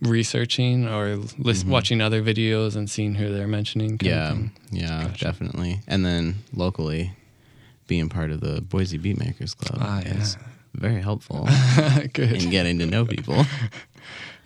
researching 0.01 0.87
or 0.87 1.17
list, 1.17 1.63
mm-hmm. 1.63 1.71
watching 1.71 2.01
other 2.01 2.23
videos 2.23 2.77
and 2.77 2.89
seeing 2.89 3.15
who 3.15 3.33
they're 3.33 3.49
mentioning. 3.49 3.99
Yeah, 4.03 4.37
yeah, 4.71 5.05
gotcha. 5.05 5.25
definitely. 5.25 5.81
And 5.87 6.05
then 6.05 6.37
locally, 6.53 7.13
being 7.87 8.09
part 8.09 8.31
of 8.31 8.41
the 8.41 8.61
Boise 8.61 8.99
Beatmakers 8.99 9.57
Club 9.57 9.79
ah, 9.83 10.01
yeah. 10.05 10.15
is 10.15 10.37
very 10.75 11.01
helpful 11.01 11.49
in 12.15 12.51
getting 12.51 12.79
to 12.79 12.87
know 12.87 13.05
people. 13.05 13.45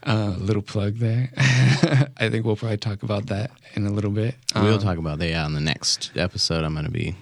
A 0.04 0.10
uh, 0.10 0.36
little 0.38 0.62
plug 0.62 0.96
there. 0.96 1.30
I 1.36 2.28
think 2.30 2.46
we'll 2.46 2.56
probably 2.56 2.78
talk 2.78 3.02
about 3.02 3.26
that 3.26 3.50
in 3.74 3.86
a 3.86 3.90
little 3.90 4.10
bit. 4.10 4.36
We'll 4.54 4.74
um, 4.74 4.80
talk 4.80 4.98
about 4.98 5.18
that 5.18 5.28
yeah, 5.28 5.44
on 5.44 5.52
the 5.52 5.60
next 5.60 6.12
episode. 6.16 6.64
I'm 6.64 6.72
going 6.72 6.86
to 6.86 6.90
be 6.90 7.16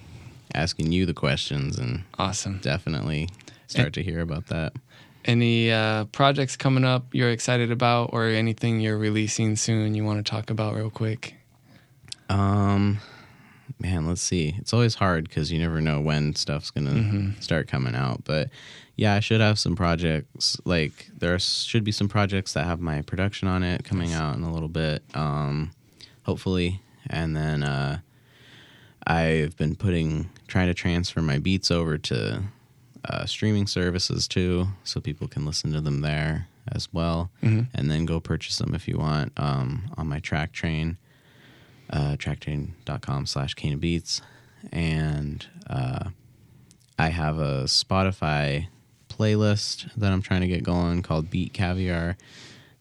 asking 0.54 0.92
you 0.92 1.06
the 1.06 1.14
questions 1.14 1.78
and 1.78 2.04
awesome. 2.18 2.58
Definitely 2.62 3.28
start 3.66 3.86
and, 3.86 3.94
to 3.94 4.02
hear 4.02 4.20
about 4.20 4.46
that. 4.46 4.72
Any 5.24 5.70
uh, 5.70 6.06
projects 6.06 6.56
coming 6.56 6.84
up 6.84 7.14
you're 7.14 7.30
excited 7.30 7.70
about, 7.70 8.10
or 8.12 8.26
anything 8.26 8.80
you're 8.80 8.98
releasing 8.98 9.56
soon 9.56 9.94
you 9.94 10.04
want 10.04 10.24
to 10.24 10.30
talk 10.30 10.50
about 10.50 10.74
real 10.74 10.90
quick? 10.90 11.34
Um, 12.28 13.00
man, 13.78 14.06
let's 14.06 14.22
see. 14.22 14.54
It's 14.58 14.72
always 14.72 14.94
hard 14.94 15.28
because 15.28 15.52
you 15.52 15.58
never 15.58 15.80
know 15.80 16.00
when 16.00 16.34
stuff's 16.34 16.70
gonna 16.70 16.90
mm-hmm. 16.90 17.40
start 17.40 17.68
coming 17.68 17.94
out. 17.94 18.24
But 18.24 18.50
yeah, 18.96 19.14
I 19.14 19.20
should 19.20 19.40
have 19.40 19.58
some 19.58 19.76
projects. 19.76 20.58
Like 20.64 21.10
there 21.16 21.38
should 21.38 21.84
be 21.84 21.92
some 21.92 22.08
projects 22.08 22.52
that 22.54 22.64
have 22.64 22.80
my 22.80 23.02
production 23.02 23.48
on 23.48 23.62
it 23.62 23.84
coming 23.84 24.12
out 24.12 24.36
in 24.36 24.42
a 24.42 24.52
little 24.52 24.68
bit. 24.68 25.02
Um, 25.14 25.72
hopefully, 26.22 26.82
and 27.08 27.36
then 27.36 27.62
uh, 27.62 28.00
I've 29.06 29.56
been 29.56 29.76
putting 29.76 30.30
trying 30.50 30.66
to 30.66 30.74
transfer 30.74 31.22
my 31.22 31.38
beats 31.38 31.70
over 31.70 31.96
to 31.96 32.42
uh, 33.08 33.24
streaming 33.24 33.66
services 33.66 34.28
too, 34.28 34.66
so 34.84 35.00
people 35.00 35.28
can 35.28 35.46
listen 35.46 35.72
to 35.72 35.80
them 35.80 36.02
there 36.02 36.48
as 36.72 36.92
well, 36.92 37.30
mm-hmm. 37.42 37.62
and 37.72 37.90
then 37.90 38.04
go 38.04 38.20
purchase 38.20 38.58
them 38.58 38.74
if 38.74 38.86
you 38.86 38.98
want 38.98 39.32
um, 39.38 39.90
on 39.96 40.06
my 40.06 40.20
Traktrain, 40.20 40.96
uh, 41.90 42.16
traktrain.com 42.16 43.26
slash 43.26 43.54
of 43.64 43.80
Beats. 43.80 44.20
And 44.70 45.46
uh, 45.68 46.10
I 46.98 47.08
have 47.08 47.38
a 47.38 47.64
Spotify 47.64 48.66
playlist 49.08 49.92
that 49.94 50.12
I'm 50.12 50.22
trying 50.22 50.42
to 50.42 50.46
get 50.46 50.62
going 50.62 51.02
called 51.02 51.30
Beat 51.30 51.54
Caviar, 51.54 52.16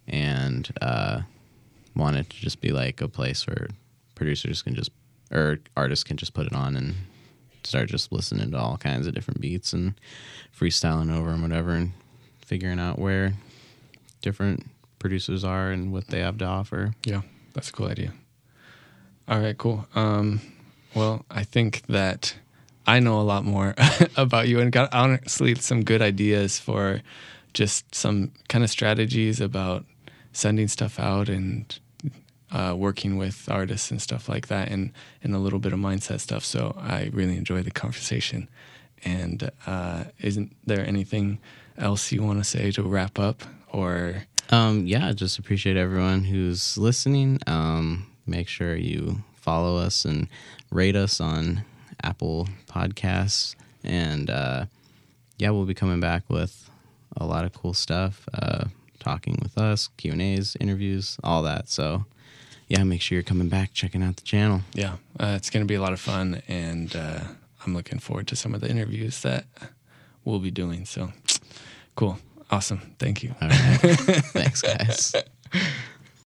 and 0.08 0.70
uh, 0.82 1.22
want 1.96 2.18
it 2.18 2.30
to 2.30 2.38
just 2.38 2.60
be 2.60 2.72
like 2.72 3.00
a 3.02 3.08
place 3.08 3.48
where 3.48 3.70
producers 4.16 4.62
can 4.62 4.76
just 4.76 4.91
or 5.32 5.60
artists 5.78 6.04
can 6.04 6.18
just 6.18 6.34
put 6.34 6.48
it 6.48 6.54
on 6.54 6.76
and 6.76 6.96
start 7.70 7.88
just 7.88 8.12
listening 8.12 8.52
to 8.52 8.58
all 8.58 8.78
kinds 8.78 9.06
of 9.06 9.14
different 9.14 9.40
beats 9.40 9.74
and 9.74 9.94
freestyling 10.58 11.16
over 11.16 11.30
them, 11.30 11.44
whatever, 11.44 11.72
and 11.72 11.91
figuring 12.40 12.80
out 12.80 12.98
where 12.98 13.34
different 14.22 14.66
producers 14.98 15.44
are 15.44 15.70
and 15.70 15.94
what 15.94 16.08
they 16.08 16.20
have 16.20 16.40
to 16.40 16.46
offer. 16.46 16.94
Yeah, 17.06 17.22
that's 17.54 17.70
a 17.70 17.74
cool 17.74 17.88
idea. 17.88 18.12
All 19.28 19.40
right, 19.40 19.58
cool. 19.58 19.88
Um, 19.94 20.41
well, 20.96 21.24
I 21.30 21.44
think 21.44 21.84
that 21.88 22.36
I 22.88 23.00
know 23.00 23.20
a 23.20 23.22
lot 23.22 23.46
more 23.46 23.76
about 24.18 24.48
you 24.48 24.60
and 24.60 24.72
got 24.72 24.91
honestly 24.91 25.54
some 25.56 25.84
good 25.84 26.02
ideas 26.02 26.58
for 26.58 27.02
just 27.54 27.94
some 27.94 28.32
kind 28.48 28.64
of 28.64 28.72
strategies 28.72 29.40
about 29.40 29.86
sending 30.34 30.68
stuff 30.68 31.00
out 31.00 31.30
and 31.30 31.80
uh, 32.52 32.76
working 32.78 33.18
with 33.18 33.48
artists 33.50 33.92
and 33.92 34.02
stuff 34.02 34.28
like 34.30 34.48
that, 34.48 34.70
and 34.70 34.92
and 35.24 35.36
a 35.36 35.40
little 35.40 35.60
bit 35.60 35.74
of 35.74 35.80
mindset 35.80 36.20
stuff. 36.20 36.44
So 36.44 36.76
I 36.80 37.10
really 37.14 37.38
enjoy 37.38 37.62
the 37.64 37.72
conversation. 37.72 38.48
And 39.06 39.50
uh, 39.66 40.06
isn't 40.20 40.56
there 40.66 40.86
anything 40.86 41.40
else 41.78 42.12
you 42.12 42.22
want 42.22 42.40
to 42.40 42.44
say 42.44 42.72
to 42.72 42.84
wrap 42.84 43.18
up, 43.18 43.44
or? 43.72 44.24
Um, 44.52 44.88
yeah, 44.88 45.12
just 45.14 45.38
appreciate 45.40 45.78
everyone 45.78 46.24
who's 46.24 46.78
listening. 46.78 47.40
Um, 47.48 48.08
make 48.26 48.48
sure 48.48 48.76
you 48.76 49.24
follow 49.36 49.78
us 49.78 50.06
and 50.06 50.28
rate 50.72 50.96
us 50.96 51.22
on 51.22 51.64
Apple 52.04 52.50
Podcasts, 52.68 53.56
and 53.84 54.30
uh, 54.30 54.66
yeah, 55.38 55.52
we'll 55.52 55.66
be 55.66 55.74
coming 55.74 56.00
back 56.00 56.24
with 56.30 56.70
a 57.16 57.26
lot 57.26 57.46
of 57.46 57.54
cool 57.54 57.74
stuff. 57.74 58.28
Uh, 58.34 58.66
talking 59.00 59.38
with 59.42 59.58
us, 59.58 59.90
Q 59.98 60.12
and 60.12 60.22
A's, 60.22 60.58
interviews, 60.60 61.18
all 61.24 61.42
that. 61.44 61.70
So 61.70 62.06
yeah, 62.70 62.84
make 62.84 63.02
sure 63.02 63.16
you're 63.16 63.24
coming 63.24 63.50
back, 63.50 63.74
checking 63.74 64.04
out 64.04 64.16
the 64.16 64.24
channel. 64.24 64.62
Yeah, 64.74 64.94
uh, 65.20 65.34
it's 65.36 65.50
going 65.50 65.66
to 65.66 65.68
be 65.68 65.76
a 65.76 65.82
lot 65.82 65.91
of 65.91 66.00
fun, 66.00 66.41
and 66.48 66.96
uh, 66.96 67.20
I'm 67.66 67.74
looking 67.74 68.00
forward 68.00 68.28
to 68.28 68.36
some 68.36 68.54
of 68.54 68.62
the 68.62 68.70
interviews 68.70 69.22
that 69.24 69.46
we'll 70.24 70.40
be 70.40 70.52
doing. 70.52 70.86
So 70.86 71.12
cool, 71.96 72.20
awesome, 72.52 72.96
thank 73.00 73.24
you. 73.24 73.36
All 73.41 73.50
right, 73.50 73.58
thanks, 74.34 74.62
guys. 74.62 75.16